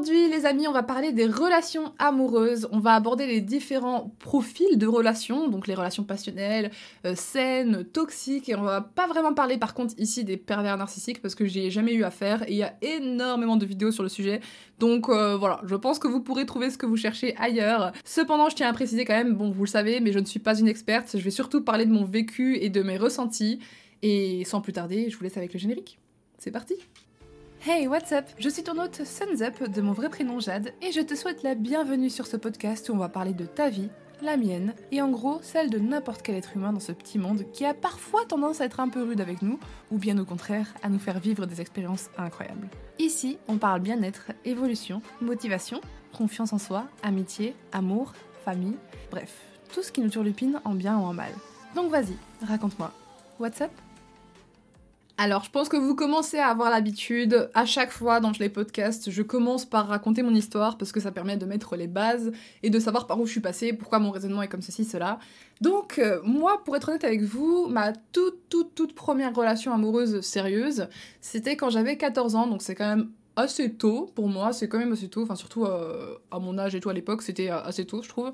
Aujourd'hui, 0.00 0.30
les 0.30 0.46
amis, 0.46 0.66
on 0.66 0.72
va 0.72 0.82
parler 0.82 1.12
des 1.12 1.26
relations 1.26 1.92
amoureuses. 1.98 2.66
On 2.72 2.78
va 2.78 2.94
aborder 2.94 3.26
les 3.26 3.42
différents 3.42 4.14
profils 4.18 4.78
de 4.78 4.86
relations, 4.86 5.46
donc 5.46 5.66
les 5.66 5.74
relations 5.74 6.04
passionnelles, 6.04 6.70
euh, 7.04 7.14
saines, 7.14 7.84
toxiques. 7.84 8.48
Et 8.48 8.54
on 8.54 8.62
va 8.62 8.80
pas 8.80 9.06
vraiment 9.06 9.34
parler, 9.34 9.58
par 9.58 9.74
contre, 9.74 9.92
ici 9.98 10.24
des 10.24 10.38
pervers 10.38 10.78
narcissiques 10.78 11.20
parce 11.20 11.34
que 11.34 11.44
j'ai 11.44 11.70
jamais 11.70 11.92
eu 11.92 12.02
affaire. 12.02 12.44
Et 12.48 12.52
il 12.52 12.56
y 12.56 12.62
a 12.62 12.72
énormément 12.80 13.56
de 13.56 13.66
vidéos 13.66 13.92
sur 13.92 14.02
le 14.02 14.08
sujet. 14.08 14.40
Donc 14.78 15.10
euh, 15.10 15.36
voilà, 15.36 15.60
je 15.66 15.74
pense 15.74 15.98
que 15.98 16.08
vous 16.08 16.20
pourrez 16.22 16.46
trouver 16.46 16.70
ce 16.70 16.78
que 16.78 16.86
vous 16.86 16.96
cherchez 16.96 17.36
ailleurs. 17.36 17.92
Cependant, 18.02 18.48
je 18.48 18.56
tiens 18.56 18.70
à 18.70 18.72
préciser 18.72 19.04
quand 19.04 19.12
même, 19.12 19.34
bon, 19.34 19.50
vous 19.50 19.64
le 19.64 19.68
savez, 19.68 20.00
mais 20.00 20.12
je 20.12 20.18
ne 20.18 20.24
suis 20.24 20.40
pas 20.40 20.58
une 20.58 20.68
experte. 20.68 21.10
Je 21.12 21.22
vais 21.22 21.30
surtout 21.30 21.60
parler 21.60 21.84
de 21.84 21.92
mon 21.92 22.06
vécu 22.06 22.56
et 22.56 22.70
de 22.70 22.82
mes 22.82 22.96
ressentis. 22.96 23.58
Et 24.00 24.46
sans 24.46 24.62
plus 24.62 24.72
tarder, 24.72 25.10
je 25.10 25.18
vous 25.18 25.24
laisse 25.24 25.36
avec 25.36 25.52
le 25.52 25.58
générique. 25.58 25.98
C'est 26.38 26.50
parti 26.50 26.76
Hey, 27.62 27.88
what's 27.88 28.10
up? 28.12 28.24
Je 28.38 28.48
suis 28.48 28.62
ton 28.62 28.82
hôte 28.82 29.04
Suns 29.04 29.42
Up 29.42 29.62
de 29.70 29.82
mon 29.82 29.92
vrai 29.92 30.08
prénom 30.08 30.40
Jade 30.40 30.72
et 30.80 30.92
je 30.92 31.00
te 31.02 31.14
souhaite 31.14 31.42
la 31.42 31.54
bienvenue 31.54 32.08
sur 32.08 32.26
ce 32.26 32.38
podcast 32.38 32.88
où 32.88 32.94
on 32.94 32.96
va 32.96 33.10
parler 33.10 33.34
de 33.34 33.44
ta 33.44 33.68
vie, 33.68 33.90
la 34.22 34.38
mienne 34.38 34.72
et 34.90 35.02
en 35.02 35.10
gros 35.10 35.40
celle 35.42 35.68
de 35.68 35.78
n'importe 35.78 36.22
quel 36.22 36.36
être 36.36 36.56
humain 36.56 36.72
dans 36.72 36.80
ce 36.80 36.92
petit 36.92 37.18
monde 37.18 37.44
qui 37.52 37.66
a 37.66 37.74
parfois 37.74 38.24
tendance 38.24 38.62
à 38.62 38.64
être 38.64 38.80
un 38.80 38.88
peu 38.88 39.02
rude 39.02 39.20
avec 39.20 39.42
nous 39.42 39.60
ou 39.90 39.98
bien 39.98 40.16
au 40.16 40.24
contraire 40.24 40.72
à 40.82 40.88
nous 40.88 40.98
faire 40.98 41.20
vivre 41.20 41.44
des 41.44 41.60
expériences 41.60 42.08
incroyables. 42.16 42.70
Ici, 42.98 43.36
on 43.46 43.58
parle 43.58 43.80
bien-être, 43.80 44.32
évolution, 44.46 45.02
motivation, 45.20 45.82
confiance 46.16 46.54
en 46.54 46.58
soi, 46.58 46.86
amitié, 47.02 47.54
amour, 47.72 48.14
famille, 48.42 48.78
bref, 49.10 49.36
tout 49.74 49.82
ce 49.82 49.92
qui 49.92 50.00
nous 50.00 50.08
turlupine 50.08 50.62
en 50.64 50.72
bien 50.72 50.96
ou 50.96 51.02
en 51.02 51.12
mal. 51.12 51.32
Donc 51.74 51.90
vas-y, 51.90 52.16
raconte-moi. 52.42 52.90
What's 53.38 53.60
up? 53.60 53.70
Alors, 55.22 55.44
je 55.44 55.50
pense 55.50 55.68
que 55.68 55.76
vous 55.76 55.94
commencez 55.94 56.38
à 56.38 56.48
avoir 56.48 56.70
l'habitude, 56.70 57.50
à 57.52 57.66
chaque 57.66 57.90
fois 57.90 58.20
dans 58.20 58.32
les 58.40 58.48
podcasts, 58.48 59.10
je 59.10 59.20
commence 59.20 59.66
par 59.66 59.88
raconter 59.88 60.22
mon 60.22 60.34
histoire 60.34 60.78
parce 60.78 60.92
que 60.92 61.00
ça 61.00 61.12
permet 61.12 61.36
de 61.36 61.44
mettre 61.44 61.76
les 61.76 61.88
bases 61.88 62.32
et 62.62 62.70
de 62.70 62.78
savoir 62.78 63.06
par 63.06 63.20
où 63.20 63.26
je 63.26 63.32
suis 63.32 63.40
passée, 63.40 63.74
pourquoi 63.74 63.98
mon 63.98 64.12
raisonnement 64.12 64.40
est 64.40 64.48
comme 64.48 64.62
ceci, 64.62 64.86
cela. 64.86 65.18
Donc, 65.60 65.98
euh, 65.98 66.20
moi, 66.24 66.64
pour 66.64 66.74
être 66.74 66.88
honnête 66.88 67.04
avec 67.04 67.20
vous, 67.20 67.66
ma 67.66 67.92
toute, 67.92 68.48
toute, 68.48 68.74
toute 68.74 68.94
première 68.94 69.34
relation 69.34 69.74
amoureuse 69.74 70.22
sérieuse, 70.22 70.88
c'était 71.20 71.54
quand 71.54 71.68
j'avais 71.68 71.98
14 71.98 72.34
ans, 72.34 72.46
donc 72.46 72.62
c'est 72.62 72.74
quand 72.74 72.88
même 72.88 73.10
assez 73.36 73.74
tôt 73.74 74.10
pour 74.14 74.26
moi, 74.26 74.54
c'est 74.54 74.68
quand 74.68 74.78
même 74.78 74.92
assez 74.92 75.08
tôt, 75.08 75.24
enfin 75.24 75.36
surtout 75.36 75.66
euh, 75.66 76.16
à 76.30 76.38
mon 76.38 76.56
âge 76.56 76.74
et 76.74 76.80
tout 76.80 76.88
à 76.88 76.94
l'époque, 76.94 77.20
c'était 77.20 77.50
euh, 77.50 77.60
assez 77.60 77.84
tôt, 77.84 78.02
je 78.02 78.08
trouve. 78.08 78.32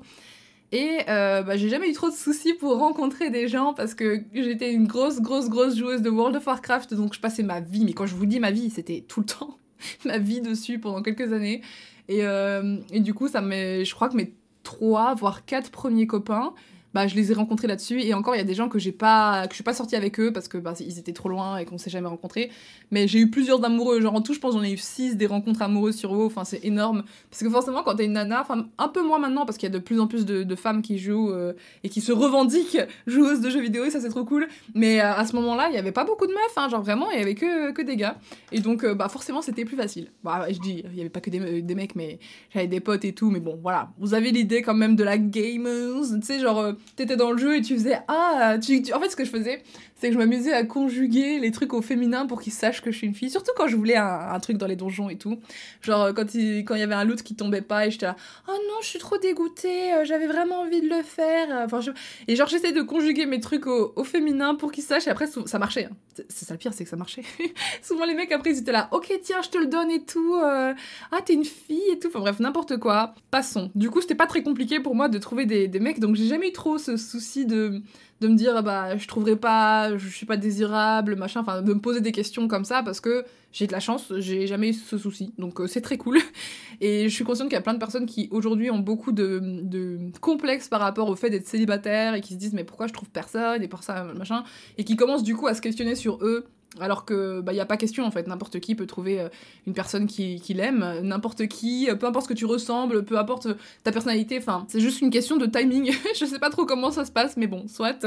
Et 0.71 0.99
euh, 1.07 1.43
bah, 1.43 1.55
j'ai 1.55 1.69
jamais 1.69 1.89
eu 1.89 1.93
trop 1.93 2.09
de 2.09 2.15
soucis 2.15 2.53
pour 2.53 2.77
rencontrer 2.77 3.29
des 3.29 3.47
gens 3.47 3.73
parce 3.73 3.93
que 3.93 4.23
j'étais 4.33 4.73
une 4.73 4.85
grosse, 4.85 5.21
grosse, 5.21 5.49
grosse 5.49 5.77
joueuse 5.77 6.01
de 6.01 6.09
World 6.09 6.35
of 6.35 6.45
Warcraft, 6.45 6.93
donc 6.93 7.13
je 7.13 7.21
passais 7.21 7.43
ma 7.43 7.61
vie, 7.61 7.85
mais 7.85 7.93
quand 7.93 8.05
je 8.05 8.15
vous 8.15 8.25
dis 8.25 8.39
ma 8.39 8.51
vie, 8.51 8.69
c'était 8.69 9.05
tout 9.07 9.21
le 9.21 9.25
temps, 9.27 9.57
ma 10.05 10.17
vie 10.17 10.41
dessus 10.41 10.79
pendant 10.79 11.01
quelques 11.01 11.31
années. 11.31 11.61
Et, 12.09 12.23
euh, 12.23 12.77
et 12.91 12.99
du 12.99 13.13
coup, 13.13 13.27
ça 13.27 13.41
je 13.41 13.93
crois 13.93 14.09
que 14.09 14.17
mes 14.17 14.33
trois, 14.63 15.15
voire 15.15 15.45
quatre 15.45 15.71
premiers 15.71 16.07
copains, 16.07 16.53
bah, 16.97 17.05
je 17.05 17.13
les 17.13 17.31
ai 17.31 17.35
rencontrés 17.35 17.67
là-dessus. 17.67 18.01
Et 18.01 18.15
encore, 18.15 18.33
il 18.33 18.39
y 18.39 18.41
a 18.41 18.43
des 18.43 18.55
gens 18.55 18.69
que 18.69 18.79
j'ai 18.79 18.91
pas, 18.91 19.45
que 19.45 19.51
je 19.51 19.57
suis 19.57 19.63
pas 19.63 19.75
sortie 19.75 19.95
avec 19.95 20.19
eux 20.19 20.33
parce 20.33 20.47
que 20.47 20.57
bah, 20.57 20.73
ils 20.79 20.97
étaient 20.97 21.13
trop 21.13 21.29
loin 21.29 21.59
et 21.59 21.65
qu'on 21.65 21.77
s'est 21.77 21.91
jamais 21.91 22.07
rencontrés. 22.07 22.49
Mais 22.89 23.07
j'ai 23.07 23.19
eu 23.19 23.29
plusieurs 23.29 23.63
amoureux. 23.63 24.01
Genre 24.01 24.15
en 24.15 24.21
tout, 24.21 24.33
je 24.33 24.39
pense 24.39 24.55
j'en 24.55 24.63
ai 24.63 24.71
eu 24.71 24.77
six 24.77 25.15
des 25.15 25.27
rencontres 25.27 25.61
amoureuses 25.61 25.95
sur 25.95 26.11
WoW. 26.11 26.25
Enfin, 26.25 26.43
c'est 26.43 26.65
énorme. 26.65 27.03
Parce 27.29 27.43
que 27.43 27.51
forcément, 27.51 27.83
quand 27.83 27.93
t'es 27.93 28.05
une 28.05 28.13
nana, 28.13 28.41
enfin, 28.41 28.65
un 28.79 28.87
peu 28.87 29.03
moins 29.03 29.19
maintenant 29.19 29.45
parce 29.45 29.59
qu'il 29.59 29.69
y 29.69 29.71
a 29.71 29.75
de 29.75 29.77
plus 29.77 29.99
en 29.99 30.07
plus 30.07 30.25
de, 30.25 30.55
femmes 30.55 30.81
qui 30.81 30.97
jouent 30.97 31.29
euh, 31.29 31.53
et 31.83 31.89
qui 31.89 32.01
se 32.01 32.11
revendiquent 32.11 32.79
joueuses 33.05 33.41
de 33.41 33.51
jeux 33.51 33.61
vidéo 33.61 33.85
et 33.85 33.91
ça, 33.91 34.01
c'est 34.01 34.09
trop 34.09 34.25
cool. 34.25 34.47
Mais 34.73 34.99
euh, 34.99 35.13
à 35.13 35.27
ce 35.27 35.35
moment-là, 35.35 35.67
il 35.69 35.75
y 35.75 35.77
avait 35.77 35.91
pas 35.91 36.03
beaucoup 36.03 36.25
de 36.25 36.33
meufs. 36.33 36.57
Hein, 36.57 36.67
genre 36.67 36.81
vraiment, 36.81 37.11
il 37.11 37.19
y 37.19 37.21
avait 37.21 37.35
que, 37.35 37.73
que 37.73 37.83
des 37.83 37.95
gars. 37.95 38.17
Et 38.51 38.59
donc, 38.59 38.83
euh, 38.83 38.95
bah, 38.95 39.07
forcément, 39.07 39.43
c'était 39.43 39.65
plus 39.65 39.77
facile. 39.77 40.07
Bah, 40.23 40.47
je 40.49 40.57
dis, 40.57 40.83
il 40.83 40.97
y 40.97 41.01
avait 41.01 41.11
pas 41.11 41.21
que 41.21 41.29
des, 41.29 41.61
des 41.61 41.75
mecs, 41.75 41.95
mais 41.95 42.17
j'avais 42.51 42.65
des 42.65 42.79
potes 42.79 43.05
et 43.05 43.13
tout. 43.13 43.29
Mais 43.29 43.39
bon, 43.39 43.59
voilà. 43.61 43.91
Vous 43.99 44.15
avez 44.15 44.31
l'idée 44.31 44.63
quand 44.63 44.73
même 44.73 44.95
de 44.95 45.03
la 45.03 45.19
gameuse. 45.19 46.17
Tu 46.21 46.25
sais, 46.25 46.39
genre, 46.39 46.73
t'étais 46.95 47.15
dans 47.15 47.31
le 47.31 47.37
jeu 47.37 47.57
et 47.57 47.61
tu 47.61 47.75
faisais 47.75 47.99
ah 48.07 48.57
tu, 48.61 48.81
en 48.93 48.99
fait 48.99 49.09
ce 49.09 49.15
que 49.15 49.25
je 49.25 49.29
faisais 49.29 49.61
c'est 49.97 50.07
que 50.07 50.13
je 50.13 50.19
m'amusais 50.19 50.53
à 50.53 50.63
conjuguer 50.63 51.39
les 51.39 51.51
trucs 51.51 51.73
au 51.73 51.81
féminin 51.81 52.27
pour 52.27 52.41
qu'ils 52.41 52.53
sachent 52.53 52.81
que 52.81 52.91
je 52.91 52.97
suis 52.97 53.07
une 53.07 53.15
fille. 53.15 53.29
Surtout 53.29 53.51
quand 53.57 53.67
je 53.67 53.75
voulais 53.75 53.95
un, 53.95 54.39
truc 54.39 54.57
dans 54.57 54.67
les 54.67 54.75
donjons 54.75 55.09
et 55.09 55.17
tout. 55.17 55.39
Genre 55.81 56.13
quand 56.13 56.35
il 56.35 56.63
quand 56.63 56.75
il 56.75 56.79
y 56.79 56.83
avait 56.83 56.93
un 56.93 57.03
loot 57.03 57.21
qui 57.23 57.35
tombait 57.35 57.61
pas 57.61 57.87
et 57.87 57.91
j'étais 57.91 58.05
là 58.05 58.15
oh 58.47 58.51
non 58.51 58.75
je 58.81 58.87
suis 58.87 58.99
trop 58.99 59.17
dégoûtée 59.17 59.93
euh, 59.93 60.05
j'avais 60.05 60.27
vraiment 60.27 60.61
envie 60.61 60.81
de 60.81 60.87
le 60.87 61.01
faire 61.01 61.47
enfin 61.65 61.79
et 62.27 62.35
genre 62.35 62.47
j'essayais 62.47 62.73
de 62.73 62.83
conjuguer 62.83 63.25
mes 63.25 63.39
trucs 63.39 63.65
au, 63.65 64.03
féminin 64.03 64.55
pour 64.55 64.71
qu'ils 64.71 64.83
sachent. 64.83 65.07
Et 65.07 65.09
après 65.09 65.27
ça 65.27 65.59
marchait 65.59 65.85
hein. 65.85 65.95
c'est 66.29 66.45
ça 66.45 66.53
le 66.53 66.59
pire 66.59 66.73
c'est 66.73 66.83
que 66.83 66.89
ça 66.89 66.95
marchait. 66.95 67.23
Souvent 67.81 68.05
les 68.05 68.13
mecs 68.13 68.31
après 68.31 68.51
ils 68.51 68.59
étaient 68.59 68.71
là 68.71 68.89
ok 68.91 69.11
tiens 69.23 69.41
je 69.41 69.49
te 69.49 69.57
le 69.57 69.65
donne 69.65 69.89
et 69.89 70.03
tout 70.03 70.35
euh, 70.35 70.73
ah 71.11 71.19
t'es 71.25 71.33
une 71.33 71.45
fille 71.45 71.89
et 71.91 71.99
tout 71.99 72.09
enfin 72.09 72.19
bref 72.19 72.39
n'importe 72.39 72.77
quoi. 72.77 73.15
Passons. 73.31 73.71
Du 73.73 73.89
coup 73.89 74.01
c'était 74.01 74.15
pas 74.15 74.27
très 74.27 74.43
compliqué 74.43 74.79
pour 74.79 74.93
moi 74.93 75.09
de 75.09 75.17
trouver 75.17 75.45
des, 75.45 75.67
des 75.67 75.79
mecs. 75.79 75.99
Donc 75.99 76.15
j'ai 76.15 76.27
jamais 76.27 76.49
eu 76.49 76.53
trop 76.53 76.77
ce 76.77 76.97
souci 76.97 77.45
de, 77.45 77.81
de 78.19 78.27
me 78.27 78.35
dire 78.35 78.53
ah 78.55 78.61
bah 78.61 78.97
je 78.97 79.07
trouverai 79.07 79.35
pas, 79.35 79.95
je 79.97 80.07
suis 80.07 80.25
pas 80.25 80.37
désirable, 80.37 81.15
machin, 81.15 81.41
enfin 81.41 81.61
de 81.61 81.73
me 81.73 81.79
poser 81.79 82.01
des 82.01 82.11
questions 82.11 82.47
comme 82.47 82.65
ça 82.65 82.81
parce 82.83 82.99
que 82.99 83.25
j'ai 83.51 83.67
de 83.67 83.71
la 83.71 83.79
chance, 83.79 84.11
j'ai 84.17 84.47
jamais 84.47 84.69
eu 84.69 84.73
ce 84.73 84.97
souci, 84.97 85.33
donc 85.37 85.59
euh, 85.59 85.67
c'est 85.67 85.81
très 85.81 85.97
cool. 85.97 86.17
Et 86.81 87.09
je 87.09 87.13
suis 87.13 87.23
consciente 87.23 87.47
qu'il 87.47 87.55
y 87.55 87.59
a 87.59 87.61
plein 87.61 87.73
de 87.73 87.79
personnes 87.79 88.05
qui 88.05 88.27
aujourd'hui 88.31 88.69
ont 88.69 88.79
beaucoup 88.79 89.11
de, 89.11 89.39
de, 89.41 89.99
complexes 90.21 90.67
par 90.67 90.79
rapport 90.79 91.09
au 91.09 91.15
fait 91.15 91.29
d'être 91.29 91.47
célibataire 91.47 92.13
et 92.13 92.21
qui 92.21 92.33
se 92.33 92.39
disent 92.39 92.53
mais 92.53 92.63
pourquoi 92.63 92.87
je 92.87 92.93
trouve 92.93 93.09
personne 93.09 93.63
et 93.63 93.67
pour 93.67 93.83
ça 93.83 94.03
machin, 94.15 94.43
et 94.77 94.83
qui 94.83 94.95
commencent 94.95 95.23
du 95.23 95.35
coup 95.35 95.47
à 95.47 95.53
se 95.53 95.61
questionner 95.61 95.95
sur 95.95 96.23
eux 96.23 96.45
alors 96.79 97.05
que 97.05 97.41
bah 97.41 97.53
y 97.53 97.59
a 97.59 97.65
pas 97.65 97.77
question 97.77 98.05
en 98.05 98.11
fait, 98.11 98.27
n'importe 98.27 98.59
qui 98.59 98.75
peut 98.75 98.85
trouver 98.85 99.19
euh, 99.19 99.29
une 99.65 99.73
personne 99.73 100.07
qui, 100.07 100.39
qui 100.41 100.53
l'aime, 100.53 100.99
n'importe 101.01 101.47
qui, 101.47 101.89
euh, 101.89 101.95
peu 101.95 102.05
importe 102.07 102.25
ce 102.25 102.29
que 102.29 102.37
tu 102.37 102.45
ressembles, 102.45 103.03
peu 103.03 103.17
importe 103.17 103.47
ta 103.83 103.91
personnalité, 103.91 104.37
enfin 104.37 104.65
c'est 104.67 104.79
juste 104.79 105.01
une 105.01 105.09
question 105.09 105.37
de 105.37 105.45
timing. 105.45 105.93
je 106.19 106.25
sais 106.25 106.39
pas 106.39 106.49
trop 106.49 106.65
comment 106.65 106.91
ça 106.91 107.05
se 107.05 107.11
passe, 107.11 107.37
mais 107.37 107.47
bon, 107.47 107.67
soit. 107.67 108.05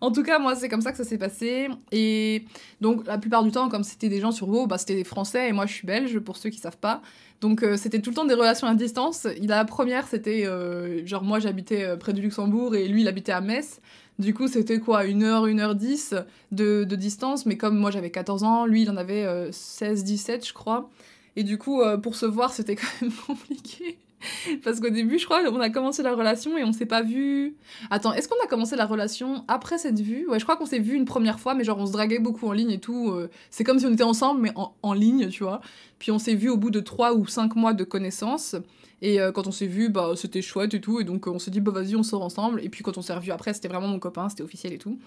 En 0.00 0.10
tout 0.10 0.22
cas, 0.22 0.38
moi 0.38 0.54
c'est 0.54 0.68
comme 0.68 0.82
ça 0.82 0.90
que 0.90 0.98
ça 0.98 1.04
s'est 1.04 1.18
passé. 1.18 1.68
Et 1.90 2.44
donc 2.80 3.06
la 3.06 3.18
plupart 3.18 3.42
du 3.42 3.50
temps, 3.50 3.68
comme 3.68 3.84
c'était 3.84 4.08
des 4.08 4.20
gens 4.20 4.32
sur 4.32 4.48
WoW, 4.48 4.66
bah 4.66 4.78
c'était 4.78 4.96
des 4.96 5.04
Français 5.04 5.48
et 5.48 5.52
moi 5.52 5.66
je 5.66 5.72
suis 5.72 5.86
belge 5.86 6.18
pour 6.18 6.36
ceux 6.36 6.50
qui 6.50 6.58
savent 6.58 6.78
pas. 6.78 7.00
Donc 7.44 7.62
euh, 7.62 7.76
c'était 7.76 8.00
tout 8.00 8.08
le 8.08 8.16
temps 8.16 8.24
des 8.24 8.34
relations 8.34 8.66
à 8.66 8.74
distance. 8.74 9.28
La 9.42 9.64
première 9.66 10.08
c'était 10.08 10.48
genre 11.04 11.22
moi 11.22 11.38
j'habitais 11.38 11.96
près 11.98 12.14
du 12.14 12.22
Luxembourg 12.22 12.74
et 12.74 12.88
lui 12.88 13.02
il 13.02 13.08
habitait 13.08 13.32
à 13.32 13.40
Metz. 13.40 13.80
Du 14.18 14.32
coup, 14.32 14.46
c'était 14.46 14.78
quoi, 14.78 15.06
une 15.06 15.24
heure, 15.24 15.46
une 15.46 15.58
heure 15.60 15.74
dix 15.74 16.14
de, 16.52 16.84
distance. 16.84 17.46
Mais 17.46 17.56
comme 17.56 17.76
moi 17.76 17.90
j'avais 17.90 18.10
14 18.10 18.44
ans, 18.44 18.66
lui 18.66 18.82
il 18.82 18.90
en 18.90 18.96
avait 18.96 19.50
16, 19.50 20.00
euh, 20.00 20.04
17, 20.04 20.46
je 20.46 20.52
crois. 20.52 20.88
Et 21.36 21.42
du 21.42 21.58
coup, 21.58 21.80
euh, 21.82 21.96
pour 21.96 22.14
se 22.14 22.26
voir, 22.26 22.52
c'était 22.52 22.76
quand 22.76 23.02
même 23.02 23.12
compliqué. 23.26 23.98
Parce 24.64 24.80
qu'au 24.80 24.90
début, 24.90 25.18
je 25.18 25.24
crois, 25.24 25.40
on 25.50 25.60
a 25.60 25.70
commencé 25.70 26.02
la 26.02 26.14
relation 26.14 26.56
et 26.56 26.64
on 26.64 26.72
s'est 26.72 26.86
pas 26.86 27.02
vu. 27.02 27.56
Attends, 27.90 28.12
est-ce 28.12 28.28
qu'on 28.28 28.42
a 28.42 28.46
commencé 28.46 28.76
la 28.76 28.86
relation 28.86 29.44
après 29.48 29.78
cette 29.78 30.00
vue? 30.00 30.26
Ouais, 30.28 30.38
je 30.38 30.44
crois 30.44 30.56
qu'on 30.56 30.66
s'est 30.66 30.78
vu 30.78 30.94
une 30.94 31.04
première 31.04 31.40
fois, 31.40 31.54
mais 31.54 31.64
genre 31.64 31.78
on 31.78 31.86
se 31.86 31.92
draguait 31.92 32.18
beaucoup 32.18 32.46
en 32.48 32.52
ligne 32.52 32.70
et 32.70 32.80
tout. 32.80 33.10
Euh, 33.10 33.30
c'est 33.50 33.64
comme 33.64 33.78
si 33.78 33.86
on 33.86 33.92
était 33.92 34.02
ensemble, 34.02 34.40
mais 34.40 34.52
en, 34.56 34.74
en 34.82 34.92
ligne, 34.92 35.28
tu 35.28 35.42
vois. 35.42 35.60
Puis 35.98 36.10
on 36.10 36.18
s'est 36.18 36.34
vu 36.34 36.50
au 36.50 36.56
bout 36.56 36.70
de 36.70 36.80
3 36.80 37.14
ou 37.14 37.26
5 37.26 37.56
mois 37.56 37.72
de 37.72 37.84
connaissance. 37.84 38.56
Et 39.02 39.20
euh, 39.20 39.32
quand 39.32 39.46
on 39.46 39.52
s'est 39.52 39.66
vu, 39.66 39.90
bah, 39.90 40.12
c'était 40.16 40.42
chouette 40.42 40.72
et 40.74 40.80
tout. 40.80 41.00
Et 41.00 41.04
donc, 41.04 41.26
on 41.26 41.38
s'est 41.38 41.50
dit, 41.50 41.60
bah, 41.60 41.72
vas-y, 41.72 41.94
on 41.96 42.02
sort 42.02 42.22
ensemble. 42.22 42.60
Et 42.62 42.68
puis, 42.68 42.82
quand 42.82 42.96
on 42.96 43.02
s'est 43.02 43.14
revu 43.14 43.32
après, 43.32 43.52
c'était 43.52 43.68
vraiment 43.68 43.88
mon 43.88 43.98
copain, 43.98 44.28
c'était 44.28 44.42
officiel 44.42 44.72
et 44.72 44.78
tout. 44.78 44.98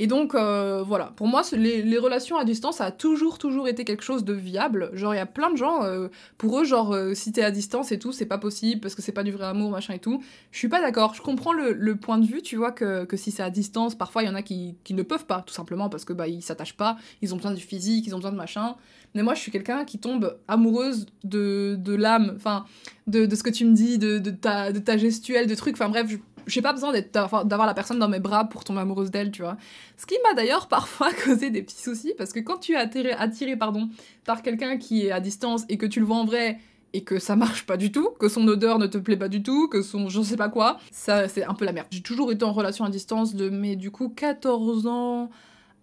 Et 0.00 0.08
donc, 0.08 0.34
euh, 0.34 0.82
voilà, 0.84 1.12
pour 1.16 1.28
moi, 1.28 1.42
les, 1.52 1.98
relations 1.98 2.36
à 2.36 2.44
distance, 2.44 2.76
ça 2.78 2.86
a 2.86 2.90
toujours, 2.90 3.38
toujours 3.38 3.68
été 3.68 3.84
quelque 3.84 4.02
chose 4.02 4.24
de 4.24 4.32
viable. 4.32 4.90
Genre, 4.92 5.14
il 5.14 5.18
y 5.18 5.20
a 5.20 5.26
plein 5.26 5.50
de 5.50 5.56
gens, 5.56 5.84
euh, 5.84 6.08
pour 6.36 6.58
eux, 6.58 6.64
genre, 6.64 6.92
euh, 6.92 7.14
si 7.14 7.30
t'es 7.30 7.44
à 7.44 7.52
distance 7.52 7.92
et 7.92 7.98
tout, 7.98 8.10
c'est 8.10 8.26
pas 8.26 8.38
possible 8.38 8.80
parce 8.80 8.96
que 8.96 9.02
c'est 9.02 9.12
pas 9.12 9.22
du 9.22 9.30
vrai 9.30 9.46
amour, 9.46 9.70
machin 9.70 9.94
et 9.94 10.00
tout. 10.00 10.20
Je 10.50 10.58
suis 10.58 10.68
pas 10.68 10.80
d'accord. 10.80 11.14
Je 11.14 11.22
comprends 11.22 11.52
le, 11.52 11.72
le, 11.72 11.96
point 11.96 12.18
de 12.18 12.26
vue, 12.26 12.42
tu 12.42 12.56
vois, 12.56 12.72
que, 12.72 13.04
que 13.04 13.16
si 13.16 13.30
c'est 13.30 13.44
à 13.44 13.50
distance, 13.50 13.94
parfois, 13.94 14.24
il 14.24 14.26
y 14.26 14.28
en 14.28 14.34
a 14.34 14.42
qui, 14.42 14.76
qui, 14.82 14.94
ne 14.94 15.02
peuvent 15.02 15.26
pas, 15.26 15.42
tout 15.46 15.54
simplement 15.54 15.88
parce 15.88 16.04
que, 16.04 16.12
bah, 16.12 16.26
ils 16.26 16.42
s'attachent 16.42 16.76
pas, 16.76 16.96
ils 17.22 17.32
ont 17.32 17.36
besoin 17.36 17.52
du 17.52 17.62
physique, 17.62 18.04
ils 18.06 18.14
ont 18.14 18.18
besoin 18.18 18.32
de 18.32 18.36
machin. 18.36 18.74
Mais 19.14 19.22
moi, 19.22 19.34
je 19.34 19.40
suis 19.40 19.52
quelqu'un 19.52 19.84
qui 19.84 19.98
tombe 19.98 20.36
amoureuse 20.48 21.06
de, 21.22 21.76
de 21.78 21.94
l'âme, 21.94 22.32
enfin, 22.34 22.64
de, 23.06 23.26
de, 23.26 23.36
ce 23.36 23.44
que 23.44 23.50
tu 23.50 23.64
me 23.64 23.72
dis, 23.72 23.98
de, 23.98 24.18
de, 24.18 24.30
ta, 24.30 24.72
de 24.72 24.80
ta 24.80 24.96
gestuelle, 24.96 25.46
de 25.46 25.54
trucs, 25.54 25.74
enfin, 25.76 25.88
bref, 25.88 26.08
je, 26.10 26.16
j'ai 26.46 26.62
pas 26.62 26.72
besoin 26.72 26.92
d'avoir 26.92 27.66
la 27.66 27.74
personne 27.74 27.98
dans 27.98 28.08
mes 28.08 28.20
bras 28.20 28.44
pour 28.44 28.64
tomber 28.64 28.80
amoureuse 28.80 29.10
d'elle, 29.10 29.30
tu 29.30 29.42
vois. 29.42 29.56
Ce 29.96 30.06
qui 30.06 30.16
m'a 30.24 30.34
d'ailleurs 30.34 30.68
parfois 30.68 31.12
causé 31.24 31.50
des 31.50 31.62
petits 31.62 31.82
soucis, 31.82 32.14
parce 32.16 32.32
que 32.32 32.40
quand 32.40 32.58
tu 32.58 32.72
es 32.72 32.76
attiré, 32.76 33.12
attiré 33.12 33.56
pardon, 33.56 33.88
par 34.24 34.42
quelqu'un 34.42 34.76
qui 34.76 35.06
est 35.06 35.10
à 35.10 35.20
distance 35.20 35.64
et 35.68 35.78
que 35.78 35.86
tu 35.86 36.00
le 36.00 36.06
vois 36.06 36.16
en 36.16 36.24
vrai 36.24 36.58
et 36.92 37.02
que 37.02 37.18
ça 37.18 37.34
marche 37.34 37.66
pas 37.66 37.76
du 37.76 37.90
tout, 37.90 38.10
que 38.20 38.28
son 38.28 38.46
odeur 38.46 38.78
ne 38.78 38.86
te 38.86 38.98
plaît 38.98 39.16
pas 39.16 39.28
du 39.28 39.42
tout, 39.42 39.68
que 39.68 39.82
son 39.82 40.08
je 40.08 40.22
sais 40.22 40.36
pas 40.36 40.48
quoi, 40.48 40.78
ça 40.92 41.28
c'est 41.28 41.44
un 41.44 41.54
peu 41.54 41.64
la 41.64 41.72
merde. 41.72 41.88
J'ai 41.90 42.02
toujours 42.02 42.30
été 42.30 42.44
en 42.44 42.52
relation 42.52 42.84
à 42.84 42.90
distance 42.90 43.34
de 43.34 43.50
mes 43.50 43.74
du 43.74 43.90
coup 43.90 44.08
14 44.08 44.86
ans 44.86 45.30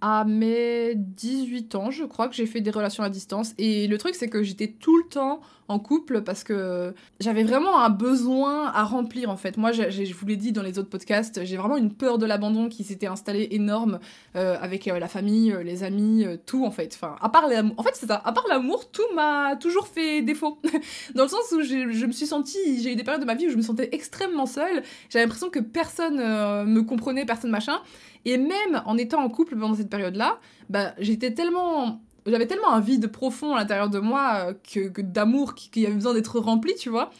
à 0.02 0.26
mes 0.26 0.96
18 0.96 1.76
ans, 1.76 1.92
je 1.92 2.04
crois 2.04 2.28
que 2.28 2.36
j'ai 2.36 2.48
fait 2.48 2.62
des 2.62 2.72
relations 2.72 3.04
à 3.04 3.10
distance. 3.10 3.54
Et 3.58 3.88
le 3.88 3.98
truc, 3.98 4.16
c'est 4.16 4.30
que 4.30 4.42
j'étais 4.44 4.68
tout 4.68 4.98
le 4.98 5.04
temps 5.04 5.42
en 5.68 5.80
couple 5.80 6.22
parce 6.22 6.44
que 6.44 6.94
j'avais 7.20 7.44
vraiment 7.44 7.80
un 7.80 7.90
besoin 7.90 8.72
à 8.74 8.84
remplir 8.84 9.30
en 9.30 9.38
fait. 9.38 9.58
Moi, 9.58 9.72
je 9.72 10.14
vous 10.14 10.28
l'ai 10.28 10.36
dit 10.36 10.52
dans 10.52 10.64
les 10.64 10.78
autres 10.78 10.90
podcasts, 10.90 11.44
j'ai 11.46 11.58
vraiment 11.58 11.78
une 11.78 11.94
peur 11.94 12.18
de 12.18 12.26
l'abandon 12.26 12.68
qui 12.68 12.84
s'était 12.84 13.08
installée 13.08 13.48
énorme 13.52 14.00
euh, 14.36 14.58
avec 14.60 14.88
euh, 14.88 15.00
la 15.00 15.08
famille, 15.08 15.52
euh, 15.52 15.64
les 15.64 15.84
amis, 15.84 16.26
tout 16.46 16.66
en 16.66 16.72
fait. 16.72 17.00
Enfin, 17.02 17.16
l'amour, 17.50 17.76
en 17.78 17.84
fait. 17.84 18.06
À 18.10 18.32
part 18.32 18.46
l'amour, 18.50 18.92
tout 18.92 19.04
m'a 19.16 19.56
toujours 19.56 19.88
fait 19.88 20.22
défaut. 20.22 20.60
dans 21.16 21.24
le 21.24 21.30
sens 21.30 21.52
où 21.52 21.62
je 21.62 22.06
me 22.06 22.12
suis 22.12 22.28
sentie, 22.28 22.82
j'ai 22.82 22.94
eu 22.94 22.96
des 22.96 23.04
périodes 23.04 23.22
de 23.22 23.28
ma 23.28 23.36
vie 23.36 23.48
où 23.48 23.52
je 23.52 23.58
me 23.58 23.62
sentais 23.62 23.90
extrêmement 23.92 24.46
seule. 24.46 24.84
J'avais 25.10 25.26
l'impression 25.26 25.50
que 25.50 25.60
personne 25.60 26.18
me 26.18 26.82
comprenait, 26.82 27.26
personne 27.26 27.52
machin. 27.52 27.80
Et 28.26 28.38
même 28.38 28.82
en 28.86 28.98
étant 28.98 29.24
en 29.24 29.30
couple 29.30 29.56
pendant 29.56 29.76
cette 29.76 29.90
période-là, 29.90 30.40
bah, 30.70 30.94
j'étais 31.00 31.34
tellement 31.34 32.02
j'avais 32.26 32.48
tellement 32.48 32.74
un 32.74 32.80
vide 32.80 33.08
profond 33.08 33.56
à 33.56 33.60
l'intérieur 33.60 33.90
de 33.90 34.00
moi 34.00 34.50
euh, 34.50 34.90
que, 34.90 35.02
d'amour 35.02 35.56
qui, 35.56 35.86
avait 35.86 35.96
besoin 35.96 36.14
d'être 36.14 36.40
rempli, 36.40 36.76
tu 36.76 36.90
vois, 36.90 37.12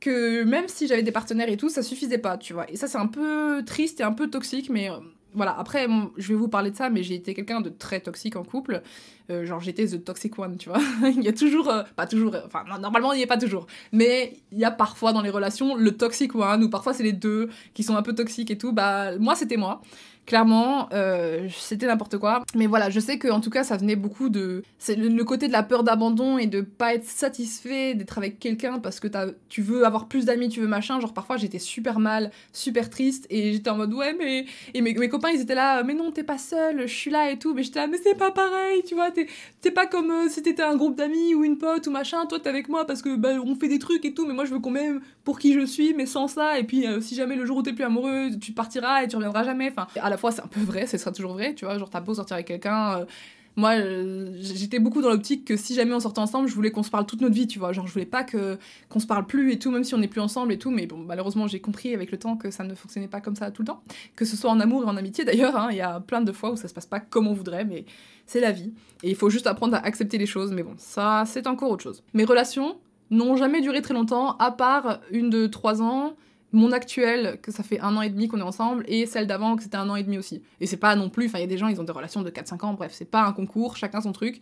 que 0.00 0.44
même 0.44 0.68
si 0.68 0.86
j'avais 0.86 1.02
des 1.02 1.12
partenaires 1.12 1.48
et 1.48 1.56
tout, 1.56 1.68
ça 1.68 1.82
suffisait 1.82 2.18
pas, 2.18 2.36
tu 2.36 2.52
vois. 2.52 2.70
Et 2.70 2.76
ça, 2.76 2.86
c'est 2.86 2.98
un 2.98 3.06
peu 3.06 3.62
triste 3.64 4.00
et 4.00 4.02
un 4.02 4.12
peu 4.12 4.28
toxique, 4.28 4.68
mais 4.68 4.90
euh, 4.90 4.96
voilà. 5.32 5.58
Après, 5.58 5.88
je 6.18 6.28
vais 6.28 6.34
vous 6.34 6.48
parler 6.48 6.70
de 6.70 6.76
ça, 6.76 6.90
mais 6.90 7.02
j'ai 7.02 7.14
été 7.14 7.32
quelqu'un 7.32 7.60
de 7.60 7.70
très 7.70 8.00
toxique 8.00 8.36
en 8.36 8.44
couple. 8.44 8.82
Euh, 9.30 9.46
genre, 9.46 9.60
j'étais 9.60 9.86
the 9.86 10.04
toxic 10.04 10.38
one, 10.38 10.58
tu 10.58 10.68
vois. 10.68 10.80
il 11.08 11.22
y 11.22 11.28
a 11.28 11.32
toujours, 11.32 11.72
pas 11.96 12.06
toujours, 12.06 12.36
enfin, 12.44 12.64
normalement, 12.78 13.14
il 13.14 13.16
n'y 13.16 13.22
est 13.22 13.26
pas 13.26 13.38
toujours, 13.38 13.66
mais 13.92 14.34
il 14.52 14.58
y 14.58 14.64
a 14.64 14.70
parfois 14.70 15.14
dans 15.14 15.22
les 15.22 15.30
relations 15.30 15.74
le 15.74 15.96
toxic 15.96 16.34
one, 16.34 16.64
ou 16.64 16.68
parfois 16.68 16.92
c'est 16.92 17.02
les 17.02 17.14
deux 17.14 17.48
qui 17.72 17.82
sont 17.82 17.96
un 17.96 18.02
peu 18.02 18.14
toxiques 18.14 18.50
et 18.50 18.58
tout. 18.58 18.72
Bah, 18.72 19.16
moi, 19.18 19.34
c'était 19.34 19.56
moi. 19.56 19.80
Clairement, 20.26 20.88
euh, 20.92 21.48
c'était 21.54 21.86
n'importe 21.86 22.16
quoi. 22.16 22.44
Mais 22.54 22.66
voilà, 22.66 22.88
je 22.88 22.98
sais 22.98 23.18
que 23.18 23.28
en 23.28 23.40
tout 23.40 23.50
cas, 23.50 23.62
ça 23.62 23.76
venait 23.76 23.96
beaucoup 23.96 24.30
de. 24.30 24.62
C'est 24.78 24.96
le, 24.96 25.24
côté 25.24 25.48
de 25.48 25.52
la 25.52 25.62
peur 25.62 25.84
d'abandon 25.84 26.38
et 26.38 26.46
de 26.46 26.62
pas 26.62 26.94
être 26.94 27.04
satisfait 27.04 27.94
d'être 27.94 28.16
avec 28.16 28.38
quelqu'un 28.38 28.78
parce 28.78 29.00
que 29.00 29.08
tu 29.48 29.60
veux 29.60 29.84
avoir 29.84 30.08
plus 30.08 30.24
d'amis, 30.24 30.48
tu 30.48 30.60
veux 30.60 30.66
machin. 30.66 30.98
Genre, 30.98 31.12
parfois, 31.12 31.36
j'étais 31.36 31.58
super 31.58 31.98
mal, 31.98 32.30
super 32.52 32.88
triste 32.88 33.26
et 33.28 33.52
j'étais 33.52 33.68
en 33.68 33.76
mode 33.76 33.92
ouais, 33.92 34.14
mais. 34.18 34.46
Et 34.72 34.80
mes, 34.80 34.94
copains, 35.10 35.30
ils 35.30 35.42
étaient 35.42 35.54
là, 35.54 35.82
mais 35.82 35.94
non, 35.94 36.10
t'es 36.10 36.24
pas 36.24 36.38
seul, 36.38 36.82
je 36.82 36.94
suis 36.94 37.10
là 37.10 37.30
et 37.30 37.38
tout. 37.38 37.52
Mais 37.52 37.62
j'étais 37.62 37.80
là, 37.80 37.86
mais 37.86 37.98
c'est 38.02 38.16
pas 38.16 38.30
pareil, 38.30 38.82
tu 38.86 38.94
vois. 38.94 39.10
T'es 39.10 39.70
pas 39.70 39.86
comme 39.86 40.10
euh, 40.10 40.28
si 40.30 40.42
t'étais 40.42 40.62
un 40.62 40.76
groupe 40.76 40.96
d'amis 40.96 41.34
ou 41.34 41.44
une 41.44 41.58
pote 41.58 41.86
ou 41.86 41.90
machin. 41.90 42.24
Toi, 42.26 42.40
t'es 42.40 42.48
avec 42.48 42.70
moi 42.70 42.86
parce 42.86 43.02
que 43.02 43.14
bah, 43.16 43.32
on 43.44 43.54
fait 43.56 43.68
des 43.68 43.78
trucs 43.78 44.04
et 44.06 44.14
tout, 44.14 44.24
mais 44.26 44.32
moi, 44.32 44.46
je 44.46 44.54
veux 44.54 44.60
qu'on 44.60 44.70
m'aime 44.70 45.02
pour 45.24 45.38
qui 45.38 45.52
je 45.52 45.66
suis, 45.66 45.92
mais 45.92 46.06
sans 46.06 46.28
ça. 46.28 46.58
Et 46.58 46.64
puis, 46.64 46.86
euh, 46.86 47.02
si 47.02 47.14
jamais 47.14 47.36
le 47.36 47.44
jour 47.44 47.58
où 47.58 47.62
t'es 47.62 47.74
plus 47.74 47.84
amoureux, 47.84 48.30
tu 48.40 48.52
partiras 48.52 49.02
et 49.02 49.08
tu 49.08 49.16
reviendras 49.16 49.44
jamais. 49.44 49.70
Enfin, 49.70 49.86
fois 50.16 50.32
c'est 50.32 50.42
un 50.42 50.46
peu 50.46 50.60
vrai, 50.60 50.86
ce 50.86 50.98
sera 50.98 51.12
toujours 51.12 51.32
vrai, 51.32 51.54
tu 51.54 51.64
vois, 51.64 51.78
genre 51.78 51.90
t'as 51.90 52.00
beau 52.00 52.14
sortir 52.14 52.34
avec 52.34 52.46
quelqu'un, 52.46 53.00
euh, 53.00 53.04
moi 53.56 53.74
euh, 53.74 54.32
j'étais 54.40 54.78
beaucoup 54.78 55.00
dans 55.00 55.10
l'optique 55.10 55.44
que 55.44 55.56
si 55.56 55.74
jamais 55.74 55.94
on 55.94 56.00
sortait 56.00 56.20
ensemble, 56.20 56.48
je 56.48 56.54
voulais 56.54 56.70
qu'on 56.70 56.82
se 56.82 56.90
parle 56.90 57.06
toute 57.06 57.20
notre 57.20 57.34
vie, 57.34 57.46
tu 57.46 57.58
vois, 57.58 57.72
genre 57.72 57.86
je 57.86 57.92
voulais 57.92 58.06
pas 58.06 58.24
que 58.24 58.58
qu'on 58.88 58.98
se 58.98 59.06
parle 59.06 59.26
plus 59.26 59.52
et 59.52 59.58
tout, 59.58 59.70
même 59.70 59.84
si 59.84 59.94
on 59.94 59.98
n'est 59.98 60.08
plus 60.08 60.20
ensemble 60.20 60.52
et 60.52 60.58
tout, 60.58 60.70
mais 60.70 60.86
bon, 60.86 60.98
malheureusement 60.98 61.46
j'ai 61.46 61.60
compris 61.60 61.94
avec 61.94 62.10
le 62.10 62.18
temps 62.18 62.36
que 62.36 62.50
ça 62.50 62.64
ne 62.64 62.74
fonctionnait 62.74 63.08
pas 63.08 63.20
comme 63.20 63.36
ça 63.36 63.50
tout 63.50 63.62
le 63.62 63.66
temps, 63.66 63.82
que 64.16 64.24
ce 64.24 64.36
soit 64.36 64.50
en 64.50 64.60
amour 64.60 64.82
et 64.82 64.86
en 64.86 64.96
amitié 64.96 65.24
d'ailleurs, 65.26 65.56
hein, 65.56 65.68
il 65.70 65.76
y 65.76 65.82
a 65.82 66.00
plein 66.00 66.20
de 66.20 66.32
fois 66.32 66.50
où 66.50 66.56
ça 66.56 66.68
se 66.68 66.74
passe 66.74 66.86
pas 66.86 67.00
comme 67.00 67.26
on 67.28 67.34
voudrait, 67.34 67.64
mais 67.64 67.84
c'est 68.26 68.40
la 68.40 68.52
vie, 68.52 68.72
et 69.02 69.10
il 69.10 69.16
faut 69.16 69.30
juste 69.30 69.46
apprendre 69.46 69.76
à 69.76 69.84
accepter 69.84 70.18
les 70.18 70.26
choses, 70.26 70.52
mais 70.52 70.62
bon, 70.62 70.74
ça 70.78 71.24
c'est 71.26 71.46
encore 71.46 71.70
autre 71.70 71.82
chose. 71.82 72.02
Mes 72.14 72.24
relations 72.24 72.78
n'ont 73.10 73.36
jamais 73.36 73.60
duré 73.60 73.82
très 73.82 73.94
longtemps, 73.94 74.36
à 74.38 74.50
part 74.50 75.00
une 75.10 75.30
de 75.30 75.46
trois 75.46 75.82
ans, 75.82 76.16
mon 76.54 76.72
actuel, 76.72 77.38
que 77.42 77.50
ça 77.50 77.62
fait 77.62 77.80
un 77.80 77.96
an 77.96 78.02
et 78.02 78.08
demi 78.08 78.28
qu'on 78.28 78.38
est 78.38 78.42
ensemble, 78.42 78.84
et 78.86 79.06
celle 79.06 79.26
d'avant, 79.26 79.56
que 79.56 79.62
c'était 79.62 79.76
un 79.76 79.90
an 79.90 79.96
et 79.96 80.04
demi 80.04 80.16
aussi. 80.16 80.42
Et 80.60 80.66
c'est 80.66 80.76
pas 80.76 80.94
non 80.94 81.10
plus, 81.10 81.26
enfin, 81.26 81.38
il 81.38 81.42
y 81.42 81.44
a 81.44 81.48
des 81.48 81.58
gens, 81.58 81.68
ils 81.68 81.80
ont 81.80 81.84
des 81.84 81.92
relations 81.92 82.22
de 82.22 82.30
4-5 82.30 82.64
ans, 82.64 82.74
bref, 82.74 82.92
c'est 82.94 83.10
pas 83.10 83.24
un 83.24 83.32
concours, 83.32 83.76
chacun 83.76 84.00
son 84.00 84.12
truc. 84.12 84.40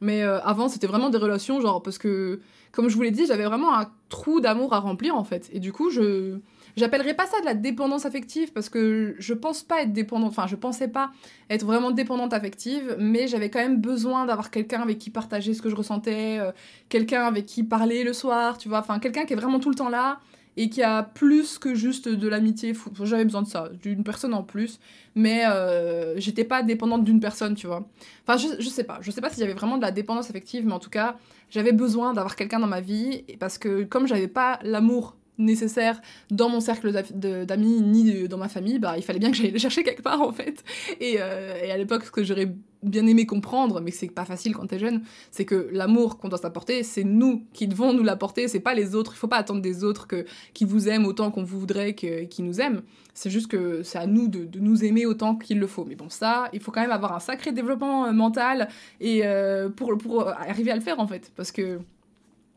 Mais 0.00 0.22
euh, 0.22 0.40
avant, 0.42 0.68
c'était 0.68 0.86
vraiment 0.86 1.10
des 1.10 1.18
relations, 1.18 1.60
genre, 1.60 1.82
parce 1.82 1.98
que, 1.98 2.40
comme 2.70 2.88
je 2.88 2.94
vous 2.94 3.02
l'ai 3.02 3.10
dit, 3.10 3.26
j'avais 3.26 3.44
vraiment 3.44 3.76
un 3.76 3.90
trou 4.08 4.40
d'amour 4.40 4.72
à 4.72 4.78
remplir, 4.78 5.16
en 5.16 5.24
fait. 5.24 5.50
Et 5.52 5.60
du 5.60 5.72
coup, 5.72 5.90
je. 5.90 6.38
J'appellerais 6.76 7.14
pas 7.14 7.26
ça 7.26 7.40
de 7.40 7.44
la 7.44 7.54
dépendance 7.54 8.06
affective, 8.06 8.52
parce 8.52 8.68
que 8.68 9.16
je 9.18 9.34
pense 9.34 9.64
pas 9.64 9.82
être 9.82 9.92
dépendante, 9.92 10.30
enfin, 10.30 10.46
je 10.46 10.54
pensais 10.54 10.86
pas 10.86 11.10
être 11.50 11.66
vraiment 11.66 11.90
dépendante 11.90 12.32
affective, 12.32 12.94
mais 13.00 13.26
j'avais 13.26 13.50
quand 13.50 13.58
même 13.58 13.80
besoin 13.80 14.26
d'avoir 14.26 14.52
quelqu'un 14.52 14.82
avec 14.82 14.98
qui 14.98 15.10
partager 15.10 15.54
ce 15.54 15.62
que 15.62 15.70
je 15.70 15.74
ressentais, 15.74 16.38
euh, 16.38 16.52
quelqu'un 16.88 17.24
avec 17.24 17.46
qui 17.46 17.64
parler 17.64 18.04
le 18.04 18.12
soir, 18.12 18.58
tu 18.58 18.68
vois, 18.68 18.78
enfin, 18.78 19.00
quelqu'un 19.00 19.24
qui 19.24 19.32
est 19.32 19.36
vraiment 19.36 19.58
tout 19.58 19.70
le 19.70 19.74
temps 19.74 19.88
là, 19.88 20.20
et 20.58 20.68
qui 20.68 20.82
a 20.82 21.04
plus 21.04 21.56
que 21.56 21.76
juste 21.76 22.08
de 22.08 22.28
l'amitié. 22.28 22.74
J'avais 23.04 23.24
besoin 23.24 23.42
de 23.42 23.46
ça, 23.46 23.70
d'une 23.80 24.02
personne 24.02 24.34
en 24.34 24.42
plus, 24.42 24.80
mais 25.14 25.46
euh, 25.46 26.18
j'étais 26.18 26.42
pas 26.42 26.64
dépendante 26.64 27.04
d'une 27.04 27.20
personne, 27.20 27.54
tu 27.54 27.68
vois. 27.68 27.88
Enfin, 28.26 28.36
je, 28.36 28.60
je 28.60 28.68
sais 28.68 28.82
pas, 28.82 28.98
je 29.00 29.12
sais 29.12 29.20
pas 29.20 29.30
si 29.30 29.38
j'avais 29.38 29.54
vraiment 29.54 29.76
de 29.76 29.82
la 29.82 29.92
dépendance 29.92 30.28
affective, 30.28 30.66
mais 30.66 30.72
en 30.72 30.80
tout 30.80 30.90
cas, 30.90 31.16
j'avais 31.48 31.70
besoin 31.70 32.12
d'avoir 32.12 32.34
quelqu'un 32.34 32.58
dans 32.58 32.66
ma 32.66 32.80
vie, 32.80 33.22
parce 33.38 33.56
que 33.56 33.84
comme 33.84 34.08
j'avais 34.08 34.26
pas 34.26 34.58
l'amour 34.64 35.14
nécessaire 35.38 36.00
dans 36.30 36.48
mon 36.48 36.60
cercle 36.60 36.92
d'amis 37.12 37.80
ni 37.80 38.28
dans 38.28 38.38
ma 38.38 38.48
famille, 38.48 38.78
bah, 38.78 38.94
il 38.96 39.02
fallait 39.02 39.20
bien 39.20 39.30
que 39.30 39.36
j'aille 39.36 39.52
le 39.52 39.58
chercher 39.58 39.84
quelque 39.84 40.02
part 40.02 40.20
en 40.20 40.32
fait. 40.32 40.64
Et, 41.00 41.16
euh, 41.20 41.62
et 41.64 41.70
à 41.70 41.76
l'époque, 41.76 42.04
ce 42.04 42.10
que 42.10 42.24
j'aurais 42.24 42.52
bien 42.82 43.06
aimé 43.06 43.26
comprendre, 43.26 43.80
mais 43.80 43.90
c'est 43.90 44.08
pas 44.08 44.24
facile 44.24 44.54
quand 44.54 44.66
t'es 44.66 44.78
jeune, 44.78 45.02
c'est 45.30 45.44
que 45.44 45.68
l'amour 45.72 46.18
qu'on 46.18 46.28
doit 46.28 46.38
s'apporter, 46.38 46.82
c'est 46.82 47.04
nous 47.04 47.44
qui 47.52 47.66
devons 47.66 47.92
nous 47.92 48.04
l'apporter, 48.04 48.46
c'est 48.48 48.60
pas 48.60 48.74
les 48.74 48.94
autres. 48.94 49.14
Il 49.14 49.18
faut 49.18 49.28
pas 49.28 49.38
attendre 49.38 49.60
des 49.60 49.84
autres 49.84 50.06
que, 50.06 50.24
qui 50.54 50.64
vous 50.64 50.88
aiment 50.88 51.06
autant 51.06 51.30
qu'on 51.30 51.44
voudrait 51.44 51.94
qu'ils 51.94 52.44
nous 52.44 52.60
aiment. 52.60 52.82
C'est 53.14 53.30
juste 53.30 53.48
que 53.48 53.82
c'est 53.82 53.98
à 53.98 54.06
nous 54.06 54.28
de, 54.28 54.44
de, 54.44 54.60
nous 54.60 54.84
aimer 54.84 55.06
autant 55.06 55.34
qu'il 55.34 55.58
le 55.58 55.66
faut. 55.66 55.84
Mais 55.84 55.96
bon, 55.96 56.08
ça, 56.08 56.48
il 56.52 56.60
faut 56.60 56.70
quand 56.70 56.80
même 56.80 56.92
avoir 56.92 57.14
un 57.14 57.20
sacré 57.20 57.50
développement 57.52 58.06
euh, 58.06 58.12
mental 58.12 58.68
et 59.00 59.22
euh, 59.24 59.68
pour, 59.68 59.96
pour 59.98 60.28
arriver 60.28 60.70
à 60.70 60.76
le 60.76 60.82
faire 60.82 61.00
en 61.00 61.06
fait. 61.06 61.32
Parce 61.34 61.50
que 61.50 61.80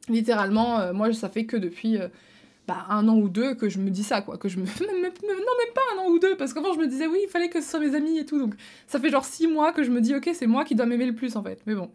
littéralement, 0.07 0.93
moi, 0.93 1.13
ça 1.13 1.29
fait 1.29 1.45
que 1.45 1.57
depuis 1.57 1.97
un 2.89 3.07
an 3.07 3.15
ou 3.15 3.29
deux 3.29 3.55
que 3.55 3.69
je 3.69 3.79
me 3.79 3.89
dis 3.89 4.03
ça, 4.03 4.21
quoi. 4.21 4.37
Que 4.37 4.49
je 4.49 4.57
me. 4.57 4.65
non, 4.81 5.01
même 5.01 5.73
pas 5.73 5.81
un 5.95 5.99
an 5.99 6.09
ou 6.09 6.19
deux, 6.19 6.35
parce 6.37 6.53
qu'avant 6.53 6.73
je 6.73 6.79
me 6.79 6.87
disais 6.87 7.07
oui, 7.07 7.19
il 7.23 7.29
fallait 7.29 7.49
que 7.49 7.61
ce 7.61 7.69
soit 7.69 7.79
mes 7.79 7.95
amis 7.95 8.17
et 8.17 8.25
tout. 8.25 8.39
Donc 8.39 8.53
ça 8.87 8.99
fait 8.99 9.09
genre 9.09 9.25
six 9.25 9.47
mois 9.47 9.71
que 9.73 9.83
je 9.83 9.91
me 9.91 10.01
dis 10.01 10.15
ok, 10.15 10.29
c'est 10.33 10.47
moi 10.47 10.63
qui 10.65 10.75
dois 10.75 10.85
m'aimer 10.85 11.05
le 11.05 11.15
plus 11.15 11.35
en 11.35 11.43
fait. 11.43 11.61
Mais 11.65 11.75
bon. 11.75 11.89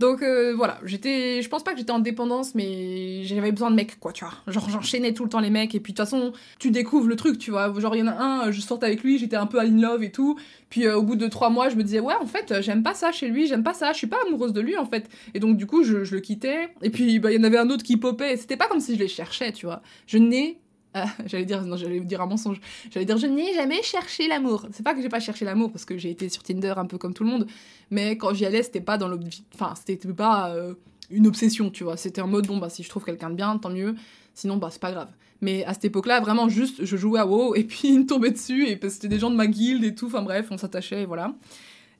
Donc 0.00 0.22
euh, 0.22 0.54
voilà, 0.56 0.80
j'étais, 0.84 1.40
je 1.40 1.48
pense 1.48 1.62
pas 1.62 1.72
que 1.72 1.78
j'étais 1.78 1.92
en 1.92 2.00
dépendance, 2.00 2.54
mais 2.54 3.22
j'avais 3.24 3.52
besoin 3.52 3.70
de 3.70 3.76
mecs, 3.76 4.00
quoi, 4.00 4.12
tu 4.12 4.24
vois. 4.24 4.34
Genre 4.48 4.68
j'enchaînais 4.68 5.14
tout 5.14 5.22
le 5.22 5.30
temps 5.30 5.38
les 5.38 5.50
mecs, 5.50 5.74
et 5.74 5.80
puis 5.80 5.92
de 5.92 5.96
toute 5.96 6.04
façon, 6.04 6.32
tu 6.58 6.70
découvres 6.70 7.06
le 7.06 7.14
truc, 7.14 7.38
tu 7.38 7.52
vois. 7.52 7.72
Genre 7.78 7.94
il 7.94 8.00
y 8.00 8.02
en 8.02 8.08
a 8.08 8.14
un, 8.14 8.50
je 8.50 8.60
sortais 8.60 8.86
avec 8.86 9.02
lui, 9.04 9.18
j'étais 9.18 9.36
un 9.36 9.46
peu 9.46 9.60
in 9.60 9.80
love 9.80 10.02
et 10.02 10.10
tout. 10.10 10.36
Puis 10.68 10.86
euh, 10.86 10.96
au 10.96 11.02
bout 11.02 11.14
de 11.14 11.28
trois 11.28 11.48
mois, 11.48 11.68
je 11.68 11.76
me 11.76 11.84
disais, 11.84 12.00
ouais, 12.00 12.14
en 12.20 12.26
fait, 12.26 12.60
j'aime 12.60 12.82
pas 12.82 12.94
ça 12.94 13.12
chez 13.12 13.28
lui, 13.28 13.46
j'aime 13.46 13.62
pas 13.62 13.74
ça, 13.74 13.92
je 13.92 13.98
suis 13.98 14.08
pas 14.08 14.18
amoureuse 14.26 14.52
de 14.52 14.60
lui, 14.60 14.76
en 14.76 14.86
fait. 14.86 15.08
Et 15.32 15.38
donc 15.38 15.56
du 15.56 15.66
coup, 15.66 15.84
je, 15.84 15.98
le 15.98 16.20
quittais. 16.20 16.70
Et 16.82 16.90
puis 16.90 17.20
bah, 17.20 17.30
il 17.30 17.36
y 17.36 17.40
en 17.40 17.44
avait 17.44 17.58
un 17.58 17.70
autre 17.70 17.84
qui 17.84 17.96
popait, 17.96 18.36
c'était 18.36 18.56
pas 18.56 18.66
comme 18.66 18.80
si 18.80 18.94
je 18.94 19.00
les 19.00 19.08
cherchais, 19.08 19.52
tu 19.52 19.66
vois. 19.66 19.82
Je 20.06 20.18
n'ai 20.18 20.58
j'allais 21.26 21.44
dire, 21.44 21.62
non, 21.62 21.76
j'allais 21.76 22.00
dire 22.00 22.20
un 22.20 22.26
mensonge. 22.26 22.60
J'allais 22.90 23.06
dire, 23.06 23.18
je 23.18 23.26
n'ai 23.26 23.54
jamais 23.54 23.82
cherché 23.82 24.28
l'amour. 24.28 24.66
C'est 24.72 24.82
pas 24.82 24.94
que 24.94 25.02
j'ai 25.02 25.08
pas 25.08 25.20
cherché 25.20 25.44
l'amour, 25.44 25.72
parce 25.72 25.84
que 25.84 25.98
j'ai 25.98 26.10
été 26.10 26.28
sur 26.28 26.42
Tinder 26.42 26.74
un 26.76 26.86
peu 26.86 26.98
comme 26.98 27.14
tout 27.14 27.24
le 27.24 27.30
monde, 27.30 27.46
mais 27.90 28.16
quand 28.16 28.32
j'y 28.34 28.46
allais, 28.46 28.62
c'était 28.62 28.80
pas 28.80 28.96
dans. 28.96 29.10
Enfin, 29.54 29.74
c'était 29.74 29.96
pas 30.12 30.54
euh, 30.54 30.74
une 31.10 31.26
obsession, 31.26 31.70
tu 31.70 31.84
vois. 31.84 31.96
C'était 31.96 32.20
en 32.20 32.28
mode, 32.28 32.46
bon, 32.46 32.58
bah, 32.58 32.68
si 32.68 32.82
je 32.82 32.88
trouve 32.88 33.04
quelqu'un 33.04 33.30
de 33.30 33.34
bien, 33.34 33.58
tant 33.58 33.70
mieux. 33.70 33.94
Sinon, 34.34 34.56
bah, 34.56 34.68
c'est 34.70 34.80
pas 34.80 34.92
grave. 34.92 35.08
Mais 35.40 35.64
à 35.64 35.74
cette 35.74 35.86
époque-là, 35.86 36.20
vraiment, 36.20 36.48
juste, 36.48 36.84
je 36.84 36.96
jouais 36.96 37.20
à 37.20 37.26
WoW, 37.26 37.54
et 37.54 37.64
puis 37.64 37.80
il 37.88 38.00
me 38.00 38.06
tombait 38.06 38.30
dessus, 38.30 38.66
et 38.68 38.78
c'était 38.88 39.08
des 39.08 39.18
gens 39.18 39.30
de 39.30 39.36
ma 39.36 39.46
guilde 39.46 39.84
et 39.84 39.94
tout. 39.94 40.06
Enfin, 40.06 40.22
bref, 40.22 40.46
on 40.50 40.58
s'attachait, 40.58 41.02
et 41.02 41.06
voilà. 41.06 41.34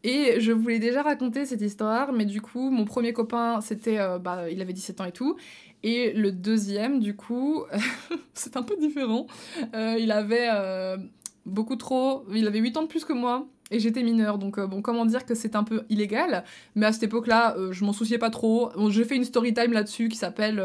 Et 0.04 0.38
je 0.38 0.52
voulais 0.52 0.78
déjà 0.78 1.02
raconter 1.02 1.46
cette 1.46 1.62
histoire, 1.62 2.12
mais 2.12 2.26
du 2.26 2.42
coup, 2.42 2.70
mon 2.70 2.84
premier 2.84 3.14
copain, 3.14 3.60
c'était, 3.62 3.98
euh, 3.98 4.18
bah, 4.18 4.50
il 4.50 4.60
avait 4.60 4.74
17 4.74 5.00
ans 5.00 5.06
et 5.06 5.12
tout. 5.12 5.36
Et 5.84 6.14
le 6.14 6.32
deuxième, 6.32 6.98
du 6.98 7.14
coup, 7.14 7.64
c'est 8.34 8.56
un 8.56 8.62
peu 8.62 8.74
différent. 8.76 9.26
Euh, 9.74 9.96
il 10.00 10.10
avait 10.12 10.48
euh, 10.50 10.96
beaucoup 11.44 11.76
trop. 11.76 12.24
Il 12.34 12.46
avait 12.46 12.58
8 12.58 12.78
ans 12.78 12.82
de 12.82 12.88
plus 12.88 13.04
que 13.04 13.12
moi. 13.12 13.46
Et 13.70 13.80
j'étais 13.80 14.02
mineure, 14.02 14.38
donc 14.38 14.58
euh, 14.58 14.66
bon, 14.66 14.82
comment 14.82 15.04
dire 15.04 15.26
que 15.26 15.34
c'est 15.34 15.56
un 15.56 15.64
peu 15.64 15.82
illégal? 15.90 16.44
Mais 16.74 16.86
à 16.86 16.92
cette 16.92 17.02
époque-là, 17.02 17.56
je 17.70 17.84
m'en 17.84 17.92
souciais 17.92 18.18
pas 18.18 18.30
trop. 18.30 18.70
Bon, 18.76 18.88
j'ai 18.88 19.04
fait 19.04 19.16
une 19.16 19.24
story 19.24 19.52
time 19.52 19.72
là-dessus 19.72 20.08
qui 20.08 20.16
s'appelle 20.16 20.62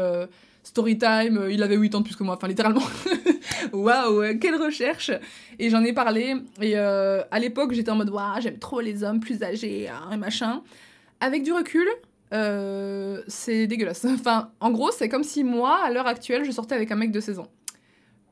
Story 0.62 0.96
Time. 0.96 1.48
il 1.50 1.62
avait 1.62 1.76
8 1.76 1.94
ans 1.96 2.00
de 2.00 2.04
plus 2.04 2.16
que 2.16 2.24
moi, 2.24 2.36
enfin 2.36 2.48
littéralement. 2.48 2.82
Waouh, 3.72 4.38
quelle 4.38 4.56
recherche 4.56 5.10
Et 5.58 5.68
j'en 5.68 5.82
ai 5.84 5.92
parlé. 5.92 6.36
Et 6.62 6.76
à 6.76 7.38
l'époque, 7.38 7.72
j'étais 7.72 7.90
en 7.90 7.96
mode, 7.96 8.10
waouh, 8.10 8.40
j'aime 8.40 8.58
trop 8.58 8.80
les 8.80 9.02
hommes 9.02 9.20
plus 9.20 9.42
âgés, 9.42 9.88
hein, 9.88 10.12
et 10.12 10.16
machin. 10.16 10.62
Avec 11.20 11.42
du 11.42 11.52
recul, 11.52 11.86
euh, 12.32 13.22
c'est 13.26 13.66
dégueulasse. 13.66 14.04
Enfin, 14.08 14.50
en 14.60 14.70
gros, 14.70 14.90
c'est 14.90 15.08
comme 15.08 15.24
si 15.24 15.44
moi, 15.44 15.80
à 15.84 15.90
l'heure 15.90 16.06
actuelle, 16.06 16.44
je 16.44 16.50
sortais 16.50 16.74
avec 16.74 16.90
un 16.92 16.96
mec 16.96 17.10
de 17.10 17.20
16 17.20 17.38
ans. 17.38 17.48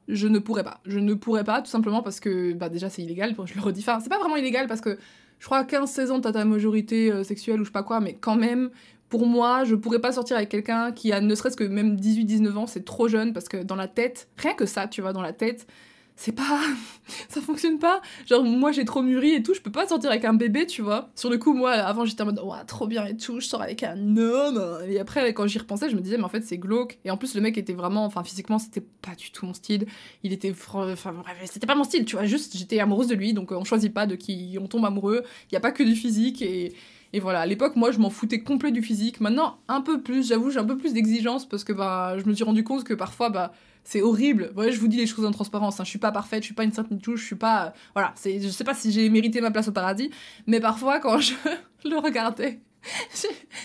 Je 0.07 0.27
ne 0.27 0.39
pourrais 0.39 0.65
pas. 0.65 0.81
Je 0.87 0.99
ne 0.99 1.15
pourrais 1.15 1.45
pas, 1.45 1.61
tout 1.61 1.71
simplement 1.71 2.03
parce 2.03 2.21
que, 2.21 2.53
bah, 2.55 2.69
déjà, 2.69 2.89
c'est 2.89 3.03
illégal, 3.03 3.35
je 3.45 3.55
le 3.55 3.61
redis. 3.61 3.81
Enfin, 3.81 4.01
c'est 4.01 4.09
pas 4.09 4.19
vraiment 4.19 4.37
illégal 4.37 4.67
parce 4.67 4.81
que 4.81 4.99
je 5.39 5.45
crois 5.45 5.65
qu'à 5.65 5.81
15-16 5.81 6.11
ans, 6.11 6.21
t'as 6.21 6.33
ta 6.33 6.45
majorité 6.45 7.13
euh, 7.13 7.25
sexuelle 7.25 7.61
ou 7.61 7.65
je 7.65 7.69
sais 7.69 7.73
pas 7.73 7.83
quoi, 7.83 8.01
mais 8.01 8.15
quand 8.15 8.37
même, 8.37 8.71
pour 9.09 9.27
moi, 9.27 9.65
je 9.65 9.75
pourrais 9.75 10.01
pas 10.01 10.13
sortir 10.13 10.37
avec 10.37 10.49
quelqu'un 10.49 10.93
qui 10.93 11.13
a 11.13 11.21
ne 11.21 11.35
serait-ce 11.35 11.57
que 11.57 11.65
même 11.65 11.97
18-19 11.97 12.57
ans, 12.57 12.67
c'est 12.67 12.85
trop 12.85 13.09
jeune 13.09 13.33
parce 13.33 13.49
que 13.49 13.63
dans 13.63 13.77
la 13.77 13.89
tête, 13.89 14.29
rien 14.37 14.55
que 14.55 14.67
ça, 14.67 14.89
tu 14.89 15.01
vois, 15.01 15.13
dans 15.13 15.23
la 15.23 15.33
tête, 15.33 15.67
c'est 16.19 16.33
pas 16.33 16.61
ça 17.29 17.41
fonctionne 17.41 17.79
pas. 17.79 18.03
Genre 18.27 18.43
moi 18.43 18.73
j'ai 18.73 18.85
trop 18.85 19.03
mûri 19.03 19.35
et 19.35 19.43
tout 19.43 19.55
je 19.55 19.61
peux 19.61 19.71
pas 19.71 19.87
sortir 19.87 20.11
avec 20.11 20.25
un 20.25 20.35
bébé 20.35 20.67
tu 20.67 20.83
vois. 20.83 21.11
Sur 21.15 21.31
le 21.31 21.39
coup 21.39 21.55
moi 21.55 21.71
avant 21.71 22.05
j'étais 22.05 22.23
en 22.23 22.27
mode 22.27 22.41
ouais 22.41 22.65
trop 22.67 22.89
bien 22.89 23.07
et 23.07 23.17
tout 23.17 23.39
je 23.39 23.47
sors 23.47 23.63
avec 23.63 23.85
un 23.85 24.17
homme. 24.17 24.81
Et 24.89 24.99
après 24.99 25.33
quand 25.33 25.47
j'y 25.47 25.59
repensais 25.59 25.89
je 25.89 25.95
me 25.95 26.01
disais 26.01 26.19
mais 26.19 26.25
en 26.25 26.29
fait 26.29 26.43
c'est 26.43 26.59
glauque. 26.59 26.99
Et 27.05 27.13
en 27.13 27.17
plus 27.17 27.37
le 27.37 27.41
mec 27.41 27.57
était 27.57 27.73
vraiment 27.73 28.05
enfin 28.05 28.25
physiquement 28.25 28.59
c'était 28.59 28.81
pas 28.81 29.15
du 29.15 29.31
tout 29.31 29.47
mon 29.47 29.55
style. 29.55 29.87
Il 30.25 30.33
était 30.33 30.51
enfin 30.51 31.13
bref 31.13 31.37
c'était 31.45 31.69
pas 31.69 31.77
mon 31.77 31.85
style 31.85 32.05
tu 32.05 32.17
vois. 32.17 32.25
Juste 32.25 32.57
j'étais 32.57 32.81
amoureuse 32.81 33.07
de 33.07 33.15
lui 33.15 33.33
donc 33.33 33.53
on 33.53 33.63
choisit 33.63 33.95
pas 33.95 34.07
de 34.07 34.17
qui 34.17 34.59
on 34.61 34.67
tombe 34.67 34.85
amoureux. 34.85 35.23
Il 35.53 35.55
y 35.55 35.57
a 35.57 35.61
pas 35.61 35.71
que 35.71 35.85
du 35.85 35.95
physique 35.95 36.43
et 36.43 36.75
et 37.15 37.21
voilà, 37.21 37.41
à 37.41 37.47
l'époque, 37.47 37.75
moi, 37.75 37.91
je 37.91 37.99
m'en 37.99 38.11
foutais 38.11 38.41
complet 38.41 38.71
du 38.71 38.83
physique. 38.83 39.21
Maintenant, 39.21 39.61
un 39.69 39.81
peu 39.81 40.03
plus, 40.03 40.29
j'avoue, 40.29 40.51
j'ai 40.51 40.59
un 40.59 40.65
peu 40.67 40.77
plus 40.77 40.93
d'exigence 40.93 41.49
parce 41.49 41.65
que 41.65 41.73
bah, 41.73 42.19
je 42.19 42.25
me 42.29 42.35
suis 42.35 42.45
rendu 42.45 42.65
compte 42.65 42.85
que 42.85 42.93
parfois, 42.93 43.31
bah, 43.31 43.53
c'est 43.89 44.03
horrible. 44.03 44.53
Ouais, 44.55 44.71
je 44.71 44.79
vous 44.79 44.87
dis 44.87 44.99
les 44.99 45.07
choses 45.07 45.25
en 45.25 45.31
transparence. 45.31 45.81
Hein. 45.81 45.85
Je 45.85 45.89
suis 45.89 45.99
pas 45.99 46.13
parfaite, 46.13 46.43
je 46.43 46.49
suis 46.49 46.55
pas 46.55 46.65
une 46.65 46.73
sainte 46.73 47.01
touche, 47.01 47.23
je 47.23 47.27
suis 47.29 47.37
pas. 47.37 47.73
Voilà, 47.95 48.13
c'est, 48.17 48.39
je 48.39 48.49
sais 48.49 48.63
pas 48.63 48.75
si 48.75 48.93
j'ai 48.93 49.09
mérité 49.09 49.41
ma 49.41 49.51
place 49.51 49.69
au 49.69 49.73
paradis, 49.73 50.11
mais 50.47 50.61
parfois 50.61 51.01
quand 51.01 51.19
je 51.19 51.33
le 51.89 51.97
regardais. 51.97 52.61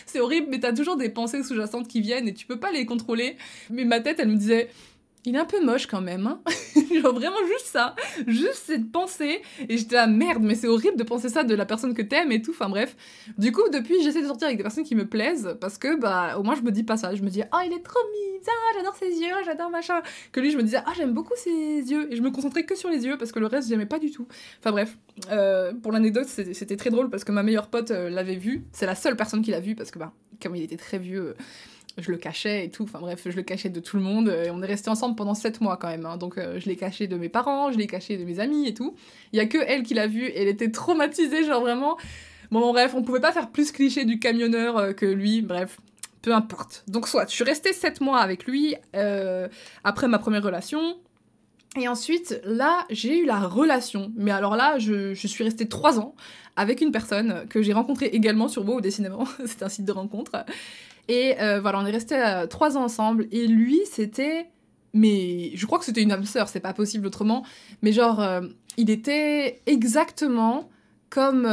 c'est 0.05 0.21
horrible, 0.21 0.47
mais 0.49 0.61
t'as 0.61 0.71
toujours 0.71 0.95
des 0.95 1.09
pensées 1.09 1.43
sous-jacentes 1.43 1.89
qui 1.89 1.99
viennent 1.99 2.29
et 2.29 2.33
tu 2.33 2.45
peux 2.45 2.57
pas 2.57 2.71
les 2.71 2.85
contrôler. 2.85 3.35
Mais 3.69 3.83
ma 3.83 3.99
tête, 3.99 4.17
elle 4.21 4.29
me 4.29 4.37
disait 4.37 4.69
il 5.25 5.35
est 5.35 5.39
un 5.39 5.45
peu 5.45 5.63
moche 5.63 5.87
quand 5.87 6.01
même. 6.01 6.27
Hein 6.27 6.41
Genre 7.01 7.13
vraiment 7.13 7.45
juste 7.47 7.65
ça, 7.65 7.95
juste 8.27 8.63
cette 8.65 8.91
pensée. 8.91 9.41
Et 9.69 9.77
j'étais 9.77 9.95
là, 9.95 10.07
merde, 10.07 10.43
mais 10.43 10.55
c'est 10.55 10.67
horrible 10.67 10.97
de 10.97 11.03
penser 11.03 11.29
ça 11.29 11.43
de 11.43 11.55
la 11.55 11.65
personne 11.65 11.93
que 11.93 12.01
t'aimes 12.01 12.31
et 12.31 12.41
tout. 12.41 12.51
Enfin 12.51 12.69
bref. 12.69 12.95
Du 13.37 13.51
coup, 13.51 13.67
depuis, 13.71 14.01
j'essaie 14.03 14.21
de 14.21 14.27
sortir 14.27 14.47
avec 14.47 14.57
des 14.57 14.63
personnes 14.63 14.83
qui 14.83 14.95
me 14.95 15.07
plaisent 15.07 15.57
parce 15.59 15.77
que, 15.77 15.99
bah, 15.99 16.37
au 16.37 16.43
moins, 16.43 16.55
je 16.55 16.61
me 16.61 16.71
dis 16.71 16.83
pas 16.83 16.97
ça. 16.97 17.15
Je 17.15 17.23
me 17.23 17.29
dis, 17.29 17.41
oh, 17.53 17.57
il 17.65 17.73
est 17.73 17.83
trop 17.83 17.99
mignon, 18.11 18.43
j'adore 18.75 18.95
ses 18.95 19.09
yeux, 19.09 19.35
j'adore 19.45 19.69
machin. 19.69 20.01
Que 20.31 20.39
lui, 20.39 20.51
je 20.51 20.57
me 20.57 20.63
disais, 20.63 20.79
ah, 20.85 20.91
j'aime 20.95 21.13
beaucoup 21.13 21.35
ses 21.35 21.51
yeux. 21.51 22.11
Et 22.11 22.15
je 22.15 22.21
me 22.21 22.31
concentrais 22.31 22.63
que 22.63 22.75
sur 22.75 22.89
les 22.89 23.05
yeux 23.05 23.17
parce 23.17 23.31
que 23.31 23.39
le 23.39 23.47
reste, 23.47 23.69
j'aimais 23.69 23.85
pas 23.85 23.99
du 23.99 24.11
tout. 24.11 24.27
Enfin 24.59 24.71
bref. 24.71 24.97
Euh, 25.31 25.73
pour 25.73 25.91
l'anecdote, 25.91 26.25
c'était 26.25 26.77
très 26.77 26.89
drôle 26.89 27.09
parce 27.09 27.23
que 27.23 27.31
ma 27.31 27.43
meilleure 27.43 27.67
pote 27.67 27.91
euh, 27.91 28.09
l'avait 28.09 28.35
vu. 28.35 28.65
C'est 28.71 28.85
la 28.85 28.95
seule 28.95 29.15
personne 29.15 29.41
qui 29.41 29.51
l'a 29.51 29.59
vu 29.59 29.75
parce 29.75 29.91
que, 29.91 29.99
bah, 29.99 30.11
comme 30.41 30.55
il 30.55 30.63
était 30.63 30.77
très 30.77 30.97
vieux 30.97 31.35
je 31.97 32.11
le 32.11 32.17
cachais 32.17 32.65
et 32.65 32.69
tout. 32.69 32.83
Enfin 32.83 32.99
bref, 32.99 33.21
je 33.25 33.35
le 33.35 33.43
cachais 33.43 33.69
de 33.69 33.79
tout 33.79 33.97
le 33.97 34.03
monde. 34.03 34.29
Et 34.29 34.49
on 34.49 34.61
est 34.61 34.67
resté 34.67 34.89
ensemble 34.89 35.15
pendant 35.15 35.33
7 35.33 35.61
mois 35.61 35.77
quand 35.77 35.89
même. 35.89 36.05
Hein. 36.05 36.17
Donc 36.17 36.37
euh, 36.37 36.59
je 36.59 36.67
l'ai 36.67 36.75
caché 36.75 37.07
de 37.07 37.15
mes 37.15 37.29
parents, 37.29 37.71
je 37.71 37.77
l'ai 37.77 37.87
caché 37.87 38.17
de 38.17 38.25
mes 38.25 38.39
amis 38.39 38.67
et 38.67 38.73
tout. 38.73 38.95
Il 39.31 39.37
y 39.37 39.39
a 39.39 39.45
que 39.45 39.57
elle 39.57 39.83
qui 39.83 39.93
l'a 39.93 40.07
vu 40.07 40.25
et 40.25 40.41
elle 40.41 40.47
était 40.47 40.71
traumatisée, 40.71 41.43
genre 41.43 41.61
vraiment. 41.61 41.97
Bon, 42.51 42.71
bref, 42.71 42.93
on 42.95 43.03
pouvait 43.03 43.19
pas 43.19 43.31
faire 43.31 43.49
plus 43.49 43.71
cliché 43.71 44.05
du 44.05 44.19
camionneur 44.19 44.77
euh, 44.77 44.93
que 44.93 45.05
lui. 45.05 45.41
Bref, 45.41 45.79
peu 46.21 46.33
importe. 46.33 46.83
Donc 46.87 47.07
soit, 47.07 47.29
je 47.29 47.33
suis 47.33 47.43
restée 47.43 47.73
7 47.73 48.01
mois 48.01 48.19
avec 48.19 48.45
lui 48.45 48.75
euh, 48.95 49.47
après 49.83 50.07
ma 50.07 50.19
première 50.19 50.43
relation. 50.43 50.97
Et 51.75 51.87
ensuite, 51.87 52.39
là, 52.43 52.85
j'ai 52.89 53.19
eu 53.19 53.25
la 53.25 53.39
relation. 53.39 54.11
Mais 54.15 54.31
alors 54.31 54.55
là, 54.55 54.77
je, 54.77 55.13
suis 55.13 55.43
restée 55.43 55.67
3 55.67 55.99
ans 55.99 56.15
avec 56.55 56.81
une 56.81 56.91
personne 56.91 57.47
que 57.49 57.63
j'ai 57.63 57.73
rencontrée 57.73 58.07
également 58.07 58.47
sur 58.47 58.63
Beau, 58.63 58.79
décidément. 58.79 59.25
C'est 59.45 59.63
un 59.63 59.69
site 59.69 59.85
de 59.85 59.91
rencontre. 59.91 60.45
Et 61.07 61.39
euh, 61.41 61.59
voilà, 61.59 61.79
on 61.79 61.85
est 61.85 61.91
resté 61.91 62.15
euh, 62.15 62.47
trois 62.47 62.77
ans 62.77 62.83
ensemble. 62.83 63.27
Et 63.31 63.47
lui, 63.47 63.81
c'était. 63.89 64.49
Mais 64.93 65.51
je 65.55 65.65
crois 65.65 65.79
que 65.79 65.85
c'était 65.85 66.03
une 66.03 66.11
âme 66.11 66.25
sœur, 66.25 66.47
c'est 66.47 66.59
pas 66.59 66.73
possible 66.73 67.07
autrement. 67.07 67.43
Mais 67.81 67.91
genre, 67.91 68.21
euh, 68.21 68.41
il 68.77 68.91
était 68.91 69.61
exactement 69.65 70.69
comme, 71.09 71.47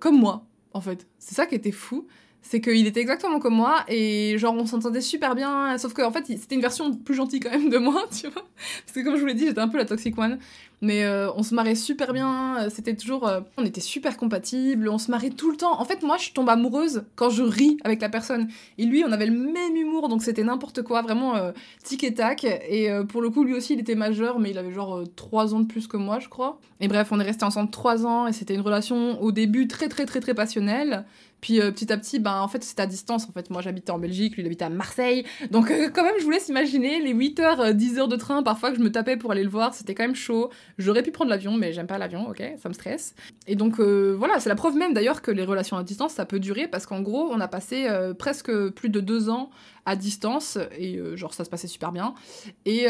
comme 0.00 0.18
moi, 0.18 0.46
en 0.72 0.80
fait. 0.80 1.06
C'est 1.18 1.34
ça 1.34 1.46
qui 1.46 1.54
était 1.54 1.70
fou 1.72 2.06
c'est 2.42 2.60
qu'il 2.60 2.86
était 2.86 3.00
exactement 3.00 3.40
comme 3.40 3.54
moi 3.54 3.84
et 3.88 4.36
genre 4.38 4.54
on 4.54 4.64
s'entendait 4.64 5.00
super 5.00 5.34
bien 5.34 5.76
sauf 5.76 5.92
qu'en 5.92 6.08
en 6.08 6.12
fait 6.12 6.24
c'était 6.26 6.54
une 6.54 6.60
version 6.60 6.94
plus 6.94 7.14
gentille 7.14 7.40
quand 7.40 7.50
même 7.50 7.68
de 7.68 7.78
moi 7.78 8.04
tu 8.10 8.28
vois. 8.28 8.44
Parce 8.86 8.94
que 8.94 9.04
comme 9.04 9.16
je 9.16 9.20
vous 9.20 9.26
l'ai 9.26 9.34
dit 9.34 9.46
j'étais 9.46 9.60
un 9.60 9.68
peu 9.68 9.78
la 9.78 9.84
toxic 9.84 10.16
one. 10.18 10.38
Mais 10.80 11.02
euh, 11.04 11.32
on 11.34 11.42
se 11.42 11.56
marrait 11.56 11.74
super 11.74 12.12
bien 12.12 12.68
c'était 12.70 12.94
toujours 12.94 13.26
euh, 13.26 13.40
on 13.56 13.64
était 13.64 13.80
super 13.80 14.16
compatibles 14.16 14.88
on 14.88 14.98
se 14.98 15.10
marrait 15.10 15.30
tout 15.30 15.50
le 15.50 15.56
temps. 15.56 15.78
En 15.80 15.84
fait 15.84 16.02
moi 16.02 16.16
je 16.16 16.30
tombe 16.30 16.48
amoureuse 16.48 17.04
quand 17.16 17.30
je 17.30 17.42
ris 17.42 17.76
avec 17.84 18.00
la 18.00 18.08
personne. 18.08 18.48
Et 18.78 18.84
lui 18.84 19.04
on 19.06 19.12
avait 19.12 19.26
le 19.26 19.36
même 19.36 19.76
humour 19.76 20.08
donc 20.08 20.22
c'était 20.22 20.44
n'importe 20.44 20.82
quoi 20.82 21.02
vraiment 21.02 21.36
euh, 21.36 21.52
tic 21.84 22.04
et 22.04 22.14
tac. 22.14 22.44
Et 22.44 22.88
pour 23.08 23.20
le 23.20 23.30
coup 23.30 23.44
lui 23.44 23.54
aussi 23.54 23.74
il 23.74 23.80
était 23.80 23.96
majeur 23.96 24.38
mais 24.38 24.50
il 24.50 24.58
avait 24.58 24.72
genre 24.72 25.02
3 25.16 25.54
ans 25.54 25.60
de 25.60 25.66
plus 25.66 25.86
que 25.86 25.96
moi 25.96 26.18
je 26.18 26.28
crois. 26.28 26.60
Et 26.80 26.88
bref 26.88 27.08
on 27.10 27.20
est 27.20 27.24
resté 27.24 27.44
ensemble 27.44 27.70
3 27.70 28.06
ans 28.06 28.26
et 28.26 28.32
c'était 28.32 28.54
une 28.54 28.62
relation 28.62 29.20
au 29.20 29.32
début 29.32 29.66
très 29.66 29.88
très 29.88 30.06
très 30.06 30.20
très 30.20 30.34
passionnelle 30.34 31.04
puis 31.40 31.60
euh, 31.60 31.70
petit 31.70 31.92
à 31.92 31.96
petit, 31.96 32.18
ben, 32.18 32.40
en 32.40 32.48
fait, 32.48 32.64
c'était 32.64 32.82
à 32.82 32.86
distance. 32.86 33.28
En 33.28 33.32
fait, 33.32 33.50
moi, 33.50 33.62
j'habitais 33.62 33.90
en 33.90 33.98
Belgique, 33.98 34.36
lui, 34.36 34.42
il 34.42 34.46
habitait 34.46 34.64
à 34.64 34.70
Marseille. 34.70 35.24
Donc, 35.50 35.70
euh, 35.70 35.88
quand 35.92 36.02
même, 36.02 36.14
je 36.18 36.24
vous 36.24 36.30
laisse 36.30 36.48
imaginer 36.48 37.00
les 37.00 37.12
8 37.12 37.40
heures, 37.40 37.74
10 37.74 37.94
euh, 37.94 38.00
heures 38.00 38.08
de 38.08 38.16
train 38.16 38.42
parfois 38.42 38.70
que 38.70 38.78
je 38.78 38.82
me 38.82 38.90
tapais 38.90 39.16
pour 39.16 39.30
aller 39.30 39.44
le 39.44 39.50
voir. 39.50 39.74
C'était 39.74 39.94
quand 39.94 40.04
même 40.04 40.16
chaud. 40.16 40.50
J'aurais 40.78 41.02
pu 41.02 41.10
prendre 41.10 41.30
l'avion, 41.30 41.56
mais 41.56 41.72
j'aime 41.72 41.86
pas 41.86 41.98
l'avion, 41.98 42.28
ok 42.28 42.42
Ça 42.60 42.68
me 42.68 42.74
stresse. 42.74 43.14
Et 43.46 43.54
donc, 43.54 43.80
voilà, 43.80 44.40
c'est 44.40 44.48
la 44.48 44.56
preuve 44.56 44.76
même 44.76 44.94
d'ailleurs 44.94 45.22
que 45.22 45.30
les 45.30 45.44
relations 45.44 45.76
à 45.76 45.84
distance, 45.84 46.12
ça 46.12 46.26
peut 46.26 46.40
durer 46.40 46.68
parce 46.68 46.86
qu'en 46.86 47.00
gros, 47.00 47.30
on 47.32 47.40
a 47.40 47.48
passé 47.48 47.88
presque 48.18 48.50
plus 48.70 48.88
de 48.88 49.00
deux 49.00 49.30
ans 49.30 49.50
à 49.86 49.96
distance 49.96 50.58
et 50.76 51.00
genre 51.16 51.32
ça 51.32 51.44
se 51.44 51.50
passait 51.50 51.66
super 51.66 51.92
bien 51.92 52.14
et 52.66 52.86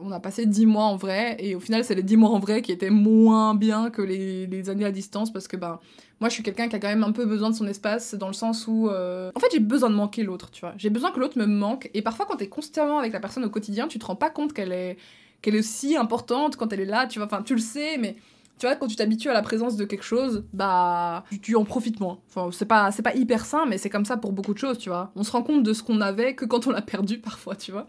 on 0.00 0.10
a 0.10 0.20
passé 0.20 0.46
dix 0.46 0.66
mois 0.66 0.84
en 0.84 0.96
vrai 0.96 1.36
et 1.38 1.54
au 1.54 1.60
final 1.60 1.84
c'est 1.84 1.94
les 1.94 2.02
dix 2.02 2.16
mois 2.16 2.30
en 2.30 2.38
vrai 2.38 2.62
qui 2.62 2.72
étaient 2.72 2.90
moins 2.90 3.54
bien 3.54 3.90
que 3.90 4.02
les, 4.02 4.46
les 4.46 4.70
années 4.70 4.84
à 4.84 4.92
distance 4.92 5.32
parce 5.32 5.48
que 5.48 5.56
ben 5.56 5.78
moi, 6.22 6.28
je 6.28 6.34
suis 6.34 6.44
quelqu'un 6.44 6.68
qui 6.68 6.76
a 6.76 6.78
quand 6.78 6.86
même 6.86 7.02
un 7.02 7.10
peu 7.10 7.26
besoin 7.26 7.50
de 7.50 7.54
son 7.56 7.66
espace, 7.66 8.14
dans 8.14 8.28
le 8.28 8.32
sens 8.32 8.68
où. 8.68 8.88
Euh, 8.88 9.32
en 9.34 9.40
fait, 9.40 9.48
j'ai 9.50 9.58
besoin 9.58 9.90
de 9.90 9.96
manquer 9.96 10.22
l'autre, 10.22 10.52
tu 10.52 10.60
vois. 10.60 10.72
J'ai 10.78 10.88
besoin 10.88 11.10
que 11.10 11.18
l'autre 11.18 11.36
me 11.36 11.46
manque. 11.46 11.90
Et 11.94 12.02
parfois, 12.02 12.26
quand 12.26 12.36
t'es 12.36 12.46
constamment 12.46 13.00
avec 13.00 13.12
la 13.12 13.18
personne 13.18 13.44
au 13.44 13.50
quotidien, 13.50 13.88
tu 13.88 13.98
te 13.98 14.06
rends 14.06 14.14
pas 14.14 14.30
compte 14.30 14.52
qu'elle 14.52 14.70
est, 14.70 14.98
qu'elle 15.42 15.56
est 15.56 15.58
aussi 15.58 15.96
importante 15.96 16.54
quand 16.54 16.72
elle 16.72 16.78
est 16.78 16.84
là, 16.84 17.08
tu 17.08 17.18
vois. 17.18 17.26
Enfin, 17.26 17.42
tu 17.42 17.54
le 17.54 17.60
sais, 17.60 17.98
mais 17.98 18.14
tu 18.60 18.66
vois, 18.66 18.76
quand 18.76 18.86
tu 18.86 18.94
t'habitues 18.94 19.30
à 19.30 19.32
la 19.32 19.42
présence 19.42 19.74
de 19.74 19.84
quelque 19.84 20.04
chose, 20.04 20.44
bah, 20.52 21.24
tu 21.42 21.56
en 21.56 21.64
profites 21.64 21.98
moins. 21.98 22.20
Enfin, 22.28 22.50
c'est 22.52 22.66
pas, 22.66 22.92
c'est 22.92 23.02
pas 23.02 23.16
hyper 23.16 23.44
sain, 23.44 23.66
mais 23.66 23.76
c'est 23.76 23.90
comme 23.90 24.04
ça 24.04 24.16
pour 24.16 24.30
beaucoup 24.30 24.54
de 24.54 24.58
choses, 24.58 24.78
tu 24.78 24.90
vois. 24.90 25.10
On 25.16 25.24
se 25.24 25.32
rend 25.32 25.42
compte 25.42 25.64
de 25.64 25.72
ce 25.72 25.82
qu'on 25.82 26.00
avait 26.00 26.36
que 26.36 26.44
quand 26.44 26.68
on 26.68 26.70
l'a 26.70 26.82
perdu 26.82 27.18
parfois, 27.18 27.56
tu 27.56 27.72
vois. 27.72 27.88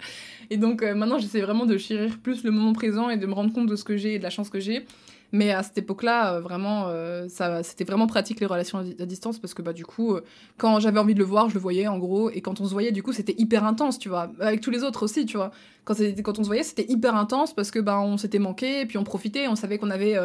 Et 0.49 0.57
donc, 0.57 0.81
euh, 0.81 0.95
maintenant, 0.95 1.19
j'essaie 1.19 1.41
vraiment 1.41 1.67
de 1.67 1.77
chérir 1.77 2.17
plus 2.17 2.43
le 2.43 2.49
moment 2.49 2.73
présent 2.73 3.11
et 3.11 3.17
de 3.17 3.27
me 3.27 3.33
rendre 3.35 3.53
compte 3.53 3.67
de 3.67 3.75
ce 3.75 3.83
que 3.83 3.95
j'ai 3.95 4.15
et 4.15 4.17
de 4.17 4.23
la 4.23 4.31
chance 4.31 4.49
que 4.49 4.59
j'ai. 4.59 4.87
Mais 5.33 5.51
à 5.51 5.63
cette 5.63 5.79
époque-là, 5.79 6.35
euh, 6.35 6.41
vraiment, 6.41 6.85
euh, 6.89 7.27
ça, 7.27 7.63
c'était 7.63 7.85
vraiment 7.85 8.05
pratique 8.05 8.39
les 8.39 8.45
relations 8.45 8.77
à, 8.77 9.05
distance 9.05 9.39
parce 9.39 9.55
que 9.55 9.63
bah 9.63 9.73
du 9.73 9.83
coup, 9.83 10.13
euh, 10.13 10.21
quand 10.57 10.79
j'avais 10.79 10.99
envie 10.99 11.15
de 11.15 11.19
le 11.19 11.25
voir, 11.25 11.49
je 11.49 11.55
le 11.55 11.59
voyais 11.59 11.87
en 11.87 11.97
gros, 11.97 12.29
et 12.29 12.41
quand 12.41 12.61
on 12.61 12.65
se 12.65 12.71
voyait, 12.71 12.91
du 12.91 13.01
coup, 13.01 13.13
c'était 13.13 13.33
hyper 13.39 13.65
intense, 13.65 13.97
tu 13.97 14.09
vois, 14.09 14.31
avec 14.39 14.61
tous 14.61 14.69
les 14.69 14.83
autres 14.83 15.01
aussi, 15.01 15.25
tu 15.25 15.37
vois. 15.37 15.49
Quand, 15.85 15.95
quand 16.23 16.37
on 16.37 16.43
se 16.43 16.47
voyait, 16.47 16.61
c'était 16.61 16.85
hyper 16.87 17.15
intense 17.15 17.53
parce 17.53 17.71
que 17.71 17.79
bah 17.79 17.99
on 17.99 18.17
s'était 18.17 18.37
manqué, 18.37 18.81
et 18.81 18.85
puis 18.85 18.99
on 18.99 19.03
profitait, 19.03 19.47
on 19.47 19.55
savait 19.55 19.79
qu'on 19.79 19.89
avait 19.89 20.15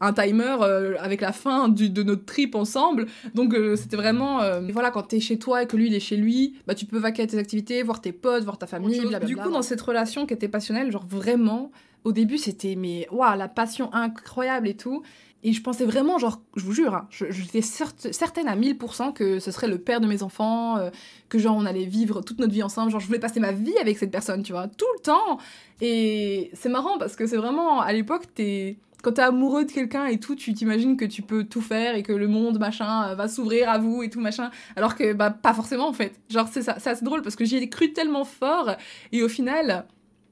un 0.00 0.12
timer 0.12 0.56
avec 0.98 1.22
la 1.22 1.32
fin 1.32 1.68
du, 1.70 1.88
de 1.88 2.02
notre 2.02 2.26
trip 2.26 2.54
ensemble, 2.54 3.06
donc 3.34 3.56
c'était 3.76 3.96
vraiment, 3.96 4.40
voilà, 4.70 4.90
quand 4.90 5.04
t'es 5.04 5.20
chez 5.20 5.38
toi 5.38 5.62
et 5.62 5.66
que 5.66 5.78
lui 5.78 5.86
il 5.86 5.94
est 5.94 6.00
chez 6.00 6.16
lui, 6.16 6.56
bah 6.66 6.74
tu 6.74 6.84
peux 6.84 6.98
vaquer 6.98 7.22
à 7.22 7.26
tes 7.26 7.38
activités, 7.38 7.82
voir 7.82 8.02
tes 8.02 8.12
potes, 8.12 8.44
voir 8.44 8.58
ta 8.58 8.66
famille, 8.66 9.00
Du 9.24 9.36
coup, 9.36 9.50
dans 9.50 9.62
cette 9.62 9.80
relation 9.80 10.26
qui 10.26 10.34
était 10.34 10.48
passionnelle, 10.48 10.92
genre 10.92 11.06
vraiment 11.06 11.70
au 12.04 12.12
début, 12.12 12.38
c'était 12.38 12.74
mais 12.76 13.06
waouh, 13.10 13.36
la 13.36 13.48
passion 13.48 13.92
incroyable 13.92 14.68
et 14.68 14.76
tout. 14.76 15.02
Et 15.44 15.52
je 15.52 15.62
pensais 15.62 15.84
vraiment, 15.84 16.18
genre, 16.18 16.40
je 16.56 16.64
vous 16.64 16.72
jure, 16.72 16.94
hein, 16.94 17.06
j'étais 17.10 17.62
certaine 17.62 18.48
à 18.48 18.56
1000% 18.56 19.12
que 19.12 19.38
ce 19.38 19.52
serait 19.52 19.68
le 19.68 19.78
père 19.78 20.00
de 20.00 20.08
mes 20.08 20.24
enfants, 20.24 20.78
euh, 20.78 20.90
que 21.28 21.38
genre 21.38 21.56
on 21.56 21.64
allait 21.64 21.84
vivre 21.84 22.22
toute 22.22 22.40
notre 22.40 22.52
vie 22.52 22.64
ensemble, 22.64 22.90
genre 22.90 22.98
je 22.98 23.06
voulais 23.06 23.20
passer 23.20 23.38
ma 23.38 23.52
vie 23.52 23.76
avec 23.78 23.98
cette 23.98 24.10
personne, 24.10 24.42
tu 24.42 24.50
vois, 24.50 24.66
tout 24.66 24.86
le 24.96 25.02
temps. 25.02 25.38
Et 25.80 26.50
c'est 26.54 26.68
marrant 26.68 26.98
parce 26.98 27.14
que 27.14 27.28
c'est 27.28 27.36
vraiment, 27.36 27.80
à 27.80 27.92
l'époque, 27.92 28.24
t'es 28.34 28.78
quand 29.02 29.12
t'es 29.12 29.22
amoureux 29.22 29.64
de 29.64 29.70
quelqu'un 29.70 30.06
et 30.06 30.18
tout, 30.18 30.34
tu 30.34 30.52
t'imagines 30.54 30.96
que 30.96 31.04
tu 31.04 31.22
peux 31.22 31.44
tout 31.44 31.60
faire 31.60 31.94
et 31.94 32.02
que 32.02 32.12
le 32.12 32.26
monde, 32.26 32.58
machin, 32.58 33.14
va 33.14 33.28
s'ouvrir 33.28 33.70
à 33.70 33.78
vous 33.78 34.02
et 34.02 34.10
tout, 34.10 34.20
machin. 34.20 34.50
Alors 34.74 34.96
que, 34.96 35.12
bah, 35.12 35.30
pas 35.30 35.54
forcément, 35.54 35.88
en 35.88 35.92
fait. 35.92 36.20
Genre, 36.28 36.48
c'est 36.50 36.62
ça, 36.62 36.78
c'est 36.80 37.02
drôle 37.04 37.22
parce 37.22 37.36
que 37.36 37.44
j'y 37.44 37.56
ai 37.56 37.68
cru 37.68 37.92
tellement 37.92 38.24
fort 38.24 38.72
et 39.12 39.22
au 39.22 39.28
final, 39.28 39.86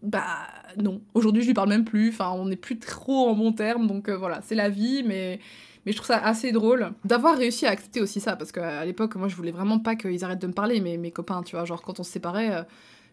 bah 0.07 0.25
non. 0.81 1.01
Aujourd'hui, 1.15 1.43
je 1.43 1.49
lui 1.49 1.55
parle 1.55 1.69
même 1.69 1.85
plus. 1.85 2.09
Enfin, 2.09 2.31
on 2.31 2.47
n'est 2.47 2.57
plus 2.57 2.79
trop 2.79 3.29
en 3.29 3.35
bon 3.35 3.53
terme. 3.53 3.87
Donc 3.87 4.09
euh, 4.09 4.17
voilà, 4.17 4.41
c'est 4.43 4.55
la 4.55 4.71
vie, 4.71 5.03
mais. 5.05 5.41
Mais 5.85 5.93
je 5.93 5.99
trouve 5.99 6.09
ça 6.09 6.19
assez 6.19 6.51
drôle 6.51 6.91
d'avoir 7.05 7.39
réussi 7.39 7.65
à 7.65 7.71
accepter 7.71 8.01
aussi 8.01 8.19
ça, 8.19 8.35
parce 8.35 8.51
qu'à 8.51 8.85
l'époque, 8.85 9.15
moi, 9.15 9.29
je 9.29 9.37
voulais 9.37 9.53
vraiment 9.53 9.79
pas 9.79 9.95
qu'ils 9.95 10.25
arrêtent 10.25 10.43
de 10.43 10.49
me 10.49 10.53
parler, 10.53 10.81
mais 10.81 10.97
mes 10.97 11.13
copains, 11.13 11.45
tu 11.45 11.55
vois, 11.55 11.65
genre 11.65 11.81
quand 11.81 12.01
on 12.01 12.03
se 12.03 12.11
séparait, 12.11 12.53
euh, 12.53 12.63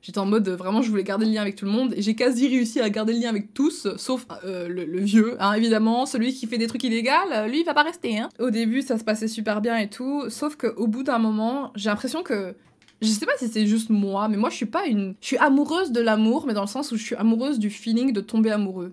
j'étais 0.02 0.18
en 0.18 0.26
mode 0.26 0.50
vraiment, 0.50 0.82
je 0.82 0.90
voulais 0.90 1.04
garder 1.04 1.28
le 1.28 1.34
lien 1.34 1.42
avec 1.44 1.56
tout 1.56 1.66
le 1.66 1.72
monde, 1.72 1.94
et 1.96 2.02
j'ai 2.02 2.16
quasi 2.16 2.48
réussi 2.48 2.82
à 2.82 2.90
garder 2.90 3.14
le 3.14 3.20
lien 3.20 3.30
avec 3.30 3.54
tous, 3.54 3.88
sauf 3.98 4.26
euh, 4.44 4.68
le, 4.68 5.00
vieux, 5.02 5.36
hein, 5.40 5.54
évidemment, 5.54 6.08
celui 6.08 6.34
qui 6.34 6.48
fait 6.48 6.58
des 6.58 6.66
trucs 6.66 6.84
illégaux, 6.84 7.12
lui, 7.48 7.60
il 7.60 7.64
va 7.64 7.76
pas 7.76 7.84
rester. 7.84 8.18
Hein. 8.18 8.30
Au 8.40 8.50
début, 8.50 8.82
ça 8.82 8.98
se 8.98 9.04
passait 9.04 9.28
super 9.28 9.62
bien 9.62 9.78
et 9.78 9.88
tout, 9.88 10.32
sauf 10.32 10.56
qu'au 10.56 10.88
bout 10.88 11.04
d'un 11.04 11.20
moment, 11.20 11.74
j'ai 11.76 11.92
l'impression 11.92 12.24
que 12.24 12.56
je 13.04 13.10
sais 13.10 13.26
pas 13.26 13.38
si 13.38 13.48
c'est 13.48 13.68
juste 13.68 13.90
moi, 13.90 14.28
mais 14.28 14.38
moi 14.38 14.50
je 14.50 14.56
suis 14.56 14.66
pas 14.66 14.86
une. 14.86 15.16
Je 15.22 15.28
suis 15.28 15.38
amoureuse 15.38 15.92
de 15.92 16.02
l'amour, 16.02 16.46
mais 16.48 16.54
dans 16.54 16.62
le 16.62 16.68
sens 16.68 16.92
où 16.92 16.98
je 16.98 17.04
suis 17.04 17.16
amoureuse 17.16 17.60
du 17.60 17.70
feeling 17.70 18.14
de 18.14 18.22
tomber 18.22 18.52
amoureuse. 18.52 18.92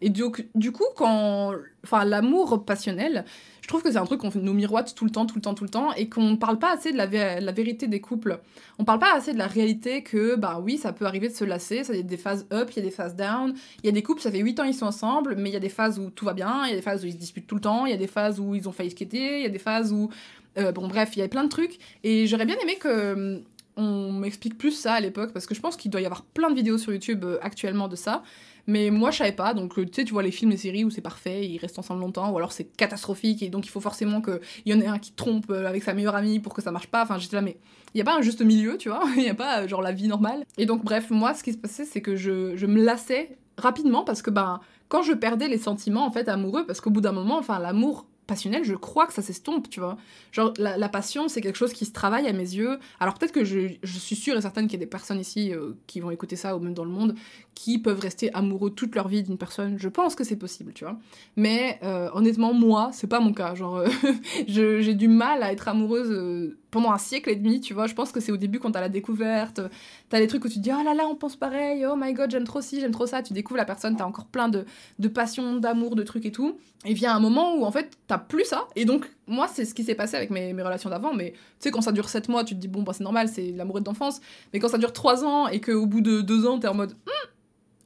Et 0.00 0.10
du, 0.10 0.24
du 0.54 0.72
coup, 0.72 0.84
quand. 0.96 1.52
Enfin, 1.84 2.04
l'amour 2.04 2.64
passionnel, 2.64 3.24
je 3.62 3.68
trouve 3.68 3.82
que 3.82 3.92
c'est 3.92 3.98
un 3.98 4.04
truc 4.04 4.20
qu'on 4.20 4.32
nous 4.34 4.52
miroite 4.52 4.94
tout 4.94 5.04
le 5.04 5.10
temps, 5.10 5.24
tout 5.24 5.36
le 5.36 5.40
temps, 5.40 5.54
tout 5.54 5.62
le 5.62 5.70
temps, 5.70 5.92
et 5.92 6.08
qu'on 6.08 6.36
parle 6.36 6.58
pas 6.58 6.72
assez 6.74 6.90
de 6.90 6.96
la, 6.96 7.06
vérité 7.52 7.86
des 7.86 8.00
couples. 8.00 8.40
On 8.80 8.84
parle 8.84 8.98
pas 8.98 9.14
assez 9.14 9.32
de 9.32 9.38
la 9.38 9.46
réalité 9.46 10.02
que, 10.02 10.34
bah 10.34 10.60
oui, 10.60 10.76
ça 10.76 10.92
peut 10.92 11.06
arriver 11.06 11.28
de 11.28 11.34
se 11.34 11.44
lasser, 11.44 11.84
ça 11.84 11.94
y 11.94 12.00
a 12.00 12.02
des 12.02 12.16
phases 12.16 12.46
up, 12.52 12.70
il 12.72 12.76
y 12.76 12.78
a 12.80 12.82
des 12.82 12.90
phases 12.90 13.14
down, 13.14 13.54
il 13.82 13.86
y 13.86 13.88
a 13.88 13.92
des 13.92 14.02
couples, 14.02 14.20
ça 14.20 14.32
fait 14.32 14.40
8 14.40 14.58
ans 14.58 14.64
ils 14.64 14.74
sont 14.74 14.86
ensemble, 14.86 15.36
mais 15.38 15.50
il 15.50 15.52
y 15.52 15.56
a 15.56 15.60
des 15.60 15.68
phases 15.68 16.00
où 16.00 16.10
tout 16.10 16.24
va 16.24 16.34
bien, 16.34 16.62
il 16.64 16.70
y 16.70 16.72
a 16.72 16.76
des 16.76 16.82
phases 16.82 17.04
où 17.04 17.06
ils 17.06 17.12
se 17.12 17.18
disputent 17.18 17.46
tout 17.46 17.54
le 17.54 17.60
temps, 17.60 17.86
il 17.86 17.92
y 17.92 17.94
a 17.94 17.98
des 17.98 18.08
phases 18.08 18.40
où 18.40 18.56
ils 18.56 18.68
ont 18.68 18.72
failli 18.72 18.90
skater, 18.90 19.38
il 19.38 19.42
y 19.42 19.46
a 19.46 19.50
des 19.50 19.58
phases 19.60 19.92
où... 19.92 20.10
Euh, 20.58 20.72
bon 20.72 20.88
bref, 20.88 21.10
il 21.16 21.20
y 21.20 21.22
a 21.22 21.28
plein 21.28 21.44
de 21.44 21.48
trucs, 21.48 21.78
et 22.04 22.26
j'aurais 22.26 22.46
bien 22.46 22.56
aimé 22.62 22.76
que 22.76 23.42
on 23.76 24.12
m'explique 24.12 24.58
plus 24.58 24.72
ça 24.72 24.94
à 24.94 25.00
l'époque, 25.00 25.32
parce 25.32 25.46
que 25.46 25.54
je 25.54 25.60
pense 25.60 25.76
qu'il 25.76 25.90
doit 25.90 26.02
y 26.02 26.04
avoir 26.04 26.22
plein 26.22 26.50
de 26.50 26.54
vidéos 26.54 26.76
sur 26.76 26.92
YouTube 26.92 27.24
euh, 27.24 27.38
actuellement 27.40 27.88
de 27.88 27.96
ça. 27.96 28.22
Mais 28.66 28.90
moi, 28.90 29.10
je 29.10 29.18
savais 29.18 29.32
pas. 29.32 29.54
Donc, 29.54 29.78
euh, 29.78 29.86
tu 29.86 29.92
sais, 29.94 30.04
tu 30.04 30.12
vois 30.12 30.22
les 30.22 30.30
films, 30.30 30.50
les 30.50 30.56
séries 30.56 30.84
où 30.84 30.90
c'est 30.90 31.00
parfait, 31.00 31.48
ils 31.48 31.58
restent 31.58 31.78
ensemble 31.78 32.00
longtemps, 32.00 32.30
ou 32.30 32.36
alors 32.36 32.52
c'est 32.52 32.64
catastrophique, 32.64 33.42
et 33.42 33.48
donc 33.48 33.66
il 33.66 33.70
faut 33.70 33.80
forcément 33.80 34.20
qu'il 34.20 34.40
y 34.66 34.74
en 34.74 34.80
ait 34.80 34.86
un 34.86 34.98
qui 34.98 35.12
trompe 35.12 35.50
avec 35.50 35.82
sa 35.82 35.94
meilleure 35.94 36.14
amie 36.14 36.38
pour 36.38 36.54
que 36.54 36.62
ça 36.62 36.70
marche 36.70 36.88
pas. 36.88 37.02
Enfin, 37.02 37.18
j'étais 37.18 37.36
là, 37.36 37.42
mais 37.42 37.56
il 37.94 37.98
y 37.98 38.00
a 38.02 38.04
pas 38.04 38.16
un 38.16 38.22
juste 38.22 38.42
milieu, 38.42 38.76
tu 38.76 38.88
vois. 38.88 39.02
Il 39.16 39.22
y 39.22 39.28
a 39.28 39.34
pas 39.34 39.66
genre 39.66 39.82
la 39.82 39.92
vie 39.92 40.08
normale. 40.08 40.44
Et 40.58 40.66
donc, 40.66 40.84
bref, 40.84 41.10
moi, 41.10 41.34
ce 41.34 41.42
qui 41.42 41.52
se 41.52 41.58
passait, 41.58 41.84
c'est 41.84 42.00
que 42.00 42.16
je, 42.16 42.56
je 42.56 42.66
me 42.66 42.82
lassais 42.82 43.36
rapidement 43.58 44.04
parce 44.04 44.22
que, 44.22 44.30
ben, 44.30 44.60
quand 44.88 45.02
je 45.02 45.12
perdais 45.12 45.48
les 45.48 45.58
sentiments, 45.58 46.06
en 46.06 46.10
fait, 46.10 46.28
amoureux, 46.28 46.66
parce 46.66 46.80
qu'au 46.80 46.90
bout 46.90 47.00
d'un 47.00 47.12
moment, 47.12 47.38
enfin, 47.38 47.58
l'amour 47.58 48.06
passionnel, 48.26 48.64
je 48.64 48.74
crois 48.74 49.06
que 49.06 49.12
ça 49.12 49.22
s'estompe, 49.22 49.68
tu 49.68 49.80
vois. 49.80 49.96
Genre, 50.30 50.52
la, 50.58 50.88
passion, 50.88 51.28
c'est 51.28 51.40
quelque 51.40 51.56
chose 51.56 51.72
qui 51.72 51.84
se 51.84 51.92
travaille 51.92 52.26
à 52.26 52.32
mes 52.32 52.38
yeux. 52.54 52.78
Alors, 53.00 53.14
peut-être 53.14 53.32
que 53.32 53.44
je, 53.44 53.76
suis 53.84 54.16
sûre 54.16 54.36
et 54.36 54.40
certaine 54.40 54.66
qu'il 54.66 54.78
y 54.78 54.82
a 54.82 54.84
des 54.84 54.90
personnes 54.90 55.20
ici 55.20 55.52
euh, 55.52 55.72
qui 55.86 56.00
vont 56.00 56.10
écouter 56.10 56.36
ça, 56.36 56.56
ou 56.56 56.60
même 56.60 56.74
dans 56.74 56.84
le 56.84 56.90
monde, 56.90 57.14
qui 57.54 57.78
peuvent 57.78 58.00
rester 58.00 58.32
amoureux 58.34 58.70
toute 58.70 58.94
leur 58.94 59.08
vie 59.08 59.22
d'une 59.22 59.38
personne. 59.38 59.78
Je 59.78 59.88
pense 59.88 60.14
que 60.14 60.24
c'est 60.24 60.36
possible, 60.36 60.72
tu 60.72 60.84
vois. 60.84 60.96
Mais 61.36 61.78
euh, 61.82 62.08
honnêtement, 62.14 62.54
moi, 62.54 62.90
c'est 62.92 63.06
pas 63.06 63.20
mon 63.20 63.32
cas. 63.32 63.54
Genre, 63.54 63.76
euh, 63.76 63.88
j'ai 64.46 64.94
du 64.94 65.08
mal 65.08 65.42
à 65.42 65.52
être 65.52 65.68
amoureuse 65.68 66.56
pendant 66.72 66.90
un 66.90 66.98
siècle 66.98 67.30
et 67.30 67.36
demi, 67.36 67.60
tu 67.60 67.74
vois. 67.74 67.86
Je 67.86 67.94
pense 67.94 68.10
que 68.10 68.18
c'est 68.18 68.32
au 68.32 68.36
début 68.36 68.58
quand 68.58 68.72
t'as 68.72 68.80
la 68.80 68.88
découverte, 68.88 69.60
t'as 70.08 70.18
des 70.18 70.26
trucs 70.26 70.44
où 70.44 70.48
tu 70.48 70.54
te 70.54 70.60
dis, 70.60 70.70
oh 70.72 70.82
là 70.82 70.94
là, 70.94 71.06
on 71.06 71.14
pense 71.14 71.36
pareil, 71.36 71.84
oh 71.86 71.94
my 71.96 72.14
god, 72.14 72.30
j'aime 72.30 72.44
trop 72.44 72.62
ci, 72.62 72.80
j'aime 72.80 72.92
trop 72.92 73.06
ça. 73.06 73.22
Tu 73.22 73.34
découvres 73.34 73.58
la 73.58 73.66
personne, 73.66 73.94
t'as 73.94 74.06
encore 74.06 74.24
plein 74.24 74.48
de, 74.48 74.64
de 74.98 75.08
passion, 75.08 75.56
d'amour, 75.56 75.94
de 75.94 76.02
trucs 76.02 76.24
et 76.24 76.32
tout. 76.32 76.58
Et 76.84 76.94
vient 76.94 77.14
un 77.14 77.20
moment 77.20 77.54
où 77.54 77.64
en 77.64 77.70
fait, 77.70 77.98
plus 78.18 78.44
ça. 78.44 78.68
Et 78.76 78.84
donc, 78.84 79.10
moi, 79.26 79.48
c'est 79.48 79.64
ce 79.64 79.74
qui 79.74 79.84
s'est 79.84 79.94
passé 79.94 80.16
avec 80.16 80.30
mes, 80.30 80.52
relations 80.52 80.90
d'avant. 80.90 81.14
Mais 81.14 81.32
tu 81.32 81.38
sais, 81.60 81.70
quand 81.70 81.80
ça 81.80 81.92
dure 81.92 82.08
7 82.08 82.28
mois, 82.28 82.44
tu 82.44 82.54
te 82.54 82.60
dis, 82.60 82.68
bon, 82.68 82.82
bah 82.82 82.92
c'est 82.94 83.04
normal, 83.04 83.28
c'est 83.28 83.52
l'amoureux 83.52 83.80
d'enfance. 83.80 84.20
Mais 84.52 84.58
quand 84.58 84.68
ça 84.68 84.78
dure 84.78 84.92
3 84.92 85.24
ans 85.24 85.48
et 85.48 85.60
qu'au 85.60 85.86
bout 85.86 86.00
de 86.00 86.20
2 86.20 86.46
ans, 86.46 86.58
t'es 86.58 86.68
en 86.68 86.74
mode, 86.74 86.92
hm, 86.92 87.30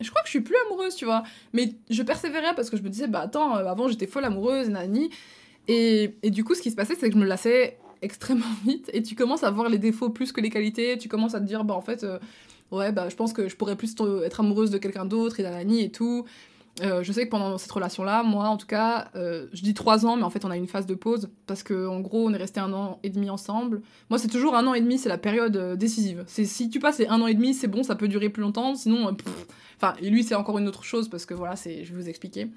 je 0.00 0.10
crois 0.10 0.22
que 0.22 0.28
je 0.28 0.32
suis 0.32 0.40
plus 0.40 0.56
amoureuse, 0.66 0.94
tu 0.94 1.04
vois. 1.04 1.22
Mais 1.52 1.74
je 1.90 2.02
persévérais 2.02 2.54
parce 2.54 2.70
que 2.70 2.76
je 2.76 2.82
me 2.82 2.88
disais, 2.88 3.06
bah 3.06 3.20
attends, 3.20 3.56
euh, 3.56 3.66
avant 3.66 3.88
j'étais 3.88 4.06
folle 4.06 4.24
amoureuse, 4.24 4.68
nani. 4.68 5.10
Et, 5.68 6.16
et 6.22 6.30
du 6.30 6.44
coup, 6.44 6.54
ce 6.54 6.62
qui 6.62 6.70
se 6.70 6.76
passait, 6.76 6.94
c'est 6.94 7.08
que 7.08 7.14
je 7.14 7.20
me 7.20 7.26
lassais 7.26 7.78
extrêmement 8.02 8.44
vite 8.64 8.90
et 8.92 9.02
tu 9.02 9.14
commences 9.14 9.44
à 9.44 9.50
voir 9.50 9.68
les 9.68 9.78
défauts 9.78 10.10
plus 10.10 10.32
que 10.32 10.40
les 10.40 10.50
qualités. 10.50 10.98
Tu 10.98 11.08
commences 11.08 11.34
à 11.34 11.40
te 11.40 11.46
dire, 11.46 11.64
bah 11.64 11.74
en 11.74 11.80
fait, 11.80 12.04
euh, 12.04 12.18
ouais, 12.70 12.92
bah 12.92 13.08
je 13.08 13.16
pense 13.16 13.32
que 13.32 13.48
je 13.48 13.56
pourrais 13.56 13.76
plus 13.76 13.94
être 14.24 14.40
amoureuse 14.40 14.70
de 14.70 14.78
quelqu'un 14.78 15.04
d'autre 15.04 15.40
et 15.40 15.42
nanani 15.42 15.82
et 15.82 15.90
tout. 15.90 16.24
Euh, 16.82 17.02
je 17.02 17.10
sais 17.10 17.24
que 17.24 17.30
pendant 17.30 17.56
cette 17.56 17.72
relation-là, 17.72 18.22
moi 18.22 18.48
en 18.48 18.56
tout 18.56 18.66
cas, 18.66 19.08
euh, 19.16 19.46
je 19.52 19.62
dis 19.62 19.72
trois 19.72 20.04
ans, 20.04 20.16
mais 20.16 20.24
en 20.24 20.30
fait 20.30 20.44
on 20.44 20.50
a 20.50 20.56
une 20.56 20.66
phase 20.66 20.86
de 20.86 20.94
pause 20.94 21.30
parce 21.46 21.62
que 21.62 21.86
en 21.86 22.00
gros 22.00 22.26
on 22.26 22.34
est 22.34 22.38
resté 22.38 22.60
un 22.60 22.72
an 22.72 22.98
et 23.02 23.08
demi 23.08 23.30
ensemble. 23.30 23.80
Moi 24.10 24.18
c'est 24.18 24.28
toujours 24.28 24.54
un 24.54 24.66
an 24.66 24.74
et 24.74 24.80
demi, 24.80 24.98
c'est 24.98 25.08
la 25.08 25.18
période 25.18 25.56
euh, 25.56 25.76
décisive. 25.76 26.24
C'est 26.26 26.44
si 26.44 26.68
tu 26.68 26.78
passes 26.78 27.00
un 27.08 27.20
an 27.20 27.26
et 27.26 27.34
demi, 27.34 27.54
c'est 27.54 27.68
bon, 27.68 27.82
ça 27.82 27.94
peut 27.94 28.08
durer 28.08 28.28
plus 28.28 28.42
longtemps. 28.42 28.74
Sinon, 28.74 29.16
enfin 29.76 29.94
et 30.00 30.10
lui 30.10 30.22
c'est 30.24 30.34
encore 30.34 30.58
une 30.58 30.68
autre 30.68 30.84
chose 30.84 31.08
parce 31.08 31.26
que 31.26 31.34
voilà, 31.34 31.56
c'est, 31.56 31.84
je 31.84 31.92
vais 31.92 32.02
vous 32.02 32.08
expliquer. 32.08 32.48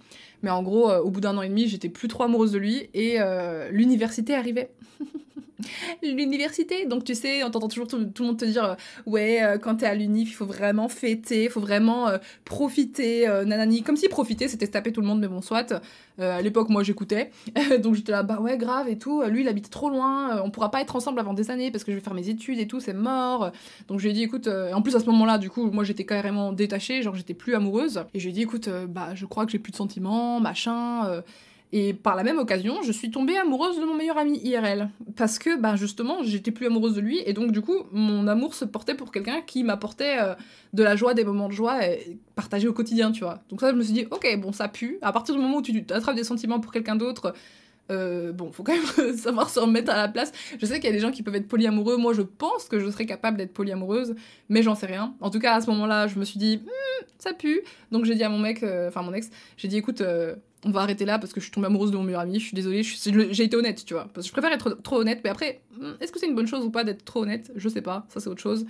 Mais 0.44 0.50
en 0.50 0.64
gros, 0.64 0.90
au 0.92 1.10
bout 1.10 1.22
d'un 1.22 1.38
an 1.38 1.42
et 1.42 1.50
demi, 1.50 1.68
j'étais 1.68 1.90
plus 1.90 2.08
trop 2.08 2.24
amoureuse 2.24 2.52
de 2.52 2.58
lui 2.58 2.90
et 2.94 3.18
l'université 3.72 4.36
arrivait. 4.36 4.72
l'université. 6.04 6.86
Donc 6.86 7.04
tu 7.04 7.16
sais, 7.16 7.44
on 7.44 7.52
t'entend 7.52 7.68
toujours 7.68 7.88
tout, 7.88 7.98
le 7.98 8.26
monde 8.26 8.40
te 8.40 8.46
dire 8.46 8.64
euh, 8.64 8.76
ouais, 9.06 9.44
euh, 9.44 9.58
quand 9.58 9.78
t'es 9.78 9.86
à 9.86 9.96
l'unif, 9.96 10.30
il 10.30 10.34
faut 10.34 10.46
vraiment 10.46 10.90
fêter, 10.90 11.46
il 11.46 11.50
faut 11.50 11.60
vraiment 11.60 12.08
euh, 12.08 12.18
profiter, 12.46 13.28
nanani. 13.46 13.84
Comme 13.84 13.98
si 13.98 14.08
profiter 14.08 14.48
c'était 14.48 14.68
taper 14.68 14.92
tout 14.92 15.02
le 15.02 15.08
monde, 15.08 15.20
mais 15.20 15.28
bon, 15.28 15.42
soit. 15.42 15.82
À 16.20 16.42
l'époque, 16.42 16.70
moi 16.70 16.84
j'écoutais. 16.84 17.32
donc 17.82 17.96
j'étais 17.96 18.12
là, 18.12 18.24
bah 18.24 18.40
ouais, 18.40 18.58
grave 18.58 18.88
et 18.88 18.98
tout. 18.98 19.24
Lui, 19.24 19.42
il 19.42 19.48
habite 19.48 19.70
trop 19.70 19.90
loin, 19.90 20.42
on 20.44 20.52
pourra 20.52 20.72
pas 20.72 20.82
être 20.82 20.96
ensemble 20.96 21.20
avant 21.20 21.34
des 21.34 21.52
années 21.52 21.72
parce 21.72 21.84
que 21.84 21.92
je 21.92 21.98
vais 21.98 22.04
faire 22.04 22.14
mes 22.14 22.30
études 22.30 22.60
et 22.60 22.68
tout, 22.68 22.80
c'est 22.80 22.94
mort. 22.94 23.52
Donc 23.88 24.00
je 24.00 24.08
lui 24.08 24.14
dit, 24.14 24.24
écoute, 24.24 24.48
en 24.48 24.82
plus 24.82 24.96
à 24.96 25.00
ce 25.00 25.06
moment-là, 25.06 25.38
du 25.38 25.50
coup, 25.50 25.72
moi 25.72 25.84
j'étais 25.84 26.06
carrément 26.06 26.54
détachée, 26.54 27.02
genre 27.02 27.16
j'étais 27.16 27.34
plus 27.34 27.56
amoureuse. 27.56 28.04
Et 28.14 28.20
je 28.20 28.26
lui 28.26 28.34
dit, 28.34 28.42
écoute, 28.42 28.70
bah 28.88 29.16
je 29.16 29.26
crois 29.26 29.46
que 29.46 29.52
j'ai 29.52 29.60
plus 29.60 29.72
de 29.72 29.78
sentiments, 29.78 30.40
machin. 30.40 31.22
Et 31.72 31.94
par 31.94 32.16
la 32.16 32.24
même 32.24 32.40
occasion, 32.40 32.82
je 32.82 32.92
suis 32.92 33.12
tombée 33.12 33.38
amoureuse 33.38 33.80
de 33.80 33.86
mon 33.86 33.96
meilleur 33.96 34.18
ami 34.18 34.40
IRL. 34.40 34.90
Parce 35.16 35.38
que, 35.38 35.56
bah, 35.56 35.76
justement, 35.76 36.24
j'étais 36.24 36.52
plus 36.52 36.66
amoureuse 36.66 36.96
de 36.96 37.02
lui, 37.02 37.22
et 37.26 37.34
donc, 37.34 37.52
du 37.52 37.62
coup, 37.62 37.84
mon 37.92 38.28
amour 38.28 38.56
se 38.56 38.66
portait 38.66 38.96
pour 38.96 39.12
quelqu'un 39.12 39.42
qui 39.42 39.64
m'apportait 39.64 40.18
euh, 40.20 40.34
de 40.74 40.82
la 40.82 40.96
joie, 40.96 41.14
des 41.14 41.24
moments 41.24 41.48
de 41.48 41.54
joie 41.54 41.80
partagés 42.36 42.68
au 42.68 42.74
quotidien, 42.74 43.12
tu 43.12 43.24
vois. 43.24 43.44
Donc, 43.50 43.62
ça, 43.62 43.70
je 43.70 43.76
me 43.76 43.84
suis 43.84 43.94
dit, 43.94 44.08
ok, 44.10 44.40
bon, 44.40 44.52
ça 44.52 44.68
pue. 44.68 44.98
À 45.04 45.12
partir 45.12 45.36
du 45.36 45.42
moment 45.42 45.58
où 45.58 45.62
tu 45.62 45.86
attrapes 45.92 46.16
des 46.16 46.24
sentiments 46.24 46.60
pour 46.60 46.72
quelqu'un 46.72 46.96
d'autre, 46.96 47.36
euh, 47.92 48.32
bon, 48.32 48.52
faut 48.52 48.64
quand 48.64 48.74
même 48.74 49.16
savoir 49.18 49.50
se 49.50 49.60
remettre 49.60 49.92
à 49.92 49.98
la 49.98 50.08
place. 50.08 50.32
Je 50.60 50.66
sais 50.66 50.76
qu'il 50.80 50.86
y 50.86 50.94
a 50.94 50.96
des 50.96 51.00
gens 51.00 51.12
qui 51.12 51.24
peuvent 51.24 51.36
être 51.36 51.48
polyamoureux. 51.48 51.98
Moi, 51.98 52.14
je 52.14 52.22
pense 52.22 52.66
que 52.66 52.80
je 52.80 52.90
serais 52.90 53.06
capable 53.06 53.38
d'être 53.38 53.54
polyamoureuse, 53.54 54.16
mais 54.48 54.64
j'en 54.64 54.76
sais 54.76 54.86
rien. 54.86 55.16
En 55.22 55.30
tout 55.30 55.40
cas, 55.40 55.56
à 55.56 55.62
ce 55.62 55.70
moment-là, 55.70 56.08
je 56.08 56.20
me 56.20 56.26
suis 56.26 56.40
dit, 56.40 56.58
hmm, 56.58 57.06
ça 57.18 57.34
pue. 57.34 57.62
Donc, 57.92 58.06
j'ai 58.06 58.16
dit 58.16 58.24
à 58.24 58.30
mon 58.30 58.40
mec, 58.40 58.64
euh, 58.64 58.88
enfin 58.90 59.02
mon 59.02 59.14
ex, 59.14 59.30
j'ai 59.58 59.68
dit, 59.68 59.78
écoute, 59.78 60.02
on 60.66 60.72
va 60.72 60.82
arrêter 60.82 61.06
là 61.06 61.20
parce 61.20 61.34
que 61.34 61.40
je 61.40 61.46
suis 61.46 61.52
tombée 61.52 61.68
amoureuse 61.68 61.92
de 61.92 61.98
mon 61.98 62.04
meilleur 62.04 62.22
ami, 62.22 62.40
je 62.40 62.46
suis 62.46 62.56
désolée, 62.56 62.84
j'ai 62.84 63.44
été 63.44 63.56
honnête, 63.56 63.84
tu 63.86 63.94
vois. 63.94 64.10
Parce 64.14 64.26
que 64.26 64.30
je 64.30 64.32
préfère 64.34 64.52
être 64.52 64.82
trop 64.82 65.00
honnête, 65.00 65.22
mais 65.24 65.30
après, 65.30 65.62
hmm, 65.78 65.94
est-ce 66.00 66.12
que 66.12 66.20
c'est 66.20 66.28
une 66.28 66.36
bonne 66.36 66.48
chose 66.48 66.66
ou 66.66 66.70
pas 66.70 66.84
d'être 66.84 67.06
trop 67.06 67.24
honnête? 67.24 67.52
Je 67.56 67.70
sais 67.70 67.82
pas, 67.82 68.06
ça 68.10 68.20
c'est 68.20 68.30
autre 68.30 68.42
chose. 68.42 68.66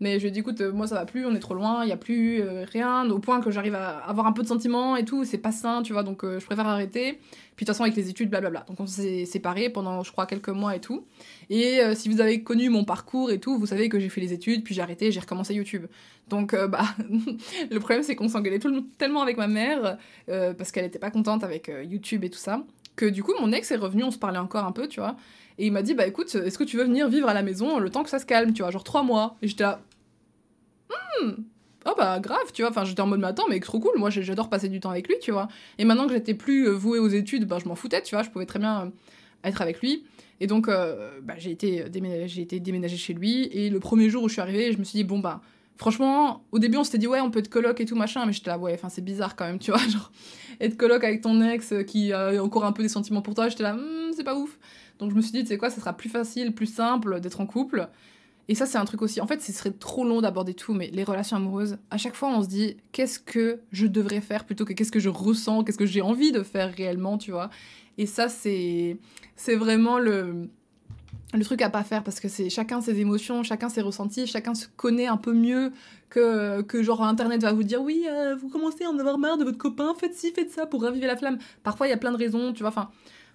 Mais 0.00 0.14
je 0.14 0.22
lui 0.22 0.28
ai 0.28 0.30
dit, 0.30 0.40
écoute, 0.40 0.62
euh, 0.62 0.72
moi 0.72 0.86
ça 0.86 0.94
va 0.94 1.04
plus, 1.04 1.26
on 1.26 1.34
est 1.34 1.40
trop 1.40 1.52
loin, 1.54 1.84
il 1.84 1.90
y 1.90 1.92
a 1.92 1.96
plus 1.98 2.40
euh, 2.40 2.64
rien, 2.64 3.08
au 3.10 3.18
point 3.18 3.42
que 3.42 3.50
j'arrive 3.50 3.74
à 3.74 3.98
avoir 3.98 4.26
un 4.26 4.32
peu 4.32 4.42
de 4.42 4.48
sentiments 4.48 4.96
et 4.96 5.04
tout, 5.04 5.24
c'est 5.24 5.38
pas 5.38 5.52
sain, 5.52 5.82
tu 5.82 5.92
vois, 5.92 6.02
donc 6.02 6.24
euh, 6.24 6.40
je 6.40 6.46
préfère 6.46 6.66
arrêter. 6.66 7.18
Puis 7.54 7.66
de 7.66 7.70
toute 7.70 7.76
façon, 7.76 7.82
avec 7.82 7.94
les 7.96 8.08
études, 8.08 8.30
blablabla. 8.30 8.64
Donc 8.68 8.80
on 8.80 8.86
s'est 8.86 9.26
séparés 9.26 9.68
pendant, 9.68 10.02
je 10.02 10.10
crois, 10.10 10.24
quelques 10.24 10.48
mois 10.48 10.74
et 10.74 10.80
tout. 10.80 11.04
Et 11.50 11.80
si 11.94 12.08
vous 12.08 12.22
avez 12.22 12.42
connu 12.42 12.70
mon 12.70 12.84
parcours 12.84 13.30
et 13.30 13.38
tout, 13.38 13.58
vous 13.58 13.66
savez 13.66 13.90
que 13.90 14.00
j'ai 14.00 14.08
fait 14.08 14.22
les 14.22 14.32
études, 14.32 14.64
puis 14.64 14.74
j'ai 14.74 14.80
arrêté, 14.80 15.12
j'ai 15.12 15.20
recommencé 15.20 15.52
YouTube. 15.52 15.84
Donc, 16.28 16.56
bah, 16.70 16.84
le 17.70 17.78
problème, 17.78 18.02
c'est 18.02 18.16
qu'on 18.16 18.28
s'engueulait 18.28 18.60
tellement 18.96 19.20
avec 19.20 19.36
ma 19.36 19.46
mère, 19.46 19.98
parce 20.26 20.72
qu'elle 20.72 20.86
était 20.86 20.98
pas 20.98 21.10
contente 21.10 21.44
avec 21.44 21.70
YouTube 21.84 22.24
et 22.24 22.30
tout 22.30 22.38
ça, 22.38 22.64
que 22.96 23.04
du 23.04 23.22
coup, 23.22 23.32
mon 23.38 23.52
ex 23.52 23.70
est 23.70 23.76
revenu, 23.76 24.04
on 24.04 24.10
se 24.10 24.18
parlait 24.18 24.38
encore 24.38 24.64
un 24.64 24.72
peu, 24.72 24.88
tu 24.88 25.00
vois. 25.00 25.16
Et 25.58 25.66
il 25.66 25.72
m'a 25.72 25.82
dit, 25.82 25.92
bah 25.92 26.06
écoute, 26.06 26.34
est-ce 26.34 26.56
que 26.56 26.64
tu 26.64 26.78
veux 26.78 26.84
venir 26.84 27.10
vivre 27.10 27.28
à 27.28 27.34
la 27.34 27.42
maison 27.42 27.78
le 27.78 27.90
temps 27.90 28.02
que 28.02 28.08
ça 28.08 28.18
se 28.18 28.24
calme, 28.24 28.54
tu 28.54 28.62
vois, 28.62 28.70
genre 28.70 28.84
trois 28.84 29.02
mois 29.02 29.36
Et 29.42 29.48
j'étais 29.48 29.64
là, 29.64 29.82
hmm, 30.90 31.32
oh 31.86 31.94
bah 31.96 32.20
grave, 32.20 32.52
tu 32.52 32.62
vois, 32.62 32.70
enfin 32.70 32.84
j'étais 32.84 33.00
en 33.00 33.06
mode, 33.06 33.20
mais 33.20 33.32
mais 33.48 33.60
trop 33.60 33.80
cool, 33.80 33.98
moi 33.98 34.10
j'adore 34.10 34.48
passer 34.48 34.68
du 34.68 34.80
temps 34.80 34.90
avec 34.90 35.08
lui, 35.08 35.16
tu 35.20 35.32
vois. 35.32 35.48
Et 35.78 35.84
maintenant 35.84 36.06
que 36.06 36.12
j'étais 36.12 36.34
plus 36.34 36.68
euh, 36.68 36.72
vouée 36.72 36.98
aux 36.98 37.08
études, 37.08 37.46
bah 37.46 37.58
je 37.62 37.68
m'en 37.68 37.74
foutais, 37.74 38.02
tu 38.02 38.14
vois, 38.14 38.22
je 38.22 38.30
pouvais 38.30 38.46
très 38.46 38.58
bien 38.58 38.82
euh, 38.82 39.48
être 39.48 39.62
avec 39.62 39.80
lui. 39.80 40.04
Et 40.42 40.46
donc, 40.46 40.68
euh, 40.68 41.20
bah, 41.22 41.34
j'ai 41.36 41.50
été, 41.50 41.84
j'ai 42.26 42.42
été 42.42 42.60
déménagée 42.60 42.96
chez 42.96 43.12
lui, 43.12 43.44
et 43.52 43.68
le 43.68 43.78
premier 43.78 44.08
jour 44.08 44.22
où 44.22 44.28
je 44.28 44.34
suis 44.34 44.40
arrivée, 44.40 44.72
je 44.72 44.78
me 44.78 44.84
suis 44.84 44.96
dit, 44.96 45.04
bon 45.04 45.18
bah, 45.18 45.42
franchement, 45.76 46.44
au 46.52 46.58
début 46.58 46.78
on 46.78 46.84
s'était 46.84 46.98
dit, 46.98 47.06
ouais, 47.06 47.20
on 47.20 47.30
peut 47.30 47.40
être 47.40 47.48
coloc 47.48 47.80
et 47.80 47.84
tout 47.84 47.96
machin, 47.96 48.24
mais 48.26 48.32
j'étais 48.32 48.50
là, 48.50 48.58
ouais, 48.58 48.72
enfin 48.74 48.88
c'est 48.88 49.04
bizarre 49.04 49.36
quand 49.36 49.46
même, 49.46 49.58
tu 49.58 49.70
vois, 49.70 49.80
genre, 49.88 50.10
être 50.60 50.76
coloc 50.76 51.04
avec 51.04 51.20
ton 51.20 51.42
ex 51.42 51.74
qui 51.86 52.12
a 52.12 52.42
encore 52.42 52.64
un 52.64 52.72
peu 52.72 52.82
des 52.82 52.88
sentiments 52.88 53.22
pour 53.22 53.34
toi, 53.34 53.48
j'étais 53.48 53.62
là, 53.62 53.74
hmm, 53.74 54.12
c'est 54.14 54.24
pas 54.24 54.36
ouf. 54.36 54.58
Donc 54.98 55.10
je 55.10 55.16
me 55.16 55.22
suis 55.22 55.32
dit, 55.32 55.40
tu 55.40 55.46
sais 55.46 55.58
quoi, 55.58 55.70
ça 55.70 55.80
sera 55.80 55.94
plus 55.94 56.10
facile, 56.10 56.54
plus 56.54 56.66
simple 56.66 57.20
d'être 57.20 57.40
en 57.40 57.46
couple. 57.46 57.88
Et 58.50 58.56
ça, 58.56 58.66
c'est 58.66 58.78
un 58.78 58.84
truc 58.84 59.00
aussi. 59.02 59.20
En 59.20 59.28
fait, 59.28 59.40
ce 59.40 59.52
serait 59.52 59.70
trop 59.70 60.04
long 60.04 60.20
d'aborder 60.20 60.54
tout, 60.54 60.74
mais 60.74 60.90
les 60.92 61.04
relations 61.04 61.36
amoureuses, 61.36 61.78
à 61.92 61.98
chaque 61.98 62.16
fois, 62.16 62.30
on 62.30 62.42
se 62.42 62.48
dit 62.48 62.76
qu'est-ce 62.90 63.20
que 63.20 63.60
je 63.70 63.86
devrais 63.86 64.20
faire 64.20 64.44
plutôt 64.44 64.64
que 64.64 64.72
qu'est-ce 64.72 64.90
que 64.90 64.98
je 64.98 65.08
ressens, 65.08 65.62
qu'est-ce 65.62 65.78
que 65.78 65.86
j'ai 65.86 66.02
envie 66.02 66.32
de 66.32 66.42
faire 66.42 66.74
réellement, 66.74 67.16
tu 67.16 67.30
vois. 67.30 67.48
Et 67.96 68.06
ça, 68.06 68.28
c'est 68.28 68.98
vraiment 69.46 70.00
le 70.00 70.48
le 71.32 71.44
truc 71.44 71.62
à 71.62 71.70
pas 71.70 71.84
faire 71.84 72.02
parce 72.02 72.18
que 72.18 72.26
c'est 72.26 72.50
chacun 72.50 72.80
ses 72.80 72.98
émotions, 72.98 73.44
chacun 73.44 73.68
ses 73.68 73.82
ressentis, 73.82 74.26
chacun 74.26 74.54
se 74.54 74.66
connaît 74.76 75.06
un 75.06 75.16
peu 75.16 75.32
mieux 75.32 75.70
que, 76.08 76.60
que 76.62 76.82
genre 76.82 77.04
internet 77.04 77.42
va 77.42 77.52
vous 77.52 77.62
dire 77.62 77.80
oui, 77.80 78.04
euh, 78.10 78.34
vous 78.34 78.48
commencez 78.48 78.82
à 78.82 78.90
en 78.90 78.98
avoir 78.98 79.16
marre 79.16 79.38
de 79.38 79.44
votre 79.44 79.58
copain, 79.58 79.94
faites 79.96 80.16
ci, 80.16 80.32
faites 80.32 80.50
ça 80.50 80.66
pour 80.66 80.82
raviver 80.82 81.06
la 81.06 81.16
flamme. 81.16 81.38
Parfois 81.62 81.86
il 81.86 81.90
y 81.90 81.92
a 81.92 81.96
plein 81.96 82.10
de 82.10 82.16
raisons, 82.16 82.52
tu 82.52 82.64
vois, 82.64 82.70
enfin 82.70 82.90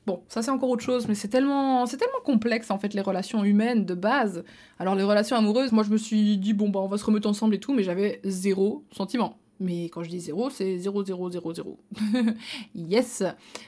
Bon, 0.05 0.21
ça 0.27 0.43
c'est 0.43 0.51
encore 0.51 0.69
autre 0.69 0.83
chose, 0.83 1.07
mais 1.07 1.15
c'est 1.15 1.27
tellement, 1.27 1.85
c'est 1.87 1.97
tellement 1.97 2.21
complexe 2.23 2.69
en 2.69 2.77
fait 2.77 2.93
les 2.93 3.01
relations 3.01 3.43
humaines 3.43 3.85
de 3.85 3.95
base. 3.95 4.43
Alors 4.77 4.95
les 4.95 5.03
relations 5.03 5.35
amoureuses, 5.35 5.71
moi 5.71 5.83
je 5.83 5.89
me 5.89 5.97
suis 5.97 6.37
dit 6.37 6.53
bon 6.53 6.69
bah 6.69 6.79
on 6.79 6.87
va 6.87 6.97
se 6.97 7.05
remettre 7.05 7.27
ensemble 7.27 7.55
et 7.55 7.59
tout, 7.59 7.73
mais 7.73 7.83
j'avais 7.83 8.19
zéro 8.23 8.83
sentiment. 8.91 9.39
Mais 9.59 9.85
quand 9.85 10.03
je 10.03 10.09
dis 10.09 10.19
zéro, 10.19 10.49
c'est 10.49 10.77
zéro, 10.77 11.03
zéro, 11.03 11.31
zéro, 11.31 11.53
zéro. 11.53 11.79
yes 12.75 13.23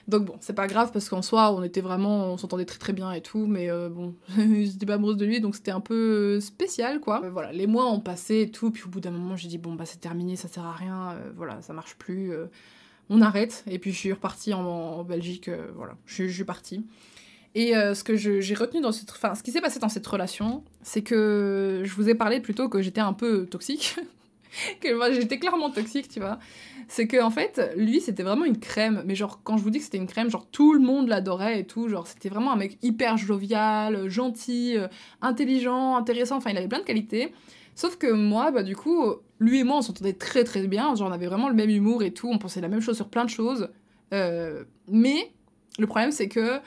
Donc 0.08 0.26
bon, 0.26 0.36
c'est 0.41 0.54
pas 0.54 0.67
grave 0.67 0.91
parce 0.91 1.08
qu'en 1.08 1.21
soi, 1.21 1.54
on 1.54 1.63
était 1.63 1.80
vraiment, 1.80 2.34
on 2.34 2.38
s'entendait 2.38 2.65
très 2.65 2.78
très 2.78 2.91
bien 2.93 3.12
et 3.13 3.21
tout, 3.21 3.47
mais 3.47 3.71
euh, 3.71 3.89
bon, 3.89 4.13
j'étais 4.38 4.86
pas 4.86 4.95
amoureuse 4.95 5.17
de 5.17 5.26
lui, 5.26 5.39
donc 5.39 5.56
c'était 5.56 5.71
un 5.71 5.80
peu 5.80 6.41
spécial 6.41 7.00
quoi. 7.00 7.23
Euh, 7.23 7.30
voilà, 7.30 7.54
les 7.54 7.67
mois 7.67 7.89
ont 7.89 8.02
passé 8.02 8.41
et 8.41 8.52
tout, 8.52 8.69
puis 8.69 8.84
au 8.84 8.89
bout 8.89 9.00
d'un 9.00 9.12
moment, 9.12 9.38
j'ai 9.38 9.47
dit 9.47 9.58
bon 9.58 9.76
bah 9.76 9.86
c'est 9.86 10.02
terminé, 10.02 10.36
ça 10.36 10.50
sert 10.50 10.65
à 10.65 10.73
rien, 10.73 11.12
euh, 11.12 11.32
voilà, 11.36 11.62
ça 11.62 11.71
marche 11.71 11.95
plus 11.95 12.34
on 13.10 13.22
arrête. 13.22 13.63
Et 13.70 13.80
puis 13.80 13.91
je 13.91 13.98
suis 13.98 14.13
repartie 14.13 14.54
en, 14.54 15.04
Belgique, 15.04 15.50
voilà, 15.76 15.96
je, 16.06 16.28
suis 16.28 16.43
partie. 16.43 16.86
Et 17.56 17.74
ce 17.74 18.04
que 18.04 18.15
j'ai 18.15 18.54
retenu 18.54 18.82
dans 18.82 18.91
cette... 18.91 19.10
Enfin, 19.12 19.34
ce 19.36 19.43
qui 19.43 19.52
s'est 19.52 19.62
passé 19.62 19.80
dans 19.80 19.89
cette 19.89 20.06
relation, 20.06 20.63
c'est 20.84 21.02
que 21.02 21.82
je 21.84 21.93
vous 21.93 22.10
ai 22.10 22.15
parlé 22.15 22.39
plutôt 22.39 22.70
que 22.70 22.82
j'étais 22.82 23.02
un 23.02 23.13
peu 23.13 23.46
toxique. 23.48 23.96
que 24.82 24.93
moi, 24.96 25.12
j'étais 25.12 25.39
clairement 25.39 25.72
toxique, 25.72 26.10
tu 26.10 26.20
vois 26.20 26.39
c'est 26.88 27.08
que 27.08 27.22
en 27.22 27.30
fait, 27.30 27.62
lui, 27.76 28.00
c'était 28.00 28.24
vraiment 28.24 28.46
une 28.46 28.60
crème. 28.60 29.04
Mais 29.06 29.15
genre, 29.15 29.41
quand 29.43 29.58
je 29.58 29.63
vous 29.63 29.70
dis 29.70 29.80
que 29.80 29.84
c'était 29.84 29.98
une 29.98 30.08
crème, 30.08 30.30
genre 30.30 30.48
tout 30.52 30.74
le 30.74 30.80
monde 30.80 31.08
l'adorait 31.08 31.60
et 31.60 31.65
tout. 31.65 31.89
Genre, 31.89 32.08
c'était 32.08 32.30
vraiment 32.30 32.54
un 32.54 32.56
mec 32.56 32.78
hyper 32.82 33.17
jovial, 33.17 34.10
gentil, 34.10 34.78
euh, 34.78 34.88
intelligent, 35.22 35.96
intéressant. 35.98 36.38
Enfin, 36.38 36.52
il 36.52 36.58
avait 36.58 36.67
plein 36.67 36.80
de 36.80 36.86
qualités. 36.86 37.34
Sauf 37.77 37.95
que 37.95 38.11
moi, 38.11 38.49
bah 38.49 38.63
du 38.63 38.75
coup, 38.75 39.05
lui 39.39 39.59
et 39.59 39.63
moi, 39.63 39.77
on 39.77 39.81
s'entendait 39.83 40.13
très 40.13 40.43
très 40.43 40.65
bien. 40.65 40.95
Genre, 40.95 41.07
on 41.07 41.11
avait 41.11 41.27
vraiment 41.27 41.47
le 41.47 41.53
même 41.53 41.69
humour 41.69 42.01
et 42.01 42.11
tout. 42.11 42.27
On 42.27 42.39
pensait 42.39 42.59
la 42.59 42.69
même 42.69 42.81
chose 42.81 42.95
sur 42.95 43.07
plein 43.07 43.23
de 43.23 43.29
choses. 43.29 43.69
Euh, 44.15 44.63
mais 44.87 45.31
le 45.77 45.85
problème, 45.85 46.11
c'est 46.11 46.27
que 46.27 46.59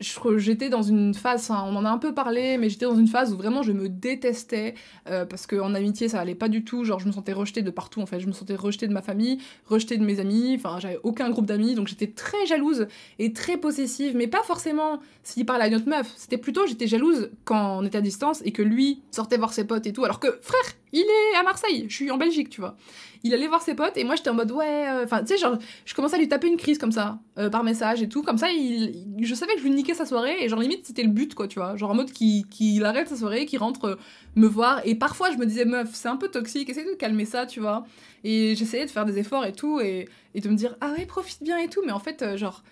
j'étais 0.00 0.68
dans 0.68 0.82
une 0.82 1.14
phase, 1.14 1.50
on 1.50 1.76
en 1.76 1.84
a 1.84 1.90
un 1.90 1.98
peu 1.98 2.14
parlé, 2.14 2.56
mais 2.58 2.70
j'étais 2.70 2.86
dans 2.86 2.96
une 2.96 3.06
phase 3.06 3.32
où 3.32 3.36
vraiment 3.36 3.62
je 3.62 3.72
me 3.72 3.88
détestais 3.88 4.74
euh, 5.08 5.26
parce 5.26 5.46
qu'en 5.46 5.74
amitié 5.74 6.08
ça 6.08 6.20
allait 6.20 6.34
pas 6.34 6.48
du 6.48 6.64
tout. 6.64 6.84
Genre 6.84 6.98
je 6.98 7.06
me 7.06 7.12
sentais 7.12 7.32
rejetée 7.32 7.62
de 7.62 7.70
partout 7.70 8.00
en 8.00 8.06
fait. 8.06 8.20
Je 8.20 8.26
me 8.26 8.32
sentais 8.32 8.54
rejetée 8.54 8.88
de 8.88 8.92
ma 8.92 9.02
famille, 9.02 9.38
rejetée 9.66 9.98
de 9.98 10.04
mes 10.04 10.18
amis. 10.18 10.54
Enfin 10.56 10.78
j'avais 10.80 10.98
aucun 11.02 11.30
groupe 11.30 11.46
d'amis 11.46 11.74
donc 11.74 11.88
j'étais 11.88 12.08
très 12.08 12.46
jalouse 12.46 12.86
et 13.18 13.32
très 13.32 13.56
possessive, 13.56 14.16
mais 14.16 14.26
pas 14.26 14.42
forcément 14.42 15.00
s'il 15.22 15.44
parlait 15.46 15.64
à 15.64 15.68
une 15.68 15.74
autre 15.74 15.88
meuf. 15.88 16.12
C'était 16.16 16.38
plutôt 16.38 16.66
j'étais 16.66 16.86
jalouse 16.86 17.30
quand 17.44 17.78
on 17.78 17.84
était 17.84 17.98
à 17.98 18.02
distance 18.02 18.42
et 18.44 18.52
que 18.52 18.62
lui 18.62 19.02
sortait 19.10 19.36
voir 19.36 19.52
ses 19.52 19.64
potes 19.64 19.86
et 19.86 19.92
tout. 19.92 20.04
Alors 20.04 20.20
que 20.20 20.38
frère, 20.40 20.76
il 20.92 21.00
est 21.02 21.36
à 21.36 21.42
Marseille, 21.42 21.86
je 21.88 21.94
suis 21.94 22.10
en 22.10 22.16
Belgique, 22.16 22.50
tu 22.50 22.60
vois. 22.60 22.76
Il 23.22 23.34
allait 23.34 23.48
voir 23.48 23.60
ses 23.60 23.74
potes 23.74 23.96
et 23.96 24.04
moi 24.04 24.16
j'étais 24.16 24.30
en 24.30 24.34
mode 24.34 24.50
ouais 24.50 24.88
euh, 24.88 25.04
enfin 25.04 25.20
tu 25.20 25.26
sais 25.26 25.36
genre 25.36 25.58
je 25.84 25.94
commençais 25.94 26.16
à 26.16 26.18
lui 26.18 26.28
taper 26.28 26.48
une 26.48 26.56
crise 26.56 26.78
comme 26.78 26.90
ça 26.90 27.18
euh, 27.38 27.50
par 27.50 27.64
message 27.64 28.02
et 28.02 28.08
tout. 28.08 28.22
Comme 28.22 28.38
ça 28.38 28.50
il, 28.50 29.04
je 29.20 29.34
savais 29.34 29.52
que 29.52 29.58
je 29.58 29.64
lui 29.64 29.72
niquais 29.72 29.92
sa 29.92 30.06
soirée 30.06 30.42
et 30.42 30.48
genre 30.48 30.60
limite 30.60 30.86
c'était 30.86 31.02
le 31.02 31.10
but 31.10 31.34
quoi 31.34 31.46
tu 31.46 31.58
vois. 31.58 31.76
Genre 31.76 31.90
en 31.90 31.94
mode 31.94 32.12
qu'il 32.12 32.84
arrête 32.84 33.08
sa 33.08 33.16
soirée 33.16 33.44
qu'il 33.44 33.58
rentre 33.58 33.84
euh, 33.84 33.96
me 34.36 34.46
voir. 34.46 34.80
Et 34.86 34.94
parfois 34.94 35.30
je 35.32 35.36
me 35.36 35.44
disais 35.44 35.66
meuf 35.66 35.90
c'est 35.92 36.08
un 36.08 36.16
peu 36.16 36.28
toxique 36.28 36.70
essaye 36.70 36.86
de 36.86 36.94
calmer 36.94 37.26
ça 37.26 37.44
tu 37.44 37.60
vois. 37.60 37.84
Et 38.24 38.54
j'essayais 38.56 38.86
de 38.86 38.90
faire 38.90 39.04
des 39.04 39.18
efforts 39.18 39.44
et 39.44 39.52
tout 39.52 39.80
et, 39.80 40.08
et 40.34 40.40
de 40.40 40.48
me 40.48 40.54
dire 40.54 40.76
ah 40.80 40.92
ouais 40.92 41.04
profite 41.04 41.42
bien 41.42 41.58
et 41.58 41.68
tout. 41.68 41.82
Mais 41.84 41.92
en 41.92 42.00
fait 42.00 42.38
genre 42.38 42.62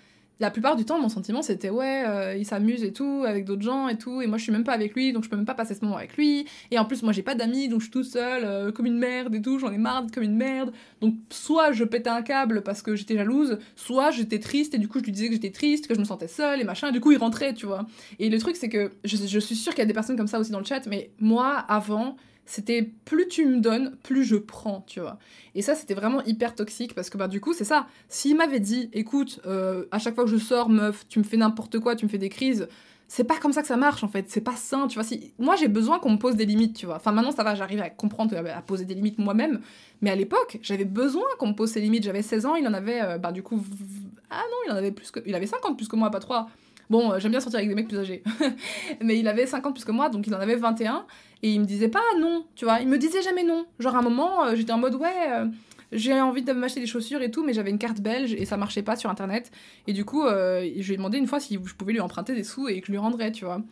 la 0.40 0.50
plupart 0.50 0.76
du 0.76 0.84
temps, 0.84 1.00
mon 1.00 1.08
sentiment, 1.08 1.42
c'était 1.42 1.70
ouais, 1.70 2.04
euh, 2.06 2.36
il 2.36 2.46
s'amuse 2.46 2.84
et 2.84 2.92
tout, 2.92 3.24
avec 3.26 3.44
d'autres 3.44 3.62
gens 3.62 3.88
et 3.88 3.98
tout, 3.98 4.22
et 4.22 4.26
moi 4.26 4.38
je 4.38 4.44
suis 4.44 4.52
même 4.52 4.64
pas 4.64 4.72
avec 4.72 4.94
lui, 4.94 5.12
donc 5.12 5.24
je 5.24 5.28
peux 5.28 5.36
même 5.36 5.44
pas 5.44 5.54
passer 5.54 5.74
ce 5.74 5.84
moment 5.84 5.96
avec 5.96 6.16
lui. 6.16 6.46
Et 6.70 6.78
en 6.78 6.84
plus, 6.84 7.02
moi 7.02 7.12
j'ai 7.12 7.22
pas 7.22 7.34
d'amis, 7.34 7.68
donc 7.68 7.80
je 7.80 7.86
suis 7.86 7.92
tout 7.92 8.04
seul, 8.04 8.44
euh, 8.44 8.70
comme 8.70 8.86
une 8.86 8.98
merde 8.98 9.34
et 9.34 9.42
tout, 9.42 9.58
j'en 9.58 9.72
ai 9.72 9.78
marre 9.78 10.06
comme 10.14 10.22
une 10.22 10.36
merde. 10.36 10.72
Donc 11.00 11.14
soit 11.30 11.72
je 11.72 11.84
pétais 11.84 12.10
un 12.10 12.22
câble 12.22 12.62
parce 12.62 12.82
que 12.82 12.94
j'étais 12.94 13.16
jalouse, 13.16 13.58
soit 13.74 14.10
j'étais 14.12 14.38
triste, 14.38 14.74
et 14.74 14.78
du 14.78 14.86
coup 14.86 15.00
je 15.00 15.04
lui 15.04 15.12
disais 15.12 15.28
que 15.28 15.34
j'étais 15.34 15.50
triste, 15.50 15.88
que 15.88 15.94
je 15.94 16.00
me 16.00 16.04
sentais 16.04 16.28
seule 16.28 16.60
et 16.60 16.64
machin, 16.64 16.88
et 16.88 16.92
du 16.92 17.00
coup 17.00 17.10
il 17.10 17.18
rentrait, 17.18 17.54
tu 17.54 17.66
vois. 17.66 17.86
Et 18.20 18.28
le 18.28 18.38
truc, 18.38 18.56
c'est 18.56 18.68
que 18.68 18.92
je, 19.04 19.16
je 19.16 19.38
suis 19.40 19.56
sûre 19.56 19.72
qu'il 19.72 19.80
y 19.80 19.82
a 19.82 19.86
des 19.86 19.92
personnes 19.92 20.16
comme 20.16 20.28
ça 20.28 20.38
aussi 20.38 20.52
dans 20.52 20.60
le 20.60 20.64
chat, 20.64 20.86
mais 20.86 21.10
moi, 21.18 21.56
avant, 21.68 22.16
c'était 22.48 22.90
plus 23.04 23.28
tu 23.28 23.44
me 23.44 23.60
donnes, 23.60 23.96
plus 24.02 24.24
je 24.24 24.36
prends, 24.36 24.82
tu 24.86 25.00
vois. 25.00 25.18
Et 25.54 25.60
ça, 25.60 25.74
c'était 25.74 25.92
vraiment 25.92 26.24
hyper 26.24 26.54
toxique 26.54 26.94
parce 26.94 27.10
que 27.10 27.18
bah 27.18 27.28
du 27.28 27.42
coup, 27.42 27.52
c'est 27.52 27.64
ça. 27.64 27.86
S'il 28.08 28.36
m'avait 28.36 28.58
dit, 28.58 28.88
écoute, 28.94 29.40
euh, 29.46 29.84
à 29.90 29.98
chaque 29.98 30.14
fois 30.14 30.24
que 30.24 30.30
je 30.30 30.38
sors, 30.38 30.70
meuf, 30.70 31.06
tu 31.10 31.18
me 31.18 31.24
fais 31.24 31.36
n'importe 31.36 31.78
quoi, 31.78 31.94
tu 31.94 32.06
me 32.06 32.10
fais 32.10 32.16
des 32.16 32.30
crises, 32.30 32.66
c'est 33.06 33.24
pas 33.24 33.36
comme 33.36 33.52
ça 33.52 33.60
que 33.60 33.68
ça 33.68 33.76
marche 33.76 34.02
en 34.02 34.08
fait, 34.08 34.30
c'est 34.30 34.40
pas 34.40 34.56
sain, 34.56 34.86
tu 34.86 34.94
vois. 34.94 35.04
Si... 35.04 35.34
Moi, 35.38 35.56
j'ai 35.56 35.68
besoin 35.68 35.98
qu'on 35.98 36.12
me 36.12 36.16
pose 36.16 36.36
des 36.36 36.46
limites, 36.46 36.74
tu 36.74 36.86
vois. 36.86 36.96
Enfin, 36.96 37.12
maintenant, 37.12 37.32
ça 37.32 37.44
va, 37.44 37.54
j'arrive 37.54 37.82
à 37.82 37.90
comprendre, 37.90 38.34
à 38.34 38.62
poser 38.62 38.86
des 38.86 38.94
limites 38.94 39.18
moi-même. 39.18 39.60
Mais 40.00 40.08
à 40.08 40.16
l'époque, 40.16 40.58
j'avais 40.62 40.86
besoin 40.86 41.26
qu'on 41.38 41.48
me 41.48 41.54
pose 41.54 41.70
ces 41.70 41.82
limites. 41.82 42.04
J'avais 42.04 42.22
16 42.22 42.46
ans, 42.46 42.54
il 42.54 42.66
en 42.66 42.72
avait, 42.72 43.02
euh, 43.02 43.18
bah 43.18 43.30
du 43.30 43.42
coup, 43.42 43.62
ah 44.30 44.40
non, 44.50 44.56
il 44.66 44.72
en 44.72 44.76
avait 44.76 44.92
plus 44.92 45.10
que. 45.10 45.20
Il 45.26 45.34
avait 45.34 45.46
50 45.46 45.76
plus 45.76 45.86
que 45.86 45.96
moi, 45.96 46.10
pas 46.10 46.20
3. 46.20 46.48
Bon, 46.90 47.12
euh, 47.12 47.18
j'aime 47.18 47.32
bien 47.32 47.40
sortir 47.40 47.58
avec 47.58 47.68
des 47.68 47.74
mecs 47.74 47.88
plus 47.88 47.98
âgés. 47.98 48.22
mais 49.02 49.18
il 49.18 49.28
avait 49.28 49.46
50 49.46 49.74
plus 49.74 49.84
que 49.84 49.92
moi, 49.92 50.08
donc 50.08 50.26
il 50.26 50.34
en 50.34 50.40
avait 50.40 50.56
21. 50.56 51.04
Et 51.42 51.52
il 51.52 51.60
me 51.60 51.66
disait 51.66 51.88
pas 51.88 52.02
non, 52.18 52.46
tu 52.54 52.64
vois. 52.64 52.80
Il 52.80 52.88
me 52.88 52.98
disait 52.98 53.22
jamais 53.22 53.44
non. 53.44 53.66
Genre, 53.78 53.94
à 53.94 53.98
un 53.98 54.02
moment, 54.02 54.44
euh, 54.44 54.54
j'étais 54.54 54.72
en 54.72 54.78
mode, 54.78 54.94
ouais, 54.96 55.30
euh, 55.30 55.46
j'ai 55.92 56.20
envie 56.20 56.42
de 56.42 56.52
m'acheter 56.52 56.80
des 56.80 56.86
chaussures 56.86 57.22
et 57.22 57.30
tout, 57.30 57.44
mais 57.44 57.52
j'avais 57.52 57.70
une 57.70 57.78
carte 57.78 58.00
belge 58.00 58.32
et 58.34 58.44
ça 58.44 58.56
marchait 58.56 58.82
pas 58.82 58.96
sur 58.96 59.10
internet. 59.10 59.50
Et 59.86 59.92
du 59.92 60.04
coup, 60.04 60.24
je 60.26 60.86
lui 60.86 60.94
ai 60.94 60.96
demandé 60.96 61.18
une 61.18 61.26
fois 61.26 61.40
si 61.40 61.58
je 61.64 61.74
pouvais 61.74 61.92
lui 61.92 62.00
emprunter 62.00 62.34
des 62.34 62.44
sous 62.44 62.68
et 62.68 62.80
que 62.80 62.88
je 62.88 62.92
lui 62.92 62.98
rendrais, 62.98 63.32
tu 63.32 63.44
vois. 63.44 63.62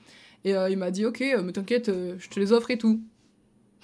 Et 0.45 0.53
il 0.53 0.79
m'a 0.79 0.91
dit, 0.91 1.05
ok, 1.05 1.23
mais 1.45 1.53
t'inquiète, 1.53 1.91
je 2.19 2.29
te 2.29 2.41
les 2.41 2.53
offre 2.53 2.71
et 2.71 2.79
tout. 2.79 3.03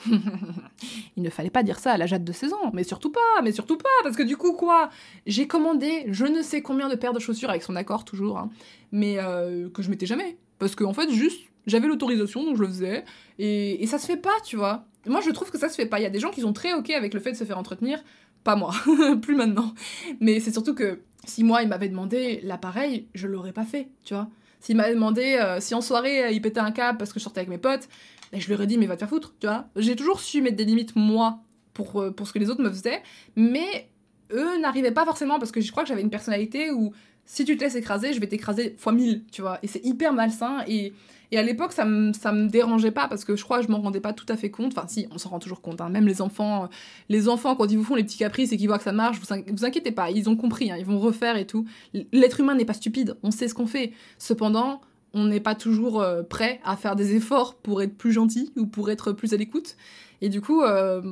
il 1.16 1.22
ne 1.22 1.30
fallait 1.30 1.50
pas 1.50 1.62
dire 1.62 1.78
ça 1.78 1.92
à 1.92 1.96
la 1.96 2.06
Jade 2.06 2.24
de 2.24 2.32
16 2.32 2.52
ans, 2.54 2.70
mais 2.72 2.84
surtout 2.84 3.10
pas, 3.10 3.42
mais 3.42 3.52
surtout 3.52 3.76
pas, 3.76 3.88
parce 4.02 4.16
que 4.16 4.22
du 4.22 4.36
coup, 4.36 4.52
quoi? 4.52 4.90
J'ai 5.26 5.46
commandé 5.46 6.04
je 6.08 6.26
ne 6.26 6.42
sais 6.42 6.62
combien 6.62 6.88
de 6.88 6.94
paires 6.94 7.12
de 7.12 7.18
chaussures 7.18 7.50
avec 7.50 7.62
son 7.62 7.76
accord, 7.76 8.04
toujours, 8.04 8.38
hein, 8.38 8.50
mais 8.90 9.16
euh, 9.18 9.68
que 9.70 9.82
je 9.82 9.90
mettais 9.90 10.06
jamais. 10.06 10.38
Parce 10.58 10.74
qu'en 10.74 10.90
en 10.90 10.94
fait, 10.94 11.10
juste, 11.10 11.40
j'avais 11.66 11.88
l'autorisation, 11.88 12.44
donc 12.44 12.56
je 12.56 12.62
le 12.62 12.68
faisais, 12.68 13.04
et, 13.38 13.86
ça 13.86 13.98
se 13.98 14.06
fait 14.06 14.16
pas, 14.16 14.34
tu 14.44 14.56
vois. 14.56 14.86
Moi, 15.06 15.20
je 15.20 15.30
trouve 15.30 15.50
que 15.50 15.58
ça 15.58 15.68
se 15.68 15.74
fait 15.74 15.86
pas. 15.86 15.98
Il 15.98 16.02
y 16.02 16.06
a 16.06 16.10
des 16.10 16.20
gens 16.20 16.30
qui 16.30 16.40
sont 16.40 16.52
très 16.52 16.72
ok 16.72 16.90
avec 16.90 17.14
le 17.14 17.20
fait 17.20 17.32
de 17.32 17.36
se 17.36 17.44
faire 17.44 17.58
entretenir, 17.58 18.02
pas 18.44 18.56
moi, 18.56 18.72
plus 19.22 19.34
maintenant. 19.34 19.74
Mais 20.20 20.40
c'est 20.40 20.52
surtout 20.52 20.74
que 20.74 21.00
si 21.24 21.44
moi, 21.44 21.62
il 21.62 21.68
m'avait 21.68 21.88
demandé 21.88 22.40
l'appareil, 22.42 23.08
je 23.14 23.26
l'aurais 23.26 23.52
pas 23.52 23.64
fait, 23.64 23.88
tu 24.04 24.14
vois. 24.14 24.28
S'il 24.60 24.76
m'avait 24.76 24.94
demandé 24.94 25.38
euh, 25.40 25.58
si 25.60 25.74
en 25.74 25.80
soirée 25.80 26.32
il 26.32 26.40
pétait 26.40 26.60
un 26.60 26.70
câble 26.70 26.98
parce 26.98 27.12
que 27.12 27.18
je 27.18 27.24
sortais 27.24 27.40
avec 27.40 27.50
mes 27.50 27.58
potes, 27.58 27.88
et 28.32 28.40
je 28.40 28.46
lui 28.46 28.54
aurais 28.54 28.66
dit, 28.66 28.78
mais 28.78 28.86
va 28.86 28.94
te 28.94 29.00
faire 29.00 29.08
foutre, 29.08 29.34
tu 29.40 29.46
vois. 29.46 29.66
J'ai 29.76 29.96
toujours 29.96 30.20
su 30.20 30.40
mettre 30.40 30.56
des 30.56 30.64
limites, 30.64 30.96
moi, 30.96 31.40
pour, 31.74 32.00
euh, 32.00 32.10
pour 32.10 32.26
ce 32.26 32.32
que 32.32 32.38
les 32.38 32.48
autres 32.48 32.62
me 32.62 32.70
faisaient, 32.70 33.02
mais 33.36 33.88
eux 34.32 34.58
n'arrivaient 34.60 34.92
pas 34.92 35.04
forcément 35.04 35.38
parce 35.38 35.52
que 35.52 35.60
je 35.60 35.70
crois 35.70 35.82
que 35.82 35.88
j'avais 35.88 36.02
une 36.02 36.10
personnalité 36.10 36.70
où 36.70 36.92
si 37.24 37.44
tu 37.44 37.56
te 37.56 37.64
laisses 37.64 37.74
écraser, 37.74 38.12
je 38.12 38.20
vais 38.20 38.26
t'écraser 38.26 38.74
fois 38.78 38.92
mille, 38.92 39.24
tu 39.30 39.42
vois. 39.42 39.58
Et 39.62 39.66
c'est 39.66 39.84
hyper 39.84 40.12
malsain. 40.12 40.64
Et, 40.66 40.92
et 41.30 41.38
à 41.38 41.42
l'époque, 41.42 41.72
ça 41.72 41.84
me, 41.84 42.12
ça 42.12 42.32
me 42.32 42.48
dérangeait 42.48 42.90
pas 42.90 43.08
parce 43.08 43.24
que 43.24 43.36
je 43.36 43.44
crois 43.44 43.60
que 43.60 43.66
je 43.66 43.70
m'en 43.70 43.80
rendais 43.80 44.00
pas 44.00 44.12
tout 44.12 44.26
à 44.28 44.36
fait 44.36 44.50
compte. 44.50 44.76
Enfin, 44.76 44.86
si, 44.88 45.06
on 45.10 45.18
s'en 45.18 45.30
rend 45.30 45.38
toujours 45.38 45.62
compte. 45.62 45.80
Hein. 45.80 45.88
Même 45.88 46.06
les 46.06 46.20
enfants, 46.20 46.68
les 47.08 47.28
enfants, 47.28 47.56
quand 47.56 47.70
ils 47.70 47.78
vous 47.78 47.84
font 47.84 47.94
les 47.94 48.04
petits 48.04 48.18
caprices 48.18 48.52
et 48.52 48.56
qu'ils 48.56 48.68
voient 48.68 48.78
que 48.78 48.84
ça 48.84 48.92
marche, 48.92 49.18
vous, 49.18 49.34
vous 49.48 49.64
inquiétez 49.64 49.92
pas, 49.92 50.10
ils 50.10 50.28
ont 50.28 50.36
compris, 50.36 50.70
hein. 50.70 50.76
ils 50.78 50.84
vont 50.84 50.98
refaire 50.98 51.36
et 51.36 51.46
tout. 51.46 51.64
L'être 52.12 52.40
humain 52.40 52.54
n'est 52.54 52.64
pas 52.64 52.74
stupide, 52.74 53.16
on 53.22 53.30
sait 53.30 53.48
ce 53.48 53.54
qu'on 53.54 53.66
fait. 53.66 53.92
Cependant, 54.18 54.82
on 55.14 55.24
n'est 55.24 55.40
pas 55.40 55.54
toujours 55.54 56.00
euh, 56.00 56.22
prêt 56.22 56.60
à 56.64 56.76
faire 56.76 56.96
des 56.96 57.14
efforts 57.14 57.54
pour 57.56 57.82
être 57.82 57.96
plus 57.96 58.12
gentil 58.12 58.52
ou 58.56 58.66
pour 58.66 58.90
être 58.90 59.12
plus 59.12 59.32
à 59.32 59.36
l'écoute. 59.36 59.76
Et 60.20 60.28
du 60.28 60.40
coup, 60.40 60.62
euh, 60.62 61.02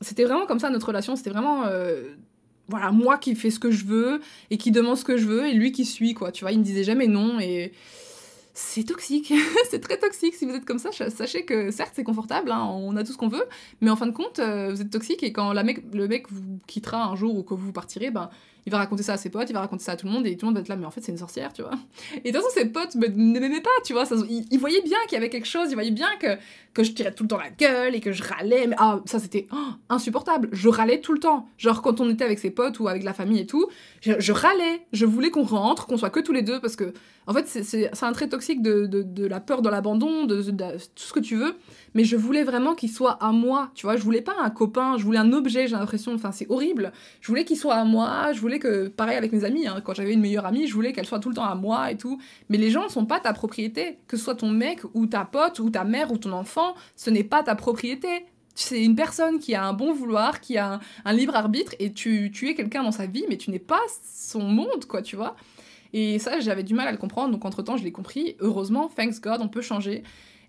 c'était 0.00 0.24
vraiment 0.24 0.46
comme 0.46 0.58
ça 0.58 0.70
notre 0.70 0.88
relation. 0.88 1.16
C'était 1.16 1.30
vraiment, 1.30 1.64
euh, 1.66 2.14
voilà, 2.70 2.90
moi 2.92 3.18
qui 3.18 3.34
fais 3.34 3.50
ce 3.50 3.58
que 3.58 3.70
je 3.70 3.84
veux 3.84 4.20
et 4.50 4.56
qui 4.56 4.70
demande 4.70 4.96
ce 4.96 5.04
que 5.04 5.16
je 5.16 5.26
veux 5.26 5.46
et 5.46 5.52
lui 5.52 5.72
qui 5.72 5.84
suit, 5.84 6.14
quoi. 6.14 6.32
Tu 6.32 6.44
vois, 6.44 6.52
il 6.52 6.58
me 6.58 6.64
disait 6.64 6.84
jamais 6.84 7.06
non 7.06 7.38
et 7.40 7.72
c'est 8.54 8.84
toxique, 8.84 9.32
c'est 9.70 9.80
très 9.80 9.98
toxique. 9.98 10.34
Si 10.34 10.46
vous 10.46 10.54
êtes 10.54 10.64
comme 10.64 10.78
ça, 10.78 10.90
sachez 10.92 11.44
que 11.44 11.70
certes 11.70 11.92
c'est 11.94 12.04
confortable, 12.04 12.50
hein, 12.50 12.64
on 12.64 12.96
a 12.96 13.04
tout 13.04 13.12
ce 13.12 13.18
qu'on 13.18 13.28
veut, 13.28 13.44
mais 13.80 13.90
en 13.90 13.96
fin 13.96 14.06
de 14.06 14.12
compte, 14.12 14.38
vous 14.38 14.80
êtes 14.80 14.90
toxique 14.90 15.22
et 15.22 15.32
quand 15.32 15.52
la 15.52 15.62
mec, 15.62 15.82
le 15.92 16.08
mec 16.08 16.30
vous 16.30 16.58
quittera 16.66 17.04
un 17.04 17.16
jour 17.16 17.36
ou 17.36 17.42
que 17.42 17.54
vous 17.54 17.72
partirez, 17.72 18.10
ben 18.10 18.30
il 18.66 18.72
va 18.72 18.78
raconter 18.78 19.02
ça 19.02 19.14
à 19.14 19.16
ses 19.16 19.30
potes, 19.30 19.48
il 19.48 19.52
va 19.52 19.60
raconter 19.60 19.84
ça 19.84 19.92
à 19.92 19.96
tout 19.96 20.06
le 20.06 20.12
monde, 20.12 20.26
et 20.26 20.36
tout 20.36 20.46
le 20.46 20.48
monde 20.48 20.56
va 20.56 20.60
être 20.60 20.68
là, 20.68 20.76
mais 20.76 20.86
en 20.86 20.90
fait, 20.90 21.00
c'est 21.00 21.12
une 21.12 21.18
sorcière, 21.18 21.52
tu 21.52 21.62
vois. 21.62 21.72
Et 22.24 22.30
de 22.30 22.36
toute 22.36 22.46
façon, 22.46 22.60
ses 22.60 22.66
potes 22.66 22.94
ne 22.94 23.40
m'aimaient 23.40 23.60
pas, 23.60 23.70
tu 23.84 23.92
vois. 23.92 24.04
Ça, 24.04 24.16
ils, 24.28 24.58
voyaient 24.58 24.82
bien 24.82 24.98
qu'il 25.04 25.14
y 25.14 25.16
avait 25.16 25.28
quelque 25.28 25.46
chose, 25.46 25.70
ils 25.70 25.74
voyaient 25.74 25.90
bien 25.90 26.08
que, 26.20 26.36
que 26.74 26.82
je 26.82 26.92
tirais 26.92 27.12
tout 27.12 27.24
le 27.24 27.28
temps 27.28 27.38
la 27.38 27.50
gueule 27.50 27.94
et 27.94 28.00
que 28.00 28.12
je 28.12 28.22
râlais. 28.22 28.66
Mais 28.66 28.76
ah, 28.78 29.00
ça, 29.06 29.18
c'était 29.18 29.46
oh, 29.52 29.56
insupportable. 29.88 30.48
Je 30.52 30.68
râlais 30.68 31.00
tout 31.00 31.12
le 31.12 31.20
temps. 31.20 31.48
Genre, 31.58 31.82
quand 31.82 32.00
on 32.00 32.10
était 32.10 32.24
avec 32.24 32.38
ses 32.38 32.50
potes 32.50 32.78
ou 32.80 32.88
avec 32.88 33.02
la 33.02 33.14
famille 33.14 33.40
et 33.40 33.46
tout, 33.46 33.68
je, 34.00 34.32
râlais. 34.32 34.86
Je 34.92 35.06
voulais 35.06 35.30
qu'on 35.30 35.44
rentre, 35.44 35.86
qu'on 35.86 35.96
soit 35.96 36.10
que 36.10 36.20
tous 36.20 36.32
les 36.32 36.42
deux, 36.42 36.60
parce 36.60 36.76
que, 36.76 36.92
en 37.26 37.34
fait, 37.34 37.46
c'est 37.46 38.02
un 38.02 38.12
trait 38.12 38.28
toxique 38.28 38.62
de, 38.62 38.86
de, 38.86 39.02
de 39.02 39.26
la 39.26 39.40
peur 39.40 39.62
de 39.62 39.68
l'abandon, 39.68 40.24
de, 40.24 40.42
de, 40.42 40.64
tout 40.72 41.04
ce 41.04 41.12
que 41.12 41.20
tu 41.20 41.36
veux 41.36 41.56
mais 41.94 42.04
je 42.04 42.16
voulais 42.16 42.44
vraiment 42.44 42.74
qu'il 42.74 42.90
soit 42.90 43.18
à 43.22 43.32
moi, 43.32 43.70
tu 43.74 43.86
vois, 43.86 43.96
je 43.96 44.02
voulais 44.02 44.20
pas 44.20 44.34
un 44.40 44.50
copain, 44.50 44.96
je 44.98 45.04
voulais 45.04 45.18
un 45.18 45.32
objet, 45.32 45.66
j'ai 45.66 45.76
l'impression, 45.76 46.14
enfin 46.14 46.32
c'est 46.32 46.48
horrible, 46.50 46.92
je 47.20 47.28
voulais 47.28 47.44
qu'il 47.44 47.56
soit 47.56 47.74
à 47.74 47.84
moi, 47.84 48.32
je 48.32 48.40
voulais 48.40 48.58
que, 48.58 48.88
pareil 48.88 49.16
avec 49.16 49.32
mes 49.32 49.44
amis, 49.44 49.66
hein, 49.66 49.80
quand 49.84 49.94
j'avais 49.94 50.12
une 50.12 50.20
meilleure 50.20 50.46
amie, 50.46 50.66
je 50.66 50.74
voulais 50.74 50.92
qu'elle 50.92 51.06
soit 51.06 51.20
tout 51.20 51.28
le 51.28 51.34
temps 51.34 51.44
à 51.44 51.54
moi 51.54 51.90
et 51.90 51.96
tout, 51.96 52.20
mais 52.48 52.58
les 52.58 52.70
gens 52.70 52.84
ne 52.84 52.88
sont 52.88 53.06
pas 53.06 53.20
ta 53.20 53.32
propriété, 53.32 53.98
que 54.06 54.16
ce 54.16 54.24
soit 54.24 54.36
ton 54.36 54.50
mec 54.50 54.80
ou 54.94 55.06
ta 55.06 55.24
pote 55.24 55.58
ou 55.58 55.70
ta 55.70 55.84
mère 55.84 56.12
ou 56.12 56.18
ton 56.18 56.32
enfant, 56.32 56.74
ce 56.96 57.10
n'est 57.10 57.24
pas 57.24 57.42
ta 57.42 57.54
propriété, 57.54 58.26
c'est 58.54 58.82
une 58.82 58.94
personne 58.96 59.38
qui 59.38 59.54
a 59.54 59.64
un 59.64 59.72
bon 59.72 59.92
vouloir, 59.92 60.40
qui 60.40 60.58
a 60.58 60.80
un, 61.04 61.12
libre 61.12 61.34
arbitre, 61.36 61.74
et 61.78 61.92
tu, 61.92 62.30
tu 62.32 62.48
es 62.48 62.54
quelqu'un 62.54 62.82
dans 62.82 62.92
sa 62.92 63.06
vie, 63.06 63.24
mais 63.28 63.36
tu 63.36 63.50
n'es 63.50 63.58
pas 63.58 63.80
son 64.12 64.42
monde, 64.42 64.84
quoi, 64.86 65.02
tu 65.02 65.16
vois. 65.16 65.36
Et 65.92 66.18
ça, 66.18 66.38
j'avais 66.40 66.62
du 66.62 66.74
mal 66.74 66.86
à 66.86 66.92
le 66.92 66.98
comprendre, 66.98 67.32
donc 67.32 67.44
entre-temps, 67.44 67.76
je 67.76 67.84
l'ai 67.84 67.92
compris. 67.92 68.36
Heureusement, 68.40 68.88
thanks 68.94 69.20
God, 69.20 69.40
on 69.40 69.48
peut 69.48 69.62
changer. 69.62 70.02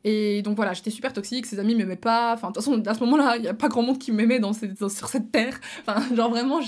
Et 0.04 0.42
donc 0.42 0.56
voilà, 0.56 0.74
j'étais 0.74 0.90
super 0.90 1.14
toxique, 1.14 1.46
ses 1.46 1.60
amis 1.60 1.76
m'aimaient 1.76 1.96
pas. 1.96 2.34
Enfin, 2.34 2.50
de 2.50 2.54
toute 2.54 2.64
façon, 2.64 2.82
à 2.86 2.94
ce 2.94 3.00
moment-là, 3.02 3.36
il 3.38 3.44
n'y 3.44 3.48
a 3.48 3.54
pas 3.54 3.68
grand 3.68 3.84
monde 3.84 4.00
qui 4.00 4.12
m'aimait 4.12 4.40
dans, 4.40 4.54
sur 4.54 5.08
cette 5.08 5.32
terre. 5.32 5.60
Enfin, 5.86 6.04
genre 6.16 6.30
vraiment, 6.30 6.60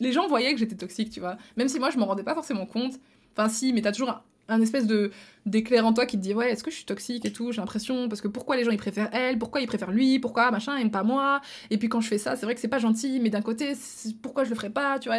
les 0.00 0.12
gens 0.12 0.26
voyaient 0.28 0.52
que 0.52 0.58
j'étais 0.58 0.76
toxique, 0.76 1.10
tu 1.10 1.20
vois. 1.20 1.36
Même 1.56 1.68
si 1.68 1.78
moi, 1.78 1.90
je 1.90 1.98
m'en 1.98 2.06
rendais 2.06 2.24
pas 2.24 2.34
forcément 2.34 2.66
compte. 2.66 2.94
Enfin, 3.36 3.48
si, 3.48 3.72
mais 3.72 3.82
t'as 3.82 3.92
toujours 3.92 4.22
un, 4.48 4.60
espèce 4.60 4.86
de 4.86 5.10
d'éclair 5.46 5.86
en 5.86 5.92
toi 5.92 6.04
qui 6.04 6.18
te 6.18 6.22
dit 6.22 6.34
ouais 6.34 6.52
est-ce 6.52 6.62
que 6.62 6.70
je 6.70 6.76
suis 6.76 6.84
toxique 6.84 7.24
et 7.24 7.32
tout 7.32 7.52
j'ai 7.52 7.60
l'impression 7.60 8.08
parce 8.08 8.20
que 8.20 8.28
pourquoi 8.28 8.56
les 8.56 8.64
gens 8.64 8.70
ils 8.70 8.76
préfèrent 8.76 9.08
elle 9.12 9.38
pourquoi 9.38 9.60
ils 9.60 9.66
préfèrent 9.66 9.90
lui 9.90 10.18
pourquoi 10.18 10.50
machin 10.50 10.76
aime 10.76 10.90
pas 10.90 11.02
moi 11.02 11.40
et 11.70 11.78
puis 11.78 11.88
quand 11.88 12.00
je 12.00 12.06
fais 12.08 12.18
ça 12.18 12.36
c'est 12.36 12.44
vrai 12.44 12.54
que 12.54 12.60
c'est 12.60 12.68
pas 12.68 12.78
gentil 12.78 13.18
mais 13.18 13.30
d'un 13.30 13.40
côté 13.40 13.72
pourquoi 14.20 14.44
je 14.44 14.50
le 14.50 14.54
ferais 14.54 14.70
pas 14.70 14.98
tu 14.98 15.08
vois 15.08 15.18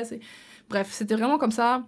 Bref, 0.70 0.90
c'était 0.92 1.16
vraiment 1.16 1.38
comme 1.38 1.52
ça. 1.52 1.84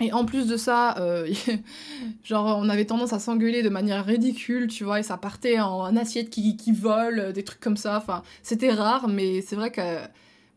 Et 0.00 0.12
en 0.12 0.24
plus 0.24 0.46
de 0.46 0.56
ça, 0.56 0.96
euh, 0.98 1.28
genre, 2.24 2.58
on 2.58 2.68
avait 2.68 2.86
tendance 2.86 3.12
à 3.12 3.18
s'engueuler 3.18 3.62
de 3.62 3.68
manière 3.68 4.04
ridicule, 4.04 4.66
tu 4.66 4.84
vois, 4.84 5.00
et 5.00 5.02
ça 5.02 5.16
partait 5.16 5.60
en 5.60 5.94
assiette 5.96 6.30
qui, 6.30 6.56
qui 6.56 6.72
vole, 6.72 7.32
des 7.32 7.44
trucs 7.44 7.60
comme 7.60 7.76
ça. 7.76 7.98
Enfin, 7.98 8.22
c'était 8.42 8.72
rare, 8.72 9.08
mais 9.08 9.42
c'est 9.42 9.56
vrai 9.56 9.70
que 9.70 9.98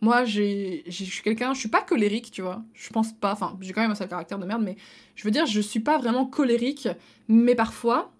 moi, 0.03 0.25
je 0.25 0.81
suis 0.89 1.21
quelqu'un, 1.23 1.53
je 1.53 1.59
suis 1.59 1.69
pas 1.69 1.81
colérique, 1.81 2.31
tu 2.31 2.41
vois. 2.41 2.61
Je 2.73 2.89
pense 2.89 3.13
pas, 3.13 3.31
enfin, 3.31 3.57
j'ai 3.61 3.73
quand 3.73 3.81
même 3.81 3.91
un 3.91 3.95
sale 3.95 4.09
caractère 4.09 4.39
de 4.39 4.45
merde, 4.45 4.61
mais 4.63 4.75
je 5.15 5.23
veux 5.23 5.31
dire, 5.31 5.45
je 5.45 5.61
suis 5.61 5.79
pas 5.79 5.97
vraiment 5.97 6.25
colérique, 6.25 6.89
mais 7.27 7.55
parfois, 7.55 8.11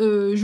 euh, 0.00 0.36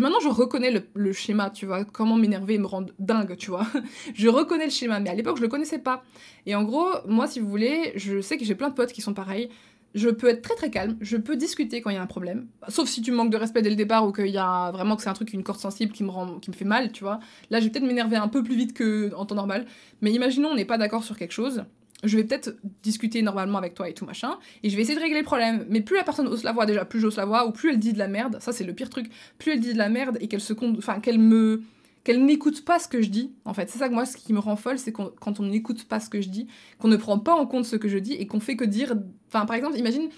maintenant 0.00 0.20
je 0.20 0.28
reconnais 0.28 0.70
le, 0.70 0.82
le, 0.94 1.12
schéma, 1.12 1.50
tu 1.50 1.66
vois, 1.66 1.84
comment 1.84 2.16
m'énerver 2.16 2.54
et 2.54 2.58
me 2.58 2.66
rendre 2.66 2.92
dingue, 2.98 3.36
tu 3.36 3.50
vois. 3.50 3.66
je 4.14 4.28
reconnais 4.28 4.64
le 4.64 4.70
schéma, 4.70 5.00
mais 5.00 5.10
à 5.10 5.14
l'époque 5.14 5.36
je 5.36 5.42
le 5.42 5.48
connaissais 5.48 5.78
pas. 5.78 6.02
Et 6.46 6.54
en 6.54 6.62
gros, 6.62 6.88
moi 7.06 7.26
si 7.26 7.40
vous 7.40 7.48
voulez, 7.48 7.92
je 7.96 8.20
sais 8.20 8.36
que 8.36 8.44
j'ai 8.44 8.54
plein 8.54 8.68
de 8.68 8.74
potes 8.74 8.92
qui 8.92 9.00
sont 9.00 9.14
pareils 9.14 9.48
je 9.94 10.08
peux 10.08 10.28
être 10.28 10.42
très 10.42 10.54
très 10.54 10.70
calme, 10.70 10.96
je 11.00 11.16
peux 11.16 11.36
discuter 11.36 11.80
quand 11.80 11.90
il 11.90 11.94
y 11.94 11.98
a 11.98 12.02
un 12.02 12.06
problème, 12.06 12.46
sauf 12.68 12.88
si 12.88 13.02
tu 13.02 13.12
manques 13.12 13.30
de 13.30 13.36
respect 13.36 13.62
dès 13.62 13.70
le 13.70 13.76
départ 13.76 14.06
ou 14.06 14.12
qu'il 14.12 14.28
y 14.28 14.38
a 14.38 14.70
vraiment 14.70 14.96
que 14.96 15.02
c'est 15.02 15.08
un 15.08 15.14
truc, 15.14 15.32
une 15.32 15.42
corde 15.42 15.60
sensible 15.60 15.92
qui 15.92 16.04
me 16.04 16.10
rend, 16.10 16.38
qui 16.38 16.50
me 16.50 16.56
fait 16.56 16.64
mal, 16.64 16.92
tu 16.92 17.04
vois. 17.04 17.20
Là, 17.50 17.60
je 17.60 17.64
vais 17.64 17.70
peut-être 17.70 17.86
m'énerver 17.86 18.16
un 18.16 18.28
peu 18.28 18.42
plus 18.42 18.56
vite 18.56 18.72
que 18.72 19.14
en 19.14 19.26
temps 19.26 19.34
normal, 19.34 19.66
mais 20.00 20.12
imaginons 20.12 20.48
on 20.50 20.54
n'est 20.54 20.64
pas 20.64 20.78
d'accord 20.78 21.04
sur 21.04 21.16
quelque 21.16 21.32
chose, 21.32 21.64
je 22.04 22.16
vais 22.16 22.24
peut-être 22.24 22.56
discuter 22.82 23.22
normalement 23.22 23.58
avec 23.58 23.74
toi 23.74 23.88
et 23.88 23.94
tout 23.94 24.04
machin, 24.04 24.38
et 24.62 24.70
je 24.70 24.76
vais 24.76 24.82
essayer 24.82 24.96
de 24.96 25.02
régler 25.02 25.20
le 25.20 25.24
problème. 25.24 25.66
Mais 25.68 25.80
plus 25.80 25.96
la 25.96 26.04
personne 26.04 26.26
ose 26.26 26.42
la 26.42 26.52
voix, 26.52 26.66
déjà, 26.66 26.84
plus 26.84 27.00
j'ose 27.00 27.16
la 27.16 27.24
voix, 27.24 27.46
ou 27.46 27.52
plus 27.52 27.70
elle 27.70 27.78
dit 27.78 27.92
de 27.92 27.98
la 27.98 28.08
merde, 28.08 28.38
ça 28.40 28.52
c'est 28.52 28.64
le 28.64 28.72
pire 28.72 28.90
truc, 28.90 29.10
plus 29.38 29.52
elle 29.52 29.60
dit 29.60 29.72
de 29.72 29.78
la 29.78 29.88
merde 29.88 30.18
et 30.20 30.28
qu'elle 30.28 30.40
se 30.40 30.52
compte, 30.52 30.76
enfin 30.78 31.00
qu'elle 31.00 31.18
me 31.18 31.62
qu'elle 32.04 32.24
n'écoute 32.24 32.64
pas 32.64 32.78
ce 32.78 32.88
que 32.88 33.00
je 33.00 33.08
dis. 33.08 33.32
En 33.44 33.54
fait, 33.54 33.70
c'est 33.70 33.78
ça 33.78 33.88
que 33.88 33.94
moi, 33.94 34.04
ce 34.04 34.16
qui 34.16 34.32
me 34.32 34.38
rend 34.38 34.56
folle, 34.56 34.78
c'est 34.78 34.92
quand 34.92 35.40
on 35.40 35.44
n'écoute 35.44 35.84
pas 35.84 36.00
ce 36.00 36.08
que 36.08 36.20
je 36.20 36.28
dis, 36.28 36.48
qu'on 36.78 36.88
ne 36.88 36.96
prend 36.96 37.18
pas 37.18 37.34
en 37.34 37.46
compte 37.46 37.64
ce 37.64 37.76
que 37.76 37.88
je 37.88 37.98
dis 37.98 38.14
et 38.14 38.26
qu'on 38.26 38.40
fait 38.40 38.56
que 38.56 38.64
dire. 38.64 38.94
Enfin, 39.28 39.46
par 39.46 39.56
exemple, 39.56 39.78
imagine, 39.78 40.08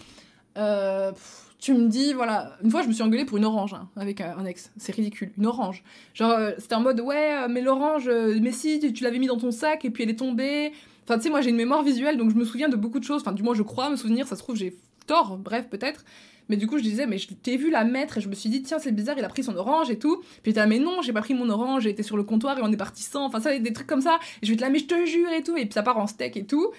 euh, 0.57 1.13
tu 1.59 1.75
me 1.75 1.89
dis, 1.89 2.13
voilà, 2.13 2.57
une 2.63 2.71
fois, 2.71 2.83
je 2.83 2.89
me 2.89 2.93
suis 2.93 3.03
engueulée 3.03 3.25
pour 3.25 3.39
une 3.39 3.45
orange 3.45 3.75
hein, 3.75 3.89
avec 3.97 4.21
un, 4.21 4.45
ex. 4.45 4.73
C'est 4.77 4.95
ridicule, 4.95 5.33
une 5.37 5.47
orange. 5.47 5.83
Genre, 6.15 6.31
euh, 6.31 6.53
c'était 6.59 6.75
en 6.75 6.81
mode, 6.81 7.01
ouais, 7.01 7.35
euh, 7.35 7.49
mais 7.51 7.61
l'orange, 7.61 8.09
mais 8.09 8.53
si, 8.53 8.81
tu, 8.93 9.05
l'avais 9.05 9.19
mis 9.19 9.27
dans 9.27 9.39
ton 9.39 9.51
sac 9.51 9.85
et 9.85 9.91
puis 9.91 10.05
elle 10.05 10.11
est 10.11 10.19
tombée. 10.19 10.73
Enfin, 11.05 11.17
tu 11.19 11.25
sais, 11.25 11.31
moi, 11.31 11.43
j'ai 11.43 11.51
une 11.51 11.57
mémoire 11.57 11.83
visuelle, 11.83 12.17
donc 12.17 12.31
je 12.31 12.37
me 12.37 12.45
souviens 12.45 12.69
de 12.71 12.77
beaucoup 12.77 12.99
de 12.99 13.05
choses. 13.05 13.21
Enfin, 13.21 13.33
du 13.33 13.43
moins, 13.43 13.55
je 13.55 13.63
crois 13.63 13.91
me 13.91 13.97
souvenir, 13.97 14.27
ça 14.27 14.37
se 14.37 14.43
trouve, 14.43 14.57
j'ai 14.57 14.75
tort, 15.07 15.37
bref, 15.37 15.69
peut-être. 15.69 16.05
Mais 16.49 16.57
du 16.57 16.67
coup, 16.67 16.79
je 16.79 16.83
disais, 16.83 17.07
mais 17.07 17.19
je 17.19 17.29
t'ai 17.33 17.57
vu 17.57 17.71
la 17.71 17.85
mettre 17.85 18.19
et 18.19 18.21
je 18.21 18.29
me 18.29 18.35
suis 18.35 18.51
dit, 18.51 18.63
tiens, 18.63 18.79
c'est 18.79 18.93
bizarre, 18.93 19.17
il 19.19 19.25
a 19.25 19.29
pris 19.29 19.43
son 19.43 19.57
orange 19.57 19.91
et 19.91 19.99
tout. 19.99 20.23
Puis 20.43 20.53
t'es 20.53 20.67
mais 20.67 20.79
non, 20.79 21.01
j'ai 21.03 21.13
pas 21.13 21.21
pris 21.21 21.35
mon 21.35 21.49
orange, 21.49 21.87
été 21.87 22.03
sur 22.03 22.17
le 22.17 22.23
comptoir 22.23 22.59
et 22.59 22.63
on 22.63 22.71
est 22.71 22.77
parti 22.77 23.03
sans. 23.03 23.25
Enfin, 23.25 23.41
ça, 23.41 23.59
des 23.59 23.73
trucs 23.73 23.87
comme 23.87 24.03
ça. 24.03 24.19
Je 24.43 24.51
vais 24.51 24.57
te 24.57 24.61
la, 24.63 24.71
mais 24.71 24.79
je 24.79 24.87
te 24.87 25.07
jure 25.07 25.31
et 25.31 25.43
tout. 25.43 25.57
Et 25.57 25.65
puis 25.65 25.73
ça 25.75 25.83
part 25.83 25.99
en 25.99 26.07
steak 26.07 26.37
et 26.37 26.45
tout. 26.45 26.71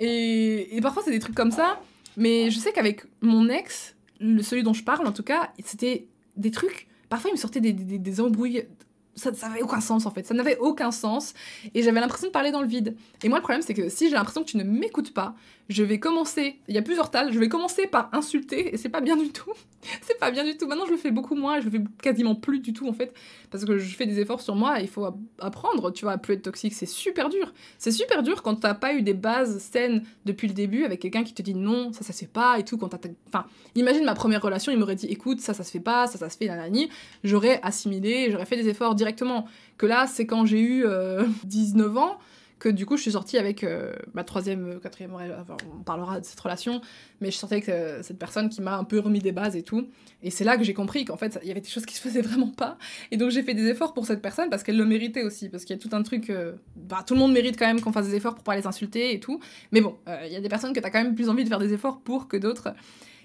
Et, 0.00 0.76
et 0.76 0.80
parfois, 0.80 1.02
c'est 1.04 1.12
des 1.12 1.20
trucs 1.20 1.36
comme 1.36 1.52
ça. 1.52 1.80
Mais 2.16 2.50
je 2.50 2.58
sais 2.58 2.72
qu'avec 2.72 3.02
mon 3.20 3.48
ex, 3.48 3.94
le, 4.20 4.42
celui 4.42 4.62
dont 4.62 4.72
je 4.72 4.84
parle 4.84 5.06
en 5.06 5.12
tout 5.12 5.22
cas, 5.22 5.52
c'était 5.64 6.06
des 6.36 6.50
trucs. 6.50 6.88
Parfois, 7.08 7.30
il 7.30 7.34
me 7.34 7.38
sortait 7.38 7.60
des, 7.60 7.72
des, 7.72 7.98
des 7.98 8.20
embrouilles 8.20 8.66
ça 9.16 9.30
n'avait 9.48 9.62
aucun 9.62 9.80
sens 9.80 10.06
en 10.06 10.10
fait, 10.10 10.26
ça 10.26 10.34
n'avait 10.34 10.58
aucun 10.58 10.90
sens 10.90 11.34
et 11.74 11.82
j'avais 11.82 12.00
l'impression 12.00 12.28
de 12.28 12.32
parler 12.32 12.50
dans 12.50 12.60
le 12.60 12.66
vide. 12.66 12.96
Et 13.22 13.28
moi 13.28 13.38
le 13.38 13.42
problème 13.42 13.62
c'est 13.62 13.74
que 13.74 13.88
si 13.88 14.08
j'ai 14.08 14.14
l'impression 14.14 14.42
que 14.42 14.50
tu 14.50 14.56
ne 14.56 14.64
m'écoutes 14.64 15.14
pas, 15.14 15.34
je 15.68 15.82
vais 15.82 15.98
commencer, 15.98 16.56
il 16.68 16.74
y 16.74 16.78
a 16.78 16.82
plusieurs 16.82 17.10
tas, 17.10 17.30
je 17.30 17.38
vais 17.38 17.48
commencer 17.48 17.86
par 17.86 18.10
insulter 18.12 18.74
et 18.74 18.76
c'est 18.76 18.90
pas 18.90 19.00
bien 19.00 19.16
du 19.16 19.30
tout. 19.30 19.52
c'est 20.02 20.18
pas 20.18 20.30
bien 20.30 20.44
du 20.44 20.56
tout. 20.56 20.66
Maintenant 20.66 20.84
je 20.86 20.90
le 20.90 20.96
fais 20.96 21.10
beaucoup 21.10 21.34
moins, 21.34 21.60
je 21.60 21.64
le 21.66 21.70
fais 21.70 21.84
quasiment 22.02 22.34
plus 22.34 22.60
du 22.60 22.72
tout 22.72 22.86
en 22.86 22.92
fait 22.92 23.14
parce 23.50 23.64
que 23.64 23.78
je 23.78 23.96
fais 23.96 24.06
des 24.06 24.20
efforts 24.20 24.40
sur 24.42 24.56
moi 24.56 24.80
il 24.80 24.88
faut 24.88 25.06
apprendre, 25.38 25.90
tu 25.90 26.04
vois, 26.04 26.12
à 26.12 26.18
plus 26.18 26.34
être 26.34 26.42
toxique, 26.42 26.74
c'est 26.74 26.86
super 26.86 27.30
dur. 27.30 27.52
C'est 27.78 27.92
super 27.92 28.22
dur 28.22 28.42
quand 28.42 28.56
t'as 28.56 28.74
pas 28.74 28.94
eu 28.94 29.02
des 29.02 29.14
bases 29.14 29.58
saines 29.58 30.02
depuis 30.26 30.48
le 30.48 30.54
début 30.54 30.84
avec 30.84 31.00
quelqu'un 31.00 31.24
qui 31.24 31.32
te 31.32 31.42
dit 31.42 31.54
non, 31.54 31.92
ça 31.92 32.04
ça 32.04 32.12
se 32.12 32.20
fait 32.20 32.26
pas 32.26 32.58
et 32.58 32.64
tout 32.64 32.76
quand 32.76 32.88
t'as 32.88 33.08
enfin, 33.28 33.46
imagine 33.74 34.04
ma 34.04 34.14
première 34.14 34.42
relation, 34.42 34.70
il 34.70 34.78
m'aurait 34.78 34.96
dit 34.96 35.06
écoute, 35.06 35.40
ça 35.40 35.54
ça 35.54 35.64
se 35.64 35.70
fait 35.70 35.80
pas, 35.80 36.06
ça 36.06 36.18
ça 36.18 36.28
se 36.28 36.36
fait 36.36 36.46
nanani, 36.46 36.90
j'aurais 37.22 37.60
assimilé, 37.62 38.30
j'aurais 38.30 38.46
fait 38.46 38.56
des 38.56 38.68
efforts 38.68 38.94
directement. 38.94 39.46
Que 39.76 39.86
là, 39.86 40.06
c'est 40.06 40.24
quand 40.24 40.46
j'ai 40.46 40.60
eu 40.60 40.84
19 41.44 41.86
euh, 41.86 41.98
ans 41.98 42.18
du 42.68 42.86
coup 42.86 42.96
je 42.96 43.02
suis 43.02 43.12
sortie 43.12 43.38
avec 43.38 43.64
euh, 43.64 43.92
ma 44.14 44.24
troisième, 44.24 44.72
euh, 44.72 44.78
quatrième, 44.78 45.12
enfin, 45.14 45.56
on 45.74 45.82
parlera 45.82 46.20
de 46.20 46.24
cette 46.24 46.38
relation, 46.40 46.80
mais 47.20 47.30
je 47.30 47.36
sortie 47.36 47.54
avec 47.54 47.70
cette 48.02 48.18
personne 48.18 48.48
qui 48.48 48.62
m'a 48.62 48.76
un 48.76 48.84
peu 48.84 48.98
remis 48.98 49.20
des 49.20 49.32
bases 49.32 49.56
et 49.56 49.62
tout. 49.62 49.88
Et 50.22 50.30
c'est 50.30 50.44
là 50.44 50.56
que 50.56 50.64
j'ai 50.64 50.74
compris 50.74 51.04
qu'en 51.04 51.16
fait 51.16 51.38
il 51.42 51.48
y 51.48 51.50
avait 51.50 51.60
des 51.60 51.68
choses 51.68 51.86
qui 51.86 51.94
se 51.94 52.00
faisaient 52.00 52.22
vraiment 52.28 52.50
pas. 52.50 52.78
Et 53.10 53.16
donc 53.16 53.30
j'ai 53.30 53.42
fait 53.42 53.54
des 53.54 53.66
efforts 53.68 53.94
pour 53.94 54.06
cette 54.06 54.22
personne 54.22 54.50
parce 54.50 54.62
qu'elle 54.62 54.76
le 54.76 54.84
méritait 54.84 55.22
aussi, 55.22 55.48
parce 55.48 55.64
qu'il 55.64 55.76
y 55.76 55.78
a 55.78 55.82
tout 55.82 55.94
un 55.94 56.02
truc, 56.02 56.32
bah, 56.76 57.04
tout 57.06 57.14
le 57.14 57.20
monde 57.20 57.32
mérite 57.32 57.58
quand 57.58 57.66
même 57.66 57.80
qu'on 57.80 57.92
fasse 57.92 58.08
des 58.08 58.16
efforts 58.16 58.34
pour 58.34 58.44
pas 58.44 58.56
les 58.56 58.66
insulter 58.66 59.14
et 59.14 59.20
tout. 59.20 59.40
Mais 59.72 59.80
bon, 59.80 59.96
il 60.24 60.32
y 60.32 60.36
a 60.36 60.40
des 60.40 60.48
personnes 60.48 60.72
que 60.72 60.80
t'as 60.80 60.90
quand 60.90 61.02
même 61.02 61.14
plus 61.14 61.28
envie 61.28 61.44
de 61.44 61.48
faire 61.48 61.58
des 61.58 61.72
efforts 61.72 62.00
pour 62.00 62.28
que 62.28 62.36
d'autres. 62.36 62.74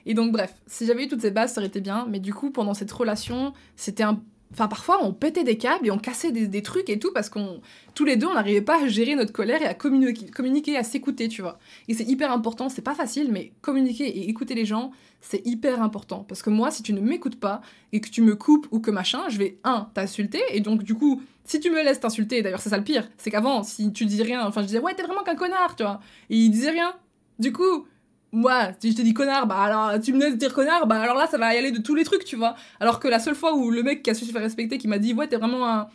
Et 0.05 0.13
donc 0.13 0.31
bref, 0.31 0.55
si 0.65 0.85
j'avais 0.85 1.05
eu 1.05 1.07
toutes 1.07 1.21
ces 1.21 1.31
bases, 1.31 1.53
ça 1.53 1.61
aurait 1.61 1.67
été 1.67 1.81
bien. 1.81 2.07
Mais 2.09 2.19
du 2.19 2.33
coup, 2.33 2.51
pendant 2.51 2.73
cette 2.73 2.91
relation, 2.91 3.53
c'était 3.75 4.03
un 4.03 4.21
Enfin, 4.51 4.67
parfois, 4.67 5.03
on 5.03 5.13
pétait 5.13 5.43
des 5.43 5.57
câbles 5.57 5.87
et 5.87 5.91
on 5.91 5.99
cassait 5.99 6.31
des, 6.31 6.61
trucs 6.63 6.89
et 6.89 6.97
tout 6.97 7.11
parce 7.13 7.29
qu'on, 7.29 7.61
tous 7.93 8.03
les 8.03 8.15
deux, 8.15 8.25
on 8.25 8.33
n'arrivait 8.33 8.61
pas 8.61 8.83
à 8.83 8.87
gérer 8.87 9.15
notre 9.15 9.31
colère 9.31 9.61
et 9.61 9.67
à 9.67 9.75
communiquer, 9.75 10.25
communiquer 10.31 10.75
à 10.75 10.83
s'écouter, 10.83 11.27
tu 11.27 11.41
vois. 11.41 11.59
Et 11.87 11.93
c'est 11.93 12.05
hyper 12.05 12.31
important, 12.31 12.67
c'est 12.67 12.81
pas 12.81 12.95
facile, 12.95 13.31
mais 13.31 13.53
communiquer 13.61 14.07
et 14.07 14.27
écouter 14.27 14.55
les 14.55 14.65
gens, 14.65 14.91
c'est 15.21 15.45
hyper 15.45 15.83
important. 15.83 16.25
Parce 16.27 16.41
que 16.41 16.49
moi, 16.49 16.71
si 16.71 16.81
tu 16.81 16.93
ne 16.93 16.99
m'écoutes 16.99 17.39
pas 17.39 17.61
et 17.93 18.01
que 18.01 18.09
tu 18.09 18.23
me 18.23 18.35
coupes 18.35 18.67
ou 18.71 18.79
que 18.79 18.89
machin, 18.89 19.29
je 19.29 19.37
vais, 19.37 19.59
un, 19.63 19.89
t'insulter 19.93 20.41
et 20.51 20.61
donc, 20.61 20.83
du 20.83 20.95
coup, 20.95 21.21
si 21.45 21.59
tu 21.59 21.69
me 21.69 21.83
laisses 21.83 21.99
t'insulter, 21.99 22.41
d'ailleurs, 22.41 22.61
c'est 22.61 22.69
ça 22.69 22.77
le 22.77 22.83
pire, 22.83 23.07
c'est 23.17 23.29
qu'avant, 23.29 23.63
si 23.63 23.91
tu 23.93 24.05
dis 24.05 24.21
rien, 24.23 24.45
enfin, 24.45 24.61
je 24.61 24.67
disais, 24.67 24.79
ouais, 24.79 24.95
t'es 24.95 25.03
vraiment 25.03 25.23
qu'un 25.23 25.35
connard, 25.35 25.75
tu 25.75 25.83
vois. 25.83 25.99
Et 26.29 26.37
il 26.37 26.49
disait 26.49 26.71
rien. 26.71 26.93
Du 27.37 27.53
coup, 27.53 27.85
moi, 28.31 28.69
si 28.79 28.91
je 28.91 28.97
te 28.97 29.01
dis 29.01 29.13
connard, 29.13 29.47
bah 29.47 29.57
alors 29.57 29.99
tu 29.99 30.13
me 30.13 30.19
laisses 30.19 30.37
dire 30.37 30.53
connard, 30.53 30.85
bah 30.87 31.01
alors 31.01 31.15
là 31.15 31.27
ça 31.27 31.37
va 31.37 31.53
y 31.53 31.57
aller 31.57 31.71
de 31.71 31.81
tous 31.81 31.95
les 31.95 32.03
trucs, 32.03 32.25
tu 32.25 32.35
vois. 32.35 32.55
Alors 32.79 32.99
que 32.99 33.07
la 33.07 33.19
seule 33.19 33.35
fois 33.35 33.55
où 33.55 33.71
le 33.71 33.83
mec 33.83 34.03
qui 34.03 34.09
a 34.09 34.13
su 34.13 34.25
se 34.25 34.31
faire 34.31 34.41
respecter, 34.41 34.77
qui 34.77 34.87
m'a 34.87 34.99
dit 34.99 35.13
ouais 35.13 35.27
t'es 35.27 35.37
vraiment 35.37 35.67
un, 35.67 35.87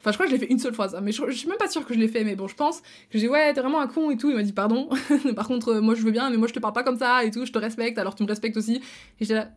enfin 0.00 0.12
je 0.12 0.12
crois 0.12 0.26
que 0.26 0.32
je 0.32 0.36
l'ai 0.36 0.46
fait 0.46 0.52
une 0.52 0.58
seule 0.58 0.74
fois 0.74 0.88
ça, 0.88 1.00
mais 1.00 1.10
je, 1.10 1.30
suis 1.32 1.48
même 1.48 1.58
pas 1.58 1.68
sûre 1.68 1.84
que 1.84 1.92
je 1.94 1.98
l'ai 1.98 2.08
fait, 2.08 2.22
mais 2.24 2.36
bon 2.36 2.46
je 2.46 2.54
pense 2.54 2.82
que 3.10 3.18
j'ai 3.18 3.28
ouais 3.28 3.52
t'es 3.52 3.60
vraiment 3.60 3.80
un 3.80 3.88
con 3.88 4.10
et 4.10 4.16
tout, 4.16 4.30
il 4.30 4.36
m'a 4.36 4.42
dit 4.42 4.52
pardon. 4.52 4.88
Par 5.36 5.48
contre 5.48 5.74
euh, 5.74 5.80
moi 5.80 5.94
je 5.94 6.02
veux 6.02 6.12
bien, 6.12 6.30
mais 6.30 6.36
moi 6.36 6.46
je 6.46 6.52
te 6.52 6.60
parle 6.60 6.74
pas 6.74 6.84
comme 6.84 6.98
ça 6.98 7.24
et 7.24 7.30
tout, 7.30 7.44
je 7.44 7.52
te 7.52 7.58
respecte, 7.58 7.98
alors 7.98 8.14
tu 8.14 8.22
me 8.22 8.28
respectes 8.28 8.56
aussi. 8.56 8.76
Et 8.76 9.24
j'étais 9.24 9.34
là 9.34 9.48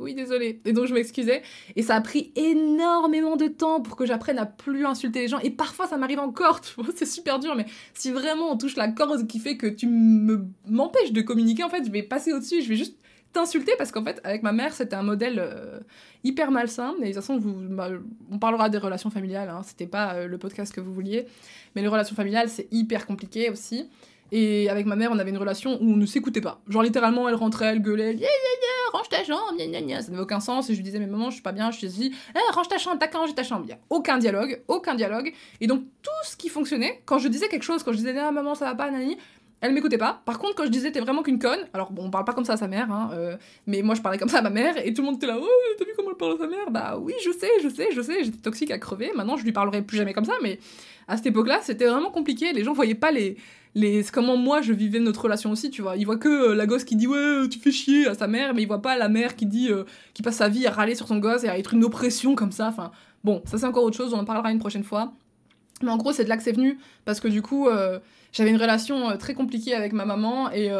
oui, 0.00 0.14
désolé. 0.14 0.60
Et 0.64 0.72
donc 0.72 0.86
je 0.86 0.94
m'excusais. 0.94 1.42
Et 1.76 1.82
ça 1.82 1.96
a 1.96 2.00
pris 2.00 2.32
énormément 2.34 3.36
de 3.36 3.46
temps 3.46 3.80
pour 3.80 3.96
que 3.96 4.06
j'apprenne 4.06 4.38
à 4.38 4.46
plus 4.46 4.86
insulter 4.86 5.20
les 5.20 5.28
gens. 5.28 5.38
Et 5.40 5.50
parfois 5.50 5.86
ça 5.86 5.96
m'arrive 5.96 6.20
encore, 6.20 6.60
c'est 6.96 7.06
super 7.06 7.38
dur. 7.38 7.54
Mais 7.54 7.66
si 7.94 8.10
vraiment 8.10 8.50
on 8.50 8.56
touche 8.56 8.76
la 8.76 8.88
corde 8.88 9.26
qui 9.26 9.38
fait 9.38 9.56
que 9.56 9.66
tu 9.66 9.86
m'empêches 9.86 11.12
de 11.12 11.22
communiquer, 11.22 11.62
en 11.62 11.68
fait, 11.68 11.84
je 11.84 11.90
vais 11.90 12.02
passer 12.02 12.32
au-dessus, 12.32 12.62
je 12.62 12.68
vais 12.68 12.76
juste 12.76 12.96
t'insulter 13.32 13.72
parce 13.78 13.92
qu'en 13.92 14.04
fait, 14.04 14.20
avec 14.24 14.42
ma 14.42 14.52
mère, 14.52 14.72
c'était 14.72 14.96
un 14.96 15.02
modèle 15.02 15.38
euh, 15.38 15.80
hyper 16.24 16.50
malsain. 16.50 16.94
Et 17.00 17.00
de 17.00 17.06
toute 17.06 17.14
façon, 17.16 17.38
bah, 17.38 17.90
on 18.30 18.38
parlera 18.38 18.68
des 18.68 18.78
relations 18.78 19.10
familiales, 19.10 19.48
hein, 19.48 19.62
c'était 19.64 19.86
pas 19.86 20.14
euh, 20.14 20.26
le 20.26 20.38
podcast 20.38 20.74
que 20.74 20.80
vous 20.80 20.92
vouliez. 20.92 21.26
Mais 21.74 21.82
les 21.82 21.88
relations 21.88 22.16
familiales, 22.16 22.48
c'est 22.48 22.68
hyper 22.72 23.06
compliqué 23.06 23.50
aussi. 23.50 23.88
Et 24.32 24.68
avec 24.68 24.86
ma 24.86 24.96
mère, 24.96 25.10
on 25.12 25.18
avait 25.18 25.30
une 25.30 25.38
relation 25.38 25.78
où 25.80 25.92
on 25.92 25.96
ne 25.96 26.06
s'écoutait 26.06 26.40
pas. 26.40 26.60
Genre 26.68 26.82
littéralement, 26.82 27.28
elle 27.28 27.34
rentrait, 27.34 27.66
elle 27.66 27.82
gueulait, 27.82 28.12
yeah, 28.12 28.20
yeah, 28.20 28.28
yeah, 28.28 28.90
range 28.92 29.08
ta 29.08 29.24
chambre, 29.24 29.56
gna, 29.58 29.80
gna. 29.80 30.02
Ça 30.02 30.10
n'avait 30.10 30.22
aucun 30.22 30.40
sens. 30.40 30.70
Et 30.70 30.74
je 30.74 30.78
lui 30.78 30.84
disais, 30.84 30.98
mais 30.98 31.06
maman, 31.06 31.30
je 31.30 31.34
suis 31.34 31.42
pas 31.42 31.52
bien, 31.52 31.70
je 31.70 31.78
suis 31.78 31.86
ici. 31.86 32.14
Eh, 32.34 32.52
range 32.52 32.68
ta 32.68 32.78
chambre, 32.78 32.98
t'as 32.98 33.08
qu'à 33.08 33.18
ranger 33.18 33.34
ta 33.34 33.42
chambre. 33.42 33.64
Il 33.66 33.70
y 33.70 33.74
a 33.74 33.78
aucun 33.90 34.18
dialogue, 34.18 34.62
aucun 34.68 34.94
dialogue. 34.94 35.32
Et 35.60 35.66
donc, 35.66 35.82
tout 36.02 36.10
ce 36.24 36.36
qui 36.36 36.48
fonctionnait, 36.48 37.02
quand 37.06 37.18
je 37.18 37.28
disais 37.28 37.48
quelque 37.48 37.62
chose, 37.62 37.82
quand 37.82 37.92
je 37.92 37.98
disais, 37.98 38.16
ah, 38.18 38.30
maman, 38.30 38.54
ça 38.54 38.66
va 38.66 38.74
pas, 38.74 38.90
nani, 38.90 39.16
elle 39.60 39.72
m'écoutait 39.72 39.98
pas. 39.98 40.22
Par 40.24 40.38
contre, 40.38 40.54
quand 40.54 40.64
je 40.64 40.70
disais 40.70 40.90
t'es 40.90 41.00
vraiment 41.00 41.22
qu'une 41.22 41.38
conne, 41.38 41.60
alors 41.74 41.92
bon, 41.92 42.06
on 42.06 42.10
parle 42.10 42.24
pas 42.24 42.32
comme 42.32 42.44
ça 42.44 42.54
à 42.54 42.56
sa 42.56 42.66
mère, 42.66 42.90
hein, 42.90 43.10
euh, 43.12 43.36
mais 43.66 43.82
moi 43.82 43.94
je 43.94 44.00
parlais 44.00 44.18
comme 44.18 44.28
ça 44.28 44.38
à 44.38 44.42
ma 44.42 44.50
mère 44.50 44.74
et 44.78 44.94
tout 44.94 45.02
le 45.02 45.06
monde 45.06 45.16
était 45.16 45.26
là, 45.26 45.36
oh, 45.38 45.46
t'as 45.78 45.84
vu 45.84 45.90
comment 45.96 46.10
elle 46.10 46.16
parle 46.16 46.34
à 46.34 46.38
sa 46.38 46.46
mère? 46.46 46.70
Bah 46.70 46.98
oui, 46.98 47.12
je 47.24 47.30
sais, 47.30 47.50
je 47.62 47.68
sais, 47.68 47.88
je 47.92 48.00
sais, 48.00 48.24
j'étais 48.24 48.38
toxique 48.38 48.70
à 48.70 48.78
crever. 48.78 49.12
Maintenant, 49.14 49.36
je 49.36 49.44
lui 49.44 49.52
parlerai 49.52 49.82
plus 49.82 49.98
jamais 49.98 50.14
comme 50.14 50.24
ça, 50.24 50.34
mais 50.42 50.58
à 51.08 51.16
cette 51.16 51.26
époque-là, 51.26 51.60
c'était 51.62 51.86
vraiment 51.86 52.10
compliqué. 52.10 52.52
Les 52.52 52.64
gens 52.64 52.72
voyaient 52.72 52.94
pas 52.94 53.10
les, 53.10 53.36
les 53.74 54.04
comment 54.12 54.36
moi 54.36 54.62
je 54.62 54.72
vivais 54.72 54.98
notre 54.98 55.22
relation 55.22 55.50
aussi, 55.50 55.70
tu 55.70 55.82
vois. 55.82 55.96
Ils 55.96 56.04
voient 56.04 56.18
que 56.18 56.50
euh, 56.50 56.54
la 56.54 56.66
gosse 56.66 56.84
qui 56.84 56.96
dit 56.96 57.06
ouais, 57.06 57.48
tu 57.48 57.58
fais 57.58 57.70
chier 57.70 58.06
à 58.06 58.14
sa 58.14 58.26
mère, 58.26 58.54
mais 58.54 58.62
ils 58.62 58.66
voient 58.66 58.82
pas 58.82 58.96
la 58.96 59.08
mère 59.08 59.36
qui 59.36 59.46
dit 59.46 59.70
euh, 59.70 59.84
qui 60.14 60.22
passe 60.22 60.36
sa 60.36 60.48
vie 60.48 60.66
à 60.66 60.70
râler 60.70 60.94
sur 60.94 61.06
son 61.06 61.18
gosse 61.18 61.44
et 61.44 61.48
à 61.48 61.58
être 61.58 61.74
une 61.74 61.84
oppression 61.84 62.34
comme 62.34 62.52
ça. 62.52 62.68
Enfin, 62.68 62.90
bon, 63.24 63.42
ça 63.44 63.58
c'est 63.58 63.66
encore 63.66 63.84
autre 63.84 63.96
chose, 63.96 64.12
on 64.12 64.18
en 64.18 64.24
parlera 64.24 64.50
une 64.50 64.58
prochaine 64.58 64.84
fois. 64.84 65.12
Mais 65.82 65.90
en 65.90 65.96
gros, 65.96 66.12
c'est 66.12 66.24
de 66.24 66.28
là 66.28 66.36
que 66.36 66.42
c'est 66.42 66.52
venu 66.52 66.78
parce 67.04 67.20
que 67.20 67.28
du 67.28 67.40
coup, 67.40 67.68
euh, 67.68 67.98
j'avais 68.32 68.50
une 68.50 68.60
relation 68.60 69.16
très 69.16 69.34
compliquée 69.34 69.74
avec 69.74 69.92
ma 69.92 70.04
maman 70.04 70.50
et 70.52 70.70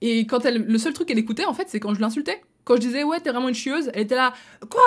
et 0.00 0.26
quand 0.26 0.44
elle 0.44 0.64
le 0.64 0.78
seul 0.78 0.92
truc 0.92 1.08
qu'elle 1.08 1.18
écoutait 1.18 1.46
en 1.46 1.54
fait, 1.54 1.64
c'est 1.68 1.80
quand 1.80 1.94
je 1.94 2.00
l'insultais. 2.00 2.40
Quand 2.64 2.74
je 2.74 2.80
disais 2.80 3.02
ouais, 3.02 3.18
t'es 3.20 3.30
vraiment 3.30 3.48
une 3.48 3.54
chieuse, 3.54 3.90
elle 3.94 4.02
était 4.02 4.16
là 4.16 4.34
quoi? 4.68 4.82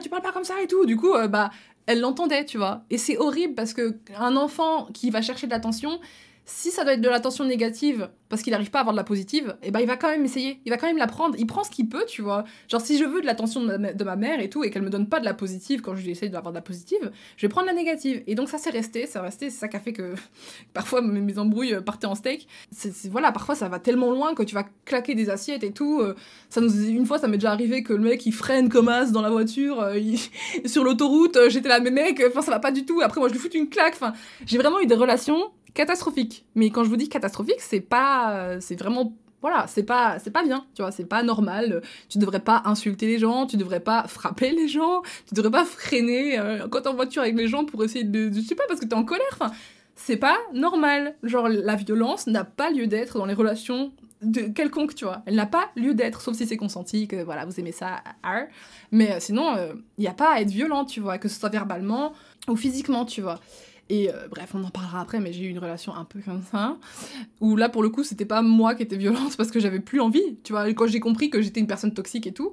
Tu 0.00 0.08
parles 0.08 0.22
pas 0.22 0.30
comme 0.30 0.44
ça 0.44 0.54
et 0.62 0.68
tout. 0.68 0.86
Du 0.86 0.96
coup, 0.96 1.12
bah 1.28 1.50
elle 1.90 2.00
l'entendait, 2.00 2.44
tu 2.44 2.56
vois. 2.56 2.84
Et 2.90 2.98
c'est 2.98 3.18
horrible 3.18 3.54
parce 3.54 3.74
que 3.74 3.96
un 4.16 4.36
enfant 4.36 4.86
qui 4.94 5.10
va 5.10 5.22
chercher 5.22 5.46
de 5.46 5.52
l'attention, 5.52 6.00
si 6.50 6.70
ça 6.70 6.82
doit 6.82 6.94
être 6.94 7.00
de 7.00 7.08
l'attention 7.08 7.44
négative 7.44 8.10
parce 8.28 8.42
qu'il 8.42 8.52
n'arrive 8.52 8.70
pas 8.70 8.78
à 8.78 8.82
avoir 8.82 8.92
de 8.92 8.98
la 8.98 9.04
positive, 9.04 9.56
et 9.62 9.68
eh 9.68 9.70
ben 9.70 9.80
il 9.80 9.86
va 9.86 9.96
quand 9.96 10.08
même 10.08 10.24
essayer, 10.24 10.60
il 10.64 10.70
va 10.70 10.76
quand 10.76 10.86
même 10.86 10.98
la 10.98 11.06
prendre, 11.06 11.36
il 11.38 11.46
prend 11.46 11.64
ce 11.64 11.70
qu'il 11.70 11.88
peut, 11.88 12.04
tu 12.06 12.22
vois. 12.22 12.44
Genre 12.68 12.80
si 12.80 12.96
je 12.96 13.04
veux 13.04 13.20
de 13.20 13.26
l'attention 13.26 13.62
de, 13.62 14.04
ma 14.04 14.16
mère 14.16 14.40
et 14.40 14.48
tout, 14.48 14.62
et 14.62 14.70
qu'elle 14.70 14.82
me 14.82 14.90
donne 14.90 15.08
pas 15.08 15.20
de 15.20 15.24
la 15.24 15.34
positive 15.34 15.80
quand 15.80 15.94
je 15.94 16.02
lui 16.02 16.10
essaye 16.10 16.30
d'avoir 16.30 16.52
de 16.52 16.58
la 16.58 16.62
positive, 16.62 17.10
je 17.36 17.46
vais 17.46 17.48
prendre 17.48 17.66
la 17.66 17.72
négative. 17.72 18.22
Et 18.26 18.34
donc 18.34 18.48
ça 18.48 18.58
c'est 18.58 18.70
resté, 18.70 19.06
c'est 19.06 19.18
resté, 19.18 19.50
c'est 19.50 19.58
ça 19.58 19.68
qui 19.68 19.76
a 19.76 19.80
fait 19.80 19.92
que 19.92 20.14
parfois 20.72 21.02
mes, 21.02 21.38
embrouilles 21.38 21.80
partaient 21.84 22.06
en 22.06 22.14
steak. 22.14 22.46
C'est, 22.70 23.08
voilà, 23.10 23.32
parfois 23.32 23.54
ça 23.54 23.68
va 23.68 23.78
tellement 23.78 24.10
loin 24.10 24.34
que 24.34 24.42
tu 24.42 24.54
vas 24.54 24.64
claquer 24.84 25.14
des 25.14 25.30
assiettes 25.30 25.64
et 25.64 25.72
tout. 25.72 26.00
Euh, 26.00 26.14
ça 26.50 26.60
nous, 26.60 26.88
une 26.88 27.06
fois 27.06 27.18
ça 27.18 27.26
m'est 27.26 27.38
déjà 27.38 27.52
arrivé 27.52 27.82
que 27.82 27.92
le 27.92 28.00
mec 28.00 28.26
il 28.26 28.32
freine 28.32 28.68
comme 28.68 28.88
as 28.88 29.10
dans 29.10 29.22
la 29.22 29.30
voiture, 29.30 29.80
euh, 29.80 29.98
sur 30.66 30.84
l'autoroute, 30.84 31.36
euh, 31.36 31.48
j'étais 31.48 31.68
là, 31.68 31.80
mais 31.80 31.90
mec, 31.90 32.22
enfin 32.28 32.42
ça 32.42 32.50
va 32.50 32.60
pas 32.60 32.72
du 32.72 32.84
tout. 32.84 33.00
Après 33.00 33.20
moi 33.20 33.28
je 33.28 33.34
lui 33.34 33.40
fous 33.40 33.48
une 33.54 33.68
claque, 33.68 33.94
enfin 33.94 34.12
j'ai 34.46 34.58
vraiment 34.58 34.80
eu 34.80 34.86
des 34.86 34.94
relations 34.94 35.50
Mais 36.54 36.70
quand 36.70 36.84
je 36.84 36.88
vous 36.88 36.96
dis 36.96 37.08
catastrophique, 37.08 37.60
c'est 37.60 37.80
pas, 37.80 38.60
c'est 38.60 38.78
vraiment, 38.78 39.14
voilà, 39.42 39.66
c'est 39.68 39.82
pas, 39.82 40.18
c'est 40.18 40.30
pas 40.30 40.42
bien, 40.42 40.66
tu 40.74 40.82
vois, 40.82 40.90
c'est 40.90 41.04
pas 41.04 41.22
normal. 41.22 41.82
Tu 42.08 42.18
devrais 42.18 42.40
pas 42.40 42.62
insulter 42.66 43.06
les 43.06 43.18
gens, 43.18 43.46
tu 43.46 43.56
devrais 43.56 43.80
pas 43.80 44.06
frapper 44.06 44.50
les 44.50 44.68
gens, 44.68 45.02
tu 45.26 45.34
devrais 45.34 45.50
pas 45.50 45.64
freiner 45.64 46.38
euh, 46.38 46.68
quand 46.68 46.82
t'es 46.82 46.88
en 46.88 46.94
voiture 46.94 47.22
avec 47.22 47.36
les 47.36 47.48
gens 47.48 47.64
pour 47.64 47.82
essayer 47.84 48.04
de, 48.04 48.30
je 48.32 48.40
sais 48.40 48.54
pas, 48.54 48.64
parce 48.68 48.80
que 48.80 48.86
t'es 48.86 48.94
en 48.94 49.04
colère. 49.04 49.26
Enfin, 49.32 49.50
c'est 49.94 50.16
pas 50.16 50.36
normal. 50.52 51.16
Genre, 51.22 51.48
la 51.48 51.76
violence 51.76 52.26
n'a 52.26 52.44
pas 52.44 52.70
lieu 52.70 52.86
d'être 52.86 53.18
dans 53.18 53.26
les 53.26 53.34
relations 53.34 53.92
de 54.22 54.42
quelconque, 54.42 54.94
tu 54.94 55.06
vois. 55.06 55.22
Elle 55.24 55.36
n'a 55.36 55.46
pas 55.46 55.70
lieu 55.76 55.94
d'être, 55.94 56.20
sauf 56.20 56.36
si 56.36 56.46
c'est 56.46 56.58
consenti, 56.58 57.08
que 57.08 57.22
voilà, 57.22 57.46
vous 57.46 57.58
aimez 57.58 57.72
ça, 57.72 58.02
mais 58.92 59.12
euh, 59.12 59.20
sinon, 59.20 59.54
il 59.54 59.58
euh, 59.58 59.74
n'y 59.98 60.08
a 60.08 60.12
pas 60.12 60.34
à 60.34 60.40
être 60.42 60.50
violent, 60.50 60.84
tu 60.84 61.00
vois, 61.00 61.16
que 61.16 61.28
ce 61.28 61.40
soit 61.40 61.48
verbalement 61.48 62.12
ou 62.46 62.56
physiquement, 62.56 63.06
tu 63.06 63.22
vois. 63.22 63.40
Et 63.90 64.08
euh, 64.08 64.28
bref, 64.30 64.52
on 64.54 64.62
en 64.62 64.70
parlera 64.70 65.00
après, 65.00 65.18
mais 65.18 65.32
j'ai 65.32 65.44
eu 65.44 65.48
une 65.48 65.58
relation 65.58 65.94
un 65.94 66.04
peu 66.04 66.20
comme 66.24 66.42
ça, 66.42 66.76
où 67.40 67.56
là, 67.56 67.68
pour 67.68 67.82
le 67.82 67.88
coup, 67.88 68.04
c'était 68.04 68.24
pas 68.24 68.40
moi 68.40 68.76
qui 68.76 68.84
étais 68.84 68.96
violente 68.96 69.36
parce 69.36 69.50
que 69.50 69.58
j'avais 69.58 69.80
plus 69.80 70.00
envie, 70.00 70.36
tu 70.44 70.52
vois. 70.52 70.66
quand 70.68 70.86
j'ai 70.86 71.00
compris 71.00 71.28
que 71.28 71.42
j'étais 71.42 71.58
une 71.58 71.66
personne 71.66 71.92
toxique 71.92 72.28
et 72.28 72.32
tout, 72.32 72.52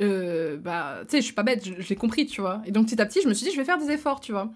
euh, 0.00 0.56
bah, 0.56 0.98
tu 1.02 1.10
sais, 1.10 1.16
je 1.18 1.24
suis 1.24 1.34
pas 1.34 1.42
bête, 1.42 1.64
je, 1.64 1.88
l'ai 1.88 1.96
compris, 1.96 2.26
tu 2.26 2.40
vois. 2.40 2.62
Et 2.66 2.70
donc, 2.70 2.86
petit 2.86 3.00
à 3.02 3.06
petit, 3.06 3.20
je 3.20 3.28
me 3.28 3.34
suis 3.34 3.44
dit, 3.46 3.52
je 3.52 3.56
vais 3.56 3.64
faire 3.64 3.78
des 3.78 3.90
efforts, 3.90 4.20
tu 4.20 4.30
vois. 4.30 4.52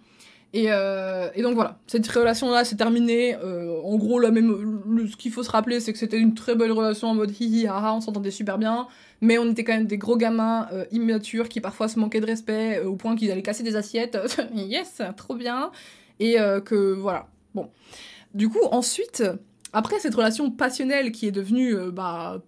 Et, 0.53 0.67
euh, 0.69 1.31
donc 1.43 1.55
voilà, 1.55 1.81
cette 1.89 2.07
relation-là 2.07 2.65
s'est 2.65 2.77
terminée. 2.77 3.35
en 3.35 3.97
gros, 3.97 4.21
la 4.21 4.31
même, 4.31 5.09
ce 5.11 5.17
qu'il 5.17 5.33
faut 5.33 5.43
se 5.43 5.51
rappeler, 5.51 5.81
c'est 5.81 5.93
que 5.93 5.99
c'était 5.99 6.19
une 6.19 6.35
très 6.35 6.55
belle 6.55 6.71
relation 6.71 7.09
en 7.09 7.15
mode 7.17 7.33
hihi, 7.41 7.67
haha, 7.67 7.93
on 7.93 8.01
s'entendait 8.01 8.31
super 8.31 8.57
bien. 8.57 8.87
Mais 9.21 9.37
on 9.37 9.51
était 9.51 9.65
quand 9.65 9.75
même 9.75 9.87
des 9.87 9.99
gros 9.99 10.17
gamins 10.17 10.69
immatures 10.93 11.49
qui 11.49 11.61
parfois 11.61 11.89
se 11.89 11.99
manquaient 11.99 12.21
de 12.21 12.27
respect 12.27 12.83
au 12.83 12.95
point 12.95 13.17
qu'ils 13.17 13.33
allaient 13.33 13.43
casser 13.43 13.65
des 13.65 13.75
assiettes. 13.75 14.17
yes, 14.55 15.03
trop 15.17 15.35
bien. 15.35 15.73
Et 16.21 16.39
euh, 16.39 16.61
que 16.61 16.93
voilà. 16.93 17.29
Bon. 17.55 17.71
Du 18.35 18.49
coup, 18.49 18.63
ensuite, 18.71 19.25
après 19.73 19.99
cette 19.99 20.15
relation 20.15 20.51
passionnelle 20.51 21.11
qui 21.11 21.27
est 21.27 21.33
devenue 21.33 21.75
euh, 21.75 21.91
bah, 21.91 22.43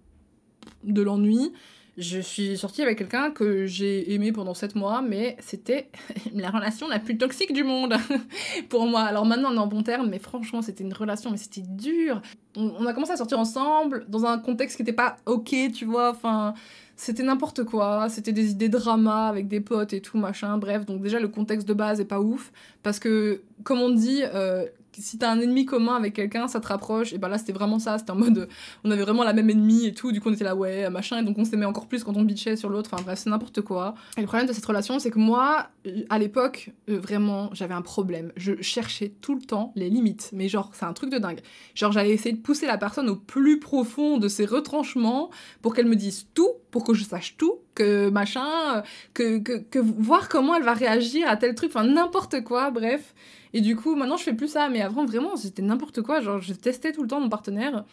de 0.83 1.01
l'ennui, 1.01 1.51
je 1.97 2.19
suis 2.19 2.57
sortie 2.57 2.81
avec 2.81 2.97
quelqu'un 2.97 3.29
que 3.29 3.65
j'ai 3.65 4.13
aimé 4.13 4.31
pendant 4.31 4.53
7 4.53 4.75
mois, 4.75 5.01
mais 5.01 5.37
c'était 5.39 5.89
la 6.33 6.49
relation 6.49 6.87
la 6.87 6.99
plus 6.99 7.17
toxique 7.17 7.53
du 7.53 7.63
monde 7.63 7.95
pour 8.69 8.87
moi. 8.87 9.01
Alors 9.01 9.25
maintenant 9.25 9.51
on 9.51 9.55
est 9.55 9.59
en 9.59 9.67
bon 9.67 9.83
terme, 9.83 10.09
mais 10.09 10.19
franchement 10.19 10.61
c'était 10.61 10.83
une 10.83 10.93
relation, 10.93 11.29
mais 11.29 11.37
c'était 11.37 11.61
dur. 11.61 12.21
On, 12.55 12.85
a 12.85 12.93
commencé 12.93 13.11
à 13.11 13.17
sortir 13.17 13.39
ensemble 13.39 14.05
dans 14.07 14.25
un 14.25 14.37
contexte 14.37 14.77
qui 14.77 14.83
n'était 14.83 14.93
pas 14.93 15.17
ok, 15.25 15.55
tu 15.73 15.85
vois, 15.85 16.11
enfin 16.11 16.53
c'était 16.95 17.23
n'importe 17.23 17.63
quoi, 17.63 18.07
c'était 18.09 18.31
des 18.31 18.51
idées 18.51 18.69
drama 18.69 19.27
avec 19.27 19.47
des 19.47 19.59
potes 19.59 19.93
et 19.93 20.01
tout, 20.01 20.17
machin, 20.17 20.57
bref, 20.57 20.85
donc 20.85 21.01
déjà 21.01 21.19
le 21.19 21.27
contexte 21.27 21.67
de 21.67 21.73
base 21.73 21.99
est 21.99 22.05
pas 22.05 22.19
ouf, 22.19 22.51
parce 22.83 22.99
que, 22.99 23.41
comme 23.63 23.79
on 23.79 23.89
dit, 23.89 24.21
euh, 24.23 24.65
si 24.97 25.17
t'as 25.17 25.31
un 25.31 25.39
ennemi 25.39 25.65
commun 25.65 25.95
avec 25.95 26.13
quelqu'un, 26.13 26.47
ça 26.47 26.59
te 26.59 26.67
rapproche. 26.67 27.13
Et 27.13 27.17
ben 27.17 27.27
là, 27.27 27.37
c'était 27.37 27.53
vraiment 27.53 27.79
ça. 27.79 27.97
C'était 27.97 28.11
en 28.11 28.15
mode, 28.15 28.47
on 28.83 28.91
avait 28.91 29.01
vraiment 29.03 29.23
la 29.23 29.33
même 29.33 29.49
ennemie 29.49 29.87
et 29.87 29.93
tout. 29.93 30.11
Du 30.11 30.21
coup, 30.21 30.29
on 30.29 30.33
était 30.33 30.43
là, 30.43 30.55
ouais, 30.55 30.89
machin. 30.89 31.19
Et 31.19 31.23
donc, 31.23 31.37
on 31.37 31.45
s'aimait 31.45 31.65
encore 31.65 31.87
plus 31.87 32.03
quand 32.03 32.15
on 32.17 32.23
bitchait 32.23 32.55
sur 32.55 32.69
l'autre. 32.69 32.89
Enfin, 32.93 33.03
bref, 33.03 33.19
c'est 33.19 33.29
n'importe 33.29 33.61
quoi. 33.61 33.95
Et 34.17 34.21
le 34.21 34.27
problème 34.27 34.47
de 34.47 34.53
cette 34.53 34.65
relation, 34.65 34.99
c'est 34.99 35.11
que 35.11 35.19
moi, 35.19 35.67
à 36.09 36.19
l'époque, 36.19 36.71
euh, 36.89 36.99
vraiment, 36.99 37.49
j'avais 37.53 37.73
un 37.73 37.81
problème. 37.81 38.31
Je 38.35 38.61
cherchais 38.61 39.13
tout 39.21 39.35
le 39.35 39.41
temps 39.41 39.73
les 39.75 39.89
limites. 39.89 40.29
Mais 40.33 40.47
genre, 40.47 40.71
c'est 40.73 40.85
un 40.85 40.93
truc 40.93 41.09
de 41.09 41.17
dingue. 41.17 41.41
Genre, 41.75 41.91
j'allais 41.91 42.11
essayer 42.11 42.35
de 42.35 42.41
pousser 42.41 42.67
la 42.67 42.77
personne 42.77 43.09
au 43.09 43.15
plus 43.15 43.59
profond 43.59 44.17
de 44.17 44.27
ses 44.27 44.45
retranchements 44.45 45.29
pour 45.61 45.73
qu'elle 45.73 45.87
me 45.87 45.95
dise 45.95 46.27
tout, 46.33 46.51
pour 46.71 46.83
que 46.83 46.93
je 46.93 47.03
sache 47.03 47.35
tout, 47.37 47.59
que 47.75 48.09
machin, 48.09 48.83
que, 49.13 49.39
que, 49.39 49.57
que 49.57 49.79
voir 49.79 50.29
comment 50.29 50.55
elle 50.55 50.63
va 50.63 50.73
réagir 50.73 51.27
à 51.27 51.37
tel 51.37 51.55
truc. 51.55 51.71
Enfin, 51.73 51.85
n'importe 51.85 52.43
quoi, 52.43 52.71
bref. 52.71 53.13
Et 53.53 53.61
du 53.61 53.75
coup, 53.75 53.95
maintenant, 53.95 54.17
je 54.17 54.23
fais 54.23 54.33
plus 54.33 54.47
ça. 54.47 54.69
Mais 54.69 54.81
avant, 54.81 55.05
vraiment, 55.05 55.35
c'était 55.35 55.61
n'importe 55.61 56.01
quoi. 56.01 56.21
Genre, 56.21 56.41
je 56.41 56.53
testais 56.53 56.91
tout 56.91 57.01
le 57.01 57.07
temps 57.07 57.19
mon 57.19 57.29
partenaire. 57.29 57.85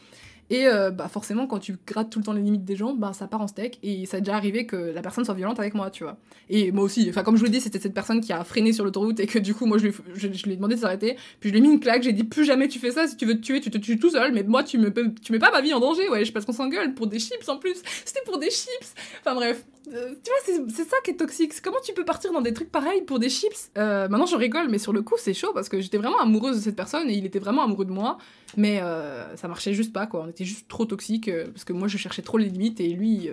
Et 0.50 0.66
euh, 0.66 0.90
bah 0.90 1.06
forcément, 1.06 1.46
quand 1.46 1.60
tu 1.60 1.76
grattes 1.86 2.10
tout 2.10 2.18
le 2.18 2.24
temps 2.24 2.32
les 2.32 2.42
limites 2.42 2.64
des 2.64 2.74
gens, 2.74 2.92
bah 2.92 3.12
ça 3.12 3.28
part 3.28 3.40
en 3.40 3.46
steak. 3.46 3.78
Et 3.84 4.04
ça 4.04 4.16
a 4.16 4.20
déjà 4.20 4.34
arrivé 4.34 4.66
que 4.66 4.76
la 4.76 5.00
personne 5.00 5.24
soit 5.24 5.34
violente 5.34 5.60
avec 5.60 5.74
moi, 5.74 5.90
tu 5.90 6.02
vois. 6.02 6.18
Et 6.48 6.72
moi 6.72 6.82
aussi, 6.82 7.06
enfin 7.08 7.22
comme 7.22 7.36
je 7.36 7.40
vous 7.40 7.44
l'ai 7.44 7.52
dit, 7.52 7.60
c'était 7.60 7.78
cette 7.78 7.94
personne 7.94 8.20
qui 8.20 8.32
a 8.32 8.42
freiné 8.42 8.72
sur 8.72 8.84
l'autoroute 8.84 9.20
et 9.20 9.28
que 9.28 9.38
du 9.38 9.54
coup, 9.54 9.66
moi 9.66 9.78
je 9.78 9.86
lui, 9.86 9.94
je, 10.14 10.26
ai 10.26 10.56
demandé 10.56 10.74
de 10.74 10.80
s'arrêter. 10.80 11.16
Puis 11.38 11.50
je 11.50 11.54
lui 11.54 11.60
ai 11.60 11.62
mis 11.62 11.72
une 11.72 11.78
claque, 11.78 12.02
j'ai 12.02 12.12
dit 12.12 12.24
plus 12.24 12.44
jamais 12.44 12.66
tu 12.66 12.80
fais 12.80 12.90
ça, 12.90 13.06
si 13.06 13.16
tu 13.16 13.26
veux 13.26 13.36
te 13.36 13.42
tuer, 13.42 13.60
tu 13.60 13.70
te 13.70 13.78
tues 13.78 13.96
tout 13.96 14.10
seul. 14.10 14.32
Mais 14.32 14.42
moi, 14.42 14.64
tu 14.64 14.76
me 14.78 14.90
tu 15.22 15.30
mets 15.30 15.38
pas 15.38 15.52
ma 15.52 15.60
vie 15.60 15.72
en 15.72 15.78
danger, 15.78 16.08
ouais, 16.08 16.28
parce 16.32 16.44
qu'on 16.44 16.52
s'engueule 16.52 16.94
pour 16.94 17.06
des 17.06 17.20
chips 17.20 17.48
en 17.48 17.56
plus. 17.56 17.80
C'était 18.04 18.24
pour 18.26 18.38
des 18.38 18.50
chips. 18.50 18.94
Enfin 19.20 19.36
bref. 19.36 19.64
Euh, 19.92 20.14
tu 20.22 20.30
vois, 20.30 20.66
c'est 20.68 20.84
ça 20.84 20.96
qui 21.04 21.10
est 21.10 21.16
toxique. 21.16 21.52
Comment 21.62 21.80
tu 21.84 21.92
peux 21.92 22.04
partir 22.04 22.32
dans 22.32 22.40
des 22.40 22.52
trucs 22.52 22.70
pareils 22.70 23.02
pour 23.02 23.18
des 23.18 23.28
chips? 23.28 23.70
Euh, 23.76 24.08
Maintenant, 24.08 24.26
je 24.26 24.36
rigole, 24.36 24.68
mais 24.68 24.78
sur 24.78 24.92
le 24.92 25.02
coup, 25.02 25.14
c'est 25.18 25.34
chaud 25.34 25.52
parce 25.52 25.68
que 25.68 25.80
j'étais 25.80 25.98
vraiment 25.98 26.20
amoureuse 26.20 26.56
de 26.56 26.62
cette 26.62 26.76
personne 26.76 27.08
et 27.10 27.14
il 27.14 27.26
était 27.26 27.38
vraiment 27.38 27.64
amoureux 27.64 27.84
de 27.84 27.92
moi. 27.92 28.18
Mais 28.56 28.80
euh, 28.82 29.36
ça 29.36 29.48
marchait 29.48 29.74
juste 29.74 29.92
pas, 29.92 30.06
quoi. 30.06 30.22
On 30.24 30.28
était 30.28 30.44
juste 30.44 30.68
trop 30.68 30.84
toxiques 30.84 31.30
parce 31.52 31.64
que 31.64 31.72
moi, 31.72 31.88
je 31.88 31.96
cherchais 31.96 32.22
trop 32.22 32.38
les 32.38 32.48
limites 32.48 32.80
et 32.80 32.88
lui, 32.88 33.30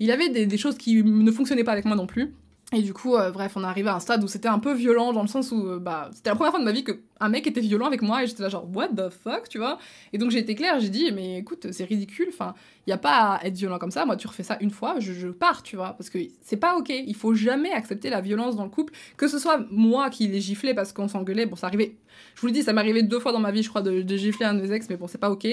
il 0.00 0.10
avait 0.10 0.28
des, 0.28 0.46
des, 0.46 0.58
choses 0.58 0.76
qui 0.76 1.02
ne 1.02 1.32
fonctionnaient 1.32 1.64
pas 1.64 1.72
avec 1.72 1.84
moi 1.84 1.96
non 1.96 2.06
plus. 2.06 2.34
Et 2.74 2.82
du 2.82 2.92
coup, 2.92 3.16
euh, 3.16 3.30
bref, 3.30 3.52
on 3.56 3.64
est 3.64 3.66
arrivé 3.66 3.88
à 3.88 3.94
un 3.94 4.00
stade 4.00 4.22
où 4.22 4.28
c'était 4.28 4.48
un 4.48 4.58
peu 4.58 4.74
violent, 4.74 5.14
dans 5.14 5.22
le 5.22 5.28
sens 5.28 5.52
où, 5.52 5.66
euh, 5.66 5.78
bah, 5.78 6.10
c'était 6.12 6.28
la 6.28 6.36
première 6.36 6.50
fois 6.50 6.60
de 6.60 6.66
ma 6.66 6.72
vie 6.72 6.84
qu'un 6.84 7.28
mec 7.30 7.46
était 7.46 7.62
violent 7.62 7.86
avec 7.86 8.02
moi, 8.02 8.22
et 8.22 8.26
j'étais 8.26 8.42
là 8.42 8.50
genre, 8.50 8.68
what 8.74 8.88
the 8.88 9.08
fuck, 9.08 9.48
tu 9.48 9.56
vois? 9.56 9.78
Et 10.12 10.18
donc 10.18 10.30
j'ai 10.30 10.40
été 10.40 10.54
claire, 10.54 10.78
j'ai 10.78 10.90
dit, 10.90 11.10
mais 11.10 11.38
écoute, 11.38 11.68
c'est 11.72 11.84
ridicule, 11.84 12.26
enfin, 12.28 12.52
il 12.86 12.90
y 12.90 12.92
a 12.92 12.98
pas 12.98 13.36
à 13.36 13.46
être 13.46 13.56
violent 13.56 13.78
comme 13.78 13.90
ça, 13.90 14.04
moi 14.04 14.16
tu 14.16 14.26
refais 14.26 14.42
ça 14.42 14.58
une 14.60 14.70
fois, 14.70 15.00
je, 15.00 15.14
je 15.14 15.28
pars, 15.28 15.62
tu 15.62 15.76
vois, 15.76 15.94
parce 15.94 16.10
que 16.10 16.18
c'est 16.42 16.58
pas 16.58 16.76
ok, 16.76 16.90
il 16.90 17.14
faut 17.14 17.32
jamais 17.32 17.72
accepter 17.72 18.10
la 18.10 18.20
violence 18.20 18.54
dans 18.54 18.64
le 18.64 18.70
couple, 18.70 18.92
que 19.16 19.28
ce 19.28 19.38
soit 19.38 19.64
moi 19.70 20.10
qui 20.10 20.28
l'ai 20.28 20.40
giflé 20.40 20.74
parce 20.74 20.92
qu'on 20.92 21.08
s'engueulait, 21.08 21.46
bon, 21.46 21.56
ça 21.56 21.68
arrivait, 21.68 21.96
je 22.34 22.40
vous 22.42 22.48
le 22.48 22.52
dis, 22.52 22.62
ça 22.62 22.74
m'est 22.74 22.82
arrivé 22.82 23.02
deux 23.02 23.18
fois 23.18 23.32
dans 23.32 23.40
ma 23.40 23.50
vie, 23.50 23.62
je 23.62 23.70
crois, 23.70 23.80
de, 23.80 24.02
de 24.02 24.16
gifler 24.18 24.44
un 24.44 24.52
de 24.52 24.60
mes 24.60 24.72
ex, 24.72 24.90
mais 24.90 24.98
bon, 24.98 25.06
c'est 25.06 25.16
pas 25.16 25.30
ok 25.30 25.48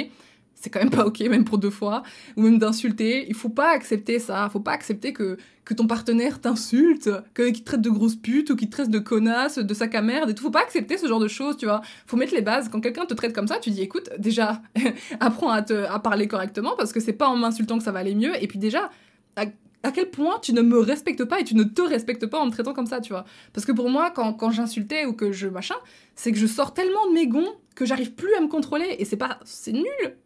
c'est 0.56 0.70
quand 0.70 0.80
même 0.80 0.89
pas 0.89 1.06
ok, 1.06 1.20
même 1.22 1.46
pour 1.46 1.58
deux 1.58 1.70
fois, 1.70 2.02
ou 2.38 2.41
même 2.41 2.58
d'insulter. 2.58 3.26
Il 3.28 3.36
faut 3.36 3.50
pas 3.50 3.72
accepter 3.72 4.20
ça. 4.20 4.50
Faut 4.50 4.60
pas 4.60 4.72
accepter 4.72 5.13
que, 5.13 5.38
que 5.63 5.74
ton 5.74 5.86
partenaire 5.86 6.41
t'insulte, 6.41 7.10
qu'il 7.36 7.54
te 7.54 7.63
traite 7.63 7.82
de 7.82 7.89
grosse 7.89 8.15
pute 8.15 8.50
ou 8.50 8.56
qu'il 8.56 8.70
te 8.70 8.74
traite 8.74 8.89
de 8.89 9.00
connasse, 9.00 9.60
de 9.60 9.74
sac 9.74 9.94
à 9.94 10.02
merde 10.02 10.30
et 10.30 10.34
tout. 10.34 10.44
Faut 10.44 10.52
pas 10.52 10.62
accepter 10.62 10.98
ce 10.98 11.08
genre 11.08 11.20
de 11.20 11.28
choses, 11.28 11.58
tu 11.58 11.65
vois. 11.65 11.82
Faut 12.08 12.18
mettre 12.18 12.34
les 12.34 12.41
bases. 12.41 12.70
Quand 12.70 12.82
quelqu'un 12.82 13.06
te 13.06 13.13
traite 13.13 13.34
comme 13.34 13.48
ça, 13.48 13.60
tu 13.60 13.70
dis 13.70 13.82
écoute, 13.82 14.10
déjà, 14.18 14.62
apprends 15.20 15.50
à, 15.52 15.62
te, 15.62 15.74
à 15.74 16.00
parler 16.00 16.28
correctement 16.28 16.76
parce 16.78 16.94
que 16.94 17.00
c'est 17.00 17.13
pas 17.13 17.28
en 17.28 17.36
m'insultant 17.36 17.78
que 17.78 17.84
ça 17.84 17.91
va 17.91 18.00
aller 18.00 18.15
mieux. 18.15 18.41
Et 18.41 18.48
puis 18.48 18.58
déjà, 18.58 18.89
à 19.86 19.91
quel 19.91 20.10
point 20.10 20.39
tu 20.41 20.52
ne 20.54 20.62
me 20.62 20.80
respectes 20.80 21.26
pas 21.26 21.39
et 21.39 21.44
tu 21.44 21.56
ne 21.56 21.63
te 21.63 21.82
respectes 21.82 22.26
pas 22.26 22.39
en 22.39 22.48
me 22.48 22.52
traitant 22.52 22.74
comme 22.74 22.88
ça, 22.88 23.02
tu 23.02 23.13
vois. 23.13 23.24
Parce 23.54 23.68
que 23.68 23.72
pour 23.72 23.89
moi, 23.89 24.10
quand, 24.10 24.34
quand 24.34 24.50
j'insultais 24.50 25.06
ou 25.06 25.13
que 25.13 25.32
je 25.32 25.48
machin, 25.48 25.76
c'est 26.15 26.32
que 26.32 26.39
je 26.39 26.48
sors 26.48 26.74
tellement 26.74 27.08
de 27.08 27.13
mes 27.13 27.28
gonds 27.28 27.54
que 27.75 27.85
j'arrive 27.85 28.13
plus 28.13 28.33
à 28.35 28.41
me 28.41 28.47
contrôler 28.47 28.95
et 28.97 29.05
c'est 29.05 29.17
pas 29.17 29.39
c'est 29.43 29.73
nul, 29.73 29.83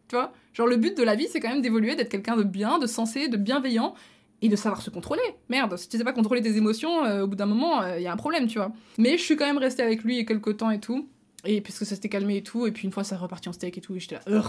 tu 0.08 0.14
vois. 0.14 0.32
Genre 0.52 0.66
le 0.66 0.76
but 0.76 0.96
de 0.96 1.02
la 1.02 1.16
vie, 1.16 1.26
c'est 1.30 1.40
quand 1.40 1.50
même 1.50 1.62
d'évoluer, 1.62 1.96
d'être 1.96 2.08
quelqu'un 2.08 2.36
de 2.36 2.44
bien, 2.44 2.78
de 2.78 2.86
sensé, 2.86 3.28
de 3.28 3.36
bienveillant 3.36 3.94
et 4.42 4.48
de 4.48 4.56
savoir 4.56 4.80
se 4.80 4.90
contrôler. 4.90 5.22
Merde, 5.48 5.76
si 5.76 5.88
tu 5.88 5.98
sais 5.98 6.04
pas 6.04 6.12
contrôler 6.12 6.40
tes 6.40 6.56
émotions, 6.56 7.04
euh, 7.04 7.24
au 7.24 7.26
bout 7.26 7.36
d'un 7.36 7.46
moment, 7.46 7.82
il 7.82 7.90
euh, 7.90 8.00
y 8.00 8.06
a 8.06 8.12
un 8.12 8.16
problème, 8.16 8.46
tu 8.46 8.58
vois. 8.58 8.72
Mais 8.98 9.18
je 9.18 9.22
suis 9.22 9.36
quand 9.36 9.46
même 9.46 9.58
restée 9.58 9.82
avec 9.82 10.02
lui 10.02 10.24
quelques 10.24 10.56
temps 10.56 10.70
et 10.70 10.80
tout. 10.80 11.08
Et 11.44 11.60
puisque 11.62 11.86
ça 11.86 11.94
s'était 11.94 12.10
calmé 12.10 12.36
et 12.36 12.42
tout, 12.42 12.66
et 12.66 12.70
puis 12.70 12.84
une 12.84 12.92
fois 12.92 13.02
ça 13.02 13.16
reparti 13.16 13.48
en 13.48 13.52
steak 13.52 13.78
et 13.78 13.80
tout, 13.80 13.96
et 13.96 13.98
j'étais 13.98 14.16
là, 14.26 14.42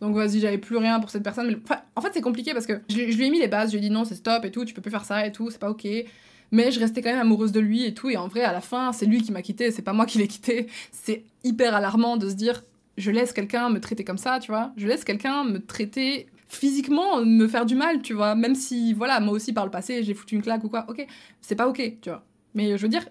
donc 0.00 0.14
vas-y, 0.14 0.38
j'avais 0.38 0.58
plus 0.58 0.76
rien 0.76 1.00
pour 1.00 1.10
cette 1.10 1.24
personne. 1.24 1.48
Mais 1.48 1.56
en 1.96 2.00
fait, 2.00 2.10
c'est 2.14 2.20
compliqué 2.20 2.52
parce 2.52 2.66
que 2.66 2.74
je, 2.88 2.96
lui 2.96 3.26
ai 3.26 3.30
mis 3.30 3.40
les 3.40 3.48
bases, 3.48 3.72
je 3.72 3.76
lui 3.76 3.84
ai 3.84 3.88
dit 3.88 3.92
non, 3.92 4.04
c'est 4.04 4.14
stop 4.14 4.44
et 4.44 4.52
tout, 4.52 4.64
tu 4.64 4.72
peux 4.72 4.80
plus 4.80 4.92
faire 4.92 5.04
ça 5.04 5.26
et 5.26 5.32
tout, 5.32 5.50
c'est 5.50 5.58
pas 5.58 5.70
ok. 5.70 5.84
Mais 6.52 6.70
je 6.70 6.80
restais 6.80 7.02
quand 7.02 7.10
même 7.10 7.20
amoureuse 7.20 7.52
de 7.52 7.60
lui 7.60 7.84
et 7.84 7.94
tout, 7.94 8.08
et 8.08 8.16
en 8.16 8.28
vrai, 8.28 8.42
à 8.42 8.52
la 8.52 8.60
fin, 8.60 8.92
c'est 8.92 9.06
lui 9.06 9.22
qui 9.22 9.32
m'a 9.32 9.42
quitté, 9.42 9.70
c'est 9.70 9.82
pas 9.82 9.92
moi 9.92 10.06
qui 10.06 10.18
l'ai 10.18 10.28
quitté. 10.28 10.68
C'est 10.92 11.24
hyper 11.44 11.74
alarmant 11.74 12.16
de 12.16 12.28
se 12.28 12.34
dire, 12.34 12.62
je 12.96 13.10
laisse 13.10 13.32
quelqu'un 13.32 13.68
me 13.68 13.80
traiter 13.80 14.04
comme 14.04 14.18
ça, 14.18 14.38
tu 14.40 14.50
vois. 14.50 14.72
Je 14.76 14.86
laisse 14.86 15.04
quelqu'un 15.04 15.44
me 15.44 15.58
traiter 15.58 16.26
physiquement, 16.48 17.24
me 17.24 17.48
faire 17.48 17.66
du 17.66 17.74
mal, 17.74 18.02
tu 18.02 18.14
vois. 18.14 18.34
Même 18.34 18.54
si, 18.54 18.92
voilà, 18.94 19.20
moi 19.20 19.34
aussi 19.34 19.52
par 19.52 19.64
le 19.64 19.70
passé, 19.70 20.02
j'ai 20.02 20.14
foutu 20.14 20.36
une 20.36 20.42
claque 20.42 20.64
ou 20.64 20.68
quoi, 20.68 20.86
ok, 20.88 21.06
c'est 21.40 21.56
pas 21.56 21.68
ok, 21.68 21.98
tu 22.00 22.08
vois. 22.08 22.24
Mais 22.54 22.76
je 22.76 22.82
veux 22.82 22.88
dire, 22.88 23.06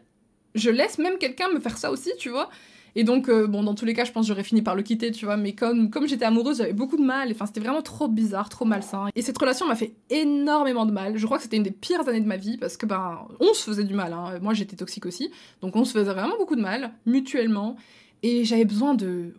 je 0.56 0.70
laisse 0.70 0.98
même 0.98 1.18
quelqu'un 1.18 1.50
me 1.50 1.60
faire 1.60 1.78
ça 1.78 1.92
aussi, 1.92 2.12
tu 2.18 2.30
vois. 2.30 2.50
Et 2.96 3.04
donc, 3.04 3.28
euh, 3.28 3.46
bon, 3.46 3.64
dans 3.64 3.76
tous 3.76 3.86
les 3.86 3.94
cas, 3.94 4.06
je 4.06 4.12
pense 4.12 4.26
que 4.26 4.28
j'aurais 4.30 4.44
fini 4.44 4.62
par 4.62 4.76
le 4.76 4.82
quitter, 4.82 5.12
tu 5.12 5.26
vois. 5.26 5.36
Mais 5.36 5.54
comme, 5.54 5.90
comme 5.90 6.08
j'étais 6.08 6.26
amoureuse, 6.26 6.58
j'avais 6.58 6.74
beaucoup 6.74 6.96
de 6.96 7.04
mal. 7.04 7.30
Enfin, 7.32 7.46
c'était 7.46 7.60
vraiment 7.60 7.82
trop 7.82 8.08
bizarre, 8.08 8.48
trop 8.48 8.64
malsain. 8.64 9.08
Et 9.16 9.22
cette 9.22 9.38
relation 9.38 9.68
m'a 9.68 9.76
fait 9.76 9.94
énormément 10.10 10.86
de 10.86 10.92
mal. 10.92 11.18
Je 11.18 11.26
crois 11.26 11.38
que 11.38 11.44
c'était 11.44 11.58
une 11.58 11.64
des 11.64 11.72
pires 11.72 12.08
années 12.08 12.22
de 12.22 12.28
ma 12.28 12.38
vie 12.38 12.58
parce 12.58 12.78
que, 12.78 12.86
ben, 12.86 13.20
on 13.40 13.54
se 13.54 13.64
faisait 13.64 13.84
du 13.84 13.94
mal. 13.94 14.14
Hein. 14.14 14.40
Moi, 14.42 14.54
j'étais 14.54 14.78
toxique 14.78 15.06
aussi. 15.06 15.30
Donc, 15.62 15.76
on 15.76 15.84
se 15.84 15.92
faisait 15.92 16.12
vraiment 16.14 16.38
beaucoup 16.38 16.56
de 16.56 16.62
mal, 16.62 16.94
mutuellement. 17.06 17.76
Et 18.24 18.46
j'avais 18.46 18.66
besoin 18.66 18.94
de 18.94 19.34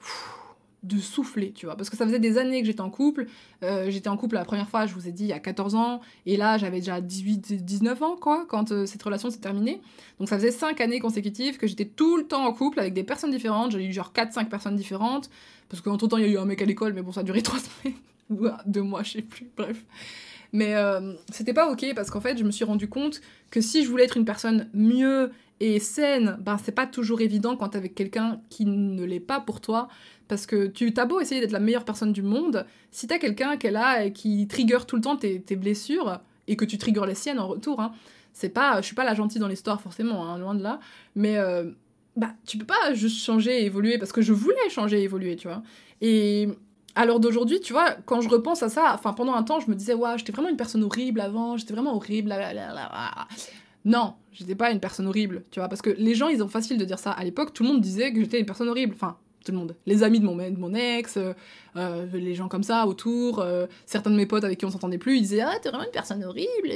de 0.82 0.98
souffler, 0.98 1.52
tu 1.52 1.66
vois. 1.66 1.76
Parce 1.76 1.90
que 1.90 1.96
ça 1.96 2.06
faisait 2.06 2.18
des 2.18 2.38
années 2.38 2.60
que 2.60 2.66
j'étais 2.66 2.80
en 2.80 2.90
couple. 2.90 3.26
Euh, 3.62 3.90
j'étais 3.90 4.08
en 4.08 4.16
couple 4.16 4.36
la 4.36 4.44
première 4.44 4.68
fois, 4.68 4.86
je 4.86 4.94
vous 4.94 5.08
ai 5.08 5.12
dit, 5.12 5.24
il 5.24 5.28
y 5.28 5.32
a 5.32 5.38
14 5.38 5.74
ans. 5.74 6.00
Et 6.26 6.36
là, 6.36 6.58
j'avais 6.58 6.78
déjà 6.78 7.00
18, 7.00 7.64
19 7.64 8.02
ans, 8.02 8.16
quoi, 8.16 8.46
quand 8.48 8.72
euh, 8.72 8.86
cette 8.86 9.02
relation 9.02 9.30
s'est 9.30 9.40
terminée. 9.40 9.80
Donc 10.18 10.28
ça 10.28 10.36
faisait 10.36 10.50
5 10.50 10.80
années 10.80 11.00
consécutives 11.00 11.58
que 11.58 11.66
j'étais 11.66 11.86
tout 11.86 12.16
le 12.16 12.24
temps 12.24 12.44
en 12.44 12.52
couple 12.52 12.80
avec 12.80 12.94
des 12.94 13.04
personnes 13.04 13.30
différentes. 13.30 13.72
J'ai 13.72 13.84
eu 13.84 13.92
genre 13.92 14.12
4-5 14.14 14.48
personnes 14.48 14.76
différentes. 14.76 15.30
Parce 15.68 15.82
qu'entre 15.82 16.06
temps, 16.06 16.18
il 16.18 16.26
y 16.26 16.28
a 16.28 16.32
eu 16.32 16.38
un 16.38 16.44
mec 16.44 16.62
à 16.62 16.64
l'école, 16.64 16.92
mais 16.92 17.02
bon, 17.02 17.12
ça 17.12 17.20
a 17.20 17.24
duré 17.24 17.42
3 17.42 17.58
semaines. 17.58 17.98
Ou 18.30 18.46
2 18.66 18.82
mois, 18.82 19.02
je 19.02 19.12
sais 19.12 19.22
plus. 19.22 19.48
Bref. 19.56 19.84
Mais 20.52 20.74
euh, 20.74 21.14
c'était 21.30 21.52
pas 21.52 21.70
ok 21.70 21.84
parce 21.94 22.10
qu'en 22.10 22.20
fait, 22.20 22.38
je 22.38 22.44
me 22.44 22.50
suis 22.50 22.64
rendu 22.64 22.88
compte 22.88 23.20
que 23.50 23.60
si 23.60 23.84
je 23.84 23.90
voulais 23.90 24.04
être 24.04 24.16
une 24.16 24.24
personne 24.24 24.68
mieux 24.72 25.30
et 25.60 25.80
saine, 25.80 26.36
ben 26.40 26.58
c'est 26.62 26.72
pas 26.72 26.86
toujours 26.86 27.20
évident 27.20 27.56
quand 27.56 27.70
t'es 27.70 27.78
avec 27.78 27.94
quelqu'un 27.94 28.40
qui 28.50 28.66
ne 28.66 29.04
l'est 29.04 29.20
pas 29.20 29.40
pour 29.40 29.60
toi. 29.60 29.88
Parce 30.28 30.46
que 30.46 30.66
tu 30.66 30.92
t'as 30.92 31.04
beau 31.04 31.20
essayer 31.20 31.40
d'être 31.40 31.52
la 31.52 31.60
meilleure 31.60 31.84
personne 31.84 32.12
du 32.12 32.22
monde, 32.22 32.66
si 32.90 33.06
t'as 33.06 33.18
quelqu'un 33.18 33.56
qui 33.56 33.68
est 33.68 33.70
là 33.70 34.04
et 34.04 34.12
qui 34.12 34.46
trigger 34.48 34.78
tout 34.86 34.96
le 34.96 35.02
temps 35.02 35.16
tes, 35.16 35.40
tes 35.40 35.56
blessures, 35.56 36.20
et 36.48 36.56
que 36.56 36.64
tu 36.64 36.78
triggers 36.78 37.06
les 37.06 37.14
siennes 37.14 37.38
en 37.38 37.48
retour, 37.48 37.80
hein, 37.80 37.92
c'est 38.32 38.48
pas, 38.48 38.80
je 38.80 38.86
suis 38.86 38.94
pas 38.94 39.04
la 39.04 39.14
gentille 39.14 39.40
dans 39.40 39.48
l'histoire 39.48 39.80
forcément, 39.80 40.26
hein, 40.26 40.38
loin 40.38 40.54
de 40.54 40.62
là, 40.62 40.80
mais 41.14 41.36
euh, 41.38 41.70
bah 42.16 42.34
tu 42.46 42.58
peux 42.58 42.66
pas 42.66 42.94
juste 42.94 43.22
changer 43.22 43.62
et 43.62 43.64
évoluer 43.64 43.98
parce 43.98 44.12
que 44.12 44.22
je 44.22 44.32
voulais 44.32 44.68
changer 44.70 45.00
et 45.00 45.04
évoluer, 45.04 45.36
tu 45.36 45.48
vois. 45.48 45.62
Et 46.00 46.48
à 46.94 47.04
l'heure 47.04 47.20
d'aujourd'hui, 47.20 47.60
tu 47.60 47.72
vois, 47.72 47.92
quand 48.06 48.20
je 48.20 48.28
repense 48.28 48.62
à 48.62 48.68
ça, 48.68 48.92
enfin 48.94 49.12
pendant 49.12 49.34
un 49.34 49.42
temps, 49.42 49.60
je 49.60 49.70
me 49.70 49.74
disais, 49.74 49.94
ouais, 49.94 50.18
j'étais 50.18 50.32
vraiment 50.32 50.48
une 50.48 50.56
personne 50.56 50.82
horrible 50.82 51.20
avant, 51.20 51.56
j'étais 51.56 51.74
vraiment 51.74 51.94
horrible. 51.94 52.34
Non, 53.84 54.14
j'étais 54.32 54.54
pas 54.54 54.70
une 54.72 54.80
personne 54.80 55.06
horrible, 55.06 55.44
tu 55.50 55.60
vois, 55.60 55.68
parce 55.68 55.80
que 55.80 55.90
les 55.90 56.14
gens, 56.14 56.28
ils 56.28 56.42
ont 56.42 56.48
facile 56.48 56.76
de 56.76 56.84
dire 56.84 56.98
ça. 56.98 57.12
À 57.12 57.22
l'époque, 57.22 57.52
tout 57.52 57.62
le 57.62 57.68
monde 57.68 57.80
disait 57.80 58.12
que 58.12 58.20
j'étais 58.20 58.40
une 58.40 58.46
personne 58.46 58.68
horrible. 58.68 58.94
Enfin, 58.94 59.16
tout 59.46 59.52
le 59.52 59.58
monde. 59.58 59.74
Les 59.86 60.02
amis 60.02 60.20
de 60.20 60.24
mon, 60.24 60.34
mon 60.34 60.74
ex, 60.74 61.16
euh, 61.16 61.32
euh, 61.76 62.06
les 62.12 62.34
gens 62.34 62.48
comme 62.48 62.62
ça 62.62 62.86
autour, 62.86 63.38
euh, 63.38 63.66
certains 63.86 64.10
de 64.10 64.16
mes 64.16 64.26
potes 64.26 64.44
avec 64.44 64.58
qui 64.58 64.64
on 64.66 64.70
s'entendait 64.70 64.98
plus, 64.98 65.16
ils 65.16 65.22
disaient 65.22 65.40
Ah, 65.40 65.54
t'es 65.62 65.70
vraiment 65.70 65.84
une 65.84 65.90
personne 65.90 66.22
horrible, 66.24 66.70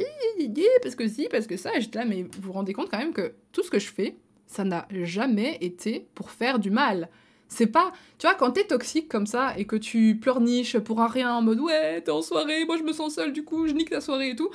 parce 0.82 0.94
que 0.94 1.06
si, 1.08 1.28
parce 1.30 1.46
que 1.46 1.56
ça. 1.56 1.70
J'étais 1.78 1.98
là, 1.98 2.04
mais 2.04 2.22
vous 2.22 2.40
vous 2.40 2.52
rendez 2.52 2.72
compte 2.72 2.90
quand 2.90 2.98
même 2.98 3.12
que 3.12 3.32
tout 3.52 3.62
ce 3.62 3.70
que 3.70 3.78
je 3.78 3.88
fais, 3.92 4.16
ça 4.46 4.64
n'a 4.64 4.86
jamais 4.90 5.58
été 5.60 6.06
pour 6.14 6.30
faire 6.30 6.58
du 6.58 6.70
mal. 6.70 7.08
C'est 7.48 7.66
pas. 7.66 7.92
Tu 8.18 8.26
vois, 8.26 8.36
quand 8.36 8.52
t'es 8.52 8.64
toxique 8.64 9.08
comme 9.08 9.26
ça 9.26 9.54
et 9.58 9.64
que 9.64 9.76
tu 9.76 10.16
pleurniches 10.20 10.78
pour 10.78 11.00
un 11.00 11.08
rien 11.08 11.34
en 11.34 11.42
mode 11.42 11.58
ouais, 11.60 12.00
t'es 12.00 12.12
en 12.12 12.22
soirée, 12.22 12.64
moi 12.64 12.76
je 12.76 12.84
me 12.84 12.92
sens 12.92 13.14
seule, 13.14 13.32
du 13.32 13.44
coup 13.44 13.66
je 13.66 13.72
nique 13.72 13.90
ta 13.90 14.00
soirée 14.00 14.30
et 14.30 14.36
tout. 14.36 14.50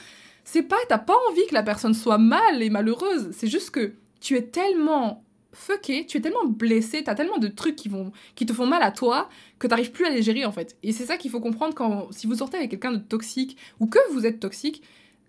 C'est 0.45 0.63
pas. 0.63 0.77
T'as 0.87 0.99
pas 0.99 1.15
envie 1.29 1.45
que 1.47 1.53
la 1.53 1.63
personne 1.63 1.93
soit 1.93 2.17
mal 2.17 2.63
et 2.63 2.69
malheureuse. 2.69 3.29
C'est 3.33 3.47
juste 3.47 3.71
que 3.71 3.93
tu 4.21 4.37
es 4.37 4.43
tellement 4.43 5.24
fucké, 5.55 6.05
tu 6.05 6.17
es 6.17 6.21
tellement 6.21 6.45
blessé, 6.45 7.03
t'as 7.03 7.15
tellement 7.15 7.37
de 7.37 7.47
trucs 7.47 7.75
qui, 7.75 7.89
vont, 7.89 8.11
qui 8.35 8.45
te 8.45 8.53
font 8.53 8.67
mal 8.67 8.83
à 8.83 8.91
toi 8.91 9.29
que 9.57 9.67
t'arrives 9.67 9.91
plus 9.91 10.05
à 10.05 10.09
les 10.09 10.21
gérer 10.21 10.45
en 10.45 10.51
fait. 10.51 10.77
Et 10.83 10.91
c'est 10.91 11.05
ça 11.05 11.17
qu'il 11.17 11.31
faut 11.31 11.39
comprendre 11.39 11.73
quand. 11.73 12.07
Si 12.11 12.27
vous 12.27 12.35
sortez 12.35 12.57
avec 12.57 12.71
quelqu'un 12.71 12.91
de 12.91 12.99
toxique 12.99 13.57
ou 13.79 13.87
que 13.87 13.99
vous 14.11 14.25
êtes 14.25 14.39
toxique, 14.39 14.83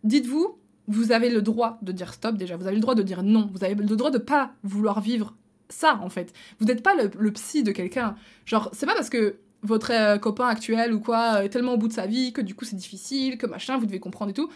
dites-vous. 0.05 0.59
Vous 0.89 1.11
avez 1.11 1.31
le 1.31 1.43
droit 1.43 1.79
de 1.83 1.91
dire 1.91 2.15
stop 2.15 2.37
déjà, 2.37 2.57
vous 2.57 2.69
avez 2.69 2.77
le 2.77 2.81
droit 2.81 2.95
de 2.95 3.03
dire 3.03 3.25
non, 3.25 3.51
vous 3.53 3.65
avez 3.65 3.75
le 3.75 3.97
droit 3.97 4.13
de 4.13 4.19
pas 4.19 4.53
vouloir 4.63 5.01
vivre 5.01 5.35
ça, 5.69 5.99
en 6.03 6.09
fait. 6.09 6.33
Vous 6.59 6.67
n'êtes 6.67 6.83
pas 6.83 6.95
le, 6.95 7.33
psy 7.33 7.63
de 7.63 7.73
quelqu'un. 7.73 8.17
Genre, 8.45 8.71
c'est 8.73 8.87
pas 8.87 8.95
parce 8.95 9.11
que 9.11 9.37
votre 9.63 9.93
euh, 9.93 10.19
copain 10.19 10.47
actuel 10.47 10.93
ou 10.93 11.01
quoi 11.01 11.45
est 11.45 11.49
tellement 11.49 11.75
au 11.75 11.77
bout 11.77 11.89
de 11.89 11.93
sa 11.93 12.07
vie 12.07 12.33
que 12.33 12.41
du 12.41 12.55
coup 12.55 12.65
c'est 12.65 12.77
difficile, 12.77 13.37
que 13.37 13.47
machin, 13.47 13.79
vous 13.79 13.87
devez 13.87 13.99
comprendre 13.99 14.31
et 14.31 14.35
tout. 14.35 14.49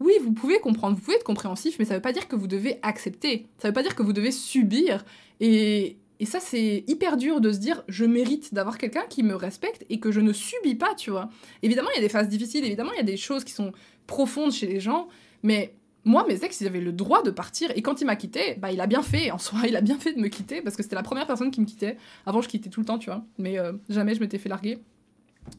Oui, 0.00 0.14
vous 0.22 0.32
pouvez 0.32 0.58
comprendre, 0.60 0.96
vous 0.96 1.02
pouvez 1.02 1.16
être 1.16 1.24
compréhensif, 1.24 1.76
mais 1.78 1.84
ça 1.84 1.94
veut 1.94 2.00
pas 2.00 2.12
dire 2.12 2.26
que 2.26 2.36
vous 2.36 2.46
devez 2.46 2.78
accepter. 2.82 3.46
Ça 3.58 3.68
veut 3.68 3.74
pas 3.74 3.82
dire 3.82 3.94
que 3.94 4.02
vous 4.02 4.14
devez 4.14 4.32
subir. 4.32 5.04
Et, 5.40 5.98
et 6.20 6.26
ça, 6.26 6.40
c'est 6.40 6.84
hyper 6.86 7.16
dur 7.16 7.40
de 7.40 7.52
se 7.52 7.58
dire 7.58 7.84
je 7.86 8.04
mérite 8.04 8.54
d'avoir 8.54 8.78
quelqu'un 8.78 9.04
qui 9.08 9.22
me 9.22 9.34
respecte 9.34 9.84
et 9.90 10.00
que 10.00 10.10
je 10.10 10.20
ne 10.20 10.32
subis 10.32 10.74
pas, 10.74 10.94
tu 10.94 11.10
vois. 11.10 11.28
Évidemment, 11.62 11.90
il 11.92 11.96
y 11.96 11.98
a 11.98 12.02
des 12.02 12.08
phases 12.08 12.28
difficiles, 12.28 12.64
évidemment, 12.64 12.92
il 12.92 12.96
y 12.96 13.00
a 13.00 13.04
des 13.04 13.16
choses 13.18 13.44
qui 13.44 13.52
sont 13.52 13.72
profondes 14.06 14.52
chez 14.52 14.66
les 14.66 14.80
gens, 14.80 15.08
mais 15.42 15.74
moi, 16.04 16.24
mes 16.26 16.44
ex, 16.44 16.60
ils 16.60 16.66
avaient 16.66 16.80
le 16.80 16.92
droit 16.92 17.22
de 17.22 17.30
partir. 17.30 17.70
Et 17.76 17.82
quand 17.82 18.00
il 18.00 18.06
m'a 18.06 18.16
quitté, 18.16 18.54
bah, 18.54 18.72
il 18.72 18.80
a 18.80 18.86
bien 18.86 19.02
fait, 19.02 19.30
en 19.30 19.38
soi, 19.38 19.60
il 19.68 19.76
a 19.76 19.80
bien 19.80 19.98
fait 19.98 20.12
de 20.12 20.20
me 20.20 20.28
quitter, 20.28 20.62
parce 20.62 20.76
que 20.76 20.82
c'était 20.82 20.96
la 20.96 21.02
première 21.02 21.26
personne 21.26 21.50
qui 21.50 21.60
me 21.60 21.66
quittait. 21.66 21.96
Avant, 22.26 22.40
je 22.40 22.48
quittais 22.48 22.70
tout 22.70 22.80
le 22.80 22.86
temps, 22.86 22.98
tu 22.98 23.06
vois. 23.06 23.24
Mais 23.38 23.58
euh, 23.58 23.72
jamais 23.88 24.14
je 24.14 24.20
m'étais 24.20 24.38
fait 24.38 24.48
larguer. 24.48 24.78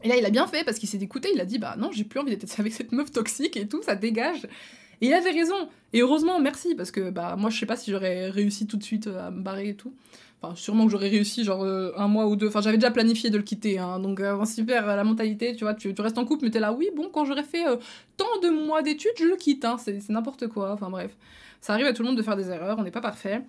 Et 0.02 0.08
là, 0.08 0.16
il 0.16 0.24
a 0.26 0.30
bien 0.30 0.46
fait, 0.46 0.64
parce 0.64 0.78
qu'il 0.78 0.88
s'est 0.88 0.98
écouté, 0.98 1.30
il 1.34 1.40
a 1.40 1.44
dit, 1.44 1.58
bah 1.58 1.76
non, 1.78 1.90
j'ai 1.92 2.04
plus 2.04 2.20
envie 2.20 2.36
d'être 2.36 2.58
avec 2.58 2.72
cette 2.72 2.92
meuf 2.92 3.10
toxique 3.10 3.56
et 3.56 3.66
tout, 3.66 3.82
ça 3.82 3.94
dégage. 3.94 4.46
Et 5.00 5.06
il 5.06 5.14
avait 5.14 5.32
raison. 5.32 5.68
Et 5.92 6.00
heureusement, 6.00 6.40
merci, 6.40 6.74
parce 6.74 6.90
que 6.90 7.10
bah 7.10 7.34
moi, 7.36 7.50
je 7.50 7.58
sais 7.58 7.66
pas 7.66 7.76
si 7.76 7.90
j'aurais 7.90 8.30
réussi 8.30 8.66
tout 8.66 8.76
de 8.76 8.84
suite 8.84 9.08
à 9.08 9.30
me 9.30 9.42
barrer 9.42 9.70
et 9.70 9.74
tout. 9.74 9.92
Enfin, 10.40 10.54
sûrement 10.56 10.86
que 10.86 10.90
j'aurais 10.90 11.08
réussi, 11.08 11.44
genre 11.44 11.62
euh, 11.62 11.92
un 11.96 12.08
mois 12.08 12.26
ou 12.26 12.36
deux. 12.36 12.48
Enfin, 12.48 12.60
j'avais 12.60 12.76
déjà 12.76 12.90
planifié 12.90 13.30
de 13.30 13.36
le 13.36 13.42
quitter, 13.42 13.78
hein, 13.78 14.00
donc 14.00 14.20
euh, 14.20 14.44
super 14.44 14.86
la 14.86 15.04
mentalité, 15.04 15.54
tu 15.54 15.64
vois. 15.64 15.74
Tu, 15.74 15.94
restes 15.98 16.18
en 16.18 16.24
couple, 16.24 16.44
mais 16.44 16.50
t'es 16.50 16.60
là, 16.60 16.72
oui, 16.72 16.88
bon, 16.96 17.10
quand 17.12 17.24
j'aurais 17.24 17.44
fait 17.44 17.66
euh, 17.66 17.76
tant 18.16 18.40
de 18.42 18.48
mois 18.50 18.82
d'études, 18.82 19.12
je 19.18 19.24
le 19.24 19.36
quitte, 19.36 19.64
hein, 19.64 19.76
c'est 19.78 20.08
n'importe 20.08 20.48
quoi. 20.48 20.72
Enfin, 20.72 20.90
bref. 20.90 21.16
Ça 21.60 21.74
arrive 21.74 21.86
à 21.86 21.92
tout 21.92 22.02
le 22.02 22.08
monde 22.08 22.18
de 22.18 22.22
faire 22.22 22.36
des 22.36 22.50
erreurs, 22.50 22.76
on 22.78 22.82
n'est 22.82 22.90
pas 22.90 23.00
parfait. 23.00 23.42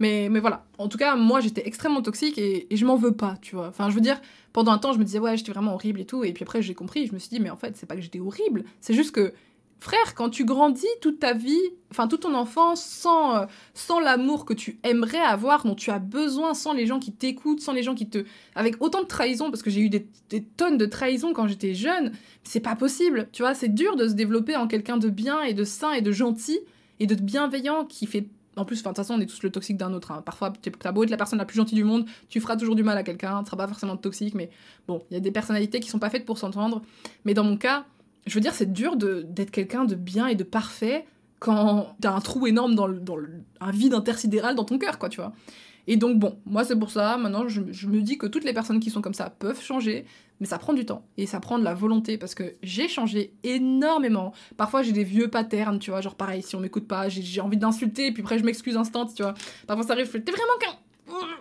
Mais, 0.00 0.28
mais 0.28 0.40
voilà. 0.40 0.64
En 0.78 0.88
tout 0.88 0.98
cas, 0.98 1.14
moi, 1.14 1.38
j'étais 1.38 1.62
extrêmement 1.66 2.02
toxique 2.02 2.36
et, 2.36 2.72
et 2.72 2.76
je 2.76 2.84
m'en 2.84 2.96
veux 2.96 3.12
pas, 3.12 3.36
tu 3.40 3.54
vois. 3.54 3.68
Enfin, 3.68 3.90
je 3.90 3.94
veux 3.94 4.00
dire, 4.00 4.20
pendant 4.52 4.72
un 4.72 4.78
temps, 4.78 4.92
je 4.92 4.98
me 4.98 5.04
disais, 5.04 5.18
ouais, 5.18 5.36
j'étais 5.36 5.52
vraiment 5.52 5.74
horrible 5.74 6.00
et 6.00 6.06
tout. 6.06 6.24
Et 6.24 6.32
puis 6.32 6.42
après, 6.42 6.62
j'ai 6.62 6.74
compris, 6.74 7.06
je 7.06 7.12
me 7.12 7.18
suis 7.18 7.28
dit, 7.28 7.40
mais 7.40 7.50
en 7.50 7.56
fait, 7.56 7.76
c'est 7.76 7.86
pas 7.86 7.94
que 7.96 8.02
j'étais 8.02 8.20
horrible, 8.20 8.64
c'est 8.80 8.94
juste 8.94 9.12
que 9.12 9.32
Frère, 9.80 10.14
quand 10.14 10.28
tu 10.28 10.44
grandis 10.44 10.86
toute 11.00 11.20
ta 11.20 11.32
vie, 11.32 11.58
enfin 11.90 12.06
toute 12.06 12.20
ton 12.20 12.34
enfance, 12.34 12.84
sans, 12.84 13.36
euh, 13.36 13.46
sans 13.72 13.98
l'amour 13.98 14.44
que 14.44 14.52
tu 14.52 14.78
aimerais 14.82 15.18
avoir, 15.18 15.64
dont 15.64 15.74
tu 15.74 15.90
as 15.90 15.98
besoin, 15.98 16.52
sans 16.52 16.74
les 16.74 16.86
gens 16.86 16.98
qui 16.98 17.12
t'écoutent, 17.12 17.62
sans 17.62 17.72
les 17.72 17.82
gens 17.82 17.94
qui 17.94 18.06
te... 18.06 18.26
Avec 18.54 18.76
autant 18.82 19.00
de 19.00 19.06
trahison, 19.06 19.50
parce 19.50 19.62
que 19.62 19.70
j'ai 19.70 19.80
eu 19.80 19.88
des, 19.88 20.06
tonnes 20.58 20.76
de 20.76 20.84
trahison 20.84 21.32
quand 21.32 21.46
j'étais 21.46 21.72
jeune, 21.72 22.12
c'est 22.44 22.60
pas 22.60 22.76
possible, 22.76 23.30
tu 23.32 23.40
vois, 23.40 23.54
c'est 23.54 23.74
dur 23.74 23.96
de 23.96 24.06
se 24.06 24.12
développer 24.12 24.54
en 24.54 24.68
quelqu'un 24.68 24.98
de 24.98 25.08
bien 25.08 25.42
et 25.42 25.54
de 25.54 25.64
sain 25.64 25.92
et 25.92 26.02
de 26.02 26.12
gentil 26.12 26.60
et 26.98 27.06
de 27.06 27.14
bienveillant 27.14 27.86
qui 27.86 28.06
fait... 28.06 28.28
En 28.56 28.64
plus, 28.64 28.82
de 28.82 28.88
toute 28.88 28.96
façon, 28.96 29.14
on 29.14 29.20
est 29.20 29.26
tous 29.26 29.42
le 29.42 29.50
toxique 29.50 29.76
d'un 29.76 29.92
autre. 29.92 30.10
Hein. 30.10 30.22
Parfois, 30.24 30.52
t'as 30.52 30.92
beau 30.92 31.04
être 31.04 31.10
la 31.10 31.16
personne 31.16 31.38
la 31.38 31.44
plus 31.44 31.56
gentille 31.56 31.76
du 31.76 31.84
monde, 31.84 32.06
tu 32.28 32.40
feras 32.40 32.56
toujours 32.56 32.74
du 32.74 32.82
mal 32.82 32.98
à 32.98 33.02
quelqu'un, 33.02 33.40
tu 33.40 33.46
seras 33.46 33.56
pas 33.56 33.68
forcément 33.68 33.96
toxique, 33.96 34.34
mais 34.34 34.50
bon, 34.88 35.02
il 35.10 35.14
y 35.14 35.16
a 35.16 35.20
des 35.20 35.30
personnalités 35.30 35.80
qui 35.80 35.88
sont 35.88 35.98
pas 35.98 36.10
faites 36.10 36.26
pour 36.26 36.38
s'entendre. 36.38 36.82
Mais 37.24 37.32
dans 37.32 37.44
mon 37.44 37.56
cas, 37.56 37.86
je 38.26 38.34
veux 38.34 38.40
dire, 38.40 38.54
c'est 38.54 38.72
dur 38.72 38.96
d'être 38.96 39.50
quelqu'un 39.50 39.84
de 39.84 39.94
bien 39.94 40.26
et 40.26 40.34
de 40.34 40.44
parfait 40.44 41.06
quand 41.40 41.96
t'as 42.00 42.12
un 42.12 42.20
trou 42.20 42.46
énorme 42.46 42.74
dans, 42.74 42.86
le, 42.86 43.00
dans 43.00 43.16
un 43.60 43.70
vide 43.72 43.94
intersidéral 43.94 44.54
dans 44.54 44.64
ton 44.64 44.78
cœur, 44.78 44.98
quoi, 44.98 45.08
tu 45.08 45.20
vois. 45.20 45.32
Et 45.86 45.96
donc, 45.96 46.18
bon, 46.18 46.38
moi, 46.44 46.64
c'est 46.64 46.78
pour 46.78 46.90
ça. 46.90 47.16
Maintenant, 47.16 47.48
je, 47.48 47.60
me 47.60 48.00
dis 48.02 48.18
que 48.18 48.26
toutes 48.26 48.44
les 48.44 48.52
personnes 48.52 48.78
qui 48.78 48.90
sont 48.90 49.00
comme 49.00 49.14
ça 49.14 49.30
peuvent 49.30 49.60
changer, 49.60 50.04
mais 50.38 50.46
ça 50.46 50.58
prend 50.58 50.74
du 50.74 50.84
temps. 50.84 51.04
Et 51.16 51.26
ça 51.26 51.40
prend 51.40 51.58
de 51.58 51.64
la 51.64 51.74
volonté, 51.74 52.18
parce 52.18 52.34
que 52.34 52.54
j'ai 52.62 52.86
changé 52.86 53.32
énormément. 53.42 54.32
Parfois, 54.56 54.82
j'ai 54.82 54.92
des 54.92 55.02
vieux 55.02 55.28
patterns, 55.28 55.78
tu 55.78 55.90
vois, 55.90 56.02
genre 56.02 56.14
pareil, 56.14 56.42
si 56.42 56.54
on 56.54 56.60
m'écoute 56.60 56.86
pas, 56.86 57.08
j'ai 57.08 57.40
envie 57.40 57.56
d'insulter, 57.56 58.08
et 58.08 58.12
puis 58.12 58.22
après, 58.22 58.38
je 58.38 58.44
m'excuse 58.44 58.76
instant, 58.76 59.06
tu 59.06 59.22
vois. 59.22 59.34
Parfois, 59.66 59.86
ça 59.86 59.94
arrive, 59.94 60.06
je 60.06 60.10
fais, 60.10 60.20
t'es 60.20 60.32
vraiment 60.32 60.58
qu'un 60.60 60.76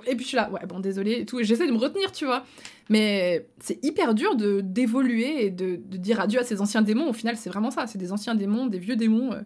et 0.08 0.16
puis 0.16 0.24
je 0.24 0.30
suis 0.30 0.38
là, 0.38 0.50
ouais, 0.50 0.66
bon, 0.68 0.80
désolé 0.80 1.20
et 1.20 1.26
tout. 1.26 1.42
J'essaie 1.44 1.68
de 1.68 1.72
me 1.72 1.78
retenir, 1.78 2.12
tu 2.12 2.26
vois. 2.26 2.44
Mais 2.90 3.48
c'est 3.60 3.84
hyper 3.86 4.16
dur 4.16 4.36
de 4.36 4.62
d'évoluer 4.62 5.46
et 5.46 5.50
de, 5.52 5.76
de, 5.76 5.98
dire 5.98 6.20
adieu 6.20 6.40
à 6.40 6.44
ces 6.44 6.60
anciens 6.60 6.82
démons. 6.82 7.10
Au 7.10 7.14
final, 7.14 7.38
c'est 7.38 7.50
vraiment 7.50 7.72
ça. 7.72 7.86
C'est 7.88 8.00
des 8.00 8.12
anciens 8.12 8.36
démons, 8.36 8.66
des 8.66 8.80
vieux 8.80 8.96
démons 8.96 9.32
euh, 9.32 9.42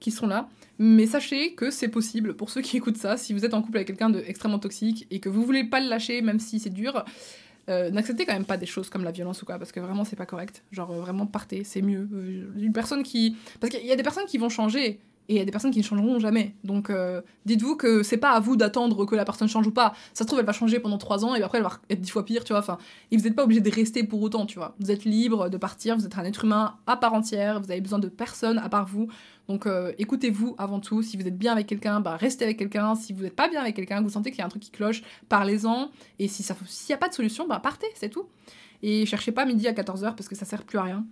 qui 0.00 0.10
sont 0.10 0.26
là. 0.26 0.48
Mais 0.78 1.06
sachez 1.06 1.54
que 1.54 1.70
c'est 1.70 1.88
possible 1.88 2.34
pour 2.34 2.50
ceux 2.50 2.60
qui 2.60 2.76
écoutent 2.76 2.96
ça. 2.96 3.16
Si 3.16 3.32
vous 3.32 3.44
êtes 3.44 3.54
en 3.54 3.62
couple 3.62 3.78
avec 3.78 3.86
quelqu'un 3.86 4.10
d'extrêmement 4.10 4.58
toxique 4.58 5.06
et 5.10 5.20
que 5.20 5.28
vous 5.28 5.44
voulez 5.44 5.64
pas 5.64 5.80
le 5.80 5.88
lâcher, 5.88 6.22
même 6.22 6.40
si 6.40 6.58
c'est 6.58 6.70
dur, 6.70 7.04
euh, 7.68 7.90
n'acceptez 7.90 8.24
quand 8.24 8.32
même 8.32 8.44
pas 8.44 8.56
des 8.56 8.66
choses 8.66 8.88
comme 8.88 9.04
la 9.04 9.10
violence 9.10 9.42
ou 9.42 9.46
quoi, 9.46 9.58
parce 9.58 9.72
que 9.72 9.80
vraiment 9.80 10.04
c'est 10.04 10.16
pas 10.16 10.26
correct. 10.26 10.62
Genre 10.72 10.90
euh, 10.90 11.00
vraiment 11.00 11.26
partez, 11.26 11.64
c'est 11.64 11.82
mieux. 11.82 12.08
une 12.56 12.72
personne 12.72 13.02
qui. 13.02 13.36
Parce 13.60 13.72
qu'il 13.72 13.86
y 13.86 13.92
a 13.92 13.96
des 13.96 14.02
personnes 14.02 14.26
qui 14.26 14.38
vont 14.38 14.48
changer, 14.48 15.00
et 15.28 15.34
il 15.34 15.38
y 15.38 15.40
a 15.40 15.44
des 15.44 15.50
personnes 15.50 15.70
qui 15.70 15.78
ne 15.78 15.84
changeront 15.84 16.18
jamais. 16.18 16.54
Donc 16.64 16.88
euh, 16.88 17.20
dites-vous 17.44 17.76
que 17.76 18.02
c'est 18.02 18.16
pas 18.16 18.30
à 18.30 18.40
vous 18.40 18.56
d'attendre 18.56 19.04
que 19.04 19.14
la 19.14 19.24
personne 19.24 19.48
change 19.48 19.66
ou 19.66 19.70
pas. 19.70 19.94
Ça 20.14 20.24
se 20.24 20.26
trouve, 20.26 20.38
elle 20.38 20.46
va 20.46 20.52
changer 20.52 20.80
pendant 20.80 20.98
trois 20.98 21.24
ans 21.24 21.34
et 21.34 21.42
après 21.42 21.58
elle 21.58 21.64
va 21.64 21.78
être 21.90 22.00
dix 22.00 22.10
fois 22.10 22.24
pire, 22.24 22.44
tu 22.44 22.52
vois. 22.52 22.60
Enfin, 22.60 22.78
et 23.10 23.16
vous 23.16 23.24
n'êtes 23.24 23.36
pas 23.36 23.44
obligé 23.44 23.60
de 23.60 23.70
rester 23.70 24.04
pour 24.04 24.22
autant, 24.22 24.46
tu 24.46 24.58
vois. 24.58 24.74
Vous 24.80 24.90
êtes 24.90 25.04
libre 25.04 25.50
de 25.50 25.56
partir, 25.58 25.96
vous 25.96 26.06
êtes 26.06 26.16
un 26.16 26.24
être 26.24 26.44
humain 26.44 26.76
à 26.86 26.96
part 26.96 27.12
entière, 27.12 27.60
vous 27.60 27.70
avez 27.70 27.80
besoin 27.80 27.98
de 27.98 28.08
personne 28.08 28.58
à 28.58 28.68
part 28.68 28.86
vous. 28.86 29.08
Donc 29.48 29.66
euh, 29.66 29.92
écoutez-vous 29.98 30.54
avant 30.56 30.80
tout. 30.80 31.02
Si 31.02 31.18
vous 31.18 31.26
êtes 31.26 31.38
bien 31.38 31.52
avec 31.52 31.66
quelqu'un, 31.66 32.00
bah, 32.00 32.16
restez 32.16 32.44
avec 32.44 32.58
quelqu'un. 32.58 32.94
Si 32.94 33.12
vous 33.12 33.22
n'êtes 33.22 33.36
pas 33.36 33.48
bien 33.48 33.60
avec 33.60 33.76
quelqu'un, 33.76 33.98
que 33.98 34.04
vous 34.04 34.10
sentez 34.10 34.30
qu'il 34.30 34.38
y 34.38 34.42
a 34.42 34.46
un 34.46 34.50
truc 34.50 34.62
qui 34.62 34.70
cloche, 34.70 35.02
parlez-en. 35.28 35.90
Et 36.18 36.28
si 36.28 36.42
s'il 36.42 36.54
n'y 36.88 36.94
a 36.94 36.98
pas 36.98 37.08
de 37.08 37.14
solution, 37.14 37.46
bah, 37.46 37.60
partez, 37.60 37.88
c'est 37.94 38.08
tout. 38.08 38.28
Et 38.82 39.06
cherchez 39.06 39.32
pas 39.32 39.44
midi 39.44 39.66
à 39.66 39.72
14h 39.72 40.14
parce 40.14 40.28
que 40.28 40.36
ça 40.36 40.44
sert 40.44 40.64
plus 40.64 40.78
à 40.78 40.82
rien. 40.82 41.04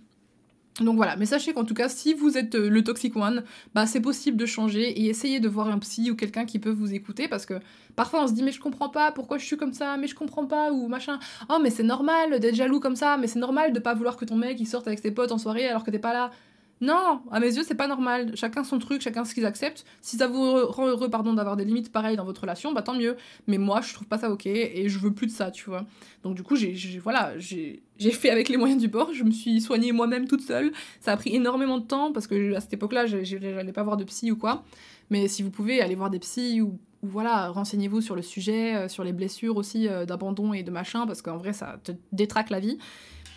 Donc 0.79 0.95
voilà, 0.95 1.15
mais 1.15 1.25
sachez 1.25 1.53
qu'en 1.53 1.65
tout 1.65 1.73
cas, 1.73 1.89
si 1.89 2.13
vous 2.13 2.37
êtes 2.37 2.53
euh, 2.55 2.69
le 2.69 2.83
toxic 2.83 3.15
one, 3.15 3.43
bah 3.73 3.87
c'est 3.87 3.99
possible 3.99 4.37
de 4.37 4.45
changer 4.45 4.89
et 4.89 5.07
essayez 5.07 5.39
de 5.39 5.49
voir 5.49 5.69
un 5.69 5.79
psy 5.79 6.11
ou 6.11 6.15
quelqu'un 6.15 6.45
qui 6.45 6.59
peut 6.59 6.69
vous 6.69 6.93
écouter 6.93 7.27
parce 7.27 7.47
que 7.47 7.55
parfois 7.95 8.23
on 8.23 8.27
se 8.27 8.33
dit 8.33 8.43
mais 8.43 8.51
je 8.51 8.59
comprends 8.59 8.89
pas 8.89 9.11
pourquoi 9.11 9.39
je 9.39 9.45
suis 9.45 9.57
comme 9.57 9.73
ça, 9.73 9.97
mais 9.97 10.07
je 10.07 10.13
comprends 10.13 10.45
pas 10.45 10.71
ou 10.71 10.87
machin. 10.87 11.17
Oh 11.49 11.57
mais 11.61 11.71
c'est 11.71 11.83
normal 11.83 12.39
d'être 12.39 12.55
jaloux 12.55 12.79
comme 12.79 12.95
ça, 12.95 13.17
mais 13.17 13.27
c'est 13.27 13.39
normal 13.39 13.73
de 13.73 13.79
pas 13.79 13.95
vouloir 13.95 14.17
que 14.17 14.25
ton 14.25 14.35
mec 14.35 14.59
il 14.59 14.67
sorte 14.67 14.87
avec 14.87 14.99
ses 14.99 15.11
potes 15.11 15.31
en 15.31 15.39
soirée 15.39 15.67
alors 15.67 15.83
que 15.83 15.89
t'es 15.89 15.99
pas 15.99 16.13
là. 16.13 16.31
Non, 16.79 17.21
à 17.31 17.39
mes 17.39 17.55
yeux, 17.55 17.63
c'est 17.63 17.75
pas 17.75 17.87
normal. 17.87 18.35
Chacun 18.35 18.63
son 18.63 18.77
truc, 18.77 19.01
chacun 19.01 19.25
ce 19.25 19.33
qu'ils 19.33 19.45
acceptent. 19.45 19.85
Si 20.01 20.17
ça 20.17 20.27
vous 20.27 20.65
rend 20.67 20.87
heureux, 20.87 21.09
pardon, 21.09 21.33
d'avoir 21.33 21.55
des 21.55 21.65
limites 21.65 21.91
pareilles 21.91 22.17
dans 22.17 22.25
votre 22.25 22.41
relation, 22.41 22.71
bah 22.71 22.83
tant 22.83 22.93
mieux. 22.93 23.17
Mais 23.47 23.57
moi, 23.57 23.81
je 23.81 23.93
trouve 23.93 24.07
pas 24.07 24.19
ça 24.19 24.29
ok 24.29 24.45
et 24.45 24.87
je 24.87 24.99
veux 24.99 25.13
plus 25.13 25.27
de 25.27 25.31
ça, 25.31 25.49
tu 25.49 25.69
vois. 25.69 25.85
Donc 26.23 26.35
du 26.35 26.43
coup, 26.43 26.55
j'ai, 26.55 26.75
voilà, 26.99 27.33
j'ai, 27.39 27.81
fait 28.11 28.29
avec 28.29 28.49
les 28.49 28.57
moyens 28.57 28.79
du 28.79 28.87
bord. 28.87 29.11
Je 29.11 29.23
me 29.23 29.31
suis 29.31 29.59
soignée 29.59 29.91
moi-même 29.91 30.27
toute 30.27 30.41
seule. 30.41 30.71
Ça 30.99 31.13
a 31.13 31.17
pris 31.17 31.35
énormément 31.35 31.79
de 31.79 31.85
temps 31.85 32.11
parce 32.11 32.27
que 32.27 32.53
à 32.53 32.59
cette 32.59 32.73
époque-là, 32.73 33.07
j'allais 33.07 33.73
pas 33.73 33.83
voir 33.83 33.97
de 33.97 34.03
psy 34.03 34.31
ou 34.31 34.37
quoi. 34.37 34.63
Mais 35.09 35.27
si 35.27 35.41
vous 35.41 35.51
pouvez 35.51 35.81
aller 35.81 35.95
voir 35.95 36.09
des 36.09 36.19
psys 36.19 36.61
ou, 36.61 36.77
voilà, 37.03 37.49
renseignez-vous 37.49 38.01
sur 38.01 38.15
le 38.15 38.21
sujet, 38.21 38.75
euh, 38.75 38.87
sur 38.87 39.03
les 39.03 39.13
blessures 39.13 39.55
aussi 39.55 39.87
euh, 39.87 40.05
d'abandon 40.05 40.53
et 40.53 40.63
de 40.63 40.71
machin, 40.71 41.05
parce 41.05 41.21
qu'en 41.21 41.37
vrai, 41.37 41.53
ça 41.53 41.79
te 41.83 41.91
détraque 42.11 42.49
la 42.49 42.59
vie. 42.59 42.77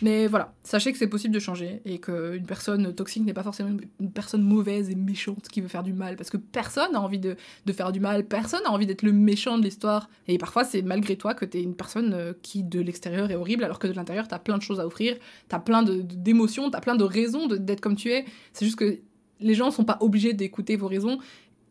Mais 0.01 0.27
voilà, 0.27 0.53
sachez 0.63 0.91
que 0.91 0.97
c'est 0.97 1.07
possible 1.07 1.33
de 1.33 1.39
changer 1.39 1.81
et 1.85 1.99
qu'une 1.99 2.45
personne 2.47 2.93
toxique 2.93 3.23
n'est 3.23 3.33
pas 3.33 3.43
forcément 3.43 3.77
une 3.99 4.11
personne 4.11 4.41
mauvaise 4.41 4.89
et 4.89 4.95
méchante 4.95 5.47
qui 5.47 5.61
veut 5.61 5.67
faire 5.67 5.83
du 5.83 5.93
mal. 5.93 6.15
Parce 6.15 6.29
que 6.29 6.37
personne 6.37 6.93
n'a 6.93 7.01
envie 7.01 7.19
de, 7.19 7.35
faire 7.71 7.91
du 7.91 7.99
mal, 7.99 8.25
personne 8.25 8.63
n'a 8.63 8.71
envie 8.71 8.87
d'être 8.87 9.03
le 9.03 9.11
méchant 9.11 9.57
de 9.57 9.63
l'histoire. 9.63 10.09
Et 10.27 10.37
parfois, 10.37 10.63
c'est 10.63 10.81
malgré 10.81 11.15
toi 11.17 11.33
que 11.33 11.45
t'es 11.45 11.61
une 11.61 11.75
personne 11.75 12.13
euh, 12.13 12.33
qui, 12.41 12.63
de 12.63 12.79
l'extérieur, 12.79 13.29
est 13.29 13.35
horrible, 13.35 13.63
alors 13.63 13.79
que 13.79 13.87
de 13.87 13.93
l'intérieur, 13.93 14.27
t'as 14.27 14.39
plein 14.39 14.57
de 14.57 14.63
choses 14.63 14.79
à 14.79 14.87
offrir, 14.87 15.17
t'as 15.49 15.59
plein 15.59 15.83
d'émotions, 15.83 16.71
t'as 16.71 16.81
plein 16.81 16.95
de 16.95 17.03
raisons 17.03 17.47
d'être 17.47 17.81
comme 17.81 17.95
tu 17.95 18.11
es. 18.11 18.25
C'est 18.53 18.65
juste 18.65 18.79
que 18.79 18.99
les 19.39 19.53
gens 19.53 19.71
sont 19.71 19.85
pas 19.85 19.97
obligés 20.01 20.33
d'écouter 20.33 20.75
vos 20.75 20.87
raisons 20.87 21.19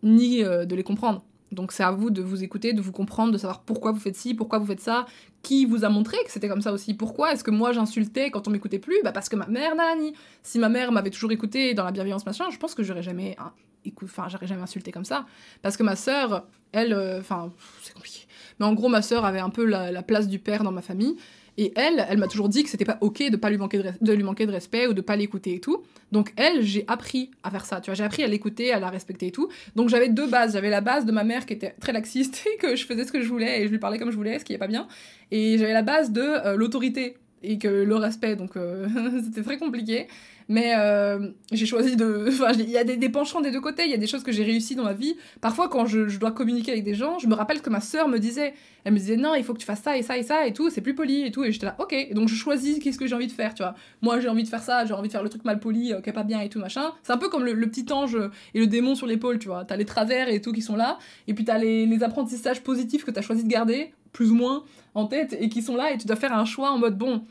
ni 0.02 0.42
euh, 0.44 0.64
de 0.64 0.74
les 0.74 0.82
comprendre. 0.82 1.24
Donc 1.52 1.72
c'est 1.72 1.82
à 1.82 1.90
vous 1.90 2.10
de 2.10 2.22
vous 2.22 2.44
écouter, 2.44 2.72
de 2.72 2.80
vous 2.80 2.92
comprendre, 2.92 3.32
de 3.32 3.38
savoir 3.38 3.62
pourquoi 3.62 3.92
vous 3.92 3.98
faites 3.98 4.16
ci, 4.16 4.34
pourquoi 4.34 4.58
vous 4.58 4.66
faites 4.66 4.80
ça, 4.80 5.06
qui 5.42 5.64
vous 5.64 5.84
a 5.84 5.88
montré 5.88 6.16
que 6.24 6.30
c'était 6.30 6.48
comme 6.48 6.60
ça 6.60 6.72
aussi. 6.72 6.94
Pourquoi 6.94 7.32
est-ce 7.32 7.42
que 7.42 7.50
moi 7.50 7.72
j'insultais 7.72 8.30
quand 8.30 8.46
on 8.46 8.50
m'écoutait 8.50 8.78
plus? 8.78 8.98
Bah 9.02 9.12
parce 9.12 9.28
que 9.28 9.36
ma 9.36 9.46
mère, 9.46 9.74
nanani. 9.74 10.12
Si 10.42 10.58
ma 10.58 10.68
mère 10.68 10.92
m'avait 10.92 11.10
toujours 11.10 11.32
écouté 11.32 11.74
dans 11.74 11.84
la 11.84 11.92
bienveillance 11.92 12.24
machin, 12.26 12.46
je 12.50 12.58
pense 12.58 12.74
que 12.74 12.82
j'aurais 12.82 13.02
jamais, 13.02 13.36
j'aurais 13.84 14.46
jamais 14.46 14.62
insulté 14.62 14.92
comme 14.92 15.04
ça. 15.04 15.26
Parce 15.62 15.76
que 15.76 15.82
ma 15.82 15.96
sœur, 15.96 16.46
elle, 16.72 16.92
euh, 16.92 17.20
enfin 17.20 17.52
c'est 17.82 17.94
compliqué. 17.94 18.26
Mais 18.58 18.66
en 18.66 18.74
gros 18.74 18.88
ma 18.88 19.02
sœur 19.02 19.24
avait 19.24 19.40
un 19.40 19.50
peu 19.50 19.64
la 19.64 20.02
place 20.02 20.28
du 20.28 20.38
père 20.38 20.62
dans 20.62 20.72
ma 20.72 20.82
famille. 20.82 21.16
Et 21.58 21.72
elle, 21.76 22.06
elle 22.08 22.18
m'a 22.18 22.28
toujours 22.28 22.48
dit 22.48 22.62
que 22.62 22.70
c'était 22.70 22.84
pas 22.84 22.98
ok 23.00 23.30
de 23.30 23.36
pas 23.36 23.50
lui 23.50 23.58
manquer 23.58 23.82
de, 24.00 24.12
lui 24.12 24.22
manquer 24.22 24.46
de 24.46 24.52
respect 24.52 24.86
ou 24.86 24.92
de 24.92 25.00
pas 25.00 25.16
l'écouter 25.16 25.54
et 25.54 25.60
tout. 25.60 25.82
Donc 26.12 26.32
elle, 26.36 26.62
j'ai 26.62 26.84
appris 26.88 27.30
à 27.42 27.50
faire 27.50 27.64
ça. 27.64 27.80
Tu 27.80 27.90
vois, 27.90 27.94
j'ai 27.94 28.04
appris 28.04 28.22
à 28.22 28.26
l'écouter, 28.26 28.72
à 28.72 28.80
la 28.80 28.90
respecter 28.90 29.28
et 29.28 29.32
tout. 29.32 29.48
Donc 29.76 29.88
j'avais 29.88 30.08
deux 30.08 30.26
bases. 30.26 30.52
J'avais 30.54 30.70
la 30.70 30.80
base 30.80 31.06
de 31.06 31.12
ma 31.12 31.24
mère 31.24 31.46
qui 31.46 31.54
était 31.54 31.74
très 31.80 31.92
laxiste 31.92 32.44
et 32.54 32.56
que 32.56 32.76
je 32.76 32.86
faisais 32.86 33.04
ce 33.04 33.12
que 33.12 33.20
je 33.20 33.28
voulais 33.28 33.62
et 33.62 33.66
je 33.66 33.70
lui 33.70 33.78
parlais 33.78 33.98
comme 33.98 34.10
je 34.10 34.16
voulais, 34.16 34.38
ce 34.38 34.44
qui 34.44 34.52
est 34.52 34.58
pas 34.58 34.68
bien. 34.68 34.86
Et 35.30 35.58
j'avais 35.58 35.72
la 35.74 35.82
base 35.82 36.12
de 36.12 36.22
euh, 36.22 36.56
l'autorité 36.56 37.16
et 37.42 37.58
que 37.58 37.68
le 37.68 37.96
respect. 37.96 38.36
Donc 38.36 38.56
euh, 38.56 38.88
c'était 39.24 39.42
très 39.42 39.58
compliqué. 39.58 40.06
Mais 40.50 40.74
euh, 40.76 41.28
j'ai 41.52 41.64
choisi 41.64 41.94
de. 41.94 42.26
Enfin, 42.28 42.50
il 42.58 42.68
y 42.68 42.76
a 42.76 42.82
des, 42.82 43.08
penchants 43.08 43.40
des 43.40 43.52
deux 43.52 43.60
côtés, 43.60 43.84
il 43.84 43.90
y 43.90 43.94
a 43.94 43.98
des 43.98 44.08
choses 44.08 44.24
que 44.24 44.32
j'ai 44.32 44.42
réussi 44.42 44.74
dans 44.74 44.82
ma 44.82 44.94
vie. 44.94 45.16
Parfois, 45.40 45.68
quand 45.68 45.86
je, 45.86 46.18
dois 46.18 46.32
communiquer 46.32 46.72
avec 46.72 46.82
des 46.82 46.94
gens, 46.94 47.20
je 47.20 47.28
me 47.28 47.34
rappelle 47.34 47.62
que 47.62 47.70
ma 47.70 47.80
sœur 47.80 48.08
me 48.08 48.18
disait 48.18 48.52
elle 48.82 48.92
me 48.92 48.98
disait 48.98 49.16
non, 49.16 49.36
il 49.36 49.44
faut 49.44 49.54
que 49.54 49.60
tu 49.60 49.66
fasses 49.66 49.82
ça 49.82 49.96
et 49.96 50.02
ça 50.02 50.18
et 50.18 50.24
ça 50.24 50.46
et 50.48 50.52
tout, 50.52 50.68
c'est 50.68 50.80
plus 50.80 50.96
poli 50.96 51.24
et 51.24 51.30
tout. 51.30 51.44
Et 51.44 51.52
j'étais 51.52 51.66
là, 51.66 51.76
ok. 51.78 51.92
Et 51.92 52.14
donc 52.14 52.28
je 52.28 52.34
choisis 52.34 52.80
qu'est-ce 52.80 52.98
que 52.98 53.06
j'ai 53.06 53.14
envie 53.14 53.28
de 53.28 53.32
faire, 53.32 53.54
tu 53.54 53.62
vois. 53.62 53.76
Moi, 54.02 54.18
j'ai 54.18 54.28
envie 54.28 54.42
de 54.42 54.48
faire 54.48 54.62
ça, 54.62 54.84
j'ai 54.84 54.92
envie 54.92 55.06
de 55.06 55.12
faire 55.12 55.22
le 55.22 55.28
truc 55.28 55.44
mal 55.44 55.60
poli, 55.60 55.92
euh, 55.92 56.00
qui 56.00 56.10
est 56.10 56.12
pas 56.12 56.24
bien 56.24 56.40
et 56.40 56.48
tout, 56.48 56.58
machin. 56.58 56.90
C'est 57.04 57.12
un 57.12 57.18
peu 57.18 57.28
comme 57.28 57.44
le, 57.44 57.70
petit 57.70 57.92
ange 57.92 58.18
et 58.54 58.58
le 58.58 58.66
démon 58.66 58.96
sur 58.96 59.06
l'épaule, 59.06 59.38
tu 59.38 59.46
vois. 59.46 59.64
T'as 59.64 59.76
les 59.76 59.84
travers 59.84 60.28
et 60.28 60.40
tout 60.40 60.52
qui 60.52 60.62
sont 60.62 60.76
là, 60.76 60.98
et 61.28 61.34
puis 61.34 61.44
t'as 61.44 61.58
les, 61.58 61.86
les 61.86 62.02
apprentissages 62.02 62.62
positifs 62.62 63.04
que 63.04 63.12
t'as 63.12 63.22
choisi 63.22 63.44
de 63.44 63.48
garder, 63.48 63.92
plus 64.12 64.32
ou 64.32 64.34
moins, 64.34 64.64
en 64.94 65.06
tête, 65.06 65.36
et 65.38 65.48
qui 65.48 65.62
sont 65.62 65.76
là, 65.76 65.92
et 65.92 65.98
tu 65.98 66.08
dois 66.08 66.16
faire 66.16 66.32
un 66.32 66.44
choix 66.44 66.72
en 66.72 66.78
mode 66.78 66.98
bon 66.98 67.22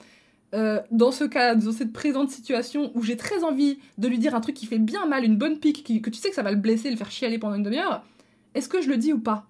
euh, 0.54 0.82
dans 0.91 1.12
ce 1.12 1.24
cas, 1.24 1.56
dans 1.56 1.72
cette 1.72 1.93
présente 1.93 2.30
situation 2.30 2.91
où 2.95 3.04
j'ai 3.04 3.18
très 3.18 3.43
envie 3.43 3.80
de 3.97 4.08
lui 4.08 4.18
dire 4.18 4.36
un 4.36 4.41
truc 4.41 4.56
qui 4.56 4.66
fait 4.66 4.80
bien 4.80 5.06
mal, 5.06 5.24
une 5.24 5.38
bonne 5.38 5.60
pique, 5.60 5.84
que 6.02 6.10
tu 6.10 6.20
sais 6.20 6.30
que 6.30 6.36
ça 6.36 6.43
va 6.43 6.52
le 6.52 6.58
blesser, 6.58 6.89
le 6.89 6.97
faire 6.97 7.12
chialer 7.12 7.38
pendant 7.38 7.56
une 7.56 7.64
demi-heure, 7.64 8.04
est-ce 8.56 8.70
que 8.70 8.82
je 8.82 8.89
le 8.89 8.97
dis 8.97 9.14
ou 9.14 9.20
pas? 9.20 9.47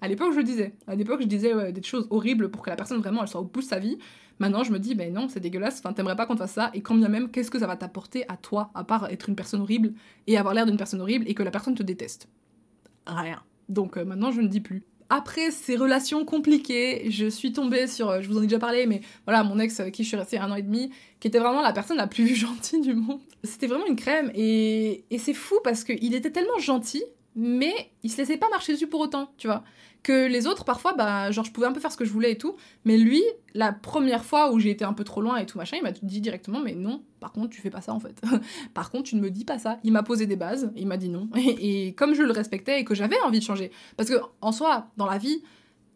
À 0.00 0.08
l'époque, 0.08 0.32
je 0.32 0.38
le 0.38 0.44
disais. 0.44 0.74
À 0.86 0.94
l'époque, 0.94 1.22
je 1.22 1.26
disais 1.26 1.72
des 1.72 1.82
choses 1.82 2.06
horribles 2.10 2.50
pour 2.50 2.62
que 2.62 2.70
la 2.70 2.76
personne 2.76 2.98
vraiment 2.98 3.22
elle 3.22 3.28
soit 3.28 3.40
au 3.40 3.44
bout 3.44 3.60
de 3.60 3.64
sa 3.64 3.78
vie. 3.78 3.98
Maintenant, 4.38 4.62
je 4.62 4.70
me 4.70 4.78
dis, 4.78 4.94
ben 4.94 5.12
non, 5.12 5.28
c'est 5.28 5.40
dégueulasse, 5.40 5.78
enfin, 5.78 5.94
t'aimerais 5.94 6.16
pas 6.16 6.26
qu'on 6.26 6.34
te 6.34 6.40
fasse 6.40 6.52
ça, 6.52 6.70
et 6.74 6.82
quand 6.82 6.94
bien 6.94 7.08
même, 7.08 7.30
qu'est-ce 7.30 7.50
que 7.50 7.58
ça 7.58 7.66
va 7.66 7.76
t'apporter 7.76 8.28
à 8.28 8.36
toi, 8.36 8.70
à 8.74 8.84
part 8.84 9.08
être 9.10 9.30
une 9.30 9.36
personne 9.36 9.62
horrible 9.62 9.94
et 10.26 10.36
avoir 10.36 10.52
l'air 10.52 10.66
d'une 10.66 10.76
personne 10.76 11.00
horrible 11.00 11.24
et 11.26 11.34
que 11.34 11.42
la 11.42 11.50
personne 11.50 11.74
te 11.74 11.82
déteste? 11.82 12.28
Rien. 13.06 13.42
Donc 13.68 13.96
euh, 13.96 14.04
maintenant, 14.04 14.30
je 14.32 14.42
ne 14.42 14.48
dis 14.48 14.60
plus 14.60 14.84
après 15.08 15.50
ces 15.50 15.76
relations 15.76 16.24
compliquées, 16.24 17.10
je 17.10 17.26
suis 17.26 17.52
tombée 17.52 17.86
sur, 17.86 18.22
je 18.22 18.28
vous 18.28 18.38
en 18.38 18.42
ai 18.42 18.46
déjà 18.46 18.58
parlé, 18.58 18.86
mais 18.86 19.00
voilà, 19.24 19.44
mon 19.44 19.58
ex 19.58 19.78
avec 19.80 19.94
qui 19.94 20.02
je 20.02 20.08
suis 20.08 20.16
restée 20.16 20.38
un 20.38 20.50
an 20.50 20.56
et 20.56 20.62
demi, 20.62 20.90
qui 21.20 21.28
était 21.28 21.38
vraiment 21.38 21.62
la 21.62 21.72
personne 21.72 21.96
la 21.96 22.06
plus 22.06 22.26
gentille 22.34 22.80
du 22.80 22.94
monde. 22.94 23.20
C'était 23.44 23.66
vraiment 23.66 23.86
une 23.86 23.96
crème, 23.96 24.30
et, 24.34 25.04
et 25.10 25.18
c'est 25.18 25.34
fou 25.34 25.56
parce 25.62 25.84
qu'il 25.84 26.14
était 26.14 26.30
tellement 26.30 26.58
gentil, 26.58 27.04
mais 27.34 27.74
il 28.02 28.10
se 28.10 28.16
laissait 28.16 28.36
pas 28.38 28.48
marcher 28.48 28.72
dessus 28.72 28.86
pour 28.86 29.00
autant, 29.00 29.30
tu 29.38 29.46
vois 29.46 29.62
que 30.02 30.26
les 30.26 30.46
autres, 30.46 30.64
parfois, 30.64 30.92
bah, 30.92 31.30
genre, 31.30 31.44
je 31.44 31.50
pouvais 31.50 31.66
un 31.66 31.72
peu 31.72 31.80
faire 31.80 31.92
ce 31.92 31.96
que 31.96 32.04
je 32.04 32.12
voulais 32.12 32.32
et 32.32 32.38
tout. 32.38 32.56
Mais 32.84 32.96
lui, 32.96 33.22
la 33.54 33.72
première 33.72 34.24
fois 34.24 34.52
où 34.52 34.58
j'ai 34.58 34.70
été 34.70 34.84
un 34.84 34.92
peu 34.92 35.04
trop 35.04 35.20
loin 35.20 35.36
et 35.36 35.46
tout 35.46 35.58
machin, 35.58 35.76
il 35.76 35.82
m'a 35.82 35.90
dit 35.90 36.20
directement, 36.20 36.60
mais 36.60 36.74
non, 36.74 37.02
par 37.20 37.32
contre, 37.32 37.50
tu 37.50 37.60
fais 37.60 37.70
pas 37.70 37.80
ça 37.80 37.92
en 37.92 38.00
fait. 38.00 38.20
par 38.74 38.90
contre, 38.90 39.04
tu 39.04 39.16
ne 39.16 39.20
me 39.20 39.30
dis 39.30 39.44
pas 39.44 39.58
ça. 39.58 39.78
Il 39.84 39.92
m'a 39.92 40.02
posé 40.02 40.26
des 40.26 40.36
bases, 40.36 40.70
il 40.76 40.86
m'a 40.86 40.96
dit 40.96 41.08
non. 41.08 41.28
Et, 41.36 41.94
comme 41.94 42.14
je 42.14 42.22
le 42.22 42.32
respectais 42.32 42.80
et 42.80 42.84
que 42.84 42.94
j'avais 42.94 43.20
envie 43.22 43.40
de 43.40 43.44
changer, 43.44 43.70
parce 43.96 44.08
que 44.08 44.16
en 44.40 44.52
soi, 44.52 44.88
dans 44.96 45.06
la 45.06 45.18
vie, 45.18 45.42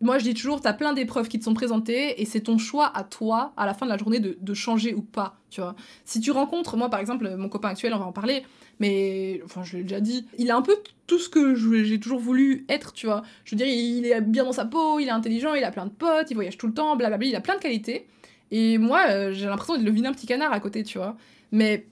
moi 0.00 0.18
je 0.18 0.24
dis 0.24 0.34
toujours, 0.34 0.60
t'as 0.60 0.72
plein 0.72 0.92
d'épreuves 0.92 1.28
qui 1.28 1.38
te 1.38 1.44
sont 1.44 1.54
présentées 1.54 2.20
et 2.20 2.24
c'est 2.24 2.40
ton 2.40 2.58
choix 2.58 2.90
à 2.96 3.04
toi, 3.04 3.52
à 3.56 3.66
la 3.66 3.74
fin 3.74 3.86
de 3.86 3.90
la 3.90 3.98
journée, 3.98 4.18
de, 4.18 4.54
changer 4.54 4.94
ou 4.94 5.02
pas, 5.02 5.36
tu 5.50 5.60
vois. 5.60 5.76
Si 6.04 6.20
tu 6.20 6.30
rencontres, 6.30 6.76
moi 6.76 6.88
par 6.88 7.00
exemple, 7.00 7.28
mon 7.36 7.48
copain 7.48 7.68
actuel, 7.68 7.92
on 7.94 7.98
va 7.98 8.06
en 8.06 8.12
parler, 8.12 8.44
mais 8.78 9.40
enfin 9.44 9.62
je 9.62 9.76
l'ai 9.76 9.82
déjà 9.82 10.00
dit, 10.00 10.26
il 10.38 10.50
a 10.50 10.56
un 10.56 10.62
peu 10.62 10.76
tout 11.06 11.18
ce 11.18 11.28
que 11.28 11.54
j'ai 11.54 12.00
toujours 12.00 12.20
voulu 12.20 12.64
être, 12.68 12.92
tu 12.92 13.06
vois. 13.06 13.22
Je 13.44 13.54
veux 13.54 13.56
dire, 13.56 13.66
il 13.66 14.06
est 14.06 14.20
bien 14.20 14.44
dans 14.44 14.52
sa 14.52 14.64
peau, 14.64 14.98
il 14.98 15.06
est 15.06 15.10
intelligent, 15.10 15.54
il 15.54 15.64
a 15.64 15.70
plein 15.70 15.86
de 15.86 15.90
potes, 15.90 16.30
il 16.30 16.34
voyage 16.34 16.56
tout 16.56 16.66
le 16.66 16.74
temps, 16.74 16.96
blablabla, 16.96 17.26
il 17.26 17.36
a 17.36 17.40
plein 17.40 17.56
de 17.56 17.60
qualités. 17.60 18.06
Et 18.50 18.78
moi, 18.78 19.04
euh, 19.08 19.32
j'ai 19.32 19.46
l'impression 19.46 19.76
de 19.76 19.88
le 19.88 20.06
un 20.06 20.12
petit 20.12 20.26
canard 20.26 20.52
à 20.52 20.60
côté, 20.60 20.82
tu 20.82 20.98
vois. 20.98 21.16
Mais 21.52 21.86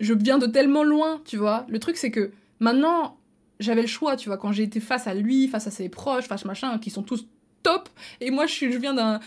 je 0.00 0.14
viens 0.14 0.38
de 0.38 0.46
tellement 0.46 0.84
loin, 0.84 1.20
tu 1.24 1.36
vois. 1.36 1.66
Le 1.68 1.78
truc, 1.78 1.96
c'est 1.96 2.10
que 2.10 2.30
maintenant, 2.60 3.16
j'avais 3.60 3.82
le 3.82 3.86
choix, 3.86 4.16
tu 4.16 4.28
vois, 4.28 4.38
quand 4.38 4.52
j'ai 4.52 4.62
été 4.64 4.80
face 4.80 5.06
à 5.06 5.14
lui, 5.14 5.48
face 5.48 5.66
à 5.66 5.70
ses 5.70 5.88
proches, 5.88 6.24
face 6.24 6.44
à 6.44 6.48
machin, 6.48 6.78
qui 6.78 6.90
sont 6.90 7.02
tous 7.02 7.26
top. 7.64 7.88
Et 8.20 8.30
moi, 8.30 8.46
je, 8.46 8.70
je 8.70 8.78
viens 8.78 8.94
d'un. 8.94 9.18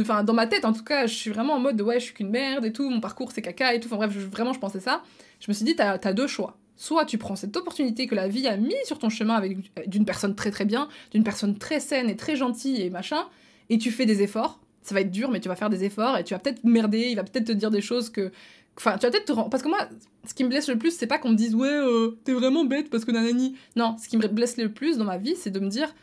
Enfin, 0.00 0.24
dans 0.24 0.32
ma 0.32 0.46
tête, 0.46 0.64
en 0.64 0.72
tout 0.72 0.82
cas, 0.82 1.06
je 1.06 1.14
suis 1.14 1.30
vraiment 1.30 1.52
en 1.52 1.60
mode 1.60 1.76
de 1.76 1.82
ouais, 1.82 2.00
je 2.00 2.06
suis 2.06 2.14
qu'une 2.14 2.30
merde 2.30 2.64
et 2.64 2.72
tout, 2.72 2.88
mon 2.88 3.00
parcours 3.00 3.30
c'est 3.30 3.42
caca 3.42 3.74
et 3.74 3.78
tout. 3.78 3.88
Enfin 3.88 3.96
bref, 3.96 4.10
vraiment, 4.10 4.54
je 4.54 4.58
pensais 4.58 4.80
ça 4.80 5.02
je 5.40 5.50
me 5.50 5.54
suis 5.54 5.64
dit, 5.64 5.76
t'as 5.76 5.98
as 6.02 6.12
deux 6.12 6.26
choix. 6.26 6.56
Soit 6.76 7.06
tu 7.06 7.18
prends 7.18 7.36
cette 7.36 7.56
opportunité 7.56 8.06
que 8.06 8.14
la 8.14 8.28
vie 8.28 8.46
a 8.46 8.56
mis 8.56 8.74
sur 8.84 8.98
ton 8.98 9.08
chemin 9.08 9.34
avec 9.34 9.56
d'une 9.88 10.04
personne 10.04 10.34
très 10.34 10.50
très 10.50 10.64
bien, 10.64 10.88
d'une 11.10 11.24
personne 11.24 11.56
très 11.56 11.80
saine 11.80 12.10
et 12.10 12.16
très 12.16 12.36
gentille 12.36 12.82
et 12.82 12.90
machin, 12.90 13.26
et 13.70 13.78
tu 13.78 13.90
fais 13.90 14.06
des 14.06 14.22
efforts. 14.22 14.60
Ça 14.82 14.94
va 14.94 15.00
être 15.00 15.10
dur, 15.10 15.30
mais 15.30 15.40
tu 15.40 15.48
vas 15.48 15.56
faire 15.56 15.70
des 15.70 15.84
efforts 15.84 16.18
et 16.18 16.24
tu 16.24 16.34
vas 16.34 16.38
peut-être 16.38 16.62
merder, 16.64 17.08
il 17.08 17.16
va 17.16 17.24
peut-être 17.24 17.46
te 17.46 17.52
dire 17.52 17.70
des 17.70 17.80
choses 17.80 18.10
que. 18.10 18.30
Enfin, 18.76 18.98
tu 18.98 19.06
vas 19.06 19.10
peut-être 19.10 19.24
te 19.24 19.32
rendre. 19.32 19.48
Parce 19.48 19.62
que 19.62 19.68
moi, 19.68 19.88
ce 20.26 20.34
qui 20.34 20.44
me 20.44 20.50
blesse 20.50 20.68
le 20.68 20.76
plus, 20.76 20.90
c'est 20.90 21.06
pas 21.06 21.18
qu'on 21.18 21.30
me 21.30 21.34
dise, 21.34 21.54
ouais, 21.54 21.66
euh, 21.66 22.18
t'es 22.24 22.34
vraiment 22.34 22.66
bête 22.66 22.90
parce 22.90 23.06
que 23.06 23.10
nanani. 23.10 23.56
Non, 23.74 23.96
ce 23.98 24.06
qui 24.06 24.18
me 24.18 24.28
blesse 24.28 24.58
le 24.58 24.70
plus 24.70 24.98
dans 24.98 25.06
ma 25.06 25.16
vie, 25.16 25.34
c'est 25.34 25.50
de 25.50 25.60
me 25.60 25.68
dire, 25.68 25.94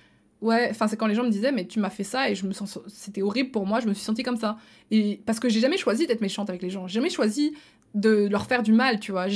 ouais, 0.43 0.67
enfin, 0.69 0.87
c'est 0.87 0.97
quand 0.97 1.07
les 1.07 1.15
gens 1.15 1.23
me 1.23 1.29
disaient, 1.29 1.51
mais 1.51 1.65
tu 1.65 1.79
m'as 1.79 1.89
fait 1.89 2.03
ça 2.03 2.29
et 2.29 2.35
je 2.35 2.45
me 2.45 2.53
sens. 2.53 2.77
C'était 2.87 3.21
horrible 3.21 3.51
pour 3.51 3.65
moi, 3.65 3.79
je 3.79 3.87
me 3.87 3.93
suis 3.93 4.03
sentie 4.03 4.23
comme 4.23 4.37
ça. 4.37 4.57
Et 4.91 5.21
parce 5.25 5.39
que 5.39 5.49
j'ai 5.49 5.59
jamais 5.59 5.77
choisi 5.77 6.05
d'être 6.05 6.21
méchante 6.21 6.49
avec 6.49 6.61
les 6.61 6.69
gens. 6.69 6.87
J'ai 6.87 6.95
jamais 6.95 7.09
choisi 7.09 7.53
de 7.93 8.27
leur 8.27 8.45
faire 8.45 8.63
du 8.63 8.73
mal, 8.73 8.99
tu 8.99 9.11
vois. 9.11 9.27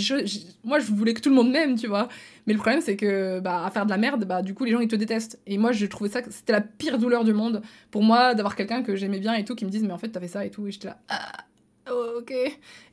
moi, 0.64 0.80
je 0.80 0.92
voulais 0.92 1.14
que 1.14 1.22
tout 1.22 1.30
le 1.30 1.36
monde 1.36 1.52
m'aime, 1.52 1.76
tu 1.76 1.88
vois. 1.88 2.10
Mais 2.46 2.54
le 2.54 2.60
problème, 2.60 2.82
c'est 2.82 2.96
que, 2.96 3.40
bah, 3.40 3.64
à 3.66 3.72
faire 3.72 3.86
de 3.86 3.92
la 3.92 3.98
merde, 3.98 4.26
bah, 4.26 4.42
du 4.42 4.54
coup, 4.54 4.66
les 4.66 4.72
gens, 4.72 4.80
ils 4.80 4.88
te 4.88 4.96
détestent. 4.96 5.40
Et 5.46 5.58
moi, 5.58 5.72
je 5.72 5.86
trouvais 5.86 6.10
ça, 6.10 6.22
c'était 6.30 6.54
la 6.54 6.62
pire 6.62 6.98
douleur 6.98 7.24
du 7.24 7.34
monde 7.34 7.62
pour 7.92 8.04
moi 8.04 8.34
d'avoir 8.34 8.56
quelqu'un 8.56 8.82
que 8.82 8.96
j'aimais 8.96 9.20
bien 9.20 9.36
et 9.36 9.46
tout, 9.46 9.56
qui 9.56 9.64
me 9.64 9.70
dise, 9.70 9.84
mais 9.84 9.94
en 9.94 9.98
fait, 9.98 10.10
t'as 10.10 10.20
fait 10.20 10.28
ça 10.28 10.46
et 10.46 10.50
tout. 10.50 10.68
Et 10.68 10.72
j'étais 10.72 10.88
là, 10.88 10.98
ah, 11.10 11.46
ok. 12.18 12.34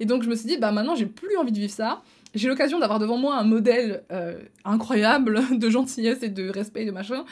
Et 0.01 0.05
donc, 0.05 0.23
je 0.23 0.29
me 0.29 0.37
suis 0.37 0.47
dit, 0.47 0.59
bah, 0.59 0.71
maintenant, 0.71 0.95
j'ai 0.95 1.07
plus 1.07 1.37
envie 1.39 1.53
de 1.53 1.59
vivre 1.59 1.73
ça. 1.73 2.03
J'ai 2.35 2.49
l'occasion 2.49 2.79
d'avoir 2.79 2.99
devant 2.99 3.17
moi 3.17 3.37
un 3.37 3.45
modèle 3.45 4.03
euh, 4.13 4.39
incroyable 4.65 5.41
de 5.59 5.71
gentillesse 5.71 6.23
et 6.23 6.29
de 6.29 6.51
respect 6.51 6.83
et 6.83 6.87
de 6.87 6.91
machin. 6.91 7.25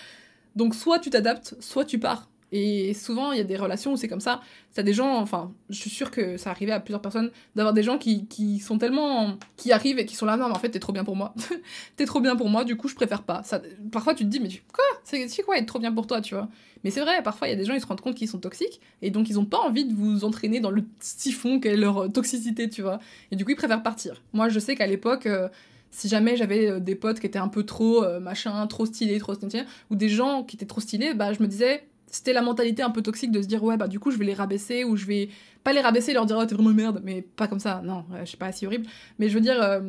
Donc, 0.56 0.74
soit 0.74 0.98
tu 0.98 1.10
t'adaptes, 1.10 1.56
soit 1.60 1.84
tu 1.84 1.98
pars. 1.98 2.28
Et 2.54 2.92
souvent, 2.92 3.32
il 3.32 3.38
y 3.38 3.40
a 3.40 3.44
des 3.44 3.56
relations 3.56 3.94
où 3.94 3.96
c'est 3.96 4.08
comme 4.08 4.20
ça. 4.20 4.42
T'as 4.74 4.82
des 4.82 4.92
gens, 4.92 5.16
enfin, 5.16 5.52
je 5.70 5.76
suis 5.76 5.88
sûre 5.88 6.10
que 6.10 6.36
ça 6.36 6.50
arrivait 6.50 6.72
à 6.72 6.80
plusieurs 6.80 7.00
personnes, 7.00 7.30
d'avoir 7.56 7.72
des 7.72 7.82
gens 7.82 7.96
qui, 7.96 8.26
qui, 8.26 8.58
sont 8.58 8.76
tellement. 8.76 9.38
qui 9.56 9.72
arrivent 9.72 9.98
et 9.98 10.04
qui 10.04 10.14
sont 10.14 10.26
là, 10.26 10.36
non, 10.36 10.48
mais 10.48 10.54
en 10.54 10.58
fait, 10.58 10.68
t'es 10.68 10.78
trop 10.78 10.92
bien 10.92 11.02
pour 11.02 11.16
moi. 11.16 11.34
t'es 11.96 12.04
trop 12.04 12.20
bien 12.20 12.36
pour 12.36 12.50
moi, 12.50 12.64
du 12.64 12.76
coup, 12.76 12.88
je 12.88 12.94
préfère 12.94 13.22
pas. 13.22 13.42
Ça, 13.42 13.62
parfois, 13.90 14.14
tu 14.14 14.24
te 14.24 14.28
dis, 14.28 14.38
mais 14.38 14.50
quoi? 14.70 14.84
C'est 15.04 15.42
quoi 15.42 15.56
être 15.56 15.66
trop 15.66 15.78
bien 15.78 15.92
pour 15.92 16.06
toi, 16.06 16.20
tu 16.20 16.34
vois? 16.34 16.48
Mais 16.84 16.90
c'est 16.90 17.00
vrai, 17.00 17.22
parfois, 17.22 17.48
il 17.48 17.52
y 17.52 17.54
a 17.54 17.56
des 17.56 17.64
gens, 17.64 17.72
ils 17.72 17.80
se 17.80 17.86
rendent 17.86 18.02
compte 18.02 18.16
qu'ils 18.16 18.28
sont 18.28 18.40
toxiques, 18.40 18.80
et 19.00 19.10
donc 19.10 19.30
ils 19.30 19.38
ont 19.38 19.46
pas 19.46 19.60
envie 19.60 19.86
de 19.86 19.94
vous 19.94 20.24
entraîner 20.24 20.60
dans 20.60 20.70
le 20.70 20.84
siphon 21.00 21.58
qu'est 21.58 21.76
leur 21.76 22.12
toxicité, 22.12 22.68
tu 22.68 22.82
vois? 22.82 22.98
Et 23.30 23.36
du 23.36 23.46
coup, 23.46 23.52
ils 23.52 23.56
préfèrent 23.56 23.82
partir. 23.82 24.22
Moi, 24.34 24.50
je 24.50 24.58
sais 24.58 24.76
qu'à 24.76 24.86
l'époque. 24.86 25.24
Euh, 25.24 25.48
si 25.92 26.08
jamais 26.08 26.36
j'avais 26.36 26.68
euh, 26.68 26.80
des 26.80 26.96
potes 26.96 27.20
qui 27.20 27.26
étaient 27.26 27.38
un 27.38 27.48
peu 27.48 27.62
trop 27.62 28.02
euh, 28.02 28.18
machin, 28.18 28.66
trop 28.66 28.86
stylés, 28.86 29.18
trop 29.18 29.34
stylés, 29.34 29.64
ou 29.90 29.94
des 29.94 30.08
gens 30.08 30.42
qui 30.42 30.56
étaient 30.56 30.66
trop 30.66 30.80
stylés, 30.80 31.14
bah 31.14 31.32
je 31.32 31.40
me 31.40 31.46
disais, 31.46 31.84
c'était 32.08 32.32
la 32.32 32.42
mentalité 32.42 32.82
un 32.82 32.90
peu 32.90 33.02
toxique 33.02 33.30
de 33.30 33.40
se 33.40 33.46
dire 33.46 33.62
ouais 33.62 33.76
bah 33.76 33.88
du 33.88 34.00
coup 34.00 34.10
je 34.10 34.18
vais 34.18 34.24
les 34.24 34.34
rabaisser 34.34 34.84
ou 34.84 34.96
je 34.96 35.06
vais 35.06 35.30
pas 35.64 35.72
les 35.72 35.80
rabaisser 35.80 36.10
et 36.10 36.14
leur 36.14 36.26
dire 36.26 36.36
oh 36.38 36.44
t'es 36.44 36.54
vraiment 36.54 36.74
merde 36.74 37.00
mais 37.02 37.22
pas 37.22 37.48
comme 37.48 37.58
ça 37.58 37.80
non 37.82 38.04
je 38.20 38.30
sais 38.30 38.36
pas 38.36 38.52
si 38.52 38.66
horrible 38.66 38.84
mais 39.18 39.30
je 39.30 39.34
veux 39.34 39.40
dire 39.40 39.62
euh, 39.62 39.80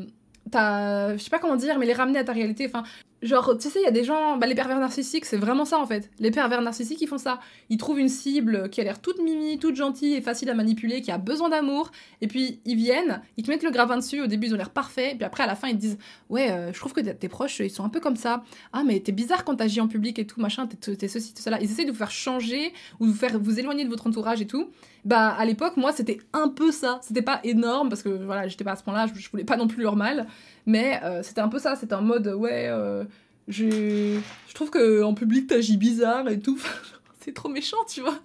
t'as, 0.51 1.15
je 1.15 1.23
sais 1.23 1.29
pas 1.29 1.39
comment 1.39 1.55
dire, 1.55 1.77
mais 1.79 1.85
les 1.85 1.93
ramener 1.93 2.19
à 2.19 2.23
ta 2.23 2.33
réalité. 2.33 2.65
Enfin, 2.67 2.83
genre, 3.23 3.57
tu 3.57 3.69
sais, 3.69 3.79
il 3.79 3.83
y 3.83 3.87
a 3.87 3.91
des 3.91 4.03
gens, 4.03 4.37
bah, 4.37 4.47
les 4.47 4.55
pervers 4.55 4.79
narcissiques, 4.79 5.25
c'est 5.25 5.37
vraiment 5.37 5.65
ça 5.65 5.79
en 5.79 5.85
fait. 5.85 6.11
Les 6.19 6.31
pervers 6.31 6.61
narcissiques, 6.61 7.01
ils 7.01 7.07
font 7.07 7.17
ça. 7.17 7.39
Ils 7.69 7.77
trouvent 7.77 7.99
une 7.99 8.09
cible 8.09 8.69
qui 8.69 8.81
a 8.81 8.83
l'air 8.83 9.01
toute 9.01 9.19
mimi, 9.19 9.57
toute 9.59 9.75
gentille 9.75 10.15
et 10.15 10.21
facile 10.21 10.49
à 10.49 10.53
manipuler, 10.53 11.01
qui 11.01 11.11
a 11.11 11.17
besoin 11.17 11.49
d'amour, 11.49 11.91
et 12.21 12.27
puis 12.27 12.59
ils 12.65 12.75
viennent, 12.75 13.21
ils 13.37 13.43
te 13.43 13.49
mettent 13.49 13.63
le 13.63 13.71
gravin 13.71 13.97
dessus. 13.97 14.21
Au 14.21 14.27
début, 14.27 14.47
ils 14.47 14.53
ont 14.53 14.57
l'air 14.57 14.69
parfaits, 14.69 15.15
puis 15.15 15.23
après, 15.23 15.43
à 15.43 15.47
la 15.47 15.55
fin, 15.55 15.69
ils 15.69 15.75
te 15.75 15.81
disent, 15.81 15.97
ouais, 16.29 16.51
euh, 16.51 16.73
je 16.73 16.79
trouve 16.79 16.93
que 16.93 17.01
tes 17.01 17.29
proches, 17.29 17.59
ils 17.59 17.71
sont 17.71 17.83
un 17.83 17.89
peu 17.89 17.99
comme 17.99 18.15
ça. 18.15 18.43
Ah, 18.73 18.83
mais 18.85 18.99
t'es 18.99 19.11
bizarre 19.11 19.43
quand 19.43 19.55
t'agis 19.55 19.81
en 19.81 19.87
public 19.87 20.19
et 20.19 20.27
tout, 20.27 20.39
machin, 20.39 20.67
t'es 20.67 21.07
ceci, 21.07 21.33
cela. 21.37 21.59
Ils 21.61 21.71
essaient 21.71 21.85
de 21.85 21.91
vous 21.91 21.97
faire 21.97 22.11
changer 22.11 22.73
ou 22.99 23.05
de 23.05 23.11
vous 23.11 23.17
faire 23.17 23.39
vous 23.39 23.59
éloigner 23.59 23.85
de 23.85 23.89
votre 23.89 24.07
entourage 24.07 24.41
et 24.41 24.47
tout. 24.47 24.69
Bah, 25.05 25.35
à 25.37 25.43
l'époque, 25.45 25.75
moi, 25.75 25.91
c'était 25.91 26.19
un 26.31 26.47
peu 26.47 26.71
ça. 26.71 26.99
C'était 27.01 27.21
pas 27.21 27.41
énorme 27.43 27.89
parce 27.89 28.03
que 28.03 28.09
voilà, 28.09 28.47
j'étais 28.47 28.63
pas 28.63 28.71
à 28.71 28.75
ce 28.75 28.83
point-là, 28.83 29.07
je, 29.13 29.29
voulais 29.29 29.43
pas 29.43 29.57
non 29.57 29.67
plus 29.67 29.83
leur 29.83 29.95
mal. 29.95 30.27
Mais 30.65 31.01
euh, 31.03 31.23
c'était 31.23 31.41
un 31.41 31.49
peu 31.49 31.59
ça, 31.59 31.75
c'était 31.75 31.93
un 31.93 32.01
mode, 32.01 32.27
ouais, 32.27 32.67
euh, 32.69 33.03
je, 33.47 34.19
trouve 34.53 34.69
qu'en 34.69 35.13
public 35.13 35.47
t'agis 35.47 35.77
bizarre 35.77 36.29
et 36.29 36.39
tout. 36.39 36.61
c'est 37.21 37.33
trop 37.33 37.49
méchant, 37.49 37.77
tu 37.87 38.01
vois. 38.01 38.19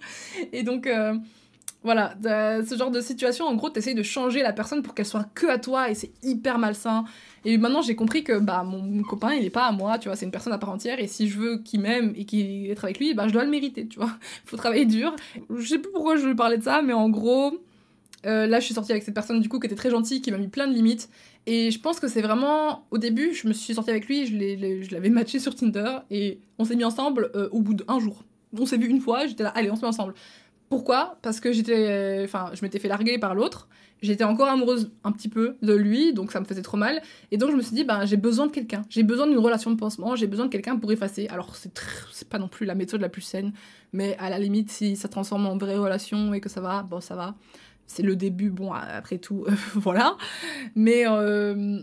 Et 0.52 0.62
donc, 0.62 0.86
euh, 0.86 1.14
voilà, 1.84 2.14
ce 2.22 2.76
genre 2.76 2.90
de 2.90 3.00
situation, 3.00 3.46
en 3.46 3.54
gros, 3.54 3.70
t'essayes 3.70 3.94
de 3.94 4.02
changer 4.02 4.42
la 4.42 4.52
personne 4.52 4.82
pour 4.82 4.94
qu'elle 4.94 5.06
soit 5.06 5.28
que 5.34 5.46
à 5.46 5.58
toi 5.58 5.90
et 5.90 5.94
c'est 5.94 6.10
hyper 6.22 6.58
malsain. 6.58 7.04
Et 7.44 7.56
maintenant, 7.56 7.82
j'ai 7.82 7.94
compris 7.94 8.24
que 8.24 8.38
bah, 8.38 8.64
mon, 8.64 9.02
copain, 9.02 9.32
il 9.34 9.44
est 9.44 9.50
pas 9.50 9.66
à 9.66 9.72
moi, 9.72 9.98
tu 9.98 10.08
vois, 10.08 10.16
c'est 10.16 10.26
une 10.26 10.32
personne 10.32 10.52
à 10.52 10.58
part 10.58 10.70
entière 10.70 10.98
et 10.98 11.06
si 11.06 11.28
je 11.28 11.38
veux 11.38 11.58
qu'il 11.58 11.80
m'aime 11.80 12.12
et 12.16 12.24
qu'il 12.24 12.68
être 12.70 12.84
avec 12.84 12.98
lui, 12.98 13.14
bah, 13.14 13.28
je 13.28 13.32
dois 13.32 13.44
le 13.44 13.50
mériter, 13.50 13.86
tu 13.86 13.98
vois. 13.98 14.10
Faut 14.44 14.56
travailler 14.56 14.86
dur. 14.86 15.14
Je 15.56 15.66
sais 15.66 15.78
plus 15.78 15.92
pourquoi 15.92 16.16
je 16.16 16.28
parler 16.32 16.58
de 16.58 16.64
ça, 16.64 16.82
mais 16.82 16.92
en 16.92 17.08
gros, 17.08 17.58
là, 18.24 18.60
je 18.60 18.64
suis 18.64 18.74
sortie 18.74 18.92
avec 18.92 19.04
cette 19.04 19.14
personne 19.14 19.40
du 19.40 19.48
coup 19.48 19.58
qui 19.60 19.66
était 19.66 19.76
très 19.76 19.90
gentille, 19.90 20.20
qui 20.20 20.30
m'a 20.30 20.38
mis 20.38 20.48
plein 20.48 20.66
de 20.66 20.74
limites. 20.74 21.08
Et 21.46 21.70
je 21.70 21.80
pense 21.80 21.98
que 21.98 22.08
c'est 22.08 22.20
vraiment. 22.20 22.86
Au 22.90 22.98
début, 22.98 23.32
je 23.32 23.48
me 23.48 23.52
suis 23.52 23.74
sortie 23.74 23.90
avec 23.90 24.06
lui, 24.06 24.26
je 24.26 24.92
l'avais 24.92 25.08
matché 25.08 25.38
sur 25.38 25.54
Tinder 25.54 25.98
et 26.10 26.40
on 26.58 26.64
s'est 26.64 26.76
mis 26.76 26.84
ensemble 26.84 27.30
euh, 27.34 27.48
au 27.52 27.60
bout 27.60 27.74
d'un 27.74 27.98
jour. 27.98 28.24
On 28.58 28.66
s'est 28.66 28.76
vu 28.76 28.86
une 28.86 29.00
fois, 29.00 29.26
j'étais 29.26 29.44
là, 29.44 29.52
allez, 29.54 29.70
on 29.70 29.76
se 29.76 29.82
met 29.82 29.88
ensemble. 29.88 30.14
Pourquoi? 30.68 31.18
Parce 31.22 31.40
que 31.40 31.52
j'étais. 31.52 32.20
Enfin, 32.24 32.50
je 32.52 32.62
m'étais 32.62 32.78
fait 32.78 32.88
larguer 32.88 33.18
par 33.18 33.34
l'autre. 33.34 33.68
J'étais 34.00 34.24
encore 34.24 34.48
amoureuse 34.48 34.92
un 35.02 35.10
petit 35.10 35.28
peu 35.28 35.56
de 35.62 35.74
lui, 35.74 36.12
donc 36.12 36.30
ça 36.30 36.38
me 36.38 36.44
faisait 36.44 36.62
trop 36.62 36.76
mal. 36.76 37.02
Et 37.32 37.36
donc 37.36 37.50
je 37.50 37.56
me 37.56 37.62
suis 37.62 37.74
dit, 37.74 37.82
ben, 37.82 38.04
j'ai 38.04 38.16
besoin 38.16 38.46
de 38.46 38.52
quelqu'un. 38.52 38.82
J'ai 38.90 39.02
besoin 39.02 39.26
d'une 39.26 39.38
relation 39.38 39.70
de 39.70 39.76
pansement, 39.76 40.14
j'ai 40.14 40.28
besoin 40.28 40.46
de 40.46 40.50
quelqu'un 40.50 40.76
pour 40.76 40.92
effacer. 40.92 41.26
Alors 41.28 41.56
c'est 41.56 41.72
c'est 42.12 42.28
pas 42.28 42.38
non 42.38 42.48
plus 42.48 42.64
la 42.64 42.74
méthode 42.74 43.00
la 43.00 43.08
plus 43.08 43.22
saine, 43.22 43.52
mais 43.92 44.16
à 44.18 44.30
la 44.30 44.38
limite, 44.38 44.70
si 44.70 44.94
ça 44.94 45.08
transforme 45.08 45.46
en 45.46 45.56
vraie 45.56 45.76
relation 45.76 46.32
et 46.34 46.40
que 46.40 46.48
ça 46.48 46.60
va, 46.60 46.82
bon, 46.82 47.00
ça 47.00 47.16
va 47.16 47.34
c'est 47.88 48.02
le 48.02 48.14
début, 48.14 48.50
bon, 48.50 48.72
après 48.72 49.18
tout, 49.18 49.44
voilà. 49.74 50.16
Mais, 50.76 51.04
euh, 51.08 51.80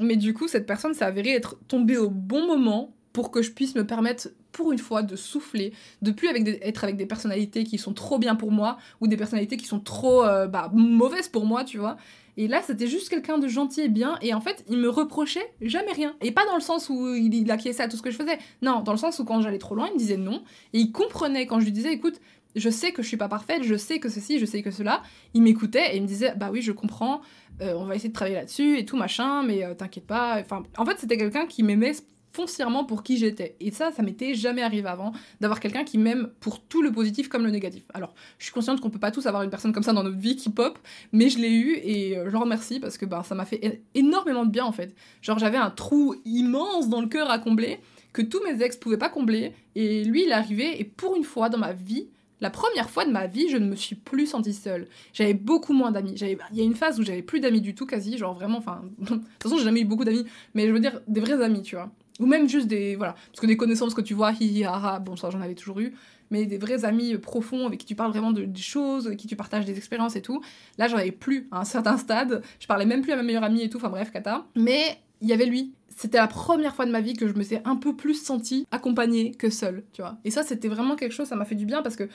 mais 0.00 0.16
du 0.16 0.34
coup, 0.34 0.48
cette 0.48 0.66
personne 0.66 0.92
s'est 0.92 1.04
avérée 1.04 1.30
être 1.30 1.56
tombée 1.68 1.96
au 1.96 2.10
bon 2.10 2.46
moment 2.46 2.92
pour 3.14 3.30
que 3.30 3.40
je 3.40 3.52
puisse 3.52 3.76
me 3.76 3.86
permettre, 3.86 4.28
pour 4.50 4.72
une 4.72 4.78
fois, 4.78 5.02
de 5.02 5.14
souffler, 5.14 5.72
de 6.02 6.10
plus 6.10 6.28
avec 6.28 6.46
être 6.62 6.82
avec 6.82 6.96
des 6.96 7.06
personnalités 7.06 7.62
qui 7.62 7.78
sont 7.78 7.94
trop 7.94 8.18
bien 8.18 8.34
pour 8.34 8.50
moi, 8.50 8.76
ou 9.00 9.06
des 9.06 9.16
personnalités 9.16 9.56
qui 9.56 9.66
sont 9.66 9.78
trop 9.78 10.24
euh, 10.24 10.48
bah, 10.48 10.70
mauvaises 10.74 11.28
pour 11.28 11.46
moi, 11.46 11.64
tu 11.64 11.78
vois. 11.78 11.96
Et 12.36 12.48
là, 12.48 12.60
c'était 12.62 12.88
juste 12.88 13.08
quelqu'un 13.08 13.38
de 13.38 13.46
gentil 13.46 13.82
et 13.82 13.88
bien, 13.88 14.18
et 14.20 14.34
en 14.34 14.40
fait, 14.40 14.64
il 14.68 14.78
me 14.78 14.88
reprochait 14.88 15.54
jamais 15.60 15.92
rien. 15.92 16.16
Et 16.20 16.32
pas 16.32 16.44
dans 16.46 16.56
le 16.56 16.60
sens 16.60 16.90
où 16.90 17.14
il, 17.14 17.32
il 17.32 17.48
acquiesçait 17.52 17.84
à 17.84 17.88
tout 17.88 17.96
ce 17.96 18.02
que 18.02 18.10
je 18.10 18.16
faisais. 18.16 18.38
Non, 18.60 18.80
dans 18.80 18.90
le 18.90 18.98
sens 18.98 19.20
où 19.20 19.24
quand 19.24 19.40
j'allais 19.40 19.58
trop 19.58 19.76
loin, 19.76 19.86
il 19.86 19.94
me 19.94 19.98
disait 19.98 20.16
non. 20.16 20.42
Et 20.72 20.80
il 20.80 20.90
comprenait 20.90 21.46
quand 21.46 21.60
je 21.60 21.66
lui 21.66 21.72
disais, 21.72 21.92
écoute, 21.92 22.20
je 22.54 22.70
sais 22.70 22.92
que 22.92 23.02
je 23.02 23.08
suis 23.08 23.16
pas 23.16 23.28
parfaite, 23.28 23.62
je 23.62 23.74
sais 23.74 23.98
que 23.98 24.08
ceci, 24.08 24.38
je 24.38 24.46
sais 24.46 24.62
que 24.62 24.70
cela. 24.70 25.02
Il 25.34 25.42
m'écoutait 25.42 25.92
et 25.92 25.96
il 25.96 26.02
me 26.02 26.06
disait 26.06 26.34
bah 26.36 26.50
oui, 26.52 26.62
je 26.62 26.72
comprends, 26.72 27.20
euh, 27.60 27.74
on 27.76 27.84
va 27.84 27.94
essayer 27.94 28.08
de 28.08 28.14
travailler 28.14 28.36
là-dessus 28.36 28.78
et 28.78 28.84
tout 28.84 28.96
machin, 28.96 29.42
mais 29.42 29.64
euh, 29.64 29.74
t'inquiète 29.74 30.06
pas. 30.06 30.40
Enfin, 30.40 30.62
en 30.76 30.84
fait, 30.84 30.98
c'était 30.98 31.16
quelqu'un 31.16 31.46
qui 31.46 31.62
m'aimait 31.62 31.94
foncièrement 32.34 32.84
pour 32.84 33.04
qui 33.04 33.16
j'étais. 33.16 33.54
Et 33.60 33.70
ça, 33.70 33.92
ça 33.92 34.02
m'était 34.02 34.34
jamais 34.34 34.62
arrivé 34.62 34.88
avant, 34.88 35.12
d'avoir 35.40 35.60
quelqu'un 35.60 35.84
qui 35.84 35.98
m'aime 35.98 36.30
pour 36.40 36.60
tout 36.60 36.82
le 36.82 36.90
positif 36.90 37.28
comme 37.28 37.44
le 37.44 37.50
négatif. 37.50 37.84
Alors, 37.94 38.12
je 38.38 38.44
suis 38.44 38.52
consciente 38.52 38.80
qu'on 38.80 38.90
peut 38.90 38.98
pas 38.98 39.12
tous 39.12 39.26
avoir 39.26 39.44
une 39.44 39.50
personne 39.50 39.72
comme 39.72 39.84
ça 39.84 39.92
dans 39.92 40.02
notre 40.02 40.18
vie 40.18 40.34
qui 40.34 40.50
pop, 40.50 40.78
mais 41.12 41.28
je 41.28 41.38
l'ai 41.38 41.52
eu 41.52 41.76
et 41.76 42.18
euh, 42.18 42.30
je 42.30 42.36
remercie 42.36 42.80
parce 42.80 42.98
que 42.98 43.06
bah, 43.06 43.22
ça 43.24 43.36
m'a 43.36 43.44
fait 43.44 43.84
énormément 43.94 44.44
de 44.44 44.50
bien 44.50 44.64
en 44.64 44.72
fait. 44.72 44.94
Genre, 45.22 45.38
j'avais 45.38 45.58
un 45.58 45.70
trou 45.70 46.16
immense 46.24 46.88
dans 46.88 47.00
le 47.00 47.06
cœur 47.06 47.30
à 47.30 47.38
combler 47.38 47.78
que 48.12 48.22
tous 48.22 48.40
mes 48.44 48.62
ex 48.62 48.76
pouvaient 48.76 48.98
pas 48.98 49.08
combler 49.08 49.52
et 49.74 50.04
lui 50.04 50.22
il 50.22 50.28
est 50.28 50.32
arrivé 50.32 50.80
et 50.80 50.84
pour 50.84 51.16
une 51.16 51.24
fois 51.24 51.48
dans 51.48 51.58
ma 51.58 51.72
vie 51.72 52.08
la 52.40 52.50
première 52.50 52.90
fois 52.90 53.04
de 53.04 53.10
ma 53.10 53.26
vie, 53.26 53.48
je 53.48 53.56
ne 53.56 53.66
me 53.66 53.76
suis 53.76 53.96
plus 53.96 54.26
sentie 54.26 54.52
seule. 54.52 54.88
J'avais 55.12 55.34
beaucoup 55.34 55.72
moins 55.72 55.92
d'amis. 55.92 56.14
Il 56.20 56.58
y 56.58 56.60
a 56.60 56.64
une 56.64 56.74
phase 56.74 57.00
où 57.00 57.02
j'avais 57.02 57.22
plus 57.22 57.40
d'amis 57.40 57.60
du 57.60 57.74
tout, 57.74 57.86
quasi, 57.86 58.18
genre 58.18 58.34
vraiment, 58.34 58.58
enfin... 58.58 58.82
de 58.98 59.06
toute 59.06 59.24
façon, 59.42 59.56
j'ai 59.56 59.64
jamais 59.64 59.80
eu 59.80 59.84
beaucoup 59.84 60.04
d'amis, 60.04 60.24
mais 60.54 60.66
je 60.66 60.72
veux 60.72 60.80
dire 60.80 61.00
des 61.08 61.20
vrais 61.20 61.42
amis, 61.42 61.62
tu 61.62 61.76
vois. 61.76 61.90
Ou 62.20 62.26
même 62.26 62.48
juste 62.48 62.66
des... 62.66 62.96
Voilà. 62.96 63.14
Parce 63.30 63.40
que 63.40 63.46
des 63.46 63.56
connaissances 63.56 63.94
que 63.94 64.00
tu 64.00 64.14
vois, 64.14 64.32
hi 64.32 64.46
hi 64.46 64.64
ha 64.64 64.98
bon, 65.00 65.16
ça 65.16 65.30
j'en 65.30 65.40
avais 65.40 65.54
toujours 65.54 65.80
eu. 65.80 65.94
Mais 66.30 66.46
des 66.46 66.58
vrais 66.58 66.84
amis 66.84 67.16
profonds 67.18 67.66
avec 67.66 67.80
qui 67.80 67.86
tu 67.86 67.94
parles 67.94 68.10
vraiment 68.10 68.32
de, 68.32 68.44
des 68.44 68.60
choses, 68.60 69.06
avec 69.06 69.18
qui 69.18 69.26
tu 69.26 69.36
partages 69.36 69.64
des 69.64 69.76
expériences 69.76 70.16
et 70.16 70.22
tout. 70.22 70.42
Là, 70.78 70.88
j'en 70.88 70.96
avais 70.96 71.12
plus 71.12 71.48
à 71.50 71.60
un 71.60 71.64
certain 71.64 71.96
stade. 71.96 72.42
Je 72.60 72.66
parlais 72.66 72.86
même 72.86 73.02
plus 73.02 73.12
à 73.12 73.16
ma 73.16 73.22
meilleure 73.22 73.44
amie 73.44 73.62
et 73.62 73.68
tout, 73.68 73.78
enfin 73.78 73.90
bref, 73.90 74.10
cata. 74.10 74.46
Mais 74.54 74.98
il 75.24 75.28
y 75.28 75.32
avait 75.32 75.46
lui 75.46 75.72
c'était 75.96 76.18
la 76.18 76.26
première 76.26 76.74
fois 76.74 76.86
de 76.86 76.90
ma 76.90 77.00
vie 77.00 77.14
que 77.14 77.28
je 77.28 77.34
me 77.34 77.42
suis 77.42 77.56
un 77.64 77.76
peu 77.76 77.94
plus 77.94 78.14
sentie 78.14 78.66
accompagnée 78.70 79.32
que 79.32 79.50
seule, 79.50 79.84
tu 79.92 80.02
vois. 80.02 80.16
Et 80.24 80.30
ça, 80.30 80.42
c'était 80.42 80.68
vraiment 80.68 80.96
quelque 80.96 81.12
chose, 81.12 81.28
ça 81.28 81.36
m'a 81.36 81.44
fait 81.44 81.54
du 81.54 81.66
bien 81.66 81.82
parce 81.82 81.96
que 81.96 82.08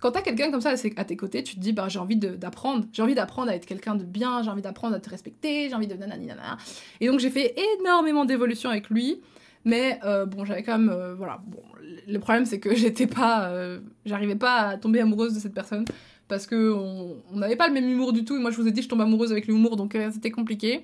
quand 0.00 0.10
t'as 0.10 0.22
quelqu'un 0.22 0.50
comme 0.50 0.60
ça 0.60 0.74
à 0.96 1.04
tes 1.04 1.16
côtés, 1.16 1.42
tu 1.42 1.54
te 1.54 1.60
dis, 1.60 1.72
bah, 1.72 1.86
j'ai 1.88 2.00
envie 2.00 2.16
d'apprendre, 2.16 2.84
j'ai 2.92 3.02
envie 3.02 3.14
d'apprendre 3.14 3.50
à 3.50 3.54
être 3.54 3.66
quelqu'un 3.66 3.94
de 3.94 4.04
bien, 4.04 4.42
j'ai 4.42 4.50
envie 4.50 4.62
d'apprendre 4.62 4.96
à 4.96 5.00
te 5.00 5.08
respecter, 5.08 5.68
j'ai 5.68 5.74
envie 5.74 5.86
de 5.86 5.94
nanani 5.94 6.26
nanana. 6.26 6.56
Et 7.00 7.06
donc, 7.06 7.20
j'ai 7.20 7.30
fait 7.30 7.54
énormément 7.78 8.24
d'évolution 8.24 8.68
avec 8.68 8.90
lui. 8.90 9.20
Mais 9.64 10.00
euh, 10.04 10.26
bon, 10.26 10.44
j'avais 10.44 10.64
quand 10.64 10.76
même. 10.76 10.90
Euh, 10.90 11.14
voilà. 11.14 11.40
Le 12.08 12.18
problème, 12.18 12.46
c'est 12.46 12.58
que 12.58 12.74
j'étais 12.74 13.06
pas. 13.06 13.48
Euh, 13.50 13.78
j'arrivais 14.04 14.34
pas 14.34 14.70
à 14.70 14.76
tomber 14.76 14.98
amoureuse 14.98 15.34
de 15.34 15.38
cette 15.38 15.54
personne. 15.54 15.84
Parce 16.26 16.46
que 16.46 16.72
on 16.72 17.36
n'avait 17.36 17.56
pas 17.56 17.68
le 17.68 17.74
même 17.74 17.88
humour 17.88 18.12
du 18.12 18.24
tout. 18.24 18.36
Et 18.36 18.40
moi, 18.40 18.50
je 18.50 18.56
vous 18.56 18.66
ai 18.66 18.72
dit, 18.72 18.82
je 18.82 18.88
tombe 18.88 19.00
amoureuse 19.00 19.30
avec 19.30 19.46
l'humour, 19.46 19.76
donc 19.76 19.96
c'était 20.12 20.30
compliqué. 20.30 20.82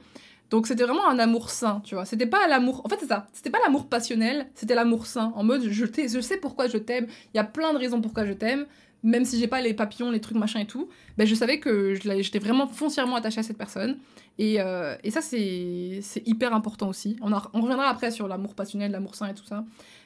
Donc 0.50 0.66
c'était 0.66 0.84
vraiment 0.84 1.06
un 1.08 1.18
amour 1.18 1.50
sain, 1.50 1.82
tu 1.84 1.94
vois. 1.94 2.04
C'était 2.04 2.26
pas 2.26 2.46
l'amour. 2.48 2.80
En 2.84 2.88
fait, 2.88 2.96
c'est 3.00 3.06
ça. 3.06 3.26
C'était 3.32 3.50
pas 3.50 3.58
l'amour 3.62 3.88
passionnel, 3.88 4.48
c'était 4.54 4.74
l'amour 4.74 5.06
sain. 5.06 5.32
En 5.36 5.44
mode, 5.44 5.68
je, 5.68 5.84
je 5.84 6.20
sais 6.20 6.36
pourquoi 6.38 6.68
je 6.68 6.78
t'aime. 6.78 7.06
Il 7.34 7.36
y 7.36 7.40
a 7.40 7.44
plein 7.44 7.72
de 7.72 7.78
raisons 7.78 8.00
pourquoi 8.00 8.24
je 8.24 8.32
t'aime. 8.32 8.66
Même 9.04 9.24
si 9.24 9.38
j'ai 9.38 9.46
pas 9.46 9.60
les 9.60 9.74
papillons, 9.74 10.10
les 10.10 10.20
trucs 10.20 10.36
machin 10.36 10.58
et 10.58 10.66
tout, 10.66 10.88
ben 11.16 11.24
je 11.24 11.32
savais 11.32 11.60
que 11.60 11.94
j'étais 11.94 12.40
vraiment 12.40 12.66
foncièrement 12.66 13.14
attachée 13.14 13.38
à 13.38 13.42
cette 13.44 13.58
personne. 13.58 13.96
Et, 14.38 14.60
euh, 14.60 14.96
et 15.04 15.12
ça, 15.12 15.20
c'est 15.20 16.00
hyper 16.26 16.52
important 16.52 16.88
aussi. 16.88 17.16
On, 17.22 17.30
on 17.32 17.60
reviendra 17.60 17.88
après 17.88 18.10
sur 18.10 18.26
l'amour 18.26 18.54
passionnel, 18.54 18.90
l'amour 18.90 19.14
sain 19.14 19.28
et 19.28 19.34
tout 19.34 19.44
ça. 19.44 19.64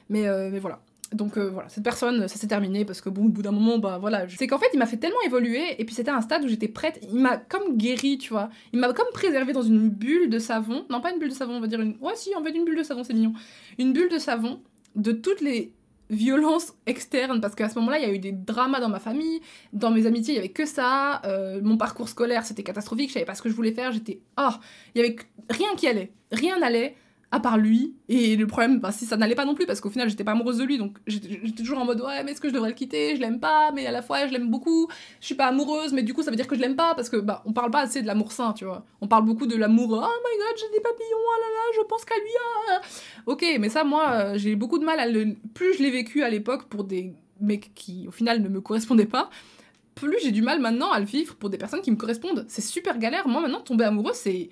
Mais, 0.09 0.27
euh, 0.27 0.49
mais 0.51 0.59
voilà. 0.59 0.79
Donc 1.13 1.37
euh, 1.37 1.49
voilà, 1.49 1.69
cette 1.69 1.83
personne, 1.83 2.27
ça 2.27 2.35
s'est 2.35 2.47
terminé 2.47 2.85
parce 2.85 3.01
que 3.01 3.09
bon, 3.09 3.25
au 3.25 3.29
bout 3.29 3.41
d'un 3.41 3.51
moment, 3.51 3.77
bah 3.77 3.97
voilà. 3.99 4.27
C'est 4.29 4.47
qu'en 4.47 4.57
fait, 4.57 4.69
il 4.73 4.79
m'a 4.79 4.85
fait 4.85 4.97
tellement 4.97 5.21
évoluer 5.25 5.79
et 5.79 5.85
puis 5.85 5.95
c'était 5.95 6.11
un 6.11 6.21
stade 6.21 6.43
où 6.43 6.47
j'étais 6.47 6.67
prête. 6.67 6.99
Il 7.11 7.19
m'a 7.19 7.37
comme 7.37 7.77
guéri, 7.77 8.17
tu 8.17 8.29
vois. 8.29 8.49
Il 8.71 8.79
m'a 8.79 8.91
comme 8.93 9.07
préservé 9.13 9.53
dans 9.53 9.61
une 9.61 9.89
bulle 9.89 10.29
de 10.29 10.39
savon. 10.39 10.85
Non, 10.89 11.01
pas 11.01 11.11
une 11.11 11.19
bulle 11.19 11.29
de 11.29 11.33
savon, 11.33 11.53
on 11.55 11.61
va 11.61 11.67
dire 11.67 11.81
une. 11.81 11.95
Ouais, 12.01 12.15
si, 12.15 12.35
en 12.35 12.43
fait, 12.43 12.51
une 12.51 12.65
bulle 12.65 12.77
de 12.77 12.83
savon, 12.83 13.03
c'est 13.03 13.13
mignon. 13.13 13.33
Une 13.77 13.93
bulle 13.93 14.09
de 14.09 14.19
savon 14.19 14.59
de 14.95 15.11
toutes 15.11 15.41
les 15.41 15.73
violences 16.09 16.73
externes 16.85 17.41
parce 17.41 17.55
qu'à 17.55 17.69
ce 17.69 17.79
moment-là 17.79 17.97
il 17.97 18.03
y 18.03 18.09
a 18.09 18.13
eu 18.13 18.19
des 18.19 18.31
dramas 18.31 18.79
dans 18.79 18.89
ma 18.89 18.99
famille 18.99 19.41
dans 19.71 19.89
mes 19.89 20.05
amitiés 20.05 20.33
il 20.33 20.37
y 20.37 20.39
avait 20.39 20.49
que 20.49 20.65
ça 20.65 21.21
euh, 21.25 21.59
mon 21.63 21.77
parcours 21.77 22.09
scolaire 22.09 22.45
c'était 22.45 22.61
catastrophique 22.61 23.09
je 23.09 23.13
savais 23.13 23.25
pas 23.25 23.35
ce 23.35 23.41
que 23.41 23.49
je 23.49 23.55
voulais 23.55 23.71
faire 23.71 23.91
j'étais 23.91 24.19
oh 24.37 24.49
il 24.93 25.01
y 25.01 25.05
avait 25.05 25.15
rien 25.49 25.69
qui 25.75 25.87
allait 25.87 26.11
rien 26.31 26.59
n'allait 26.59 26.95
à 27.33 27.39
part 27.39 27.57
lui. 27.57 27.95
Et 28.09 28.35
le 28.35 28.45
problème, 28.45 28.79
bah, 28.79 28.91
si 28.91 29.07
ça 29.07 29.17
n'allait 29.17 29.33
pas 29.33 29.43
non 29.43 29.55
plus, 29.55 29.65
parce 29.65 29.81
qu'au 29.81 29.89
final, 29.89 30.07
j'étais 30.07 30.23
pas 30.23 30.33
amoureuse 30.33 30.59
de 30.59 30.63
lui, 30.63 30.77
donc 30.77 30.97
j'étais 31.07 31.39
toujours 31.57 31.79
en 31.79 31.85
mode 31.85 31.99
ouais, 31.99 32.23
mais 32.23 32.31
est-ce 32.31 32.39
que 32.39 32.47
je 32.47 32.53
devrais 32.53 32.69
le 32.69 32.75
quitter? 32.75 33.15
Je 33.15 33.21
l'aime 33.21 33.39
pas, 33.39 33.71
mais 33.73 33.87
à 33.87 33.91
la 33.91 34.03
fois, 34.03 34.27
je 34.27 34.33
l'aime 34.33 34.51
beaucoup. 34.51 34.87
Je 35.19 35.25
suis 35.25 35.35
pas 35.35 35.47
amoureuse, 35.47 35.93
mais 35.93 36.03
du 36.03 36.13
coup, 36.13 36.21
ça 36.21 36.29
veut 36.29 36.37
dire 36.37 36.45
que 36.45 36.55
je 36.55 36.61
l'aime 36.61 36.75
pas, 36.75 36.93
parce 36.93 37.09
que 37.09 37.17
bah, 37.17 37.41
on 37.47 37.51
parle 37.51 37.71
pas 37.71 37.81
assez 37.81 38.03
de 38.03 38.07
l'amour 38.07 38.31
sain, 38.31 38.53
tu 38.53 38.65
vois. 38.65 38.85
On 39.01 39.07
parle 39.07 39.25
beaucoup 39.25 39.47
de 39.47 39.55
l'amour, 39.55 39.89
oh 39.89 39.95
my 39.95 40.37
god, 40.37 40.57
j'ai 40.57 40.77
des 40.77 40.83
papillons, 40.83 41.17
ah 41.35 41.39
là 41.39 41.47
là, 41.47 41.81
je 41.81 41.87
pense 41.87 42.05
qu'à 42.05 42.15
lui, 42.15 42.31
ah. 42.69 42.81
Ok, 43.25 43.43
mais 43.59 43.69
ça, 43.69 43.83
moi, 43.83 44.11
euh, 44.11 44.37
j'ai 44.37 44.55
beaucoup 44.55 44.77
de 44.77 44.85
mal 44.85 44.99
à 44.99 45.07
le. 45.07 45.35
Plus 45.55 45.73
je 45.73 45.81
l'ai 45.81 45.89
vécu 45.89 46.21
à 46.21 46.29
l'époque 46.29 46.65
pour 46.65 46.83
des 46.83 47.13
mecs 47.41 47.73
qui, 47.73 48.07
au 48.07 48.11
final, 48.11 48.43
ne 48.43 48.47
me 48.47 48.61
correspondaient 48.61 49.05
pas 49.05 49.31
plus 49.95 50.17
j'ai 50.23 50.31
du 50.31 50.41
mal 50.41 50.59
maintenant 50.59 50.91
à 50.91 50.99
le 50.99 51.05
vivre 51.05 51.35
pour 51.35 51.51
des 51.51 51.57
personnes 51.59 51.81
qui 51.81 51.91
me 51.91 51.95
correspondent. 51.95 52.45
C'est 52.47 52.63
super 52.63 52.97
galère. 52.97 53.27
Moi, 53.27 53.41
maintenant, 53.41 53.61
tomber 53.61 53.85
amoureux, 53.85 54.13
c'est. 54.15 54.49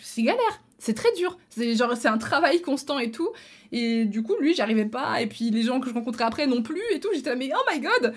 C'est 0.00 0.22
galère 0.22 0.60
c'est 0.86 0.94
très 0.94 1.12
dur. 1.16 1.36
C'est 1.50 1.74
genre 1.74 1.96
c'est 1.96 2.08
un 2.08 2.18
travail 2.18 2.62
constant 2.62 3.00
et 3.00 3.10
tout. 3.10 3.30
Et 3.72 4.04
du 4.04 4.22
coup, 4.22 4.34
lui, 4.40 4.54
j'arrivais 4.54 4.86
pas. 4.86 5.20
Et 5.20 5.26
puis 5.26 5.50
les 5.50 5.62
gens 5.62 5.80
que 5.80 5.88
je 5.88 5.94
rencontrais 5.94 6.24
après 6.24 6.46
non 6.46 6.62
plus 6.62 6.80
et 6.94 7.00
tout. 7.00 7.08
J'étais 7.12 7.30
là, 7.30 7.36
mais 7.36 7.50
oh 7.52 7.70
my 7.72 7.80
god 7.80 8.14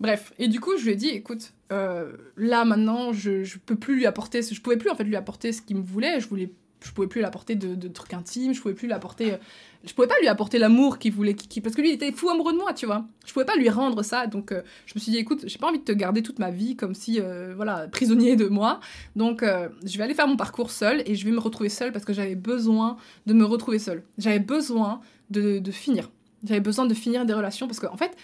Bref, 0.00 0.32
et 0.40 0.48
du 0.48 0.58
coup, 0.58 0.76
je 0.76 0.84
lui 0.84 0.92
ai 0.92 0.96
dit, 0.96 1.10
écoute, 1.10 1.52
euh, 1.70 2.10
là 2.36 2.64
maintenant, 2.64 3.12
je, 3.12 3.44
je 3.44 3.58
peux 3.58 3.76
plus 3.76 3.94
lui 3.94 4.04
apporter, 4.04 4.42
je 4.42 4.60
pouvais 4.60 4.76
plus 4.76 4.90
en 4.90 4.96
fait 4.96 5.04
lui 5.04 5.14
apporter 5.14 5.52
ce 5.52 5.62
qu'il 5.62 5.76
me 5.76 5.82
voulait. 5.82 6.18
Je 6.18 6.26
voulais 6.26 6.50
je 6.84 6.92
pouvais 6.92 7.06
plus 7.06 7.20
lui 7.20 7.26
apporter 7.26 7.54
de, 7.54 7.88
trucs 7.88 8.14
intimes, 8.14 8.54
je 8.54 8.60
pouvais 8.60 8.74
plus 8.74 8.86
lui 8.86 8.94
apporter. 8.94 9.36
Je 9.84 9.92
pouvais 9.94 10.06
pas 10.06 10.14
lui 10.20 10.28
apporter 10.28 10.58
l'amour 10.58 10.98
qu'il 10.98 11.12
voulait, 11.12 11.34
parce 11.62 11.74
que 11.74 11.80
lui 11.80 11.90
il 11.90 11.94
était 11.94 12.12
fou 12.12 12.30
amoureux 12.30 12.52
de 12.52 12.58
moi, 12.58 12.72
tu 12.72 12.86
vois. 12.86 13.04
Je 13.26 13.32
pouvais 13.32 13.44
pas 13.44 13.56
lui 13.56 13.68
rendre 13.68 14.02
ça, 14.02 14.26
donc 14.26 14.52
euh, 14.52 14.62
je 14.86 14.92
me 14.94 15.00
suis 15.00 15.10
dit, 15.10 15.18
écoute, 15.18 15.44
j'ai 15.46 15.58
pas 15.58 15.68
envie 15.68 15.78
de 15.78 15.84
te 15.84 15.92
garder 15.92 16.22
toute 16.22 16.38
ma 16.38 16.50
vie 16.50 16.76
comme 16.76 16.94
si, 16.94 17.20
euh, 17.20 17.52
voilà, 17.56 17.88
prisonnier 17.88 18.36
de 18.36 18.46
moi. 18.46 18.80
Donc 19.16 19.42
euh, 19.42 19.68
je 19.84 19.98
vais 19.98 20.04
aller 20.04 20.14
faire 20.14 20.28
mon 20.28 20.36
parcours 20.36 20.70
seul 20.70 21.02
et 21.06 21.14
je 21.14 21.24
vais 21.24 21.32
me 21.32 21.40
retrouver 21.40 21.68
seule 21.68 21.92
parce 21.92 22.04
que 22.04 22.12
j'avais 22.12 22.36
besoin 22.36 22.96
de 23.26 23.34
me 23.34 23.44
retrouver 23.44 23.78
seule. 23.78 24.04
J'avais 24.18 24.38
besoin 24.38 25.00
de, 25.30 25.60
finir. 25.70 26.10
J'avais 26.44 26.60
besoin 26.60 26.86
de 26.86 26.94
finir 26.94 27.24
des 27.24 27.32
relations 27.32 27.66
parce 27.66 27.80
qu'en 27.80 27.92
en 27.92 27.96
fait, 27.96 28.16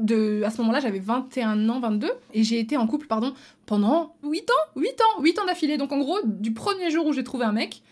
à 0.00 0.50
ce 0.50 0.58
moment-là, 0.58 0.80
j'avais 0.80 0.98
21 0.98 1.68
ans, 1.68 1.78
22, 1.78 2.10
et 2.32 2.42
j'ai 2.42 2.58
été 2.58 2.76
en 2.76 2.86
couple, 2.88 3.06
pardon, 3.06 3.32
pendant 3.66 4.16
8 4.24 4.50
ans 4.50 4.80
8 4.80 4.88
ans 5.00 5.22
8 5.22 5.38
ans 5.38 5.46
d'affilée. 5.46 5.76
Donc 5.76 5.92
en 5.92 5.98
gros, 5.98 6.18
du 6.24 6.52
premier 6.52 6.90
jour 6.90 7.06
où 7.06 7.12
j'ai 7.12 7.22
trouvé 7.22 7.44
un 7.44 7.52
mec, 7.52 7.82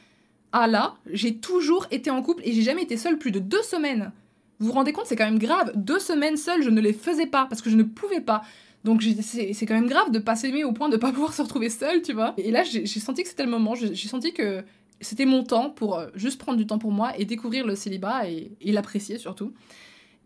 à 0.53 0.67
là, 0.67 0.95
j'ai 1.11 1.37
toujours 1.37 1.87
été 1.91 2.11
en 2.11 2.23
couple 2.23 2.43
et 2.45 2.53
j'ai 2.53 2.63
jamais 2.63 2.83
été 2.83 2.97
seule 2.97 3.19
plus 3.19 3.31
de 3.31 3.39
deux 3.39 3.63
semaines. 3.63 4.13
Vous 4.59 4.67
vous 4.67 4.73
rendez 4.73 4.93
compte, 4.93 5.07
c'est 5.07 5.17
quand 5.17 5.25
même 5.25 5.39
grave. 5.39 5.73
Deux 5.75 5.99
semaines 5.99 6.37
seule, 6.37 6.63
je 6.63 6.71
ne 6.71 6.81
les 6.81 6.93
faisais 6.93 7.27
pas 7.27 7.47
parce 7.47 7.63
que 7.63 7.71
je 7.71 7.77
ne 7.77 7.83
pouvais 7.83 8.21
pas. 8.21 8.43
Donc 8.85 9.03
c'est 9.23 9.67
quand 9.67 9.75
même 9.75 9.89
grave 9.89 10.11
de 10.11 10.19
pas 10.19 10.37
s'aimer 10.37 10.65
au 10.65 10.73
point 10.73 10.89
de 10.89 10.97
pas 10.97 11.13
pouvoir 11.13 11.33
se 11.33 11.43
retrouver 11.43 11.71
seule, 11.71 12.03
tu 12.03 12.13
vois. 12.13 12.35
Et 12.37 12.51
là, 12.51 12.63
j'ai 12.63 12.87
senti 12.87 13.23
que 13.23 13.29
c'était 13.29 13.45
le 13.45 13.51
moment. 13.51 13.75
J'ai 13.75 14.09
senti 14.09 14.33
que 14.33 14.63
c'était 15.01 15.27
mon 15.27 15.43
temps 15.43 15.71
pour 15.71 15.99
euh, 15.99 16.09
juste 16.15 16.39
prendre 16.39 16.59
du 16.59 16.67
temps 16.67 16.79
pour 16.79 16.93
moi 16.93 17.13
et 17.19 17.25
découvrir 17.25 17.67
le 17.67 17.75
célibat 17.75 18.29
et 18.29 18.53
l'apprécier 18.73 19.19
surtout. 19.19 19.53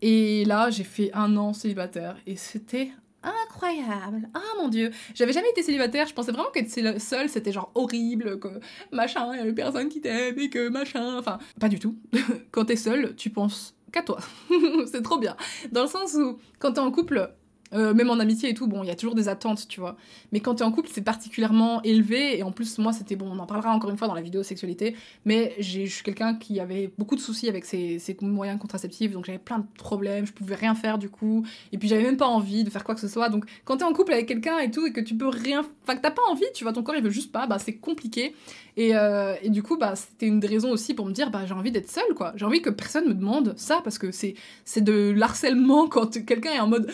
Et 0.01 0.45
là, 0.45 0.69
j'ai 0.69 0.83
fait 0.83 1.11
un 1.13 1.35
an 1.37 1.53
célibataire 1.53 2.17
et 2.27 2.35
c'était 2.35 2.91
incroyable. 3.23 4.29
Ah 4.33 4.39
mon 4.59 4.67
dieu, 4.67 4.91
j'avais 5.13 5.33
jamais 5.33 5.49
été 5.49 5.63
célibataire, 5.63 6.07
je 6.07 6.13
pensais 6.13 6.31
vraiment 6.31 6.51
qu'être 6.51 6.69
seule 6.99 7.29
c'était 7.29 7.51
genre 7.51 7.71
horrible, 7.75 8.39
que 8.39 8.47
machin, 8.91 9.33
il 9.33 9.37
y 9.37 9.41
avait 9.41 9.53
personne 9.53 9.89
qui 9.89 10.01
t'aime 10.01 10.37
et 10.39 10.49
que 10.49 10.69
machin, 10.69 11.17
enfin, 11.17 11.39
pas 11.59 11.69
du 11.69 11.79
tout. 11.79 11.97
quand 12.51 12.65
t'es 12.65 12.75
seule, 12.75 13.15
tu 13.15 13.29
penses 13.29 13.75
qu'à 13.91 14.01
toi. 14.01 14.19
c'est 14.91 15.01
trop 15.01 15.17
bien. 15.17 15.35
Dans 15.71 15.83
le 15.83 15.89
sens 15.89 16.13
où, 16.15 16.39
quand 16.59 16.73
t'es 16.73 16.79
en 16.79 16.91
couple, 16.91 17.31
euh, 17.73 17.93
même 17.93 18.09
en 18.09 18.19
amitié 18.19 18.49
et 18.49 18.53
tout, 18.53 18.67
bon, 18.67 18.83
il 18.83 18.87
y 18.87 18.91
a 18.91 18.95
toujours 18.95 19.15
des 19.15 19.27
attentes, 19.29 19.67
tu 19.67 19.79
vois. 19.79 19.97
Mais 20.31 20.39
quand 20.39 20.55
t'es 20.55 20.63
en 20.63 20.71
couple, 20.71 20.89
c'est 20.91 21.01
particulièrement 21.01 21.81
élevé. 21.83 22.37
Et 22.37 22.43
en 22.43 22.51
plus, 22.51 22.77
moi, 22.77 22.93
c'était 22.93 23.15
bon, 23.15 23.29
on 23.31 23.39
en 23.39 23.45
parlera 23.45 23.71
encore 23.71 23.89
une 23.89 23.97
fois 23.97 24.07
dans 24.07 24.13
la 24.13 24.21
vidéo 24.21 24.43
sexualité. 24.43 24.95
Mais 25.25 25.55
je 25.59 25.85
suis 25.85 26.03
quelqu'un 26.03 26.35
qui 26.35 26.59
avait 26.59 26.91
beaucoup 26.97 27.15
de 27.15 27.21
soucis 27.21 27.49
avec 27.49 27.65
ses, 27.65 27.99
ses 27.99 28.17
moyens 28.21 28.59
contraceptifs. 28.59 29.11
Donc 29.11 29.25
j'avais 29.25 29.37
plein 29.37 29.59
de 29.59 29.65
problèmes. 29.77 30.25
Je 30.25 30.33
pouvais 30.33 30.55
rien 30.55 30.75
faire 30.75 30.97
du 30.97 31.09
coup. 31.09 31.45
Et 31.71 31.77
puis 31.77 31.87
j'avais 31.87 32.03
même 32.03 32.17
pas 32.17 32.27
envie 32.27 32.63
de 32.63 32.69
faire 32.69 32.83
quoi 32.83 32.95
que 32.95 33.01
ce 33.01 33.07
soit. 33.07 33.29
Donc 33.29 33.45
quand 33.65 33.77
t'es 33.77 33.83
en 33.83 33.93
couple 33.93 34.13
avec 34.13 34.27
quelqu'un 34.27 34.59
et 34.59 34.71
tout, 34.71 34.85
et 34.85 34.93
que 34.93 35.01
tu 35.01 35.15
peux 35.15 35.27
rien. 35.27 35.65
Enfin, 35.83 35.95
que 35.95 36.01
t'as 36.01 36.11
pas 36.11 36.23
envie, 36.29 36.45
tu 36.53 36.63
vois, 36.63 36.73
ton 36.73 36.83
corps 36.83 36.95
il 36.95 37.03
veut 37.03 37.09
juste 37.09 37.31
pas, 37.31 37.47
bah 37.47 37.59
c'est 37.59 37.75
compliqué. 37.75 38.33
Et, 38.77 38.95
euh, 38.95 39.33
et, 39.41 39.49
du 39.49 39.63
coup, 39.63 39.75
bah, 39.75 39.95
c'était 39.95 40.27
une 40.27 40.39
des 40.39 40.47
raisons 40.47 40.69
aussi 40.69 40.93
pour 40.93 41.07
me 41.07 41.11
dire, 41.11 41.31
bah, 41.31 41.47
j'ai 41.47 41.53
envie 41.55 41.71
d'être 41.71 41.89
seule, 41.89 42.13
quoi. 42.15 42.33
J'ai 42.35 42.45
envie 42.45 42.61
que 42.61 42.69
personne 42.69 43.07
me 43.07 43.15
demande 43.15 43.55
ça, 43.57 43.81
parce 43.83 43.97
que 43.97 44.11
c'est, 44.11 44.35
de 44.77 45.11
l'harcèlement 45.15 45.87
quand 45.87 46.23
quelqu'un 46.23 46.51
est 46.51 46.59
en 46.59 46.67
mode, 46.67 46.87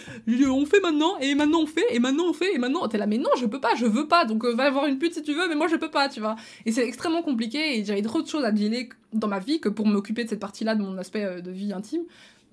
on 0.63 0.65
fait 0.65 0.79
maintenant, 0.79 1.17
et 1.19 1.35
maintenant 1.35 1.59
on 1.61 1.67
fait, 1.67 1.85
et 1.91 1.99
maintenant 1.99 2.25
on 2.29 2.33
fait, 2.33 2.55
et 2.55 2.57
maintenant, 2.57 2.87
t'es 2.87 2.97
là, 2.97 3.05
mais 3.05 3.17
non, 3.17 3.29
je 3.37 3.45
peux 3.45 3.59
pas, 3.59 3.75
je 3.75 3.85
veux 3.85 4.07
pas, 4.07 4.25
donc 4.25 4.45
euh, 4.45 4.55
va 4.55 4.63
avoir 4.63 4.85
une 4.85 4.97
pute 4.97 5.13
si 5.13 5.21
tu 5.21 5.33
veux, 5.33 5.47
mais 5.49 5.55
moi 5.55 5.67
je 5.67 5.75
peux 5.75 5.91
pas, 5.91 6.09
tu 6.09 6.19
vois. 6.19 6.35
Et 6.65 6.71
c'est 6.71 6.87
extrêmement 6.87 7.21
compliqué, 7.21 7.77
et 7.77 7.85
j'avais 7.85 8.01
trop 8.01 8.21
de 8.21 8.27
choses 8.27 8.45
à 8.45 8.51
dealer 8.51 8.89
dans 9.11 9.27
ma 9.27 9.39
vie 9.39 9.59
que 9.59 9.69
pour 9.69 9.85
m'occuper 9.85 10.23
de 10.23 10.29
cette 10.29 10.39
partie-là 10.39 10.75
de 10.75 10.81
mon 10.81 10.97
aspect 10.97 11.23
euh, 11.23 11.41
de 11.41 11.51
vie 11.51 11.73
intime. 11.73 12.03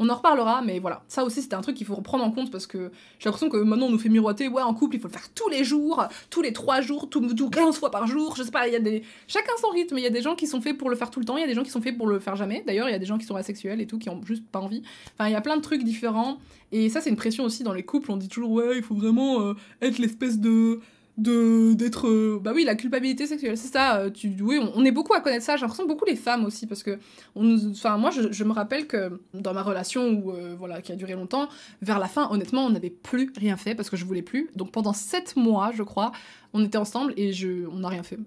On 0.02 0.08
en 0.08 0.14
reparlera, 0.14 0.62
mais 0.62 0.78
voilà. 0.78 1.02
Ça 1.08 1.24
aussi, 1.24 1.42
c'était 1.42 1.56
un 1.56 1.60
truc 1.60 1.76
qu'il 1.76 1.86
faut 1.86 1.94
reprendre 1.94 2.24
en 2.24 2.30
compte 2.30 2.50
parce 2.50 2.66
que 2.66 2.90
j'ai 3.18 3.26
l'impression 3.26 3.50
que 3.50 3.58
maintenant 3.58 3.86
on 3.86 3.90
nous 3.90 3.98
fait 3.98 4.08
miroiter, 4.08 4.48
ouais, 4.48 4.62
en 4.62 4.72
couple, 4.72 4.96
il 4.96 5.00
faut 5.00 5.08
le 5.08 5.12
faire 5.12 5.28
tous 5.34 5.50
les 5.50 5.62
jours, 5.62 6.02
tous 6.30 6.40
les 6.40 6.54
trois 6.54 6.80
jours, 6.80 7.10
tout, 7.10 7.20
tout 7.34 7.50
15 7.50 7.76
fois 7.76 7.90
par 7.90 8.06
jour. 8.06 8.34
Je 8.34 8.42
sais 8.42 8.50
pas, 8.50 8.66
il 8.66 8.72
y 8.72 8.76
a 8.76 8.80
des. 8.80 9.02
Chacun 9.28 9.52
son 9.60 9.68
rythme. 9.68 9.98
Il 9.98 10.02
y 10.02 10.06
a 10.06 10.10
des 10.10 10.22
gens 10.22 10.34
qui 10.34 10.46
sont 10.46 10.62
faits 10.62 10.78
pour 10.78 10.88
le 10.88 10.96
faire 10.96 11.10
tout 11.10 11.20
le 11.20 11.26
temps, 11.26 11.36
il 11.36 11.42
y 11.42 11.44
a 11.44 11.46
des 11.46 11.54
gens 11.54 11.62
qui 11.62 11.70
sont 11.70 11.82
faits 11.82 11.98
pour 11.98 12.06
le 12.06 12.18
faire 12.18 12.34
jamais. 12.34 12.64
D'ailleurs, 12.66 12.88
il 12.88 12.92
y 12.92 12.94
a 12.94 12.98
des 12.98 13.04
gens 13.04 13.18
qui 13.18 13.26
sont 13.26 13.36
asexuels 13.36 13.82
et 13.82 13.86
tout, 13.86 13.98
qui 13.98 14.08
ont 14.08 14.22
juste 14.24 14.46
pas 14.50 14.60
envie. 14.60 14.82
Enfin, 15.12 15.28
il 15.28 15.32
y 15.32 15.36
a 15.36 15.40
plein 15.42 15.58
de 15.58 15.62
trucs 15.62 15.84
différents. 15.84 16.38
Et 16.72 16.88
ça, 16.88 17.02
c'est 17.02 17.10
une 17.10 17.16
pression 17.16 17.44
aussi 17.44 17.62
dans 17.62 17.74
les 17.74 17.82
couples. 17.82 18.10
On 18.10 18.16
dit 18.16 18.28
toujours, 18.28 18.52
ouais, 18.52 18.78
il 18.78 18.82
faut 18.82 18.94
vraiment 18.94 19.42
euh, 19.42 19.54
être 19.82 19.98
l'espèce 19.98 20.38
de 20.38 20.80
de 21.20 21.74
d'être 21.74 22.08
euh, 22.08 22.40
bah 22.42 22.52
oui 22.54 22.64
la 22.64 22.74
culpabilité 22.74 23.26
sexuelle 23.26 23.56
c'est 23.56 23.72
ça 23.72 23.98
euh, 23.98 24.10
tu 24.10 24.34
oui 24.40 24.58
on, 24.74 24.84
est 24.84 24.90
beaucoup 24.90 25.12
à 25.12 25.20
connaître 25.20 25.44
ça 25.44 25.56
j'ai 25.56 25.62
l'impression 25.62 25.86
beaucoup 25.86 26.04
les 26.04 26.16
femmes 26.16 26.44
aussi 26.44 26.66
parce 26.66 26.82
que 26.82 26.98
on 27.34 27.56
enfin 27.70 27.98
moi 27.98 28.10
je, 28.10 28.44
me 28.44 28.52
rappelle 28.52 28.86
que 28.86 29.20
dans 29.34 29.52
ma 29.52 29.62
relation 29.62 30.10
où 30.10 30.32
euh, 30.32 30.54
voilà 30.58 30.80
qui 30.80 30.92
a 30.92 30.96
duré 30.96 31.14
longtemps 31.14 31.48
vers 31.82 31.98
la 31.98 32.08
fin 32.08 32.28
honnêtement 32.30 32.64
on 32.64 32.70
n'avait 32.70 32.90
plus 32.90 33.30
rien 33.36 33.56
fait 33.56 33.74
parce 33.74 33.90
que 33.90 33.96
je 33.96 34.04
voulais 34.04 34.22
plus. 34.22 34.50
Donc 34.56 34.72
pendant 34.72 34.92
sept 34.92 35.36
mois 35.36 35.72
je 35.74 35.82
crois 35.82 36.12
on 36.52 36.64
était 36.64 36.78
ensemble 36.78 37.12
et 37.16 37.32
je 37.32 37.66
on 37.70 37.80
n'a 37.80 37.88
rien 37.88 38.02
fait 38.02 38.18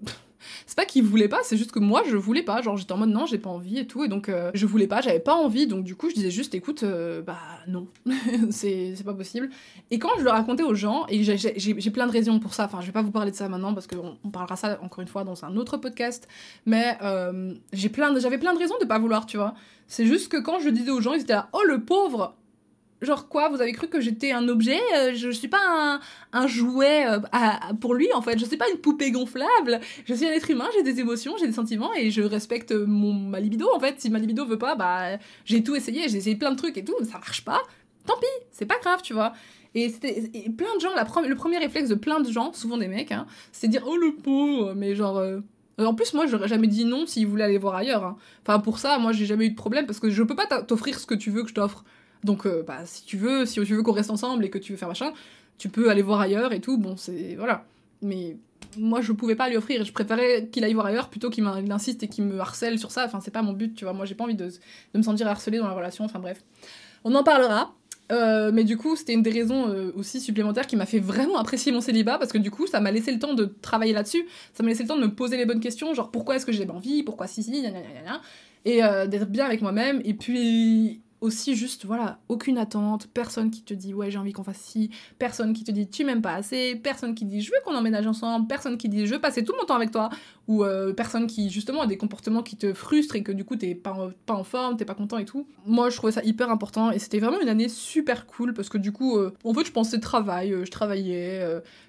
c'est 0.66 0.76
pas 0.76 0.84
qu'il 0.84 1.04
voulait 1.04 1.28
pas, 1.28 1.40
c'est 1.42 1.56
juste 1.56 1.72
que 1.72 1.78
moi 1.78 2.02
je 2.08 2.16
voulais 2.16 2.42
pas. 2.42 2.62
Genre 2.62 2.76
j'étais 2.76 2.92
en 2.92 2.98
mode 2.98 3.10
non, 3.10 3.26
j'ai 3.26 3.38
pas 3.38 3.50
envie 3.50 3.78
et 3.78 3.86
tout. 3.86 4.04
Et 4.04 4.08
donc 4.08 4.28
euh, 4.28 4.50
je 4.54 4.66
voulais 4.66 4.86
pas, 4.86 5.00
j'avais 5.00 5.20
pas 5.20 5.34
envie. 5.34 5.66
Donc 5.66 5.84
du 5.84 5.96
coup 5.96 6.08
je 6.10 6.14
disais 6.14 6.30
juste 6.30 6.54
écoute, 6.54 6.82
euh, 6.82 7.22
bah 7.22 7.38
non, 7.68 7.88
c'est 8.50 8.94
pas 9.04 9.14
possible. 9.14 9.50
Et 9.90 9.98
quand 9.98 10.10
je 10.18 10.24
le 10.24 10.30
racontais 10.30 10.62
aux 10.62 10.74
gens, 10.74 11.06
et 11.08 11.22
j'ai 11.22 11.90
plein 11.90 12.06
de 12.06 12.12
raisons 12.12 12.38
pour 12.38 12.54
ça, 12.54 12.64
enfin 12.64 12.80
je 12.80 12.86
vais 12.86 12.92
pas 12.92 13.02
vous 13.02 13.10
parler 13.10 13.30
de 13.30 13.36
ça 13.36 13.48
maintenant 13.48 13.74
parce 13.74 13.86
qu'on 13.86 14.16
on 14.24 14.30
parlera 14.30 14.56
ça 14.56 14.78
encore 14.82 15.00
une 15.00 15.08
fois 15.08 15.24
dans 15.24 15.44
un 15.44 15.56
autre 15.56 15.76
podcast. 15.76 16.28
Mais 16.66 16.96
euh, 17.02 17.54
j'avais 17.72 17.88
plein, 17.90 18.14
plein 18.14 18.54
de 18.54 18.58
raisons 18.58 18.76
de 18.80 18.86
pas 18.86 18.98
vouloir, 18.98 19.26
tu 19.26 19.36
vois. 19.36 19.54
C'est 19.86 20.06
juste 20.06 20.30
que 20.30 20.38
quand 20.38 20.60
je 20.60 20.70
disais 20.70 20.90
aux 20.90 21.00
gens, 21.00 21.12
ils 21.12 21.22
étaient 21.22 21.34
là, 21.34 21.48
oh 21.52 21.62
le 21.66 21.84
pauvre, 21.84 22.34
Genre 23.04 23.28
quoi 23.28 23.48
Vous 23.48 23.60
avez 23.60 23.72
cru 23.72 23.88
que 23.88 24.00
j'étais 24.00 24.32
un 24.32 24.48
objet 24.48 24.80
euh, 24.96 25.12
Je 25.14 25.30
suis 25.30 25.48
pas 25.48 26.00
un, 26.32 26.46
jouet 26.46 27.06
euh, 27.06 27.18
pour 27.80 27.94
lui 27.94 28.12
en 28.12 28.22
fait. 28.22 28.38
Je 28.38 28.44
suis 28.44 28.56
pas 28.56 28.68
une 28.70 28.78
poupée 28.78 29.10
gonflable. 29.10 29.80
Je 30.06 30.14
suis 30.14 30.26
un 30.26 30.32
être 30.32 30.50
humain, 30.50 30.68
j'ai 30.74 30.82
des 30.82 31.00
émotions, 31.00 31.36
j'ai 31.38 31.46
des 31.46 31.52
sentiments 31.52 31.92
et 31.94 32.10
je 32.10 32.22
respecte 32.22 32.72
mon, 32.72 33.12
ma 33.12 33.40
libido 33.40 33.68
en 33.74 33.80
fait. 33.80 34.00
Si 34.00 34.10
ma 34.10 34.18
libido 34.18 34.44
veut 34.46 34.58
pas, 34.58 34.74
bah 34.74 35.18
j'ai 35.44 35.62
tout 35.62 35.76
essayé, 35.76 36.08
j'ai 36.08 36.18
essayé 36.18 36.36
plein 36.36 36.50
de 36.50 36.56
trucs 36.56 36.76
et 36.78 36.84
tout, 36.84 36.96
ça 37.04 37.18
marche 37.18 37.44
pas. 37.44 37.62
Tant 38.06 38.16
pis, 38.20 38.26
c'est 38.50 38.66
pas 38.66 38.78
grave, 38.80 39.00
tu 39.02 39.14
vois. 39.14 39.32
Et 39.74 39.88
c'était 39.88 40.28
plein 40.56 40.74
de 40.76 40.80
gens, 40.80 40.94
la 40.94 41.04
le 41.26 41.34
premier 41.34 41.58
réflexe 41.58 41.88
de 41.88 41.94
plein 41.94 42.20
de 42.20 42.30
gens, 42.30 42.52
souvent 42.52 42.78
des 42.78 42.86
mecs, 42.86 43.10
hein, 43.10 43.26
c'est 43.50 43.68
dire 43.68 43.82
oh 43.86 43.96
le 43.96 44.14
pauvre, 44.14 44.74
mais 44.74 44.94
genre. 44.94 45.18
Euh, 45.18 45.40
en 45.78 45.94
plus, 45.94 46.14
moi, 46.14 46.26
j'aurais 46.26 46.46
jamais 46.46 46.68
dit 46.68 46.84
non 46.84 47.04
s'il 47.04 47.26
voulait 47.26 47.42
aller 47.42 47.58
voir 47.58 47.74
ailleurs. 47.74 48.04
Hein. 48.04 48.16
Enfin, 48.46 48.60
pour 48.60 48.78
ça, 48.78 48.98
moi, 48.98 49.10
j'ai 49.10 49.26
jamais 49.26 49.46
eu 49.46 49.50
de 49.50 49.56
problème 49.56 49.86
parce 49.86 49.98
que 49.98 50.08
je 50.08 50.22
peux 50.22 50.36
pas 50.36 50.46
t'offrir 50.62 51.00
ce 51.00 51.06
que 51.06 51.16
tu 51.16 51.30
veux 51.30 51.42
que 51.42 51.48
je 51.48 51.54
t'offre. 51.54 51.84
Donc, 52.24 52.46
euh, 52.46 52.64
bah, 52.66 52.80
si 52.86 53.04
tu 53.04 53.16
veux, 53.16 53.46
si 53.46 53.60
tu 53.60 53.74
veux 53.74 53.82
qu'on 53.82 53.92
reste 53.92 54.10
ensemble 54.10 54.44
et 54.44 54.50
que 54.50 54.58
tu 54.58 54.72
veux 54.72 54.78
faire 54.78 54.88
machin, 54.88 55.12
tu 55.58 55.68
peux 55.68 55.90
aller 55.90 56.02
voir 56.02 56.20
ailleurs 56.20 56.52
et 56.52 56.60
tout. 56.60 56.78
Bon, 56.78 56.96
c'est. 56.96 57.36
Voilà. 57.36 57.64
Mais 58.02 58.36
moi, 58.78 59.02
je 59.02 59.12
pouvais 59.12 59.36
pas 59.36 59.48
lui 59.48 59.56
offrir. 59.56 59.84
Je 59.84 59.92
préférais 59.92 60.48
qu'il 60.50 60.64
aille 60.64 60.72
voir 60.72 60.86
ailleurs 60.86 61.10
plutôt 61.10 61.30
qu'il 61.30 61.46
insiste 61.46 62.02
et 62.02 62.08
qu'il 62.08 62.24
me 62.24 62.40
harcèle 62.40 62.78
sur 62.78 62.90
ça. 62.90 63.04
Enfin, 63.04 63.20
c'est 63.20 63.30
pas 63.30 63.42
mon 63.42 63.52
but, 63.52 63.74
tu 63.74 63.84
vois. 63.84 63.92
Moi, 63.92 64.06
j'ai 64.06 64.14
pas 64.14 64.24
envie 64.24 64.34
de, 64.34 64.46
de, 64.46 64.98
me 64.98 65.02
sentir 65.02 65.28
harcelée 65.28 65.58
dans 65.58 65.68
la 65.68 65.74
relation. 65.74 66.04
Enfin, 66.04 66.18
bref. 66.18 66.42
On 67.04 67.14
en 67.14 67.22
parlera. 67.22 67.74
Euh, 68.12 68.50
mais 68.52 68.64
du 68.64 68.76
coup, 68.76 68.96
c'était 68.96 69.14
une 69.14 69.22
des 69.22 69.30
raisons 69.30 69.68
euh, 69.68 69.90
aussi 69.96 70.20
supplémentaires 70.20 70.66
qui 70.66 70.76
m'a 70.76 70.84
fait 70.84 70.98
vraiment 70.98 71.38
apprécier 71.38 71.72
mon 71.72 71.80
célibat 71.80 72.18
parce 72.18 72.32
que 72.32 72.38
du 72.38 72.50
coup, 72.50 72.66
ça 72.66 72.80
m'a 72.80 72.90
laissé 72.90 73.12
le 73.12 73.18
temps 73.18 73.34
de 73.34 73.44
travailler 73.62 73.92
là-dessus. 73.92 74.26
Ça 74.52 74.62
m'a 74.62 74.70
laissé 74.70 74.82
le 74.82 74.88
temps 74.88 74.96
de 74.96 75.02
me 75.02 75.14
poser 75.14 75.36
les 75.36 75.46
bonnes 75.46 75.60
questions, 75.60 75.94
genre 75.94 76.10
pourquoi 76.10 76.36
est-ce 76.36 76.44
que 76.44 76.52
j'ai 76.52 76.68
envie, 76.68 77.02
pourquoi 77.02 77.26
si 77.26 77.42
si, 77.42 77.64
et 78.66 78.80
d'être 78.80 79.30
bien 79.30 79.46
avec 79.46 79.62
moi-même. 79.62 80.02
Et 80.04 80.12
puis 80.12 81.00
aussi 81.24 81.56
juste, 81.56 81.86
voilà, 81.86 82.18
aucune 82.28 82.58
attente, 82.58 83.08
personne 83.12 83.50
qui 83.50 83.62
te 83.62 83.72
dit 83.72 83.94
ouais 83.94 84.10
j'ai 84.10 84.18
envie 84.18 84.32
qu'on 84.32 84.44
fasse 84.44 84.58
ci, 84.58 84.90
personne 85.18 85.54
qui 85.54 85.64
te 85.64 85.72
dit 85.72 85.88
tu 85.88 86.04
m'aimes 86.04 86.20
pas 86.20 86.34
assez, 86.34 86.76
personne 86.76 87.14
qui 87.14 87.24
dit 87.24 87.40
je 87.40 87.50
veux 87.50 87.56
qu'on 87.64 87.74
emménage 87.74 88.06
ensemble, 88.06 88.46
personne 88.46 88.76
qui 88.76 88.90
dit 88.90 89.06
je 89.06 89.14
veux 89.14 89.20
passer 89.20 89.42
tout 89.42 89.54
mon 89.58 89.64
temps 89.64 89.74
avec 89.74 89.90
toi, 89.90 90.10
ou 90.48 90.64
euh, 90.64 90.92
personne 90.92 91.26
qui 91.26 91.48
justement 91.48 91.80
a 91.80 91.86
des 91.86 91.96
comportements 91.96 92.42
qui 92.42 92.56
te 92.56 92.74
frustrent 92.74 93.16
et 93.16 93.22
que 93.22 93.32
du 93.32 93.44
coup 93.44 93.56
t'es 93.56 93.74
pas, 93.74 94.10
pas 94.26 94.34
en 94.34 94.44
forme, 94.44 94.76
t'es 94.76 94.84
pas 94.84 94.94
content 94.94 95.16
et 95.16 95.24
tout. 95.24 95.46
Moi 95.64 95.88
je 95.88 95.96
trouvais 95.96 96.12
ça 96.12 96.22
hyper 96.22 96.50
important 96.50 96.90
et 96.90 96.98
c'était 96.98 97.20
vraiment 97.20 97.40
une 97.40 97.48
année 97.48 97.70
super 97.70 98.26
cool 98.26 98.52
parce 98.52 98.68
que 98.68 98.76
du 98.76 98.92
coup, 98.92 99.16
euh, 99.16 99.32
en 99.44 99.54
fait 99.54 99.64
je 99.64 99.72
pensais 99.72 100.00
travail, 100.00 100.52
euh, 100.52 100.66
je 100.66 100.70
travaillais, 100.70 101.42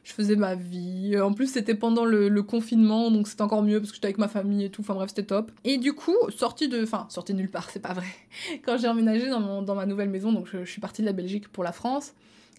je 0.03 0.13
faisais 0.13 0.37
ma 0.37 0.55
vie, 0.55 1.19
en 1.19 1.33
plus 1.33 1.47
c'était 1.47 1.75
pendant 1.75 2.05
le, 2.05 2.29
le, 2.29 2.43
confinement 2.43 3.11
donc 3.11 3.27
c'était 3.27 3.41
encore 3.41 3.63
mieux 3.63 3.79
parce 3.79 3.91
que 3.91 3.95
j'étais 3.95 4.07
avec 4.07 4.17
ma 4.17 4.29
famille 4.29 4.63
et 4.63 4.69
tout, 4.69 4.81
enfin 4.81 4.93
bref 4.93 5.09
c'était 5.09 5.23
top. 5.23 5.51
Et 5.65 5.77
du 5.77 5.91
coup, 5.91 6.15
sortie 6.29 6.69
de, 6.69 6.81
enfin 6.83 7.07
sortie 7.09 7.33
nulle 7.33 7.49
part, 7.49 7.69
c'est 7.69 7.81
pas 7.81 7.93
vrai, 7.93 8.07
quand 8.65 8.77
j'ai 8.77 8.87
emménagé 8.87 9.24
dans, 9.29 9.75
ma 9.75 9.85
nouvelle 9.85 10.09
maison, 10.09 10.31
donc 10.31 10.47
je, 10.51 10.65
suis 10.65 10.81
partie 10.81 11.01
de 11.01 11.07
la 11.07 11.13
Belgique 11.13 11.47
pour 11.49 11.63
la 11.63 11.71
France. 11.71 12.13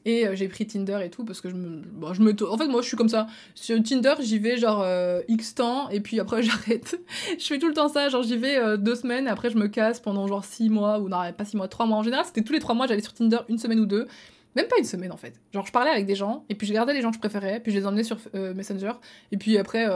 Et 0.07 0.25
euh, 0.25 0.37
j'ai 0.37 0.47
pris 0.47 0.64
Tinder 0.64 1.01
et 1.05 1.11
tout 1.11 1.25
parce 1.25 1.41
que 1.41 1.51
je 1.51 1.57
me, 1.57 1.83
me. 1.83 2.49
En 2.49 2.57
fait, 2.57 2.69
moi, 2.69 2.81
je 2.81 2.87
suis 2.87 2.97
comme 2.97 3.09
ça. 3.09 3.27
Sur 3.57 3.83
Tinder, 3.83 4.14
j'y 4.21 4.39
vais 4.39 4.57
genre 4.57 4.81
euh, 4.83 5.21
X 5.27 5.57
temps 5.57 5.89
et 5.91 5.99
puis 5.99 6.21
après, 6.21 6.43
j'arrête. 6.45 6.97
je 7.37 7.45
fais 7.45 7.59
tout 7.59 7.67
le 7.67 7.75
temps 7.75 7.89
ça. 7.89 8.09
Genre, 8.09 8.23
j'y 8.23 8.37
vais 8.37 8.57
euh, 8.57 8.77
deux 8.77 8.95
semaines 8.95 9.27
et 9.27 9.31
après, 9.31 9.51
je 9.51 9.59
me 9.59 9.67
casse 9.67 9.99
pendant 9.99 10.29
genre 10.29 10.45
six 10.45 10.71
mois 10.71 11.01
ou 11.01 11.09
non, 11.09 11.19
pas 11.37 11.45
six 11.45 11.57
mois, 11.57 11.67
trois 11.67 11.87
mois. 11.87 11.99
En 11.99 12.05
général, 12.05 12.25
c'était 12.25 12.43
tous 12.43 12.53
les 12.53 12.61
trois 12.61 12.77
mois, 12.77 12.87
j'allais 12.87 13.03
sur 13.03 13.14
Tinder 13.14 13.39
une 13.49 13.59
semaine 13.59 13.81
ou 13.81 13.87
deux. 13.87 14.07
Même 14.55 14.69
pas 14.69 14.77
une 14.79 14.85
semaine 14.85 15.11
en 15.11 15.17
fait. 15.17 15.35
Genre, 15.53 15.67
je 15.67 15.73
parlais 15.73 15.91
avec 15.91 16.07
des 16.07 16.14
gens 16.14 16.45
et 16.49 16.55
puis 16.55 16.69
je 16.69 16.73
gardais 16.73 16.95
les 16.95 17.03
gens 17.03 17.11
que 17.11 17.17
je 17.17 17.21
préférais, 17.21 17.59
puis 17.59 17.73
je 17.73 17.79
les 17.79 17.87
emmenais 17.87 18.05
sur 18.05 18.19
Messenger 18.33 18.93
et 19.33 19.37
puis 19.37 19.59
après. 19.59 19.87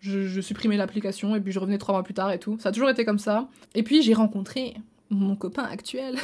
Je, 0.00 0.28
je 0.28 0.40
supprimais 0.40 0.76
l'application 0.76 1.34
et 1.34 1.40
puis 1.40 1.50
je 1.50 1.58
revenais 1.58 1.76
trois 1.76 1.92
mois 1.92 2.04
plus 2.04 2.14
tard 2.14 2.30
et 2.30 2.38
tout. 2.38 2.56
Ça 2.60 2.68
a 2.68 2.72
toujours 2.72 2.88
été 2.88 3.04
comme 3.04 3.18
ça. 3.18 3.48
Et 3.74 3.82
puis 3.82 4.00
j'ai 4.00 4.14
rencontré 4.14 4.76
mon 5.10 5.36
copain 5.36 5.64
actuel. 5.64 6.16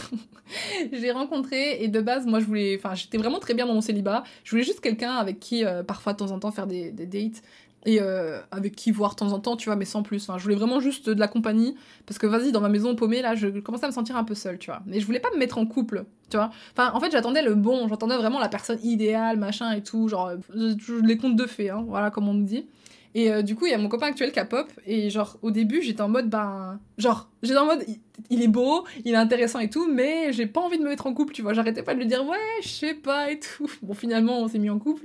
j'ai 0.93 1.11
rencontré 1.11 1.82
et 1.82 1.89
de 1.89 2.01
base, 2.01 2.26
moi 2.26 2.41
je 2.41 2.45
voulais, 2.45 2.76
enfin 2.78 2.95
j'étais 2.95 3.18
vraiment 3.18 3.39
très 3.39 3.55
bien 3.55 3.66
dans 3.66 3.74
mon 3.74 3.80
célibat. 3.80 4.24
Je 4.45 4.51
voulais 4.51 4.62
juste 4.62 4.80
quelqu'un 4.80 5.12
avec 5.14 5.41
qui 5.41 5.64
euh, 5.64 5.82
parfois 5.82 6.12
de 6.12 6.18
temps 6.18 6.30
en 6.30 6.39
temps 6.39 6.51
faire 6.51 6.66
des, 6.66 6.91
dates. 6.91 7.43
et 7.87 8.01
euh, 8.01 8.41
avec 8.51 8.74
qui 8.76 8.91
voir 8.91 9.12
de 9.12 9.16
temps 9.16 9.32
en 9.32 9.41
temps, 9.41 9.57
tu 9.57 9.68
vois, 9.68 9.76
mais 9.76 9.85
sans 9.85 10.03
plus. 10.03 10.28
je 10.37 10.43
voulais 10.43 10.55
vraiment 10.55 10.80
juste 10.80 11.09
de 11.09 11.18
la 11.18 11.28
compagnie, 11.28 11.74
parce 12.07 12.18
que 12.18 12.26
vas-y, 12.26 12.53
dans 12.53 12.61
ma 12.61 12.68
maison 12.68 12.95
paumée, 12.95 13.22
là, 13.22 13.35
je 13.35 13.49
commençais 13.61 13.85
à 13.85 13.89
me 13.89 13.95
sentir 13.95 14.16
un 14.16 14.24
peu 14.24 14.35
seule, 14.35 14.59
tu 14.59 14.70
vois. 14.70 14.82
Mais 14.87 15.01
je 15.01 15.07
voulais 15.07 15.20
pas 15.20 15.30
me 15.32 15.39
mettre 15.39 15.59
en 15.59 15.66
couple, 15.66 16.05
tu 16.30 16.37
vois. 16.37 16.51
Enfin, 16.76 16.93
en 16.93 17.01
fait, 17.01 17.11
j'attendais 17.11 17.43
le 17.43 17.55
bon, 17.55 17.89
j'attendais 17.89 18.16
vraiment 18.16 18.41
la 18.41 18.49
personne 18.49 18.78
idéale, 18.82 19.39
machin 19.39 19.72
et 19.72 19.82
tout, 19.82 20.09
genre, 20.09 20.32
les 20.55 21.16
contes 21.16 21.37
de 21.37 21.47
fées, 21.47 21.70
hein, 21.70 21.85
voilà, 21.89 22.11
comme 22.11 22.28
on 22.28 22.35
nous 22.35 22.45
dit. 22.45 22.66
Et 23.15 23.31
euh, 23.31 23.43
du 23.43 23.55
coup, 23.55 23.67
il 23.67 23.71
y 23.71 23.75
a 23.75 23.79
mon 23.79 23.89
copain 23.89 24.09
actuel 24.09 24.33
qui 24.33 24.41
a 24.41 24.45
pop, 24.45 24.69
et 24.87 25.09
genre, 25.09 25.39
au 25.43 25.53
début, 25.53 25.83
j'étais 25.83 26.03
en 26.03 26.09
mode, 26.09 26.29
ben, 26.29 26.81
genre, 26.99 27.29
j'étais 27.43 27.59
en 27.59 27.67
mode, 27.67 27.85
il, 28.29 28.43
est 28.43 28.49
beau, 28.49 28.85
il 29.05 29.12
est 29.12 29.17
intéressant 29.17 29.61
et 29.61 29.71
tout, 29.71 29.89
mais 29.89 30.33
j'ai 30.33 30.47
pas 30.47 30.61
envie 30.61 30.79
de 30.79 30.83
me 30.83 30.89
mettre 30.89 31.07
en 31.07 31.15
couple, 31.15 31.33
tu 31.33 31.43
vois. 31.43 31.53
J'arrêtais 31.53 31.85
pas 31.85 31.95
de 31.95 32.01
lui 32.01 32.07
dire, 32.07 32.27
ouais, 32.27 32.39
je 32.62 32.69
sais 32.69 32.95
pas 32.95 33.31
et 33.31 33.39
tout. 33.39 33.71
Bon, 33.83 33.95
finalement, 33.95 34.41
on 34.41 34.49
s'est 34.49 34.59
mis 34.59 34.71
en 34.71 34.79
couple. 34.79 35.05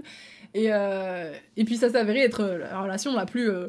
Et, 0.54 0.68
euh, 0.70 1.34
et 1.58 1.66
puis 1.66 1.78
ça 1.78 1.90
s'avérait 1.90 2.22
être 2.22 2.44
la 2.44 2.82
relation 2.82 3.16
la 3.16 3.26
plus 3.26 3.50
euh, 3.50 3.68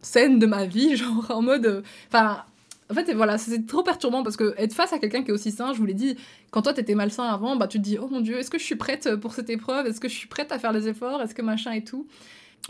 saine 0.00 0.38
de 0.38 0.46
ma 0.46 0.64
vie, 0.64 0.96
genre 0.96 1.30
en 1.30 1.42
mode. 1.42 1.66
Euh, 1.66 1.82
enfin. 2.08 2.44
en 2.90 2.94
fait, 2.94 3.12
voilà, 3.12 3.38
c'est 3.38 3.66
trop 3.66 3.82
perturbant 3.82 4.22
parce 4.22 4.36
que 4.36 4.54
être 4.56 4.72
face 4.72 4.92
à 4.92 4.98
quelqu'un 4.98 5.22
qui 5.22 5.30
est 5.30 5.34
aussi 5.34 5.50
sain, 5.50 5.72
je 5.74 5.78
vous 5.78 5.86
l'ai 5.86 5.94
dit, 5.94 6.16
quand 6.50 6.62
toi 6.62 6.72
t'étais 6.72 6.94
malsain 6.94 7.24
avant, 7.24 7.56
bah 7.56 7.68
tu 7.68 7.78
te 7.78 7.82
dis, 7.82 7.98
oh 7.98 8.08
mon 8.08 8.20
dieu, 8.20 8.38
est-ce 8.38 8.50
que 8.50 8.58
je 8.58 8.64
suis 8.64 8.76
prête 8.76 9.16
pour 9.16 9.34
cette 9.34 9.50
épreuve? 9.50 9.86
Est-ce 9.86 10.00
que 10.00 10.08
je 10.08 10.14
suis 10.14 10.28
prête 10.28 10.50
à 10.52 10.58
faire 10.58 10.72
les 10.72 10.88
efforts? 10.88 11.20
Est-ce 11.20 11.34
que 11.34 11.42
machin 11.42 11.72
et 11.72 11.84
tout? 11.84 12.06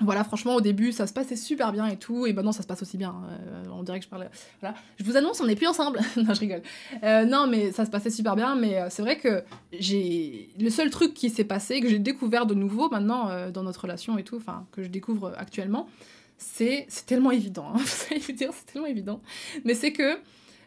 Voilà, 0.01 0.25
franchement, 0.25 0.55
au 0.55 0.61
début, 0.63 0.91
ça 0.91 1.07
se 1.07 1.13
passait 1.13 1.37
super 1.37 1.71
bien 1.71 1.87
et 1.87 1.99
tout, 1.99 2.27
et 2.27 2.33
maintenant 2.33 2.53
ça 2.53 2.63
se 2.63 2.67
passe 2.67 2.81
aussi 2.81 2.97
bien. 2.97 3.15
Euh, 3.29 3.65
on 3.73 3.83
dirait 3.83 3.99
que 3.99 4.07
je 4.07 4.11
parlais. 4.11 4.29
Voilà. 4.61 4.75
Je 4.99 5.05
vous 5.05 5.17
annonce, 5.19 5.41
on 5.41 5.47
n'est 5.47 5.55
plus 5.55 5.67
ensemble. 5.67 6.01
non, 6.17 6.33
je 6.33 6.41
rigole. 6.41 6.63
Euh, 7.03 7.25
non, 7.27 7.47
mais 7.47 7.73
ça 7.73 7.85
se 7.85 7.91
passait 7.91 8.11
super 8.11 8.35
bien, 8.35 8.55
mais 8.55 8.79
euh, 8.79 8.87
c'est 8.89 9.03
vrai 9.03 9.19
que 9.19 9.43
j'ai. 9.79 10.49
Le 10.59 10.71
seul 10.71 10.89
truc 10.89 11.13
qui 11.13 11.29
s'est 11.29 11.45
passé, 11.45 11.81
que 11.81 11.89
j'ai 11.89 11.99
découvert 11.99 12.47
de 12.47 12.55
nouveau 12.55 12.89
maintenant 12.89 13.51
dans 13.51 13.63
notre 13.63 13.83
relation 13.83 14.17
et 14.17 14.25
tout, 14.25 14.37
enfin, 14.37 14.67
que 14.73 14.83
je 14.83 14.89
découvre 14.89 15.35
actuellement, 15.37 15.89
c'est. 16.39 16.87
C'est 16.89 17.05
tellement 17.05 17.31
évident, 17.31 17.73
hein, 17.75 17.79
vous 17.79 18.15
allez 18.15 18.33
dire, 18.33 18.51
c'est 18.55 18.73
tellement 18.73 18.89
évident. 18.89 19.21
Mais 19.65 19.75
c'est 19.75 19.93
que 19.93 20.17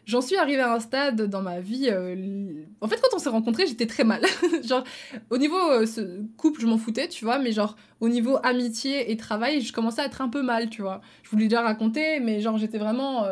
j'en 0.06 0.20
suis 0.22 0.36
arrivée 0.36 0.62
à 0.62 0.72
un 0.72 0.80
stade 0.80 1.22
dans 1.22 1.42
ma 1.42 1.60
vie. 1.60 1.88
Euh, 1.90 2.64
en 2.80 2.88
fait, 2.88 2.98
quand 3.02 3.14
on 3.14 3.18
s'est 3.18 3.28
rencontrés, 3.28 3.66
j'étais 3.66 3.86
très 3.86 4.04
mal. 4.04 4.22
genre, 4.64 4.84
au 5.30 5.36
niveau 5.36 5.56
euh, 5.56 5.84
ce 5.84 6.22
couple, 6.36 6.60
je 6.60 6.66
m'en 6.66 6.78
foutais, 6.78 7.08
tu 7.08 7.24
vois, 7.24 7.38
mais 7.38 7.52
genre, 7.52 7.76
au 8.00 8.08
niveau 8.08 8.38
amitié 8.42 9.10
et 9.10 9.16
travail, 9.16 9.60
je 9.60 9.72
commençais 9.72 10.00
à 10.00 10.06
être 10.06 10.22
un 10.22 10.28
peu 10.28 10.42
mal, 10.42 10.70
tu 10.70 10.80
vois. 10.82 11.02
Je 11.22 11.30
voulais 11.30 11.48
déjà 11.48 11.60
raconter, 11.60 12.20
mais 12.20 12.40
genre, 12.40 12.56
j'étais 12.56 12.78
vraiment. 12.78 13.26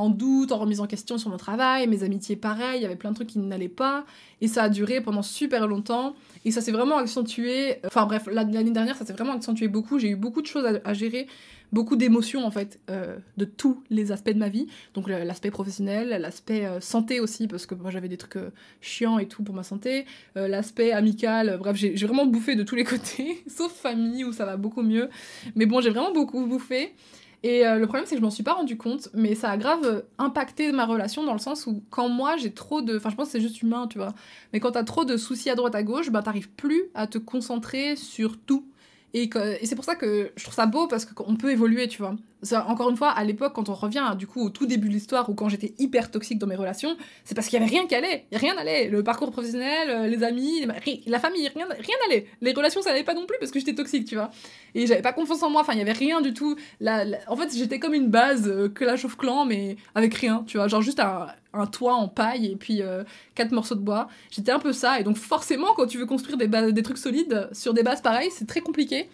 Euh, 0.00 0.04
en 0.04 0.10
doute, 0.10 0.52
en 0.52 0.58
remise 0.58 0.80
en 0.80 0.86
question 0.86 1.18
sur 1.18 1.30
mon 1.30 1.36
travail, 1.36 1.86
mes 1.86 2.02
amitiés 2.02 2.36
pareil, 2.36 2.80
il 2.80 2.82
y 2.82 2.86
avait 2.86 2.96
plein 2.96 3.10
de 3.10 3.14
trucs 3.14 3.28
qui 3.28 3.38
n'allaient 3.38 3.68
pas, 3.68 4.04
et 4.40 4.48
ça 4.48 4.64
a 4.64 4.68
duré 4.68 5.00
pendant 5.00 5.22
super 5.22 5.66
longtemps, 5.66 6.14
et 6.44 6.50
ça 6.50 6.60
s'est 6.60 6.72
vraiment 6.72 6.96
accentué, 6.96 7.76
enfin 7.86 8.06
bref, 8.06 8.28
l'année 8.30 8.70
dernière 8.70 8.96
ça 8.96 9.04
s'est 9.04 9.12
vraiment 9.12 9.34
accentué 9.34 9.68
beaucoup, 9.68 9.98
j'ai 9.98 10.08
eu 10.08 10.16
beaucoup 10.16 10.42
de 10.42 10.46
choses 10.46 10.64
à 10.84 10.94
gérer, 10.94 11.26
beaucoup 11.72 11.96
d'émotions 11.96 12.44
en 12.44 12.50
fait 12.50 12.80
euh, 12.90 13.16
de 13.36 13.44
tous 13.44 13.82
les 13.90 14.12
aspects 14.12 14.30
de 14.30 14.38
ma 14.38 14.48
vie. 14.48 14.66
Donc 14.94 15.08
l'aspect 15.08 15.50
professionnel, 15.50 16.08
l'aspect 16.20 16.64
euh, 16.66 16.80
santé 16.80 17.20
aussi 17.20 17.46
parce 17.46 17.66
que 17.66 17.74
moi 17.74 17.90
j'avais 17.90 18.08
des 18.08 18.16
trucs 18.16 18.36
euh, 18.36 18.50
chiants 18.80 19.18
et 19.18 19.26
tout 19.26 19.42
pour 19.42 19.54
ma 19.54 19.62
santé, 19.62 20.06
l'aspect 20.34 20.92
amical. 20.92 21.58
bref, 21.58 21.76
j'ai 21.76 22.06
vraiment 22.06 22.26
bouffé 22.26 22.56
de 22.56 22.62
tous 22.62 22.74
les 22.74 22.84
côtés, 22.92 23.42
sauf 23.46 23.72
famille 23.72 24.24
où 24.24 24.32
ça 24.32 24.44
va 24.44 24.56
beaucoup 24.56 24.82
mieux. 24.82 25.08
Mais 25.54 25.66
bon, 25.66 25.80
j'ai 25.80 25.90
vraiment 25.90 26.12
beaucoup 26.12 26.46
bouffé. 26.46 26.94
Et 27.42 27.64
le 27.64 27.86
problème, 27.86 28.04
c'est 28.04 28.16
que 28.16 28.20
je 28.20 28.24
m'en 28.24 28.30
suis 28.30 28.42
pas 28.42 28.52
rendu 28.52 28.76
compte, 28.76 29.08
mais 29.14 29.34
ça 29.34 29.50
a 29.50 29.56
grave 29.56 30.04
impacté 30.18 30.72
ma 30.72 30.84
relation 30.84 31.24
dans 31.24 31.32
le 31.32 31.38
sens 31.38 31.66
où 31.66 31.82
quand 31.88 32.08
moi 32.10 32.36
j'ai 32.36 32.52
trop 32.52 32.82
de. 32.82 32.96
Enfin, 32.98 33.08
je 33.08 33.16
pense 33.16 33.28
que 33.28 33.32
c'est 33.32 33.40
juste 33.40 33.62
humain, 33.62 33.86
tu 33.86 33.96
vois. 33.96 34.14
Mais 34.52 34.60
quand 34.60 34.72
t'as 34.72 34.84
trop 34.84 35.06
de 35.06 35.16
soucis 35.16 35.48
à 35.48 35.54
droite 35.54 35.74
à 35.74 35.82
gauche, 35.82 36.10
bah 36.10 36.22
t'arrives 36.22 36.50
plus 36.50 36.90
à 36.94 37.06
te 37.06 37.16
concentrer 37.16 37.96
sur 37.96 38.38
tout. 38.38 38.66
Et, 39.14 39.30
et 39.60 39.66
c'est 39.66 39.74
pour 39.74 39.84
ça 39.84 39.96
que 39.96 40.32
je 40.36 40.42
trouve 40.44 40.54
ça 40.54 40.66
beau 40.66 40.86
parce 40.86 41.06
qu'on 41.06 41.36
peut 41.36 41.50
évoluer, 41.50 41.88
tu 41.88 42.02
vois 42.02 42.14
encore 42.52 42.90
une 42.90 42.96
fois, 42.96 43.10
à 43.10 43.24
l'époque, 43.24 43.52
quand 43.54 43.68
on 43.68 43.74
revient 43.74 44.14
du 44.18 44.26
coup 44.26 44.42
au 44.44 44.50
tout 44.50 44.66
début 44.66 44.88
de 44.88 44.94
l'histoire 44.94 45.28
ou 45.28 45.34
quand 45.34 45.48
j'étais 45.48 45.74
hyper 45.78 46.10
toxique 46.10 46.38
dans 46.38 46.46
mes 46.46 46.56
relations, 46.56 46.96
c'est 47.24 47.34
parce 47.34 47.48
qu'il 47.48 47.58
y 47.58 47.62
avait 47.62 47.70
rien 47.70 47.86
qui 47.86 47.94
allait. 47.94 48.24
Rien 48.32 48.56
allait. 48.56 48.88
Le 48.88 49.02
parcours 49.02 49.30
professionnel, 49.30 49.90
euh, 49.90 50.06
les 50.06 50.22
amis, 50.22 50.64
la 51.06 51.18
famille, 51.18 51.48
rien, 51.48 51.66
rien 51.68 51.96
allait. 52.06 52.26
Les 52.40 52.52
relations, 52.52 52.82
ça 52.82 52.90
allait 52.90 53.04
pas 53.04 53.14
non 53.14 53.26
plus 53.26 53.36
parce 53.38 53.50
que 53.50 53.58
j'étais 53.58 53.74
toxique, 53.74 54.06
tu 54.06 54.14
vois. 54.14 54.30
Et 54.74 54.86
j'avais 54.86 55.02
pas 55.02 55.12
confiance 55.12 55.42
en 55.42 55.50
moi. 55.50 55.60
Enfin, 55.60 55.74
il 55.74 55.78
y 55.78 55.82
avait 55.82 55.92
rien 55.92 56.20
du 56.20 56.32
tout. 56.32 56.56
En 57.28 57.36
fait, 57.36 57.54
j'étais 57.54 57.78
comme 57.78 57.94
une 57.94 58.08
base 58.08 58.48
euh, 58.48 58.68
que 58.68 58.84
la 58.84 58.96
chauffe 58.96 59.16
clan, 59.16 59.44
mais 59.44 59.76
avec 59.94 60.14
rien, 60.14 60.44
tu 60.46 60.56
vois. 60.56 60.68
Genre 60.68 60.82
juste 60.82 61.00
un, 61.00 61.66
toit 61.66 61.94
en 61.94 62.08
paille 62.08 62.46
et 62.46 62.56
puis 62.56 62.80
euh, 62.80 63.04
quatre 63.34 63.52
morceaux 63.52 63.74
de 63.74 63.80
bois. 63.80 64.08
J'étais 64.30 64.52
un 64.52 64.60
peu 64.60 64.72
ça. 64.72 64.98
Et 64.98 65.04
donc, 65.04 65.16
forcément, 65.16 65.74
quand 65.76 65.86
tu 65.86 65.98
veux 65.98 66.06
construire 66.06 66.38
des 66.38 66.82
trucs 66.82 66.98
solides 66.98 67.48
sur 67.52 67.74
des 67.74 67.82
bases 67.82 68.00
pareilles, 68.00 68.30
c'est 68.32 68.46
très 68.46 68.60
compliqué. 68.60 69.08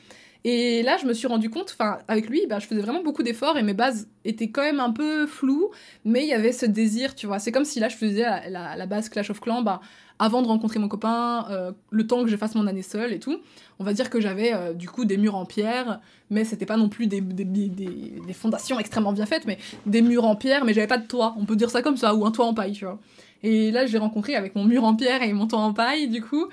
Et 0.49 0.85
là, 0.85 0.97
je 0.97 1.07
me 1.07 1.13
suis 1.13 1.27
rendu 1.27 1.51
compte, 1.51 1.75
enfin, 1.77 1.99
avec 2.07 2.31
lui, 2.31 2.47
bah, 2.49 2.61
je 2.61 2.69
faisais 2.69 2.81
vraiment 2.81 3.03
beaucoup 3.03 3.25
d'efforts 3.25 3.59
et 3.59 3.65
mes 3.65 3.75
bases 3.75 4.07
étaient 4.25 4.49
quand 4.49 4.63
même 4.63 4.79
un 4.79 4.93
peu 4.93 5.27
floues, 5.27 5.73
mais 6.05 6.23
il 6.23 6.29
y 6.29 6.33
avait 6.33 6.53
ce 6.53 6.65
désir, 6.67 7.17
tu 7.17 7.27
vois. 7.27 7.41
C'est 7.41 7.51
comme 7.51 7.65
si 7.65 7.81
là, 7.81 7.89
je 7.89 7.97
faisais 7.97 8.23
la, 8.49 8.77
la, 8.77 8.87
base 8.87 9.09
Clash 9.09 9.29
of 9.29 9.41
Clans, 9.41 9.63
bah, 9.63 9.81
avant 10.21 10.43
de 10.43 10.47
rencontrer 10.47 10.79
mon 10.79 10.87
copain, 10.87 11.47
euh, 11.51 11.73
le 11.91 12.07
temps 12.07 12.23
que 12.23 12.31
je 12.31 12.37
fasse 12.37 12.55
mon 12.55 12.69
année 12.69 12.83
seule 12.83 13.13
et 13.13 13.19
tout. 13.19 13.41
On 13.81 13.85
va 13.85 13.93
dire 13.93 14.09
que 14.09 14.21
j'avais 14.21 14.55
euh, 14.55 14.73
du 14.73 14.89
coup 14.89 15.05
des 15.05 15.17
murs 15.17 15.35
en 15.35 15.47
pierre, 15.47 15.99
mais 16.31 16.45
c'était 16.45 16.65
pas 16.65 16.77
non 16.77 16.89
plus 16.89 17.09
des, 17.09 17.21
des, 17.21 17.45
des, 17.45 17.69
des, 17.69 18.33
fondations 18.33 18.79
extrêmement 18.79 19.13
bien 19.13 19.27
faites, 19.27 19.47
mais 19.47 19.59
des 19.85 20.01
murs 20.01 20.27
en 20.27 20.37
pierre, 20.37 20.65
mais 20.65 20.75
j'avais 20.75 20.87
pas 20.87 20.99
de 20.99 21.09
toit, 21.09 21.35
on 21.41 21.45
peut 21.45 21.57
dire 21.57 21.71
ça 21.71 21.83
comme 21.83 21.97
ça, 21.97 22.15
ou 22.15 22.25
un 22.25 22.31
toit 22.31 22.47
en 22.47 22.55
paille, 22.55 22.71
tu 22.71 22.85
vois. 22.85 23.01
Et 23.43 23.73
là, 23.73 23.87
j'ai 23.87 23.99
rencontré 23.99 24.37
avec 24.37 24.55
mon 24.55 24.65
mur 24.65 24.85
en 24.85 24.95
pierre 24.95 25.25
et 25.25 25.33
mon 25.33 25.49
toit 25.49 25.59
en 25.59 25.73
paille, 25.73 26.07
du 26.07 26.23
coup. 26.23 26.47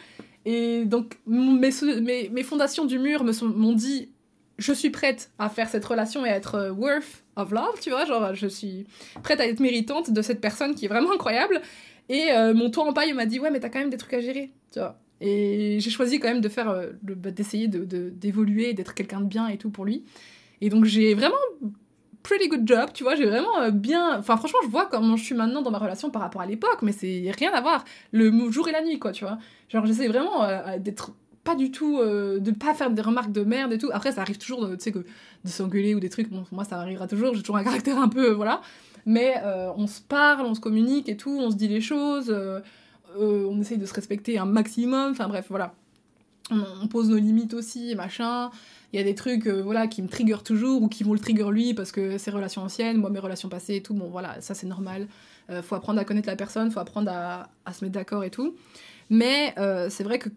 Et 0.45 0.85
donc, 0.85 1.19
mes, 1.25 1.71
mes, 2.29 2.43
fondations 2.43 2.85
du 2.85 2.99
mur 2.99 3.23
m'ont 3.23 3.73
dit 3.73 4.09
je 4.57 4.73
suis 4.73 4.89
prête 4.89 5.31
à 5.39 5.49
faire 5.49 5.69
cette 5.69 5.85
relation 5.85 6.25
et 6.25 6.29
à 6.29 6.35
être 6.35 6.55
euh, 6.55 6.71
worth 6.71 7.23
of 7.35 7.51
love, 7.51 7.79
tu 7.81 7.89
vois, 7.89 8.05
genre 8.05 8.35
je 8.35 8.47
suis 8.47 8.85
prête 9.23 9.39
à 9.39 9.47
être 9.47 9.59
méritante 9.59 10.11
de 10.11 10.21
cette 10.21 10.41
personne 10.41 10.75
qui 10.75 10.85
est 10.85 10.87
vraiment 10.87 11.11
incroyable. 11.11 11.61
Et 12.09 12.31
euh, 12.31 12.53
mon 12.53 12.69
toit 12.69 12.85
en 12.85 12.93
paille 12.93 13.13
m'a 13.13 13.25
dit 13.25 13.39
ouais 13.39 13.49
mais 13.49 13.59
t'as 13.59 13.69
quand 13.69 13.79
même 13.79 13.89
des 13.89 13.97
trucs 13.97 14.13
à 14.13 14.19
gérer, 14.19 14.51
tu 14.71 14.79
vois. 14.79 14.99
Et 15.21 15.79
j'ai 15.79 15.89
choisi 15.89 16.19
quand 16.19 16.27
même 16.27 16.41
de 16.41 16.49
faire, 16.49 16.69
euh, 16.69 16.91
bah, 17.01 17.31
d'essayer 17.31 17.67
de, 17.67 18.09
d'évoluer, 18.09 18.73
d'être 18.73 18.93
quelqu'un 18.93 19.21
de 19.21 19.25
bien 19.25 19.47
et 19.47 19.57
tout 19.57 19.69
pour 19.69 19.85
lui. 19.85 20.03
Et 20.61 20.69
donc 20.69 20.85
j'ai 20.85 21.13
vraiment 21.13 21.35
pretty 22.23 22.47
good 22.47 22.65
job, 22.65 22.89
tu 22.93 23.03
vois, 23.03 23.15
j'ai 23.15 23.25
vraiment 23.25 23.69
bien... 23.71 24.17
Enfin 24.17 24.37
franchement 24.37 24.59
je 24.63 24.69
vois 24.69 24.85
comment 24.85 25.15
je 25.17 25.23
suis 25.23 25.35
maintenant 25.35 25.61
dans 25.61 25.71
ma 25.71 25.77
relation 25.77 26.09
par 26.09 26.21
rapport 26.21 26.41
à 26.41 26.45
l'époque, 26.45 26.81
mais 26.81 26.93
c'est 26.93 27.31
rien 27.37 27.51
à 27.53 27.61
voir. 27.61 27.83
Le 28.11 28.31
jour 28.49 28.67
et 28.69 28.71
la 28.71 28.81
nuit, 28.81 28.97
quoi, 28.97 29.11
tu 29.11 29.25
vois. 29.25 29.37
Genre 29.69 29.85
j'essaie 29.85 30.07
vraiment 30.07 30.47
d'être 30.79 31.11
pas 31.43 31.55
du 31.55 31.71
tout 31.71 31.99
euh, 31.99 32.39
de 32.39 32.51
pas 32.51 32.73
faire 32.73 32.89
des 32.89 33.01
remarques 33.01 33.31
de 33.31 33.43
merde 33.43 33.73
et 33.73 33.77
tout. 33.77 33.89
Après 33.91 34.11
ça 34.11 34.21
arrive 34.21 34.37
toujours 34.37 34.67
tu 34.69 34.75
sais 34.79 34.91
que 34.91 34.99
de 34.99 35.49
s'engueuler 35.49 35.95
ou 35.95 35.99
des 35.99 36.09
trucs. 36.09 36.29
Moi 36.51 36.63
ça 36.63 36.79
arrivera 36.79 37.07
toujours. 37.07 37.33
J'ai 37.35 37.41
toujours 37.41 37.57
un 37.57 37.63
caractère 37.65 37.97
un 37.97 38.09
peu 38.09 38.31
voilà. 38.31 38.61
Mais 39.05 39.35
euh, 39.43 39.71
on 39.75 39.87
se 39.87 40.01
parle 40.01 40.45
on 40.45 40.55
se 40.55 40.61
communique 40.61 41.09
et 41.09 41.17
tout 41.17 41.37
on 41.37 41.51
se 41.51 41.55
dit 41.55 41.67
les 41.67 41.81
choses 41.81 42.29
euh, 42.29 42.61
on 43.17 43.59
essaye 43.59 43.77
de 43.77 43.85
se 43.85 43.93
respecter 43.93 44.37
un 44.37 44.45
maximum. 44.45 45.11
Enfin 45.11 45.27
bref 45.27 45.47
voilà 45.49 45.73
on, 46.51 46.87
pose 46.87 47.09
nos 47.09 47.17
limites 47.17 47.53
aussi 47.53 47.95
machin. 47.95 48.51
Il 48.91 48.97
y 48.97 48.99
a 48.99 49.03
des 49.03 49.15
trucs 49.15 49.47
voilà 49.47 49.87
qui 49.87 50.01
me 50.01 50.07
trigger 50.07 50.37
toujours 50.43 50.83
ou 50.83 50.87
qui 50.87 51.03
vont 51.03 51.13
le 51.13 51.19
trigger 51.19 51.49
lui 51.51 51.73
parce 51.73 51.91
que 51.91 52.17
c'est 52.17 52.31
relations 52.31 52.61
anciennes 52.61 52.97
moi 52.97 53.09
mes 53.09 53.19
relations 53.19 53.49
passées 53.49 53.75
et 53.75 53.81
tout 53.81 53.93
bon 53.93 54.09
voilà 54.09 54.39
ça 54.41 54.53
c'est 54.53 54.67
normal. 54.67 55.07
Faut 55.63 55.75
apprendre 55.75 55.99
à 55.99 56.05
connaître 56.05 56.29
la 56.29 56.35
personne 56.35 56.69
faut 56.71 56.79
apprendre 56.79 57.11
à, 57.11 57.49
à 57.65 57.73
se 57.73 57.83
mettre 57.83 57.93
d'accord 57.93 58.23
et 58.23 58.29
tout. 58.29 58.55
Mais 59.09 59.55
c'est 59.89 60.03
vrai 60.03 60.19
que 60.19 60.29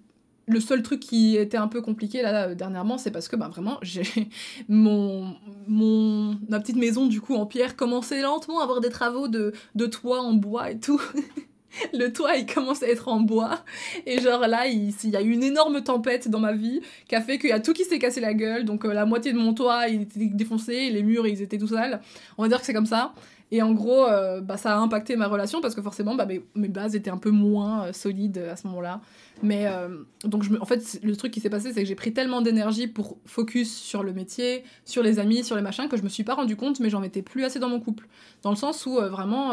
le 0.47 0.61
seul 0.61 0.83
truc 0.83 1.01
qui 1.01 1.37
était 1.37 1.57
un 1.57 1.69
peu 1.69 1.83
compliqué 1.83 2.23
là 2.23 2.55
dernièrement, 2.55 2.99
c'est 2.99 3.11
parce 3.11 3.29
que 3.29 3.37
bah 3.37 3.49
vraiment 3.49 3.79
j'ai 3.83 4.05
mon 4.69 5.35
mon 5.67 6.39
ma 6.49 6.61
petite 6.61 6.77
maison 6.77 7.07
du 7.07 7.21
coup 7.21 7.35
en 7.35 7.47
pierre 7.47 7.77
commençait 7.77 8.23
lentement 8.23 8.61
à 8.61 8.63
avoir 8.63 8.81
des 8.81 8.91
travaux 8.91 9.29
de, 9.29 9.53
de 9.75 9.87
toit 9.87 10.23
en 10.23 10.33
bois 10.33 10.71
et 10.71 10.79
tout. 10.79 11.03
le 11.93 12.13
toit 12.13 12.37
il 12.37 12.47
commence 12.47 12.83
à 12.83 12.89
être 12.89 13.09
en 13.09 13.21
bois 13.21 13.65
et 14.07 14.21
genre 14.21 14.47
là 14.47 14.67
il, 14.67 14.93
y 15.05 15.17
a 15.17 15.23
eu 15.23 15.31
une 15.31 15.43
énorme 15.43 15.83
tempête 15.83 16.29
dans 16.29 16.41
ma 16.41 16.53
vie 16.53 16.81
qui 17.09 17.15
a 17.15 17.21
fait 17.21 17.39
qu'il 17.39 17.51
y 17.51 17.53
a 17.53 17.61
tout 17.61 17.73
qui 17.73 17.85
s'est 17.85 17.99
cassé 17.99 18.21
la 18.21 18.35
gueule 18.35 18.65
donc 18.65 18.85
euh, 18.85 18.93
la 18.93 19.07
moitié 19.07 19.33
de 19.33 19.39
mon 19.39 19.55
toit 19.55 19.89
il 19.89 20.03
était 20.03 20.27
défoncé 20.27 20.91
les 20.91 21.03
murs 21.03 21.27
ils 21.27 21.43
étaient 21.43 21.59
tout 21.59 21.69
sales 21.69 22.01
on 22.39 22.43
va 22.43 22.49
dire 22.49 22.61
que 22.61 22.67
c'est 22.67 22.75
comme 22.75 22.87
ça 22.87 23.15
et 23.53 23.63
en 23.63 23.73
gros 23.73 24.07
euh, 24.07 24.41
bah 24.41 24.57
ça 24.57 24.75
a 24.75 24.79
impacté 24.79 25.15
ma 25.17 25.29
relation 25.29 25.61
parce 25.61 25.75
que 25.75 25.83
forcément 25.83 26.15
bah, 26.17 26.27
mes, 26.27 26.69
bases 26.69 26.97
étaient 26.97 27.11
un 27.11 27.19
peu 27.19 27.31
moins 27.31 27.87
euh, 27.87 27.93
solides 27.93 28.39
à 28.39 28.57
ce 28.57 28.67
moment-là 28.67 29.01
mais 29.43 29.67
euh, 29.67 29.89
donc, 30.25 30.45
en 30.61 30.65
fait, 30.65 30.99
le 31.03 31.15
truc 31.15 31.31
qui 31.31 31.41
s'est 31.41 31.51
passé, 31.51 31.71
c'est 31.75 31.83
que 31.83 31.87
j'ai 31.87 31.95
pris 31.95 32.15
tellement 32.15 32.41
d'énergie 32.41 32.87
pour 32.87 33.19
focus 33.27 33.71
sur 33.71 34.03
le 34.03 34.15
métier, 34.15 34.65
sur 34.87 35.03
les 35.03 35.19
amis, 35.19 35.45
sur 35.45 35.57
les 35.57 35.63
machins, 35.63 35.89
que 35.89 35.99
je 35.99 36.03
me 36.03 36.09
suis 36.09 36.25
pas 36.25 36.33
rendu 36.33 36.57
compte, 36.57 36.81
mais 36.81 36.89
j'en 36.89 37.01
mettais 37.01 37.21
plus 37.21 37.45
assez 37.45 37.59
dans 37.59 37.69
mon 37.69 37.79
couple. 37.79 38.09
Dans 38.43 38.49
le 38.49 38.57
sens 38.57 38.87
où 38.87 38.95
vraiment. 38.95 39.53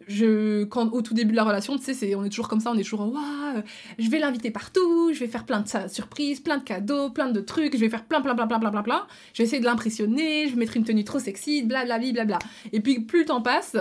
Euh, 0.00 0.04
je, 0.08 0.64
quand, 0.64 0.92
au 0.92 1.02
tout 1.02 1.14
début 1.14 1.32
de 1.32 1.36
la 1.36 1.44
relation, 1.44 1.78
tu 1.78 1.94
sais, 1.94 2.14
on 2.14 2.24
est 2.24 2.28
toujours 2.28 2.48
comme 2.48 2.60
ça, 2.60 2.70
on 2.70 2.78
est 2.78 2.82
toujours, 2.82 3.00
waouh, 3.00 3.62
je 3.98 4.10
vais 4.10 4.18
l'inviter 4.18 4.50
partout, 4.50 5.12
je 5.12 5.20
vais 5.20 5.26
faire 5.26 5.44
plein 5.44 5.60
de 5.60 5.88
surprises, 5.88 6.40
plein 6.40 6.58
de 6.58 6.64
cadeaux, 6.64 7.10
plein 7.10 7.30
de 7.30 7.40
trucs, 7.40 7.74
je 7.74 7.80
vais 7.80 7.90
faire 7.90 8.04
plein, 8.04 8.20
plein, 8.20 8.34
plein, 8.34 8.46
plein, 8.46 8.58
plein, 8.58 8.70
plein, 8.70 8.82
plein. 8.82 9.06
Je 9.32 9.38
vais 9.38 9.44
essayer 9.44 9.60
de 9.60 9.66
l'impressionner, 9.66 10.46
je 10.46 10.54
vais 10.54 10.58
mettre 10.58 10.76
une 10.76 10.84
tenue 10.84 11.04
trop 11.04 11.18
sexy, 11.18 11.62
blablabla, 11.62 12.12
bla, 12.12 12.24
bla. 12.24 12.38
Et 12.72 12.80
puis, 12.80 13.00
plus 13.00 13.20
le 13.20 13.26
temps 13.26 13.42
passe, 13.42 13.76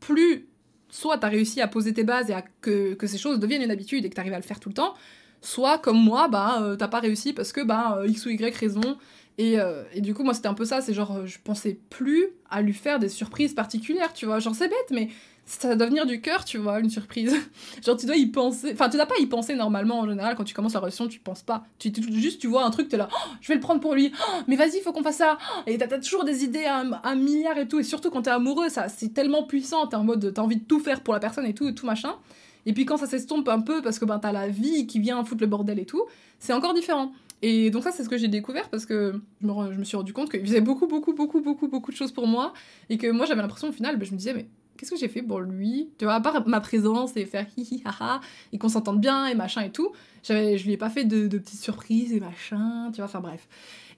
plus 0.00 0.48
soit 0.88 1.18
tu 1.18 1.26
as 1.26 1.28
réussi 1.28 1.60
à 1.60 1.68
poser 1.68 1.94
tes 1.94 2.04
bases 2.04 2.30
et 2.30 2.34
à 2.34 2.42
que, 2.42 2.94
que 2.94 3.06
ces 3.06 3.18
choses 3.18 3.38
deviennent 3.38 3.62
une 3.62 3.70
habitude 3.70 4.04
et 4.04 4.10
que 4.10 4.14
tu 4.14 4.20
arrives 4.20 4.34
à 4.34 4.38
le 4.38 4.42
faire 4.42 4.58
tout 4.60 4.70
le 4.70 4.74
temps, 4.74 4.94
soit 5.40 5.78
comme 5.78 6.02
moi, 6.02 6.28
bah 6.28 6.74
t'as 6.78 6.88
pas 6.88 7.00
réussi 7.00 7.32
parce 7.32 7.52
que 7.52 7.62
bah 7.62 8.02
X 8.06 8.26
ou 8.26 8.30
Y 8.30 8.54
raison. 8.56 8.98
Et, 9.38 9.56
et 9.94 10.00
du 10.02 10.12
coup, 10.12 10.22
moi, 10.22 10.34
c'était 10.34 10.48
un 10.48 10.54
peu 10.54 10.66
ça, 10.66 10.82
c'est 10.82 10.92
genre, 10.92 11.26
je 11.26 11.38
pensais 11.42 11.78
plus 11.88 12.26
à 12.50 12.60
lui 12.60 12.74
faire 12.74 12.98
des 12.98 13.08
surprises 13.08 13.54
particulières, 13.54 14.12
tu 14.12 14.26
vois. 14.26 14.38
Genre, 14.38 14.54
c'est 14.54 14.68
bête, 14.68 14.90
mais 14.90 15.08
ça 15.46 15.74
doit 15.74 15.88
venir 15.88 16.06
du 16.06 16.20
cœur, 16.20 16.44
tu 16.44 16.58
vois, 16.58 16.80
une 16.80 16.90
surprise. 16.90 17.34
Genre, 17.84 17.96
tu 17.96 18.06
dois 18.06 18.16
y 18.16 18.26
penser. 18.26 18.70
Enfin, 18.72 18.88
tu 18.88 18.96
dois 18.96 19.06
pas 19.06 19.18
y 19.18 19.26
penser 19.26 19.54
normalement 19.54 20.00
en 20.00 20.08
général. 20.08 20.36
Quand 20.36 20.44
tu 20.44 20.54
commences 20.54 20.74
la 20.74 20.80
relation, 20.80 21.08
tu 21.08 21.18
penses 21.18 21.42
pas. 21.42 21.64
Tu, 21.78 21.92
juste, 22.12 22.40
tu 22.40 22.46
vois 22.46 22.64
un 22.64 22.70
truc, 22.70 22.88
t'es 22.88 22.96
là, 22.96 23.08
oh, 23.10 23.30
je 23.40 23.48
vais 23.48 23.54
le 23.54 23.60
prendre 23.60 23.80
pour 23.80 23.94
lui. 23.94 24.12
Oh, 24.14 24.42
mais 24.46 24.56
vas-y, 24.56 24.80
faut 24.80 24.92
qu'on 24.92 25.02
fasse 25.02 25.16
ça. 25.16 25.38
Et 25.66 25.76
t'as 25.76 25.88
toujours 25.98 26.24
des 26.24 26.44
idées 26.44 26.64
à 26.64 26.84
un, 27.02 27.14
milliard 27.16 27.58
et 27.58 27.66
tout. 27.66 27.80
Et 27.80 27.82
surtout 27.82 28.10
quand 28.10 28.22
t'es 28.22 28.30
amoureux, 28.30 28.68
ça, 28.68 28.88
c'est 28.88 29.12
tellement 29.12 29.42
puissant. 29.42 29.86
T'es 29.86 29.96
en 29.96 30.04
mode, 30.04 30.32
t'as 30.32 30.42
envie 30.42 30.56
de 30.56 30.64
tout 30.64 30.80
faire 30.80 31.00
pour 31.00 31.14
la 31.14 31.20
personne 31.20 31.46
et 31.46 31.54
tout, 31.54 31.68
et 31.68 31.74
tout 31.74 31.86
machin. 31.86 32.14
Et 32.66 32.72
puis 32.72 32.84
quand 32.84 32.96
ça 32.96 33.06
s'estompe 33.06 33.48
un 33.48 33.60
peu 33.60 33.82
parce 33.82 33.98
que 33.98 34.04
ben, 34.04 34.18
t'as 34.18 34.32
la 34.32 34.48
vie 34.48 34.86
qui 34.86 35.00
vient 35.00 35.24
foutre 35.24 35.40
le 35.40 35.46
bordel 35.46 35.78
et 35.78 35.86
tout, 35.86 36.04
c'est 36.38 36.52
encore 36.52 36.74
différent. 36.74 37.12
Et 37.42 37.70
donc 37.70 37.84
ça, 37.84 37.90
c'est 37.90 38.04
ce 38.04 38.08
que 38.08 38.18
j'ai 38.18 38.28
découvert 38.28 38.68
parce 38.68 38.84
que 38.84 39.20
je 39.40 39.46
me, 39.46 39.72
je 39.72 39.78
me 39.78 39.84
suis 39.84 39.96
rendu 39.96 40.12
compte 40.12 40.30
qu'il 40.30 40.42
faisait 40.42 40.60
beaucoup, 40.60 40.86
beaucoup, 40.86 41.14
beaucoup, 41.14 41.40
beaucoup, 41.40 41.68
beaucoup 41.68 41.90
de 41.90 41.96
choses 41.96 42.12
pour 42.12 42.26
moi. 42.26 42.52
Et 42.90 42.98
que 42.98 43.10
moi, 43.10 43.26
j'avais 43.26 43.40
l'impression 43.42 43.68
au 43.68 43.72
final, 43.72 43.96
ben, 43.96 44.04
je 44.04 44.12
me 44.12 44.18
disais, 44.18 44.34
mais 44.34 44.46
qu'est-ce 44.80 44.92
que 44.92 44.96
j'ai 44.96 45.08
fait 45.08 45.20
pour 45.20 45.40
lui? 45.40 45.90
Tu 45.98 46.06
vois, 46.06 46.14
à 46.14 46.20
part 46.20 46.48
ma 46.48 46.60
présence 46.60 47.14
et 47.16 47.26
faire 47.26 47.46
hi 47.58 47.68
hi 47.70 47.82
ha 47.84 47.94
ha, 48.00 48.20
et 48.52 48.58
qu'on 48.58 48.70
s'entende 48.70 48.98
bien 48.98 49.26
et 49.26 49.34
machin 49.34 49.60
et 49.60 49.70
tout, 49.70 49.92
je 50.24 50.64
lui 50.64 50.72
ai 50.72 50.76
pas 50.78 50.88
fait 50.88 51.04
de, 51.04 51.28
petites 51.36 51.60
surprises 51.60 52.14
et 52.14 52.20
machin, 52.20 52.90
tu 52.90 52.96
vois, 52.96 53.04
enfin 53.04 53.20
bref. 53.20 53.46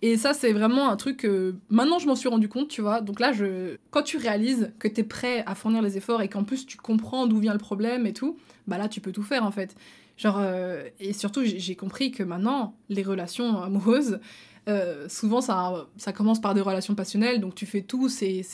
Et 0.05 0.17
ça, 0.17 0.35
c'est 0.35 0.53
vraiment 0.53 0.89
un 0.89 0.97
truc 0.97 1.19
que 1.19 1.55
maintenant 1.69 2.01
je 2.01 2.09
m'en 2.09 2.17
suis 2.17 2.29
rendu 2.29 2.49
compte, 2.49 2.67
tu 2.67 2.81
vois. 2.81 3.01
Donc 3.01 3.21
là, 3.21 3.33
je... 3.33 3.77
quand 3.91 4.03
tu 4.03 4.17
réalises 4.17 4.73
que 4.81 4.89
t'es 4.89 5.05
prêt 5.05 5.45
à 5.47 5.55
fournir 5.55 5.81
les 5.81 5.97
efforts 5.97 6.21
et 6.23 6.29
qu'en 6.29 6.43
plus 6.43 6.67
tu 6.67 6.77
comprends 6.77 7.29
d'où 7.29 7.39
vient 7.39 7.53
le 7.53 7.61
problème 7.61 8.05
et 8.05 8.13
tout, 8.13 8.37
bah 8.67 8.79
là, 8.79 8.89
tu 8.89 9.01
peux 9.01 9.13
tout 9.13 9.23
faire 9.23 9.45
en 9.45 9.53
fait. 9.53 9.77
Genre, 10.17 10.39
euh, 10.41 10.83
et 10.99 11.13
surtout, 11.13 11.43
j'ai 11.45 11.77
compris 11.77 12.11
que 12.11 12.23
maintenant, 12.23 12.75
les 12.89 13.03
relations 13.03 13.63
amoureuses, 13.63 14.21
euh, 14.69 15.09
souvent 15.09 15.41
ça, 15.41 15.89
ça 15.97 16.13
commence 16.13 16.41
par 16.41 16.55
des 16.55 16.61
relations 16.61 16.95
passionnelles, 16.95 17.41
donc 17.41 17.55
tu 17.55 17.67
fais 17.67 17.83
tout, 17.83 18.09
c'est 18.09 18.45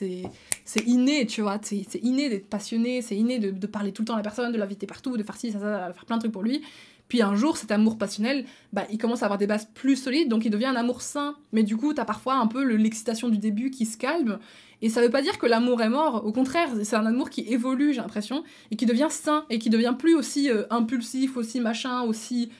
inné, 0.86 1.26
tu 1.26 1.42
vois, 1.42 1.58
c'est 1.62 2.00
inné 2.02 2.30
d'être 2.30 2.48
passionné, 2.48 3.02
c'est 3.02 3.16
inné 3.16 3.38
de, 3.38 3.66
parler 3.66 3.92
tout 3.92 4.02
le 4.02 4.06
temps 4.06 4.14
à 4.14 4.18
la 4.18 4.22
personne, 4.22 4.52
de 4.52 4.58
l'inviter 4.58 4.86
partout, 4.86 5.16
de 5.16 5.22
faire 5.22 5.36
ci, 5.36 5.52
ça, 5.52 5.60
ça, 5.60 5.92
faire 5.92 6.04
plein 6.06 6.16
de 6.16 6.22
trucs 6.22 6.32
pour 6.32 6.42
lui. 6.42 6.62
Puis 7.08 7.22
un 7.22 7.34
jour, 7.34 7.56
cet 7.56 7.72
amour 7.72 7.96
passionnel, 7.96 8.44
bah, 8.72 8.86
il 8.90 8.98
commence 8.98 9.22
à 9.22 9.26
avoir 9.26 9.38
des 9.38 9.46
bases 9.46 9.66
plus 9.74 9.96
solides, 9.96 10.28
donc 10.28 10.44
il 10.44 10.50
devient 10.50 10.66
un 10.66 10.76
amour 10.76 11.00
sain. 11.00 11.36
Mais 11.52 11.62
du 11.62 11.76
coup, 11.76 11.94
t'as 11.94 12.04
parfois 12.04 12.34
un 12.34 12.46
peu 12.46 12.62
l'excitation 12.62 13.30
du 13.30 13.38
début 13.38 13.70
qui 13.70 13.86
se 13.86 13.96
calme. 13.96 14.38
Et 14.82 14.90
ça 14.90 15.00
veut 15.00 15.10
pas 15.10 15.22
dire 15.22 15.38
que 15.38 15.46
l'amour 15.46 15.80
est 15.82 15.88
mort, 15.88 16.24
au 16.24 16.32
contraire, 16.32 16.68
c'est 16.84 16.96
un 16.96 17.06
amour 17.06 17.30
qui 17.30 17.40
évolue, 17.52 17.94
j'ai 17.94 18.00
l'impression, 18.00 18.44
et 18.70 18.76
qui 18.76 18.86
devient 18.86 19.08
sain, 19.10 19.44
et 19.50 19.58
qui 19.58 19.70
devient 19.70 19.94
plus 19.98 20.14
aussi 20.14 20.50
euh, 20.50 20.64
impulsif, 20.70 21.36
aussi 21.36 21.60
machin, 21.60 22.02
aussi 22.02 22.50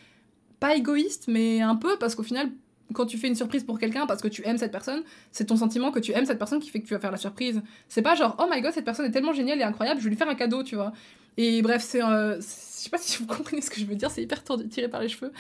pas 0.59 0.75
égoïste, 0.75 1.27
mais 1.29 1.61
un 1.61 1.77
peu, 1.77 1.97
parce 1.99 2.15
qu'au 2.15 2.25
final, 2.25 2.51
quand 2.93 3.07
tu 3.07 3.19
fais 3.19 3.29
une 3.29 3.35
surprise 3.35 3.65
pour 3.65 3.79
quelqu'un 3.79 4.07
parce 4.07 4.23
que 4.23 4.29
tu 4.29 4.47
aimes 4.47 4.59
cette 4.59 4.73
personne, 4.73 5.03
c'est 5.31 5.47
ton 5.47 5.57
sentiment 5.57 5.91
que 5.91 5.99
tu 5.99 6.13
aimes 6.13 6.27
cette 6.27 6.39
personne 6.39 6.61
qui 6.61 6.71
fait 6.71 6.81
que 6.81 6.87
tu 6.87 6.95
vas 6.95 7.01
faire 7.01 7.11
la 7.11 7.19
surprise. 7.19 7.63
C'est 7.89 8.03
pas 8.03 8.15
genre, 8.15 8.37
oh 8.39 8.47
my 8.51 8.61
god, 8.61 8.73
cette 8.73 8.85
personne 8.85 9.07
est 9.07 9.11
tellement 9.11 9.33
géniale 9.33 9.61
et 9.61 9.65
incroyable, 9.65 10.01
je 10.01 10.05
vais 10.05 10.11
lui 10.11 10.17
faire 10.17 10.29
un 10.29 10.35
cadeau, 10.35 10.63
tu 10.63 10.75
vois. 10.75 10.93
Et 11.37 11.63
bref, 11.63 11.83
c'est. 11.83 12.01
Je 12.01 12.37
sais 12.41 12.91
pas 12.91 12.99
si 12.99 13.19
vous 13.19 13.27
comprenez 13.35 13.63
ce 13.63 13.71
que 13.71 13.81
je 13.81 13.87
veux 13.87 13.95
dire, 13.95 14.11
c'est 14.11 14.23
hyper 14.23 14.43
tiré 14.71 14.89
par 14.89 15.01
les 15.01 15.09
cheveux. 15.09 15.33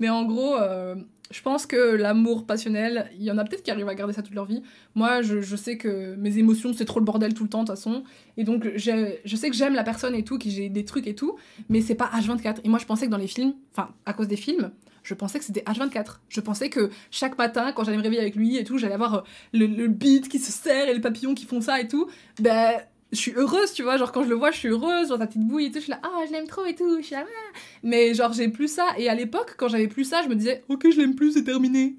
Mais 0.00 0.08
en 0.08 0.24
gros, 0.24 0.56
euh, 0.56 0.96
je 1.30 1.40
pense 1.42 1.66
que 1.66 1.76
l'amour 1.76 2.44
passionnel, 2.44 3.10
il 3.18 3.24
y 3.24 3.30
en 3.30 3.38
a 3.38 3.44
peut-être 3.44 3.62
qui 3.62 3.70
arrivent 3.70 3.88
à 3.88 3.94
garder 3.94 4.12
ça 4.12 4.22
toute 4.22 4.34
leur 4.34 4.46
vie. 4.46 4.62
Moi, 4.94 5.22
je, 5.22 5.40
je 5.40 5.56
sais 5.56 5.78
que 5.78 6.16
mes 6.16 6.38
émotions, 6.38 6.72
c'est 6.72 6.84
trop 6.84 6.98
le 6.98 7.04
bordel 7.04 7.34
tout 7.34 7.44
le 7.44 7.48
temps, 7.48 7.62
de 7.62 7.66
toute 7.66 7.76
façon. 7.76 8.02
Et 8.36 8.44
donc, 8.44 8.68
je 8.74 9.36
sais 9.36 9.50
que 9.50 9.56
j'aime 9.56 9.74
la 9.74 9.84
personne 9.84 10.14
et 10.14 10.24
tout, 10.24 10.38
que 10.38 10.48
j'ai 10.48 10.68
des 10.68 10.84
trucs 10.84 11.06
et 11.06 11.14
tout, 11.14 11.36
mais 11.68 11.80
c'est 11.80 11.94
pas 11.94 12.10
H24. 12.14 12.56
Et 12.64 12.68
moi, 12.68 12.78
je 12.78 12.86
pensais 12.86 13.06
que 13.06 13.10
dans 13.10 13.16
les 13.16 13.28
films, 13.28 13.54
enfin, 13.72 13.90
à 14.06 14.12
cause 14.12 14.28
des 14.28 14.36
films, 14.36 14.72
je 15.04 15.14
pensais 15.14 15.38
que 15.38 15.44
c'était 15.44 15.62
H24. 15.62 16.16
Je 16.28 16.40
pensais 16.40 16.70
que 16.70 16.90
chaque 17.10 17.38
matin, 17.38 17.72
quand 17.72 17.84
j'allais 17.84 17.98
me 17.98 18.02
réveiller 18.02 18.22
avec 18.22 18.34
lui 18.34 18.56
et 18.56 18.64
tout, 18.64 18.78
j'allais 18.78 18.94
avoir 18.94 19.14
euh, 19.14 19.20
le, 19.52 19.66
le 19.66 19.86
beat 19.86 20.28
qui 20.28 20.38
se 20.40 20.50
serre 20.50 20.88
et 20.88 20.94
les 20.94 21.00
papillons 21.00 21.34
qui 21.34 21.44
font 21.44 21.60
ça 21.60 21.80
et 21.80 21.86
tout. 21.86 22.08
Ben, 22.40 22.80
je 23.12 23.18
suis 23.18 23.32
heureuse, 23.36 23.72
tu 23.72 23.82
vois, 23.82 23.96
genre 23.96 24.12
quand 24.12 24.24
je 24.24 24.28
le 24.28 24.34
vois, 24.34 24.50
je 24.50 24.58
suis 24.58 24.68
heureuse, 24.68 25.08
genre 25.08 25.18
ta 25.18 25.26
petite 25.26 25.46
bouille 25.46 25.66
et 25.66 25.70
tout, 25.70 25.76
je 25.76 25.84
suis 25.84 25.90
là, 25.90 26.00
ah, 26.02 26.24
je 26.26 26.32
l'aime 26.32 26.46
trop 26.46 26.64
et 26.64 26.74
tout, 26.74 26.98
je 26.98 27.02
suis 27.02 27.14
là, 27.14 27.24
ah. 27.24 27.58
mais 27.82 28.14
genre 28.14 28.32
j'ai 28.32 28.48
plus 28.48 28.68
ça, 28.68 28.88
et 28.98 29.08
à 29.08 29.14
l'époque, 29.14 29.54
quand 29.56 29.68
j'avais 29.68 29.86
plus 29.86 30.04
ça, 30.04 30.22
je 30.22 30.28
me 30.28 30.34
disais, 30.34 30.64
ok, 30.68 30.90
je 30.90 31.00
l'aime 31.00 31.14
plus, 31.14 31.32
c'est 31.32 31.44
terminé. 31.44 31.94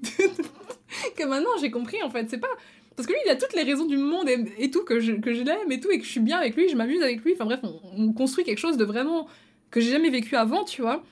que 1.16 1.24
maintenant, 1.24 1.50
j'ai 1.60 1.70
compris, 1.70 2.02
en 2.02 2.10
fait, 2.10 2.28
c'est 2.28 2.38
pas... 2.38 2.50
Parce 2.94 3.06
que 3.06 3.12
lui, 3.12 3.20
il 3.26 3.30
a 3.30 3.36
toutes 3.36 3.54
les 3.54 3.62
raisons 3.62 3.84
du 3.84 3.98
monde 3.98 4.28
et, 4.58 4.70
tout, 4.70 4.82
que 4.84 5.00
je, 5.00 5.12
que 5.12 5.34
je 5.34 5.42
l'aime 5.42 5.70
et 5.70 5.80
tout, 5.80 5.90
et 5.90 5.98
que 5.98 6.04
je 6.04 6.10
suis 6.10 6.20
bien 6.20 6.38
avec 6.38 6.56
lui, 6.56 6.68
je 6.68 6.76
m'amuse 6.76 7.02
avec 7.02 7.22
lui, 7.24 7.34
enfin 7.34 7.44
bref, 7.44 7.60
on, 7.62 7.80
on 7.96 8.12
construit 8.12 8.44
quelque 8.44 8.58
chose 8.58 8.76
de 8.76 8.84
vraiment... 8.84 9.26
que 9.70 9.80
j'ai 9.80 9.90
jamais 9.92 10.10
vécu 10.10 10.36
avant, 10.36 10.64
tu 10.64 10.82
vois. 10.82 11.02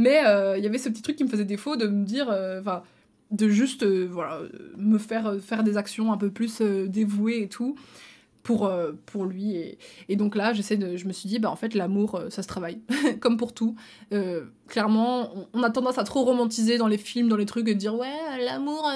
Mais 0.00 0.24
euh, 0.24 0.56
il 0.56 0.64
y 0.64 0.66
avait 0.66 0.78
ce 0.78 0.88
petit 0.88 1.02
truc 1.02 1.16
qui 1.16 1.24
me 1.24 1.28
faisait 1.28 1.44
défaut 1.44 1.76
de 1.76 1.86
me 1.86 2.04
dire, 2.04 2.30
euh, 2.30 2.60
enfin, 2.60 2.82
de 3.30 3.48
juste, 3.50 3.82
euh, 3.82 4.08
voilà, 4.10 4.40
me 4.78 4.96
faire 4.96 5.36
faire 5.42 5.62
des 5.62 5.76
actions 5.76 6.10
un 6.10 6.16
peu 6.16 6.30
plus 6.30 6.62
dévouées 6.62 7.42
et 7.42 7.48
tout 7.48 7.76
pour, 8.42 8.66
euh, 8.66 8.92
pour 9.06 9.24
lui. 9.24 9.56
Et, 9.56 9.78
et, 10.08 10.16
donc 10.16 10.34
là, 10.34 10.52
j'essaie 10.52 10.76
de, 10.76 10.96
je 10.96 11.06
me 11.06 11.12
suis 11.12 11.28
dit, 11.28 11.38
bah, 11.38 11.50
en 11.50 11.56
fait, 11.56 11.74
l'amour, 11.74 12.14
euh, 12.14 12.30
ça 12.30 12.42
se 12.42 12.48
travaille, 12.48 12.80
comme 13.20 13.36
pour 13.36 13.52
tout. 13.52 13.74
Euh, 14.12 14.44
clairement, 14.66 15.30
on, 15.52 15.62
a 15.62 15.70
tendance 15.70 15.98
à 15.98 16.04
trop 16.04 16.24
romantiser 16.24 16.78
dans 16.78 16.86
les 16.86 16.98
films, 16.98 17.28
dans 17.28 17.36
les 17.36 17.46
trucs, 17.46 17.68
et 17.68 17.74
dire, 17.74 17.94
ouais, 17.94 18.44
l'amour, 18.44 18.88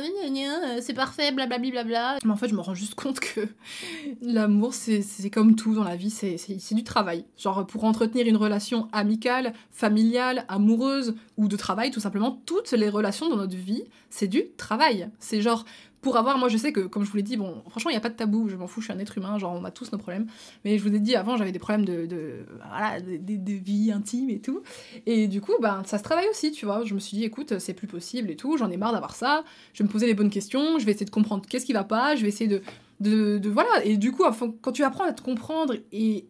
c'est 0.80 0.94
parfait, 0.94 1.32
blablabla. 1.32 1.70
Bla, 1.70 1.84
bla. 1.84 2.18
Mais 2.24 2.30
en 2.30 2.36
fait, 2.36 2.48
je 2.48 2.54
me 2.54 2.60
rends 2.60 2.74
juste 2.74 2.94
compte 2.94 3.20
que 3.20 3.40
l'amour, 4.22 4.74
c'est 4.74 5.30
comme 5.30 5.56
tout 5.56 5.74
dans 5.74 5.84
la 5.84 5.96
vie, 5.96 6.10
c'est 6.10 6.74
du 6.74 6.84
travail. 6.84 7.24
Genre, 7.36 7.66
pour 7.66 7.84
entretenir 7.84 8.26
une 8.26 8.36
relation 8.36 8.88
amicale, 8.92 9.52
familiale, 9.70 10.44
amoureuse, 10.48 11.14
ou 11.36 11.48
de 11.48 11.56
travail, 11.56 11.90
tout 11.90 12.00
simplement, 12.00 12.40
toutes 12.46 12.72
les 12.72 12.88
relations 12.88 13.28
dans 13.28 13.36
notre 13.36 13.56
vie, 13.56 13.84
c'est 14.10 14.28
du 14.28 14.44
travail. 14.56 15.08
C'est 15.18 15.40
genre, 15.40 15.64
pour 16.04 16.18
avoir, 16.18 16.36
moi 16.36 16.50
je 16.50 16.58
sais 16.58 16.70
que, 16.70 16.80
comme 16.80 17.02
je 17.02 17.10
vous 17.10 17.16
l'ai 17.16 17.22
dit, 17.22 17.38
bon, 17.38 17.62
franchement, 17.70 17.90
il 17.90 17.94
n'y 17.94 17.98
a 17.98 18.02
pas 18.02 18.10
de 18.10 18.14
tabou, 18.14 18.50
je 18.50 18.56
m'en 18.56 18.66
fous, 18.66 18.82
je 18.82 18.86
suis 18.86 18.92
un 18.92 18.98
être 18.98 19.16
humain, 19.16 19.38
genre 19.38 19.54
on 19.54 19.64
a 19.64 19.70
tous 19.70 19.90
nos 19.90 19.96
problèmes. 19.96 20.26
Mais 20.64 20.76
je 20.76 20.82
vous 20.86 20.94
ai 20.94 21.00
dit 21.00 21.16
avant, 21.16 21.38
j'avais 21.38 21.50
des 21.50 21.58
problèmes 21.58 21.86
de, 21.86 22.46
voilà, 22.62 23.00
de, 23.00 23.16
de, 23.16 23.52
vie 23.52 23.90
intime 23.90 24.28
et 24.28 24.38
tout. 24.38 24.62
Et 25.06 25.26
du 25.26 25.40
coup, 25.40 25.54
ben, 25.62 25.82
ça 25.86 25.96
se 25.96 26.02
travaille 26.02 26.28
aussi, 26.28 26.52
tu 26.52 26.66
vois. 26.66 26.84
Je 26.84 26.94
me 26.94 27.00
suis 27.00 27.16
dit, 27.16 27.24
écoute, 27.24 27.58
c'est 27.58 27.72
plus 27.72 27.86
possible 27.86 28.30
et 28.30 28.36
tout, 28.36 28.58
j'en 28.58 28.70
ai 28.70 28.76
marre 28.76 28.92
d'avoir 28.92 29.16
ça, 29.16 29.44
je 29.72 29.82
vais 29.82 29.88
me 29.88 29.92
poser 29.92 30.06
les 30.06 30.14
bonnes 30.14 30.30
questions, 30.30 30.78
je 30.78 30.84
vais 30.84 30.92
essayer 30.92 31.06
de 31.06 31.10
comprendre 31.10 31.46
qu'est-ce 31.48 31.64
qui 31.64 31.72
va 31.72 31.84
pas, 31.84 32.16
je 32.16 32.22
vais 32.22 32.28
essayer 32.28 32.48
de. 32.48 32.60
de, 33.00 33.38
de 33.38 33.48
voilà, 33.48 33.82
et 33.82 33.96
du 33.96 34.12
coup, 34.12 34.24
quand 34.60 34.72
tu 34.72 34.84
apprends 34.84 35.04
à 35.04 35.12
te 35.14 35.22
comprendre 35.22 35.74
et, 35.90 36.26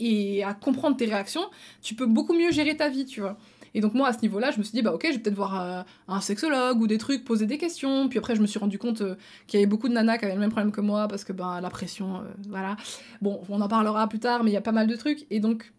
et 0.00 0.42
à 0.42 0.52
comprendre 0.52 0.96
tes 0.96 1.06
réactions, 1.06 1.48
tu 1.80 1.94
peux 1.94 2.06
beaucoup 2.06 2.34
mieux 2.34 2.50
gérer 2.50 2.76
ta 2.76 2.88
vie, 2.88 3.06
tu 3.06 3.20
vois. 3.20 3.38
Et 3.74 3.80
donc 3.80 3.94
moi 3.94 4.08
à 4.08 4.12
ce 4.12 4.20
niveau-là, 4.22 4.50
je 4.50 4.58
me 4.58 4.62
suis 4.62 4.72
dit 4.72 4.82
bah 4.82 4.92
ok, 4.92 5.06
je 5.06 5.12
vais 5.12 5.18
peut-être 5.18 5.36
voir 5.36 5.60
euh, 5.60 5.82
un 6.08 6.20
sexologue 6.20 6.80
ou 6.80 6.86
des 6.86 6.98
trucs, 6.98 7.24
poser 7.24 7.46
des 7.46 7.58
questions. 7.58 8.08
Puis 8.08 8.18
après 8.18 8.34
je 8.34 8.42
me 8.42 8.46
suis 8.46 8.58
rendu 8.58 8.78
compte 8.78 9.00
euh, 9.00 9.14
qu'il 9.46 9.58
y 9.58 9.62
avait 9.62 9.68
beaucoup 9.68 9.88
de 9.88 9.94
nanas 9.94 10.18
qui 10.18 10.24
avaient 10.24 10.34
le 10.34 10.40
même 10.40 10.50
problème 10.50 10.72
que 10.72 10.80
moi 10.80 11.08
parce 11.08 11.24
que 11.24 11.32
ben 11.32 11.60
la 11.60 11.70
pression, 11.70 12.16
euh, 12.16 12.20
voilà. 12.48 12.76
Bon, 13.20 13.42
on 13.48 13.60
en 13.60 13.68
parlera 13.68 14.08
plus 14.08 14.20
tard, 14.20 14.44
mais 14.44 14.50
il 14.50 14.54
y 14.54 14.58
a 14.58 14.62
pas 14.62 14.72
mal 14.72 14.86
de 14.86 14.96
trucs. 14.96 15.26
Et 15.30 15.40
donc 15.40 15.72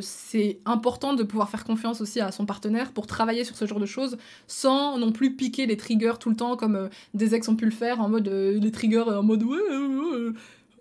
c'est 0.00 0.58
important 0.64 1.14
de 1.14 1.22
pouvoir 1.22 1.48
faire 1.48 1.62
confiance 1.62 2.00
aussi 2.00 2.18
à 2.18 2.32
son 2.32 2.44
partenaire 2.44 2.90
pour 2.90 3.06
travailler 3.06 3.44
sur 3.44 3.54
ce 3.54 3.66
genre 3.66 3.78
de 3.78 3.86
choses 3.86 4.18
sans 4.48 4.98
non 4.98 5.12
plus 5.12 5.36
piquer 5.36 5.66
les 5.66 5.76
triggers 5.76 6.14
tout 6.18 6.28
le 6.28 6.34
temps 6.34 6.56
comme 6.56 6.88
des 7.14 7.32
ex 7.32 7.48
ont 7.48 7.54
pu 7.54 7.64
le 7.64 7.70
faire 7.70 8.00
en 8.00 8.08
mode 8.08 8.26
les 8.26 8.70
triggers 8.72 9.02
en 9.02 9.22
mode 9.22 9.44
ouais, 9.44 9.60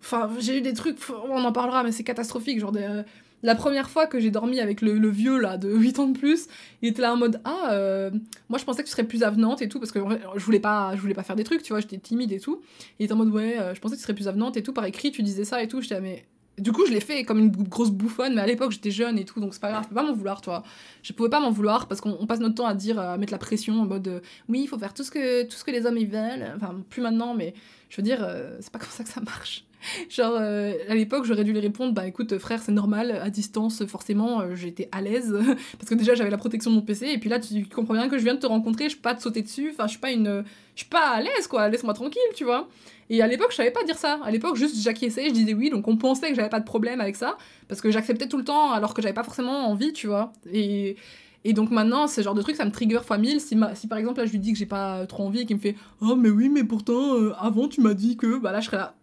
Enfin, 0.04 0.30
j'ai 0.40 0.58
eu 0.58 0.62
des 0.62 0.74
trucs, 0.74 0.98
on 1.30 1.44
en 1.44 1.52
parlera, 1.52 1.84
mais 1.84 1.92
c'est 1.92 2.04
catastrophique. 2.04 2.60
Genre, 2.60 2.72
des, 2.72 3.04
la 3.44 3.56
première 3.56 3.90
fois 3.90 4.08
que 4.08 4.20
j'ai 4.20 4.32
dormi 4.32 4.60
avec 4.60 4.82
le, 4.82 5.10
vieux 5.10 5.40
là 5.40 5.58
de 5.58 5.74
8 5.74 6.00
ans 6.00 6.08
de 6.08 6.18
plus, 6.18 6.48
il 6.82 6.90
était 6.90 7.02
là 7.02 7.14
en 7.14 7.18
mode 7.18 7.42
ah 7.44 7.70
euh, 7.72 8.12
moi 8.50 8.60
je 8.60 8.66
pensais 8.66 8.84
que 8.84 8.88
tu 8.88 8.92
serais 8.92 9.04
plus 9.04 9.24
avenante 9.24 9.62
et 9.62 9.68
tout 9.70 9.80
parce 9.80 9.92
que 9.92 10.00
je 10.36 10.44
voulais 10.44 10.60
pas 10.60 10.96
je 10.96 11.02
voulais 11.02 11.14
pas 11.14 11.24
faire 11.24 11.36
des 11.36 11.44
trucs, 11.44 11.64
tu 11.64 11.74
vois, 11.74 11.80
j'étais 11.80 11.98
timide 11.98 12.32
et 12.32 12.40
tout. 12.40 12.62
Il 13.00 13.06
était 13.06 13.14
en 13.14 13.18
mode 13.18 13.30
ouais, 13.30 13.60
euh, 13.60 13.74
je 13.74 13.80
pensais 13.80 13.96
que 13.96 14.00
tu 14.00 14.04
serais 14.04 14.14
plus 14.14 14.28
avenante 14.28 14.58
et 14.58 14.64
tout 14.64 14.74
par 14.74 14.86
écrit, 14.86 15.12
tu 15.12 15.24
disais 15.24 15.46
ça 15.46 15.62
et 15.64 15.68
tout, 15.68 15.82
j'étais 15.82 16.02
mais 16.02 16.26
du 16.58 16.74
coup, 16.74 16.86
je 16.86 16.92
l'ai 16.92 17.00
fait 17.00 17.24
comme 17.24 17.40
une 17.40 17.50
grosse 17.50 17.90
bouffonne, 17.90 18.36
mais 18.36 18.42
à 18.42 18.46
l'époque, 18.46 18.72
j'étais 18.72 18.92
jeune 18.92 19.18
et 19.18 19.26
tout, 19.26 19.40
donc 19.40 19.54
c'est 19.54 19.62
pas 19.62 19.72
grave, 19.72 19.84
je 19.84 19.90
peux 19.90 19.96
pas 19.96 20.04
m'en 20.04 20.14
vouloir, 20.14 20.42
toi. 20.42 20.64
Je 21.02 21.14
pouvais 21.14 21.30
pas 21.30 21.40
m'en 21.40 21.50
vouloir 21.50 21.88
parce 21.88 22.02
qu'on 22.02 22.28
passe 22.28 22.40
notre 22.40 22.56
temps 22.56 22.68
à 22.68 22.76
dire, 22.76 23.00
à 23.00 23.18
mettre 23.18 23.32
la 23.32 23.40
pression 23.40 23.82
en 23.82 23.86
mode 23.86 24.08
euh, 24.08 24.20
oui, 24.50 24.62
il 24.64 24.68
faut 24.68 24.78
faire 24.78 24.94
tout 24.94 25.04
ce 25.04 25.10
que, 25.10 25.44
tout 25.44 25.56
ce 25.56 25.64
que 25.64 25.72
les 25.72 25.86
hommes 25.86 25.98
veulent. 25.98 26.54
Enfin, 26.56 26.76
plus 26.90 27.02
maintenant, 27.02 27.34
mais 27.34 27.56
je 27.90 27.98
veux 27.98 28.04
dire, 28.04 28.28
c'est 28.60 28.72
pas 28.72 28.80
comme 28.80 28.90
ça 28.90 29.04
que 29.04 29.10
ça 29.10 29.22
marche. 29.22 29.66
Genre, 30.10 30.34
euh, 30.40 30.74
à 30.90 30.96
l'époque, 30.96 31.26
j'aurais 31.26 31.44
dû 31.44 31.52
lui 31.54 31.60
répondre 31.60 31.94
Bah 31.94 32.08
écoute, 32.08 32.38
frère, 32.38 32.62
c'est 32.62 32.72
normal, 32.72 33.12
à 33.12 33.30
distance, 33.30 33.86
forcément, 33.86 34.42
euh, 34.42 34.56
j'étais 34.56 34.90
à 34.92 35.02
l'aise. 35.02 35.38
parce 35.78 35.90
que 35.90 35.96
déjà, 35.96 36.16
j'avais 36.16 36.30
la 36.30 36.38
protection 36.38 36.72
de 36.72 36.76
mon 36.76 36.82
PC. 36.82 37.08
Et 37.08 37.18
puis 37.18 37.30
là, 37.30 37.40
tu 37.40 37.66
comprends 37.66 37.94
bien 37.94 38.10
que 38.10 38.18
je 38.18 38.24
viens 38.24 38.36
de 38.36 38.40
te 38.40 38.48
rencontrer, 38.48 38.90
je 38.90 38.96
peux 38.96 39.02
pas 39.02 39.16
te 39.16 39.22
sauter 39.22 39.42
dessus. 39.42 39.70
Enfin, 39.72 39.86
je 39.86 39.92
suis 39.92 40.00
pas 40.00 40.12
une. 40.12 40.44
Je 40.76 40.82
suis 40.82 40.90
pas 40.90 41.10
à 41.10 41.22
l'aise, 41.22 41.48
quoi. 41.48 41.70
Laisse-moi 41.70 41.94
tranquille, 41.94 42.22
tu 42.36 42.44
vois. 42.44 42.68
Et 43.10 43.22
à 43.22 43.28
l'époque, 43.28 43.52
je 43.52 43.58
savais 43.58 43.72
pas 43.72 43.84
dire 43.84 43.98
ça. 43.98 44.20
À 44.24 44.32
l'époque, 44.32 44.56
juste 44.56 44.82
j'acquiesçais, 44.82 45.28
je 45.30 45.34
disais 45.34 45.54
oui. 45.54 45.70
Donc 45.70 45.88
on 45.88 45.98
pensait 45.98 46.30
que 46.30 46.36
j'avais 46.36 46.50
pas 46.50 46.60
de 46.60 46.66
problème 46.66 47.02
avec 47.02 47.16
ça. 47.16 47.38
Parce 47.68 47.82
que 47.82 47.92
j'acceptais 47.92 48.28
tout 48.28 48.38
le 48.38 48.46
temps, 48.46 48.72
alors 48.72 48.94
que 48.94 49.02
j'avais 49.02 49.14
pas 49.14 49.24
forcément 49.24 49.70
envie, 49.70 49.94
tu 49.94 50.08
vois. 50.08 50.34
Et. 50.52 50.96
Et 51.44 51.54
donc 51.54 51.72
maintenant, 51.72 52.08
ce 52.08 52.22
genre 52.22 52.36
de 52.36 52.42
truc, 52.44 52.56
ça 52.56 52.66
me 52.66 52.72
trigger 52.72 53.00
fois 53.04 53.18
mille. 53.18 53.42
Si, 53.42 53.58
si 53.74 53.88
par 53.88 53.98
exemple, 53.98 54.20
là, 54.20 54.28
je 54.28 54.32
lui 54.32 54.38
dis 54.38 54.54
que 54.54 54.60
j'ai 54.60 54.68
pas 54.68 55.08
trop 55.08 55.24
envie 55.24 55.40
et 55.40 55.46
qu'il 55.48 55.56
me 55.56 55.62
fait 55.62 55.76
Oh, 56.00 56.16
mais 56.16 56.30
oui, 56.30 56.50
mais 56.50 56.64
pourtant, 56.64 57.16
euh, 57.16 57.34
avant, 57.40 57.68
tu 57.68 57.82
m'as 57.82 57.96
dit 57.96 58.16
que. 58.16 58.38
Bah 58.38 58.52
là, 58.52 58.60
je 58.60 58.68
serais 58.68 58.78
là 58.78 58.94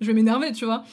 je 0.00 0.06
vais 0.06 0.12
m'énerver, 0.12 0.52
tu 0.52 0.64
vois. 0.64 0.84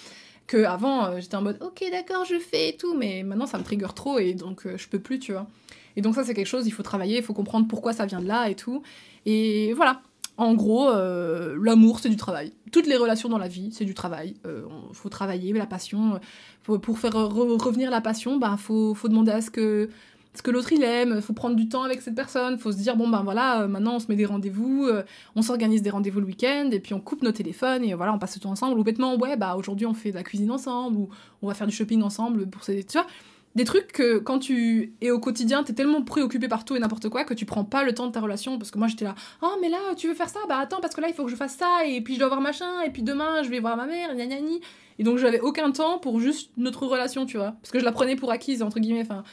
Que 0.45 0.63
avant, 0.63 1.05
euh, 1.05 1.19
j'étais 1.19 1.36
en 1.36 1.41
mode, 1.41 1.57
ok, 1.61 1.84
d'accord, 1.91 2.25
je 2.25 2.39
fais 2.39 2.69
et 2.69 2.78
tout, 2.78 2.95
mais 2.95 3.23
maintenant, 3.23 3.45
ça 3.45 3.57
me 3.57 3.63
trigger 3.63 3.88
trop 3.95 4.17
et 4.19 4.34
donc 4.34 4.65
euh, 4.65 4.78
je 4.78 4.88
peux 4.88 4.99
plus, 4.99 5.19
tu 5.19 5.34
vois. 5.34 5.47
Et 5.95 6.01
donc 6.01 6.15
ça, 6.15 6.23
c'est 6.23 6.34
quelque 6.34 6.47
chose, 6.47 6.67
il 6.67 6.71
faut 6.71 6.84
travailler, 6.84 7.17
il 7.17 7.23
faut 7.23 7.34
comprendre 7.34 7.67
pourquoi 7.67 7.91
ça 7.91 8.05
vient 8.05 8.21
de 8.21 8.28
là 8.28 8.49
et 8.49 8.55
tout. 8.55 8.82
Et 9.25 9.73
voilà. 9.73 10.01
En 10.39 10.53
gros, 10.53 10.88
euh, 10.89 11.57
l'amour, 11.59 11.99
c'est 11.99 12.09
du 12.09 12.15
travail. 12.15 12.53
Toutes 12.71 12.86
les 12.86 12.95
relations 12.95 13.28
dans 13.28 13.39
la 13.39 13.47
vie, 13.47 13.71
c'est 13.71 13.86
du 13.86 13.95
travail. 13.95 14.36
Il 14.45 14.93
faut 14.93 15.09
travailler, 15.09 15.51
la 15.51 15.65
passion. 15.65 16.19
pour 16.63 16.99
faire 16.99 17.13
revenir 17.13 17.89
la 17.89 18.01
passion, 18.01 18.38
bah, 18.38 18.55
faut, 18.55 18.93
faut 18.93 19.07
demander 19.07 19.32
à 19.32 19.41
ce 19.41 19.49
que 19.49 19.89
ce 20.38 20.44
que 20.44 20.52
l'autre 20.52 20.72
il 20.72 20.84
aime, 20.84 21.20
faut 21.22 21.34
prendre 21.34 21.56
du 21.56 21.68
temps 21.68 21.84
avec 21.84 22.02
cette 22.02 22.14
personne, 22.16 22.60
faut 22.60 22.72
se 22.72 22.78
dire 22.78 22.96
bon 22.96 23.08
ben 23.08 23.24
voilà, 23.24 23.64
euh, 23.64 23.68
maintenant 23.68 23.96
on 23.96 24.00
se 24.00 24.08
met 24.08 24.16
des 24.16 24.26
rendez-vous, 24.26 24.86
euh, 24.86 25.04
on 25.36 25.42
s'organise 25.42 25.82
des 25.82 25.90
rendez-vous 25.90 26.20
le 26.20 26.28
week-end 26.28 26.70
et 26.72 26.80
puis 26.80 26.94
on 26.94 27.00
coupe 27.00 27.24
nos 27.24 27.32
téléphones 27.32 27.84
et 27.84 27.94
voilà, 27.96 28.14
on 28.14 28.20
passe 28.20 28.36
le 28.36 28.42
temps 28.42 28.52
ensemble 28.52 28.80
ou 28.80 28.84
bêtement 28.84 29.16
ouais 29.16 29.36
bah 29.36 29.56
aujourd'hui 29.58 29.86
on 29.88 29.94
fait 29.96 30.12
de 30.12 30.16
la 30.16 30.24
cuisine 30.24 30.52
ensemble 30.52 30.98
ou 30.98 31.10
on 31.42 31.48
va 31.48 31.56
faire 31.56 31.66
du 31.68 31.74
shopping 31.76 32.02
ensemble 32.04 32.48
pour 32.48 32.64
ces 32.64 32.84
tu 32.84 32.98
vois. 32.98 33.08
Des 33.56 33.64
trucs 33.64 33.92
que 33.92 34.20
quand 34.20 34.38
tu 34.38 34.94
es 35.02 35.10
au 35.10 35.20
quotidien, 35.20 35.64
t'es 35.64 35.74
tellement 35.74 36.04
préoccupé 36.04 36.48
par 36.48 36.64
tout 36.64 36.76
et 36.76 36.80
n'importe 36.80 37.10
quoi 37.10 37.24
que 37.24 37.34
tu 37.34 37.46
prends 37.46 37.64
pas 37.64 37.84
le 37.84 37.92
temps 37.96 38.06
de 38.06 38.12
ta 38.12 38.20
relation 38.22 38.60
parce 38.60 38.70
que 38.70 38.78
moi 38.78 38.88
j'étais 38.88 39.06
là 39.06 39.16
"Oh 39.42 39.56
mais 39.60 39.70
là 39.70 39.80
tu 39.96 40.08
veux 40.08 40.14
faire 40.14 40.30
ça? 40.30 40.40
Bah 40.48 40.60
attends 40.60 40.80
parce 40.80 40.94
que 40.94 41.02
là 41.02 41.08
il 41.08 41.16
faut 41.16 41.26
que 41.26 41.32
je 41.32 41.36
fasse 41.36 41.56
ça 41.56 41.84
et 41.88 42.02
puis 42.02 42.14
je 42.14 42.20
dois 42.20 42.28
voir 42.28 42.42
machin 42.42 42.82
et 42.86 42.92
puis 42.92 43.02
demain 43.02 43.42
je 43.42 43.50
vais 43.50 43.60
voir 43.60 43.76
ma 43.76 43.88
mère, 43.88 44.14
gna 44.16 44.28
gna 44.28 44.40
gna. 44.42 44.58
Et 45.00 45.04
donc 45.04 45.18
j'avais 45.18 45.40
aucun 45.40 45.72
temps 45.72 45.98
pour 45.98 46.20
juste 46.20 46.52
notre 46.58 46.86
relation, 46.86 47.26
tu 47.26 47.38
vois, 47.38 47.56
parce 47.62 47.72
que 47.72 47.80
je 47.80 47.86
la 47.86 47.92
prenais 47.92 48.16
pour 48.16 48.30
acquise 48.32 48.62
entre 48.62 48.80
guillemets 48.80 49.02
enfin 49.02 49.24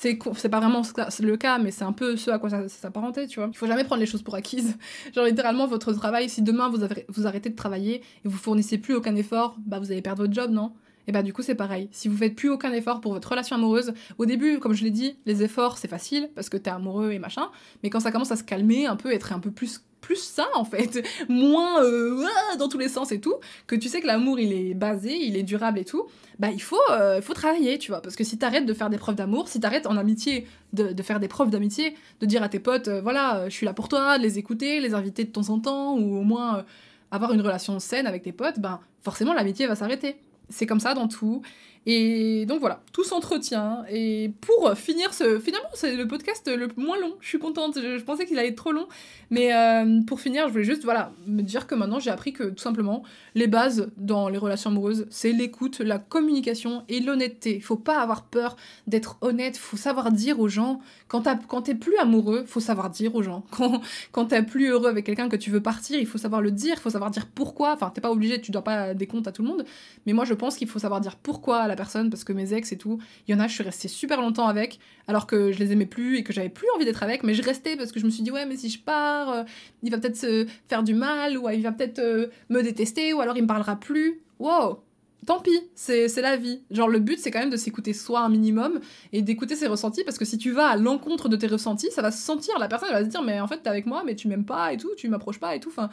c'est 0.00 0.48
pas 0.48 0.60
vraiment 0.60 0.82
le 1.20 1.36
cas 1.36 1.58
mais 1.58 1.70
c'est 1.70 1.84
un 1.84 1.92
peu 1.92 2.16
ce 2.16 2.30
à 2.30 2.38
quoi 2.38 2.48
ça, 2.48 2.66
s'apparentait 2.68 3.26
tu 3.26 3.38
vois. 3.38 3.50
Il 3.52 3.56
faut 3.56 3.66
jamais 3.66 3.84
prendre 3.84 4.00
les 4.00 4.06
choses 4.06 4.22
pour 4.22 4.34
acquises. 4.34 4.76
Genre 5.14 5.26
littéralement 5.26 5.66
votre 5.66 5.92
travail 5.92 6.28
si 6.28 6.42
demain 6.42 6.68
vous, 6.68 6.78
vous 7.08 7.26
arrêtez 7.26 7.50
de 7.50 7.56
travailler 7.56 8.02
et 8.24 8.28
vous 8.28 8.38
fournissez 8.38 8.78
plus 8.78 8.94
aucun 8.94 9.14
effort 9.16 9.56
bah 9.66 9.78
vous 9.78 9.92
allez 9.92 10.02
perdre 10.02 10.22
votre 10.22 10.32
job 10.32 10.50
non? 10.50 10.72
Et 11.06 11.12
bah 11.12 11.22
du 11.22 11.32
coup 11.32 11.42
c'est 11.42 11.54
pareil. 11.54 11.88
Si 11.92 12.08
vous 12.08 12.16
faites 12.16 12.36
plus 12.36 12.48
aucun 12.48 12.72
effort 12.72 13.00
pour 13.00 13.12
votre 13.12 13.28
relation 13.28 13.56
amoureuse, 13.56 13.92
au 14.18 14.26
début, 14.26 14.58
comme 14.58 14.74
je 14.74 14.84
l'ai 14.84 14.90
dit, 14.90 15.18
les 15.26 15.42
efforts 15.42 15.78
c'est 15.78 15.88
facile 15.88 16.30
parce 16.34 16.48
que 16.48 16.56
t'es 16.56 16.70
amoureux 16.70 17.12
et 17.12 17.18
machin, 17.18 17.50
mais 17.82 17.90
quand 17.90 18.00
ça 18.00 18.12
commence 18.12 18.30
à 18.30 18.36
se 18.36 18.44
calmer 18.44 18.86
un 18.86 18.96
peu, 18.96 19.12
être 19.12 19.32
un 19.32 19.40
peu 19.40 19.50
plus 19.50 19.82
plus 20.00 20.22
ça 20.22 20.48
en 20.54 20.64
fait, 20.64 21.06
moins 21.28 21.82
euh, 21.82 22.24
dans 22.58 22.68
tous 22.68 22.78
les 22.78 22.88
sens 22.88 23.12
et 23.12 23.20
tout, 23.20 23.34
que 23.66 23.76
tu 23.76 23.88
sais 23.88 24.00
que 24.00 24.06
l'amour 24.06 24.38
il 24.38 24.52
est 24.52 24.74
basé, 24.74 25.14
il 25.14 25.36
est 25.36 25.42
durable 25.42 25.78
et 25.78 25.84
tout, 25.84 26.06
bah 26.38 26.50
il 26.50 26.62
faut, 26.62 26.80
euh, 26.90 27.20
faut 27.20 27.34
travailler, 27.34 27.78
tu 27.78 27.90
vois, 27.90 28.00
parce 28.00 28.16
que 28.16 28.24
si 28.24 28.38
t'arrêtes 28.38 28.66
de 28.66 28.74
faire 28.74 28.90
des 28.90 28.98
preuves 28.98 29.14
d'amour, 29.14 29.48
si 29.48 29.60
t'arrêtes 29.60 29.86
en 29.86 29.96
amitié 29.96 30.46
de, 30.72 30.92
de, 30.92 31.02
faire 31.02 31.20
des 31.20 31.28
preuves 31.28 31.50
d'amitié, 31.50 31.94
de 32.20 32.26
dire 32.26 32.42
à 32.42 32.48
tes 32.48 32.60
potes, 32.60 32.88
euh, 32.88 33.00
voilà, 33.00 33.48
je 33.48 33.54
suis 33.54 33.66
là 33.66 33.72
pour 33.72 33.88
toi, 33.88 34.18
de 34.18 34.22
les 34.22 34.38
écouter, 34.38 34.80
les 34.80 34.94
inviter 34.94 35.24
de 35.24 35.30
temps 35.30 35.50
en 35.50 35.58
temps, 35.60 35.96
ou 35.96 36.18
au 36.18 36.22
moins 36.22 36.64
avoir 37.10 37.32
une 37.32 37.40
relation 37.40 37.78
saine 37.78 38.06
avec 38.06 38.22
tes 38.22 38.32
potes, 38.32 38.58
ben 38.58 38.80
forcément 39.02 39.32
l'amitié 39.32 39.66
va 39.66 39.74
s'arrêter. 39.74 40.16
C'est 40.48 40.66
comme 40.66 40.80
ça 40.80 40.94
dans 40.94 41.08
tout. 41.08 41.42
Et 41.86 42.44
donc 42.44 42.60
voilà, 42.60 42.82
tout 42.92 43.04
s'entretient. 43.04 43.84
Et 43.90 44.32
pour 44.42 44.72
finir 44.74 45.14
ce. 45.14 45.38
Finalement, 45.38 45.70
c'est 45.72 45.96
le 45.96 46.06
podcast 46.06 46.46
le 46.48 46.68
moins 46.76 46.98
long. 46.98 47.14
Je 47.20 47.28
suis 47.28 47.38
contente. 47.38 47.78
Je, 47.80 48.02
pensais 48.02 48.26
qu'il 48.26 48.38
allait 48.38 48.48
être 48.48 48.56
trop 48.56 48.72
long. 48.72 48.86
Mais 49.30 49.54
euh, 49.54 50.00
pour 50.06 50.20
finir, 50.20 50.46
je 50.48 50.52
voulais 50.52 50.64
juste 50.64 50.84
voilà, 50.84 51.12
me 51.26 51.42
dire 51.42 51.66
que 51.66 51.74
maintenant, 51.74 51.98
j'ai 51.98 52.10
appris 52.10 52.32
que 52.32 52.44
tout 52.44 52.62
simplement, 52.62 53.02
les 53.34 53.46
bases 53.46 53.90
dans 53.96 54.28
les 54.28 54.36
relations 54.36 54.70
amoureuses, 54.70 55.06
c'est 55.08 55.32
l'écoute, 55.32 55.80
la 55.80 55.98
communication 55.98 56.84
et 56.88 57.00
l'honnêteté. 57.00 57.56
Il 57.56 57.62
faut 57.62 57.76
pas 57.76 58.00
avoir 58.00 58.24
peur 58.24 58.56
d'être 58.86 59.16
honnête. 59.22 59.56
faut 59.56 59.78
savoir 59.78 60.12
dire 60.12 60.38
aux 60.38 60.48
gens. 60.48 60.80
Quand, 61.08 61.22
quand 61.48 61.62
t'es 61.62 61.74
plus 61.74 61.96
amoureux, 61.96 62.44
faut 62.46 62.60
savoir 62.60 62.90
dire 62.90 63.14
aux 63.14 63.22
gens. 63.22 63.44
Quand, 63.50 63.80
quand 64.12 64.26
t'es 64.26 64.42
plus 64.42 64.68
heureux 64.68 64.88
avec 64.88 65.04
quelqu'un 65.04 65.28
que 65.28 65.36
tu 65.36 65.50
veux 65.50 65.60
partir, 65.60 65.98
il 65.98 66.06
faut 66.06 66.18
savoir 66.18 66.40
le 66.40 66.50
dire. 66.50 66.74
Il 66.76 66.80
faut 66.80 66.90
savoir 66.90 67.10
dire 67.10 67.26
pourquoi. 67.26 67.72
Enfin, 67.72 67.90
t'es 67.94 68.00
pas 68.00 68.10
obligé, 68.10 68.40
tu 68.40 68.50
dois 68.50 68.62
pas 68.62 68.94
des 68.94 69.06
comptes 69.06 69.26
à 69.26 69.32
tout 69.32 69.42
le 69.42 69.48
monde. 69.48 69.64
Mais 70.06 70.12
moi, 70.12 70.24
je 70.24 70.34
pense 70.34 70.56
qu'il 70.56 70.68
faut 70.68 70.78
savoir 70.78 71.00
dire 71.00 71.16
pourquoi 71.16 71.69
la 71.70 71.76
personne 71.76 72.10
parce 72.10 72.24
que 72.24 72.32
mes 72.32 72.52
ex 72.52 72.72
et 72.72 72.78
tout, 72.78 72.98
il 73.26 73.32
y 73.32 73.34
en 73.34 73.40
a, 73.40 73.48
je 73.48 73.54
suis 73.54 73.64
restée 73.64 73.88
super 73.88 74.20
longtemps 74.20 74.46
avec 74.46 74.78
alors 75.06 75.26
que 75.26 75.52
je 75.52 75.58
les 75.58 75.72
aimais 75.72 75.86
plus 75.86 76.18
et 76.18 76.22
que 76.22 76.32
j'avais 76.32 76.48
plus 76.48 76.66
envie 76.74 76.84
d'être 76.84 77.02
avec, 77.02 77.22
mais 77.24 77.34
je 77.34 77.42
restais 77.42 77.76
parce 77.76 77.92
que 77.92 78.00
je 78.00 78.04
me 78.04 78.10
suis 78.10 78.22
dit 78.22 78.30
ouais, 78.30 78.46
mais 78.46 78.56
si 78.56 78.68
je 78.68 78.78
pars, 78.78 79.30
euh, 79.30 79.42
il 79.82 79.90
va 79.90 79.98
peut-être 79.98 80.16
se 80.16 80.46
faire 80.68 80.82
du 80.82 80.94
mal 80.94 81.38
ou 81.38 81.48
il 81.48 81.62
va 81.62 81.72
peut-être 81.72 81.98
euh, 81.98 82.26
me 82.48 82.62
détester 82.62 83.12
ou 83.12 83.20
alors 83.20 83.36
il 83.36 83.42
me 83.42 83.48
parlera 83.48 83.76
plus. 83.76 84.20
Wow, 84.38 84.82
tant 85.26 85.40
pis, 85.40 85.60
c'est 85.74 86.08
la 86.20 86.36
vie. 86.36 86.60
Genre, 86.70 86.88
le 86.88 86.98
but, 86.98 87.18
c'est 87.18 87.30
quand 87.30 87.40
même 87.40 87.50
de 87.50 87.56
s'écouter 87.56 87.92
soi 87.92 88.20
un 88.20 88.28
minimum 88.28 88.80
et 89.12 89.22
d'écouter 89.22 89.56
ses 89.56 89.66
ressentis 89.66 90.04
parce 90.04 90.18
que 90.18 90.24
si 90.24 90.38
tu 90.38 90.50
vas 90.50 90.68
à 90.68 90.76
l'encontre 90.76 91.28
de 91.28 91.36
tes 91.36 91.46
ressentis, 91.46 91.90
ça 91.90 92.02
va 92.02 92.10
se 92.10 92.22
sentir. 92.22 92.58
La 92.58 92.68
personne 92.68 92.90
va 92.90 93.04
se 93.04 93.08
dire, 93.08 93.22
mais 93.22 93.40
en 93.40 93.46
fait, 93.46 93.58
t'es 93.58 93.68
avec 93.68 93.86
moi, 93.86 94.02
mais 94.04 94.14
tu 94.14 94.28
m'aimes 94.28 94.44
pas 94.44 94.72
et 94.72 94.76
tout, 94.76 94.90
tu 94.96 95.08
m'approches 95.08 95.40
pas 95.40 95.54
et 95.54 95.60
tout. 95.60 95.70
Enfin, 95.70 95.90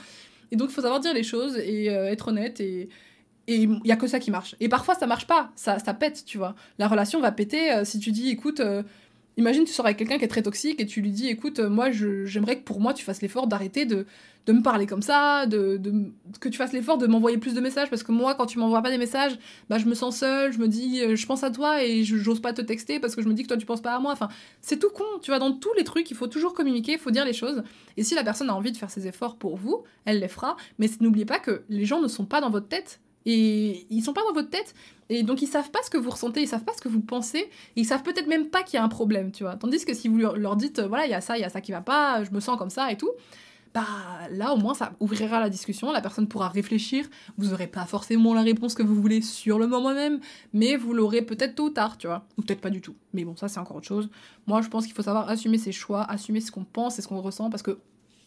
et 0.52 0.56
donc, 0.56 0.70
il 0.70 0.74
faut 0.74 0.82
savoir 0.82 1.00
dire 1.00 1.14
les 1.14 1.24
choses 1.24 1.58
et 1.58 1.90
euh, 1.90 2.12
être 2.12 2.30
honnête 2.30 2.60
et, 2.60 2.90
et 3.48 3.64
il 3.64 3.80
y 3.86 3.92
a 3.92 3.96
que 3.96 4.08
ça 4.08 4.20
qui 4.20 4.30
marche. 4.30 4.56
Et 4.60 4.70
parfois 4.70 4.96
ça 4.96 5.08
marche 5.08 5.26
pas, 5.26 5.52
ça, 5.56 5.80
ça 5.80 5.94
pète, 5.94 6.26
tu 6.26 6.38
vois. 6.38 6.56
La 6.78 6.88
relation 6.88 7.20
va 7.20 7.32
péter 7.32 7.72
euh, 7.72 7.86
si 7.86 8.00
tu 8.00 8.12
dis 8.12 8.30
écoute, 8.30 8.60
euh, 8.60 8.84
imagine 9.38 9.64
tu 9.64 9.72
sors 9.72 9.86
avec 9.86 9.98
quelqu'un 9.98 10.18
qui 10.18 10.26
est 10.26 10.30
très 10.30 10.44
toxique 10.44 10.82
et 10.82 10.86
tu 10.86 11.02
lui 11.02 11.12
dis 11.12 11.28
écoute, 11.28 11.60
euh, 11.60 11.70
moi 11.70 11.92
j'aimerais 11.92 12.58
que 12.58 12.64
pour 12.64 12.82
moi 12.82 12.94
tu 12.94 13.06
fasses 13.06 13.22
l'effort 13.22 13.48
d'arrêter 13.48 13.86
de, 13.86 14.06
de 14.48 14.54
me 14.54 14.62
parler 14.62 14.86
comme 14.86 15.02
ça, 15.02 15.46
de, 15.46 15.78
de 15.78 16.12
que 16.42 16.50
tu 16.50 16.58
fasses 16.58 16.74
l'effort 16.74 16.98
de 16.98 17.08
m'envoyer 17.08 17.38
plus 17.38 17.54
de 17.54 17.62
messages 17.62 17.90
parce 17.90 18.04
que 18.04 18.12
moi 18.12 18.36
quand 18.36 18.48
tu 18.48 18.60
m'envoies 18.60 18.82
pas 18.82 18.92
des 18.92 18.98
messages, 18.98 19.40
bah 19.70 19.78
je 19.78 19.86
me 19.86 19.94
sens 19.94 20.18
seule, 20.18 20.52
je 20.52 20.60
me 20.60 20.68
dis 20.68 21.16
je 21.16 21.26
pense 21.26 21.46
à 21.46 21.50
toi 21.50 21.82
et 21.82 22.04
j'ose 22.04 22.42
pas 22.42 22.52
te 22.52 22.62
texter 22.62 23.00
parce 23.00 23.16
que 23.16 23.22
je 23.22 23.30
me 23.30 23.34
dis 23.34 23.44
que 23.44 23.48
toi 23.48 23.58
tu 23.58 23.66
penses 23.66 23.82
pas 23.82 23.96
à 23.96 24.00
moi. 24.00 24.12
Enfin, 24.12 24.28
c'est 24.62 24.78
tout 24.78 24.90
con, 24.90 25.06
tu 25.22 25.32
vois, 25.32 25.40
dans 25.40 25.54
tous 25.54 25.74
les 25.78 25.86
trucs, 25.86 26.12
il 26.12 26.18
faut 26.18 26.28
toujours 26.28 26.54
communiquer, 26.54 26.94
il 26.94 27.00
faut 27.00 27.12
dire 27.12 27.24
les 27.24 27.34
choses. 27.34 27.64
Et 27.96 28.04
si 28.04 28.14
la 28.14 28.26
personne 28.26 28.50
a 28.50 28.56
envie 28.56 28.74
de 28.74 28.78
faire 28.78 28.92
ses 28.92 29.08
efforts 29.08 29.38
pour 29.38 29.56
vous, 29.56 29.84
elle 30.04 30.20
les 30.20 30.28
fera, 30.28 30.58
mais 30.80 30.90
n'oubliez 31.00 31.26
pas 31.26 31.40
que 31.40 31.64
les 31.70 31.86
gens 31.86 32.02
ne 32.02 32.10
sont 32.10 32.26
pas 32.26 32.42
dans 32.42 32.50
votre 32.50 32.68
tête 32.68 33.00
et 33.28 33.86
ils 33.90 34.02
sont 34.02 34.14
pas 34.14 34.24
dans 34.24 34.34
votre 34.34 34.50
tête 34.50 34.74
et 35.10 35.22
donc 35.22 35.42
ils 35.42 35.48
savent 35.48 35.70
pas 35.70 35.80
ce 35.84 35.90
que 35.90 35.98
vous 35.98 36.10
ressentez, 36.10 36.42
ils 36.42 36.48
savent 36.48 36.64
pas 36.64 36.74
ce 36.74 36.82
que 36.82 36.88
vous 36.88 37.02
pensez, 37.02 37.50
ils 37.76 37.86
savent 37.86 38.02
peut-être 38.02 38.28
même 38.28 38.48
pas 38.48 38.64
qu'il 38.64 38.78
y 38.78 38.80
a 38.80 38.84
un 38.84 38.88
problème, 38.88 39.34
tu 39.34 39.44
vois. 39.44 39.58
Tandis 39.58 39.84
que 39.84 39.94
si 39.94 40.08
vous 40.08 40.18
leur 40.18 40.56
dites 40.56 40.80
voilà, 40.80 41.06
il 41.06 41.12
y 41.12 41.14
a 41.14 41.20
ça, 41.20 41.38
il 41.38 41.42
y 41.42 41.44
a 41.44 41.50
ça 41.50 41.60
qui 41.60 41.74
va 41.74 41.82
pas, 41.82 42.24
je 42.24 42.32
me 42.32 42.40
sens 42.40 42.58
comme 42.58 42.70
ça 42.70 42.90
et 42.90 42.96
tout, 42.96 43.12
bah 43.74 43.86
là 44.32 44.54
au 44.54 44.58
moins 44.58 44.74
ça 44.74 44.94
ouvrira 45.02 45.42
la 45.42 45.50
discussion, 45.50 45.92
la 45.92 46.00
personne 46.00 46.30
pourra 46.30 46.48
réfléchir, 46.48 47.06
vous 47.38 47.52
aurez 47.52 47.68
pas 47.68 47.86
forcément 47.86 48.34
la 48.34 48.44
réponse 48.44 48.76
que 48.76 48.84
vous 48.84 48.96
voulez 48.96 49.22
sur 49.22 49.60
le 49.60 49.68
moment 49.68 49.94
même, 49.94 50.22
mais 50.54 50.78
vous 50.78 50.94
l'aurez 50.94 51.22
peut-être 51.22 51.56
tôt 51.56 51.66
ou 51.66 51.70
tard, 51.70 51.98
tu 51.98 52.08
vois, 52.08 52.26
ou 52.38 52.44
peut-être 52.44 52.62
pas 52.62 52.70
du 52.70 52.80
tout. 52.80 52.96
Mais 53.12 53.26
bon, 53.26 53.36
ça 53.36 53.50
c'est 53.50 53.60
encore 53.60 53.76
autre 53.76 53.88
chose. 53.88 54.10
Moi 54.46 54.62
je 54.62 54.70
pense 54.70 54.86
qu'il 54.86 54.96
faut 54.96 55.04
savoir 55.04 55.28
assumer 55.28 55.58
ses 55.58 55.74
choix, 55.74 56.04
assumer 56.04 56.40
ce 56.40 56.50
qu'on 56.50 56.64
pense 56.64 56.98
et 56.98 57.02
ce 57.02 57.10
qu'on 57.10 57.20
ressent 57.20 57.50
parce 57.50 57.62
que 57.62 57.78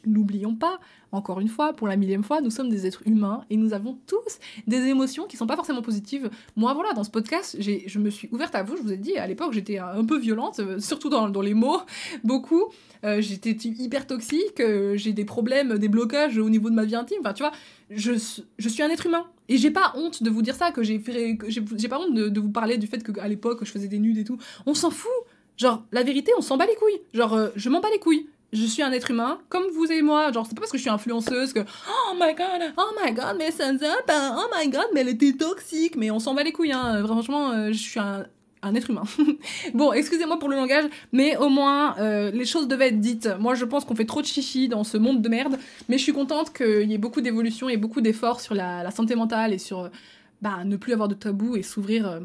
N'oublions 0.06 0.54
pas, 0.54 0.80
encore 1.12 1.40
une 1.40 1.48
fois, 1.48 1.72
pour 1.72 1.88
la 1.88 1.96
millième 1.96 2.22
fois, 2.22 2.40
nous 2.40 2.50
sommes 2.50 2.70
des 2.70 2.86
êtres 2.86 3.02
humains 3.06 3.44
et 3.50 3.56
nous 3.56 3.74
avons 3.74 3.98
tous 4.06 4.38
des 4.66 4.86
émotions 4.86 5.26
qui 5.26 5.36
sont 5.36 5.46
pas 5.46 5.56
forcément 5.56 5.82
positives. 5.82 6.30
Moi, 6.56 6.72
voilà, 6.72 6.92
dans 6.92 7.04
ce 7.04 7.10
podcast, 7.10 7.56
je 7.60 7.98
me 7.98 8.10
suis 8.10 8.28
ouverte 8.32 8.54
à 8.54 8.62
vous. 8.62 8.76
Je 8.76 8.82
vous 8.82 8.92
ai 8.92 8.96
dit, 8.96 9.16
à 9.16 9.26
l'époque, 9.26 9.52
j'étais 9.52 9.78
un 9.78 10.04
peu 10.04 10.18
violente, 10.18 10.60
euh, 10.60 10.78
surtout 10.78 11.08
dans, 11.08 11.28
les 11.40 11.54
mots, 11.54 11.80
beaucoup. 12.24 12.64
Euh, 13.04 13.20
j'étais 13.20 13.50
hyper 13.50 14.06
toxique, 14.06 14.60
euh, 14.60 14.96
j'ai 14.96 15.12
des 15.12 15.24
problèmes, 15.24 15.78
des 15.78 15.88
blocages 15.88 16.38
au 16.38 16.48
niveau 16.48 16.70
de 16.70 16.74
ma 16.74 16.84
vie 16.84 16.96
intime. 16.96 17.18
Enfin, 17.20 17.32
tu 17.32 17.42
vois, 17.42 17.52
je, 17.90 18.12
je 18.58 18.68
suis 18.68 18.82
un 18.82 18.88
être 18.88 19.06
humain. 19.06 19.26
Et 19.48 19.56
j'ai 19.56 19.70
pas 19.70 19.92
honte 19.96 20.22
de 20.22 20.30
vous 20.30 20.42
dire 20.42 20.54
ça, 20.54 20.70
que 20.70 20.82
j'ai 20.82 21.02
j'ai 21.48 21.88
pas 21.88 21.98
honte 21.98 22.14
de, 22.14 22.28
de, 22.28 22.40
vous 22.40 22.50
parler 22.50 22.78
du 22.78 22.86
fait 22.86 23.02
qu'à 23.02 23.26
l'époque, 23.26 23.60
je 23.64 23.70
faisais 23.70 23.88
des 23.88 23.98
nudes 23.98 24.18
et 24.18 24.24
tout. 24.24 24.38
On 24.64 24.74
s'en 24.74 24.90
fout. 24.90 25.10
Genre, 25.56 25.84
la 25.92 26.02
vérité, 26.02 26.32
on 26.38 26.40
s'en 26.40 26.56
bat 26.56 26.66
les 26.66 26.76
couilles. 26.76 27.00
Genre, 27.12 27.50
je 27.54 27.68
m'en 27.68 27.80
bats 27.80 27.90
les 27.92 27.98
couilles 27.98 28.26
je 28.52 28.64
suis 28.64 28.82
un 28.82 28.90
être 28.92 29.10
humain, 29.10 29.38
comme 29.48 29.64
vous 29.74 29.90
et 29.90 30.02
moi. 30.02 30.32
Genre, 30.32 30.46
c'est 30.46 30.54
pas 30.54 30.60
parce 30.60 30.72
que 30.72 30.78
je 30.78 30.82
suis 30.82 30.90
influenceuse 30.90 31.52
que 31.52 31.60
Oh 31.60 32.14
my 32.14 32.34
god, 32.34 32.72
oh 32.76 32.90
my 33.02 33.12
god, 33.12 33.36
mais 33.38 33.50
Sansa, 33.50 33.94
ben, 34.06 34.36
oh 34.36 34.46
my 34.56 34.68
god, 34.68 34.86
mais 34.92 35.00
elle 35.00 35.08
était 35.10 35.32
toxique. 35.32 35.96
Mais 35.96 36.10
on 36.10 36.18
s'en 36.18 36.34
va 36.34 36.42
les 36.42 36.52
couilles, 36.52 36.72
hein. 36.72 37.02
Franchement, 37.06 37.52
euh, 37.52 37.68
je 37.68 37.78
suis 37.78 38.00
un, 38.00 38.26
un 38.62 38.74
être 38.74 38.90
humain. 38.90 39.04
bon, 39.74 39.92
excusez-moi 39.92 40.38
pour 40.38 40.48
le 40.48 40.56
langage, 40.56 40.84
mais 41.12 41.36
au 41.36 41.48
moins, 41.48 41.96
euh, 41.98 42.30
les 42.32 42.44
choses 42.44 42.66
devaient 42.66 42.88
être 42.88 43.00
dites. 43.00 43.28
Moi, 43.38 43.54
je 43.54 43.64
pense 43.64 43.84
qu'on 43.84 43.94
fait 43.94 44.04
trop 44.04 44.20
de 44.20 44.26
chichi 44.26 44.68
dans 44.68 44.84
ce 44.84 44.96
monde 44.96 45.22
de 45.22 45.28
merde, 45.28 45.56
mais 45.88 45.96
je 45.96 46.02
suis 46.02 46.12
contente 46.12 46.52
qu'il 46.52 46.90
y 46.90 46.94
ait 46.94 46.98
beaucoup 46.98 47.20
d'évolution 47.20 47.68
et 47.68 47.76
beaucoup 47.76 48.00
d'efforts 48.00 48.40
sur 48.40 48.54
la, 48.54 48.90
santé 48.90 49.14
mentale 49.14 49.52
et 49.54 49.58
sur 49.58 49.90
bah, 50.42 50.64
ne 50.64 50.76
plus 50.76 50.92
avoir 50.92 51.08
de 51.08 51.14
tabou 51.14 51.56
et 51.56 51.62
s'ouvrir 51.62 52.08
euh, 52.08 52.20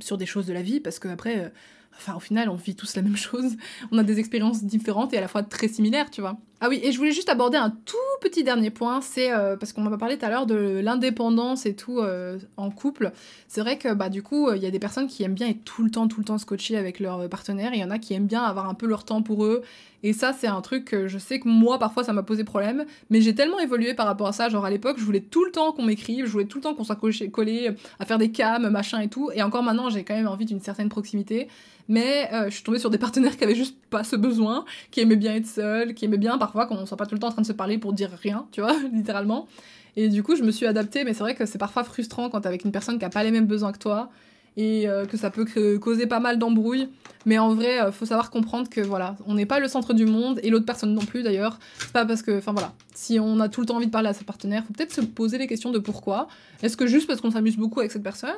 sur 0.00 0.18
des 0.18 0.26
choses 0.26 0.46
de 0.46 0.52
la 0.52 0.62
vie, 0.62 0.80
parce 0.80 0.98
que 0.98 1.06
après 1.06 1.52
Enfin, 1.96 2.14
au 2.14 2.20
final, 2.20 2.48
on 2.48 2.54
vit 2.54 2.74
tous 2.74 2.96
la 2.96 3.02
même 3.02 3.16
chose. 3.16 3.56
On 3.90 3.98
a 3.98 4.02
des 4.02 4.18
expériences 4.18 4.64
différentes 4.64 5.12
et 5.12 5.18
à 5.18 5.20
la 5.20 5.28
fois 5.28 5.42
très 5.42 5.68
similaires, 5.68 6.10
tu 6.10 6.20
vois. 6.20 6.38
Ah 6.64 6.68
oui, 6.68 6.78
et 6.84 6.92
je 6.92 6.98
voulais 6.98 7.10
juste 7.10 7.28
aborder 7.28 7.58
un 7.58 7.70
tout 7.70 7.96
petit 8.20 8.44
dernier 8.44 8.70
point, 8.70 9.00
c'est 9.00 9.32
euh, 9.32 9.56
parce 9.56 9.72
qu'on 9.72 9.80
m'a 9.80 9.98
parlé 9.98 10.16
tout 10.16 10.24
à 10.24 10.30
l'heure 10.30 10.46
de 10.46 10.78
l'indépendance 10.80 11.66
et 11.66 11.74
tout 11.74 11.98
euh, 11.98 12.38
en 12.56 12.70
couple. 12.70 13.10
C'est 13.48 13.60
vrai 13.60 13.78
que 13.78 13.92
bah 13.92 14.08
du 14.08 14.22
coup, 14.22 14.48
il 14.52 14.62
y 14.62 14.66
a 14.66 14.70
des 14.70 14.78
personnes 14.78 15.08
qui 15.08 15.24
aiment 15.24 15.34
bien 15.34 15.48
être 15.48 15.64
tout 15.64 15.82
le 15.82 15.90
temps, 15.90 16.06
tout 16.06 16.20
le 16.20 16.24
temps 16.24 16.38
scotché 16.38 16.76
avec 16.76 17.00
leur 17.00 17.28
partenaire, 17.28 17.72
et 17.72 17.78
il 17.78 17.80
y 17.80 17.84
en 17.84 17.90
a 17.90 17.98
qui 17.98 18.14
aiment 18.14 18.28
bien 18.28 18.44
avoir 18.44 18.68
un 18.68 18.74
peu 18.74 18.86
leur 18.86 19.02
temps 19.02 19.22
pour 19.22 19.44
eux. 19.44 19.62
Et 20.04 20.12
ça, 20.12 20.32
c'est 20.32 20.48
un 20.48 20.60
truc 20.60 20.84
que 20.84 21.08
je 21.08 21.18
sais 21.18 21.40
que 21.40 21.48
moi, 21.48 21.78
parfois, 21.80 22.04
ça 22.04 22.12
m'a 22.12 22.22
posé 22.22 22.44
problème, 22.44 22.84
mais 23.10 23.20
j'ai 23.20 23.34
tellement 23.34 23.58
évolué 23.58 23.94
par 23.94 24.06
rapport 24.06 24.28
à 24.28 24.32
ça. 24.32 24.48
Genre 24.48 24.64
à 24.64 24.70
l'époque, 24.70 24.98
je 24.98 25.04
voulais 25.04 25.20
tout 25.20 25.44
le 25.44 25.50
temps 25.50 25.72
qu'on 25.72 25.84
m'écrive, 25.84 26.26
je 26.26 26.30
voulais 26.30 26.44
tout 26.44 26.58
le 26.58 26.62
temps 26.62 26.74
qu'on 26.74 26.84
soit 26.84 26.98
collé 27.32 27.70
à 27.98 28.04
faire 28.04 28.18
des 28.18 28.30
cams, 28.30 28.68
machin 28.68 29.00
et 29.00 29.08
tout. 29.08 29.30
Et 29.34 29.42
encore 29.42 29.64
maintenant, 29.64 29.90
j'ai 29.90 30.04
quand 30.04 30.14
même 30.14 30.28
envie 30.28 30.46
d'une 30.46 30.60
certaine 30.60 30.88
proximité 30.88 31.48
mais 31.88 32.28
euh, 32.32 32.46
je 32.46 32.54
suis 32.54 32.62
tombée 32.62 32.78
sur 32.78 32.90
des 32.90 32.98
partenaires 32.98 33.36
qui 33.36 33.44
avaient 33.44 33.54
juste 33.54 33.76
pas 33.90 34.04
ce 34.04 34.16
besoin, 34.16 34.64
qui 34.90 35.00
aimaient 35.00 35.16
bien 35.16 35.34
être 35.34 35.46
seuls, 35.46 35.94
qui 35.94 36.04
aimaient 36.04 36.18
bien 36.18 36.38
parfois 36.38 36.51
qu'on 36.52 36.86
soit 36.86 36.96
pas 36.96 37.06
tout 37.06 37.14
le 37.14 37.20
temps 37.20 37.28
en 37.28 37.32
train 37.32 37.42
de 37.42 37.46
se 37.46 37.52
parler 37.52 37.78
pour 37.78 37.92
dire 37.92 38.10
rien, 38.22 38.46
tu 38.52 38.60
vois, 38.60 38.74
littéralement. 38.92 39.48
Et 39.96 40.08
du 40.08 40.22
coup, 40.22 40.36
je 40.36 40.42
me 40.42 40.50
suis 40.50 40.66
adaptée, 40.66 41.04
mais 41.04 41.12
c'est 41.12 41.20
vrai 41.20 41.34
que 41.34 41.44
c'est 41.46 41.58
parfois 41.58 41.84
frustrant 41.84 42.30
quand 42.30 42.40
t'es 42.42 42.48
avec 42.48 42.64
une 42.64 42.72
personne 42.72 42.98
qui 42.98 43.04
a 43.04 43.10
pas 43.10 43.24
les 43.24 43.30
mêmes 43.30 43.46
besoins 43.46 43.72
que 43.72 43.78
toi. 43.78 44.10
et 44.58 44.86
euh, 44.86 45.06
que 45.06 45.16
ça 45.16 45.30
peut 45.30 45.46
causer 45.78 46.06
pas 46.06 46.20
mal 46.20 46.38
d'embrouilles. 46.38 46.88
Mais 47.24 47.38
en 47.38 47.54
vrai, 47.54 47.80
euh, 47.80 47.90
faut 47.92 48.04
savoir 48.04 48.30
comprendre 48.30 48.68
que 48.68 48.82
voilà, 48.82 49.16
on 49.26 49.34
n'est 49.34 49.46
pas 49.46 49.60
le 49.60 49.68
centre 49.68 49.94
du 49.94 50.04
monde 50.04 50.40
et 50.42 50.50
l'autre 50.50 50.66
personne 50.66 50.92
non 50.92 51.04
plus 51.04 51.22
d'ailleurs. 51.22 51.58
C'est 51.78 51.92
pas 51.92 52.04
parce 52.04 52.22
que, 52.22 52.36
enfin 52.38 52.52
voilà, 52.52 52.74
si 52.94 53.18
on 53.18 53.40
a 53.40 53.48
tout 53.48 53.60
le 53.60 53.66
temps 53.66 53.76
envie 53.76 53.86
de 53.86 53.90
parler 53.90 54.08
à 54.08 54.12
sa 54.12 54.24
partenaire, 54.24 54.64
faut 54.66 54.74
peut-être 54.74 54.92
se 54.92 55.00
poser 55.00 55.38
les 55.38 55.46
questions 55.46 55.70
de 55.70 55.78
pourquoi. 55.78 56.28
Est-ce 56.62 56.76
que 56.76 56.86
juste 56.86 57.06
parce 57.06 57.20
qu'on 57.20 57.30
s'amuse 57.30 57.56
beaucoup 57.56 57.80
avec 57.80 57.92
cette 57.92 58.02
personne 58.02 58.36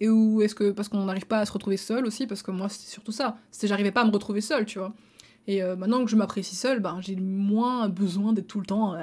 et 0.00 0.08
ou 0.08 0.42
est-ce 0.42 0.54
que 0.54 0.70
parce 0.70 0.88
qu'on 0.88 1.04
n'arrive 1.04 1.26
pas 1.26 1.38
à 1.38 1.46
se 1.46 1.52
retrouver 1.52 1.76
seul 1.76 2.04
aussi? 2.04 2.26
Parce 2.26 2.42
que 2.42 2.50
moi, 2.50 2.68
c'est 2.68 2.88
surtout 2.88 3.12
ça. 3.12 3.38
C'est 3.50 3.66
j'arrivais 3.66 3.92
pas 3.92 4.02
à 4.02 4.04
me 4.04 4.10
retrouver 4.10 4.40
seul, 4.40 4.66
tu 4.66 4.78
vois. 4.78 4.92
Et 5.46 5.62
euh, 5.62 5.76
maintenant 5.76 6.04
que 6.04 6.10
je 6.10 6.16
m'apprécie 6.16 6.56
seule, 6.56 6.80
ben, 6.80 6.98
j'ai 7.00 7.16
moins 7.16 7.88
besoin 7.88 8.32
d'être 8.32 8.46
tout 8.46 8.60
le 8.60 8.66
temps. 8.66 8.96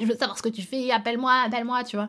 je 0.00 0.06
veux 0.06 0.14
savoir 0.14 0.38
ce 0.38 0.42
que 0.42 0.48
tu 0.48 0.62
fais, 0.62 0.90
appelle-moi, 0.90 1.32
appelle-moi, 1.46 1.84
tu 1.84 1.96
vois. 1.96 2.08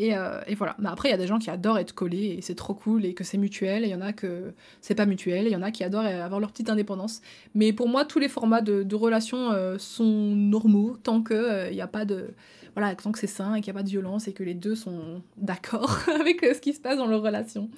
Euh, 0.00 0.40
et, 0.46 0.54
voilà. 0.54 0.76
Mais 0.78 0.88
après, 0.88 1.08
il 1.08 1.12
y 1.12 1.14
a 1.14 1.18
des 1.18 1.26
gens 1.26 1.38
qui 1.38 1.50
adorent 1.50 1.78
être 1.78 1.92
collés 1.92 2.36
et 2.38 2.42
c'est 2.42 2.54
trop 2.54 2.74
cool 2.74 3.04
et 3.04 3.14
que 3.14 3.24
c'est 3.24 3.38
mutuel. 3.38 3.84
Et 3.84 3.88
il 3.88 3.90
y 3.90 3.94
en 3.94 4.00
a 4.00 4.12
que 4.12 4.52
c'est 4.80 4.94
pas 4.94 5.06
mutuel. 5.06 5.46
Il 5.46 5.52
y 5.52 5.56
en 5.56 5.62
a 5.62 5.70
qui 5.70 5.84
adorent 5.84 6.04
avoir 6.04 6.40
leur 6.40 6.50
petite 6.50 6.70
indépendance. 6.70 7.22
Mais 7.54 7.72
pour 7.72 7.88
moi, 7.88 8.04
tous 8.04 8.18
les 8.18 8.28
formats 8.28 8.60
de, 8.60 8.94
relations 8.94 9.50
euh, 9.52 9.76
sont 9.78 10.04
normaux 10.04 10.96
tant 11.02 11.22
qu'il 11.22 11.36
n'y 11.36 11.80
euh, 11.80 11.84
a 11.84 11.86
pas 11.86 12.04
de. 12.04 12.28
Voilà, 12.76 12.94
tant 12.94 13.10
que 13.10 13.18
c'est 13.18 13.26
sain 13.26 13.54
et 13.54 13.62
qu'il 13.62 13.72
n'y 13.72 13.78
a 13.78 13.80
pas 13.80 13.84
de 13.84 13.88
violence 13.88 14.28
et 14.28 14.32
que 14.32 14.44
les 14.44 14.54
deux 14.54 14.76
sont 14.76 15.22
d'accord 15.36 15.98
avec 16.20 16.44
ce 16.44 16.60
qui 16.60 16.74
se 16.74 16.80
passe 16.80 16.98
dans 16.98 17.06
leur 17.06 17.22
relation. 17.22 17.70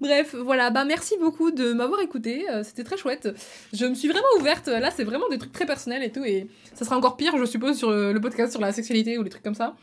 Bref, 0.00 0.34
voilà. 0.34 0.70
Bah, 0.70 0.84
merci 0.84 1.16
beaucoup 1.20 1.50
de 1.50 1.72
m'avoir 1.72 2.00
écouté. 2.00 2.46
C'était 2.62 2.84
très 2.84 2.96
chouette. 2.96 3.28
Je 3.72 3.84
me 3.84 3.94
suis 3.94 4.08
vraiment 4.08 4.28
ouverte. 4.38 4.68
Là, 4.68 4.90
c'est 4.90 5.04
vraiment 5.04 5.28
des 5.28 5.38
trucs 5.38 5.52
très 5.52 5.66
personnels 5.66 6.02
et 6.04 6.12
tout. 6.12 6.24
Et 6.24 6.46
ça 6.74 6.84
sera 6.84 6.96
encore 6.96 7.16
pire, 7.16 7.36
je 7.36 7.44
suppose, 7.44 7.76
sur 7.76 7.90
le 7.90 8.20
podcast 8.20 8.52
sur 8.52 8.60
la 8.60 8.72
sexualité 8.72 9.18
ou 9.18 9.24
les 9.24 9.30
trucs 9.30 9.42
comme 9.42 9.54
ça. 9.54 9.74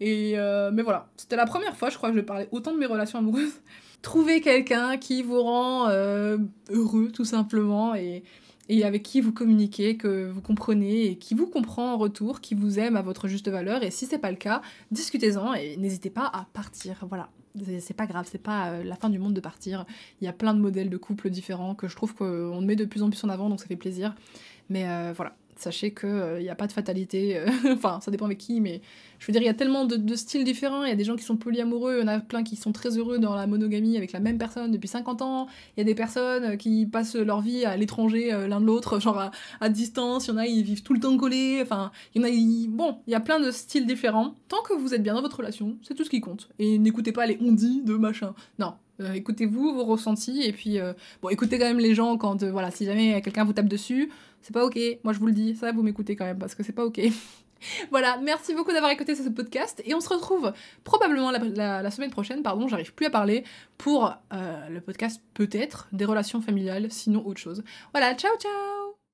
Et 0.00 0.34
euh, 0.36 0.70
mais 0.72 0.82
voilà, 0.82 1.08
c'était 1.16 1.36
la 1.36 1.46
première 1.46 1.76
fois, 1.76 1.90
je 1.90 1.96
crois, 1.96 2.10
que 2.10 2.16
je 2.16 2.22
parlais 2.22 2.48
autant 2.52 2.72
de 2.72 2.78
mes 2.78 2.86
relations 2.86 3.18
amoureuses. 3.18 3.60
Trouvez 4.02 4.40
quelqu'un 4.40 4.98
qui 4.98 5.22
vous 5.22 5.42
rend 5.42 5.88
euh, 5.88 6.36
heureux, 6.70 7.10
tout 7.10 7.24
simplement, 7.24 7.94
et, 7.94 8.22
et 8.68 8.84
avec 8.84 9.02
qui 9.02 9.20
vous 9.20 9.32
communiquez, 9.32 9.96
que 9.96 10.30
vous 10.30 10.40
comprenez, 10.40 11.06
et 11.06 11.16
qui 11.16 11.34
vous 11.34 11.46
comprend 11.46 11.94
en 11.94 11.98
retour, 11.98 12.40
qui 12.40 12.54
vous 12.54 12.78
aime 12.78 12.96
à 12.96 13.02
votre 13.02 13.28
juste 13.28 13.48
valeur. 13.48 13.82
Et 13.82 13.90
si 13.90 14.06
c'est 14.06 14.18
pas 14.18 14.30
le 14.30 14.36
cas, 14.36 14.62
discutez-en 14.90 15.54
et 15.54 15.76
n'hésitez 15.76 16.10
pas 16.10 16.26
à 16.26 16.46
partir. 16.52 17.04
Voilà. 17.08 17.28
C'est 17.78 17.94
pas 17.94 18.06
grave, 18.06 18.26
c'est 18.28 18.42
pas 18.42 18.70
euh, 18.70 18.82
la 18.82 18.96
fin 18.96 19.08
du 19.08 19.20
monde 19.20 19.34
de 19.34 19.40
partir. 19.40 19.84
Il 20.20 20.24
y 20.24 20.28
a 20.28 20.32
plein 20.32 20.54
de 20.54 20.58
modèles 20.58 20.90
de 20.90 20.96
couples 20.96 21.30
différents 21.30 21.76
que 21.76 21.86
je 21.86 21.94
trouve 21.94 22.14
qu'on 22.14 22.60
met 22.60 22.74
de 22.74 22.84
plus 22.84 23.02
en 23.02 23.10
plus 23.10 23.22
en 23.22 23.28
avant, 23.28 23.48
donc 23.48 23.60
ça 23.60 23.66
fait 23.66 23.76
plaisir. 23.76 24.14
Mais 24.70 25.12
voilà, 25.12 25.36
sachez 25.64 25.92
qu'il 25.92 26.08
n'y 26.08 26.48
euh, 26.48 26.52
a 26.52 26.54
pas 26.54 26.66
de 26.66 26.72
fatalité. 26.72 27.36
Euh, 27.36 27.46
enfin, 27.72 27.98
ça 28.00 28.10
dépend 28.10 28.26
avec 28.26 28.38
qui, 28.38 28.60
mais 28.60 28.80
je 29.18 29.26
veux 29.26 29.32
dire, 29.32 29.42
il 29.42 29.46
y 29.46 29.50
a 29.50 29.54
tellement 29.54 29.84
de, 29.84 30.14
styles 30.14 30.44
différents. 30.44 30.84
Il 30.84 30.88
y 30.88 30.92
a 30.92 30.96
des 30.96 31.04
gens 31.04 31.16
qui 31.16 31.24
sont 31.24 31.36
polyamoureux, 31.36 31.96
il 31.98 32.00
y 32.00 32.04
en 32.04 32.08
a 32.08 32.20
plein 32.20 32.44
qui 32.44 32.56
sont 32.56 32.72
très 32.72 32.96
heureux 32.98 33.18
dans 33.18 33.34
la 33.34 33.46
monogamie 33.46 33.96
avec 33.96 34.12
la 34.12 34.20
même 34.20 34.38
personne 34.38 34.70
depuis 34.70 34.88
50 34.88 35.22
ans. 35.22 35.48
Il 35.76 35.80
y 35.80 35.82
a 35.82 35.84
des 35.84 35.94
personnes 35.94 36.44
euh, 36.44 36.56
qui 36.56 36.86
passent 36.86 37.16
leur 37.16 37.40
vie 37.40 37.64
à 37.64 37.76
l'étranger 37.76 38.30
l'un 38.48 38.60
de 38.60 38.66
l'autre, 38.66 39.00
genre 39.00 39.30
à, 39.60 39.68
distance. 39.68 40.26
Il 40.26 40.30
y 40.30 40.34
en 40.34 40.36
a, 40.36 40.46
ils 40.46 40.62
vivent 40.62 40.82
tout 40.82 40.94
le 40.94 41.00
temps 41.00 41.16
collés. 41.16 41.60
Enfin, 41.62 41.90
il 42.14 42.22
y 42.22 42.24
en 42.24 42.28
a, 42.28 42.68
bon, 42.68 42.98
il 43.06 43.12
y 43.12 43.16
a 43.16 43.20
plein 43.20 43.40
de 43.40 43.50
styles 43.50 43.86
différents. 43.86 44.34
Tant 44.48 44.62
que 44.62 44.74
vous 44.74 44.94
êtes 44.94 45.02
bien 45.02 45.14
dans 45.14 45.22
votre 45.22 45.38
relation, 45.38 45.76
c'est 45.82 45.94
tout 45.94 46.04
ce 46.04 46.10
qui 46.10 46.20
compte. 46.20 46.48
Et 46.58 46.78
n'écoutez 46.78 47.12
pas 47.12 47.26
les 47.26 47.38
on 47.40 47.52
de 47.52 47.94
machin. 47.94 48.34
Non, 48.58 48.74
écoutez-vous, 49.14 49.74
vos 49.74 49.84
ressentis, 49.84 50.42
et 50.42 50.52
puis, 50.52 50.78
bon, 51.22 51.28
écoutez 51.28 51.58
quand 51.58 51.66
même 51.66 51.78
les 51.78 51.94
gens 51.94 52.16
quand, 52.16 52.42
voilà, 52.44 52.70
si 52.70 52.84
jamais 52.84 53.20
quelqu'un 53.22 53.44
vous 53.44 53.52
tape 53.52 53.68
dessus, 53.68 54.10
c'est 54.44 54.52
pas 54.52 54.64
ok. 54.64 54.78
Moi, 55.04 55.14
je 55.14 55.18
vous 55.18 55.26
le 55.26 55.32
dis, 55.32 55.56
ça, 55.56 55.72
vous 55.72 55.82
m'écoutez 55.82 56.16
quand 56.16 56.26
même 56.26 56.38
parce 56.38 56.54
que 56.54 56.62
c'est 56.62 56.72
pas 56.72 56.84
ok. 56.84 57.00
voilà, 57.90 58.18
merci 58.18 58.54
beaucoup 58.54 58.72
d'avoir 58.72 58.92
écouté 58.92 59.14
ce 59.14 59.26
podcast 59.30 59.82
et 59.86 59.94
on 59.94 60.00
se 60.00 60.10
retrouve 60.10 60.52
probablement 60.84 61.30
la, 61.30 61.90
semaine 61.90 62.10
prochaine, 62.10 62.42
pardon, 62.42 62.68
j'arrive 62.68 62.92
plus 62.92 63.06
à 63.06 63.10
parler, 63.10 63.44
pour 63.78 64.14
euh, 64.34 64.68
le 64.68 64.80
podcast 64.82 65.22
peut-être 65.32 65.88
des 65.92 66.04
relations 66.04 66.42
familiales, 66.42 66.90
sinon 66.90 67.26
autre 67.26 67.40
chose. 67.40 67.64
Voilà, 67.92 68.14
ciao 68.14 68.36
ciao 68.38 69.03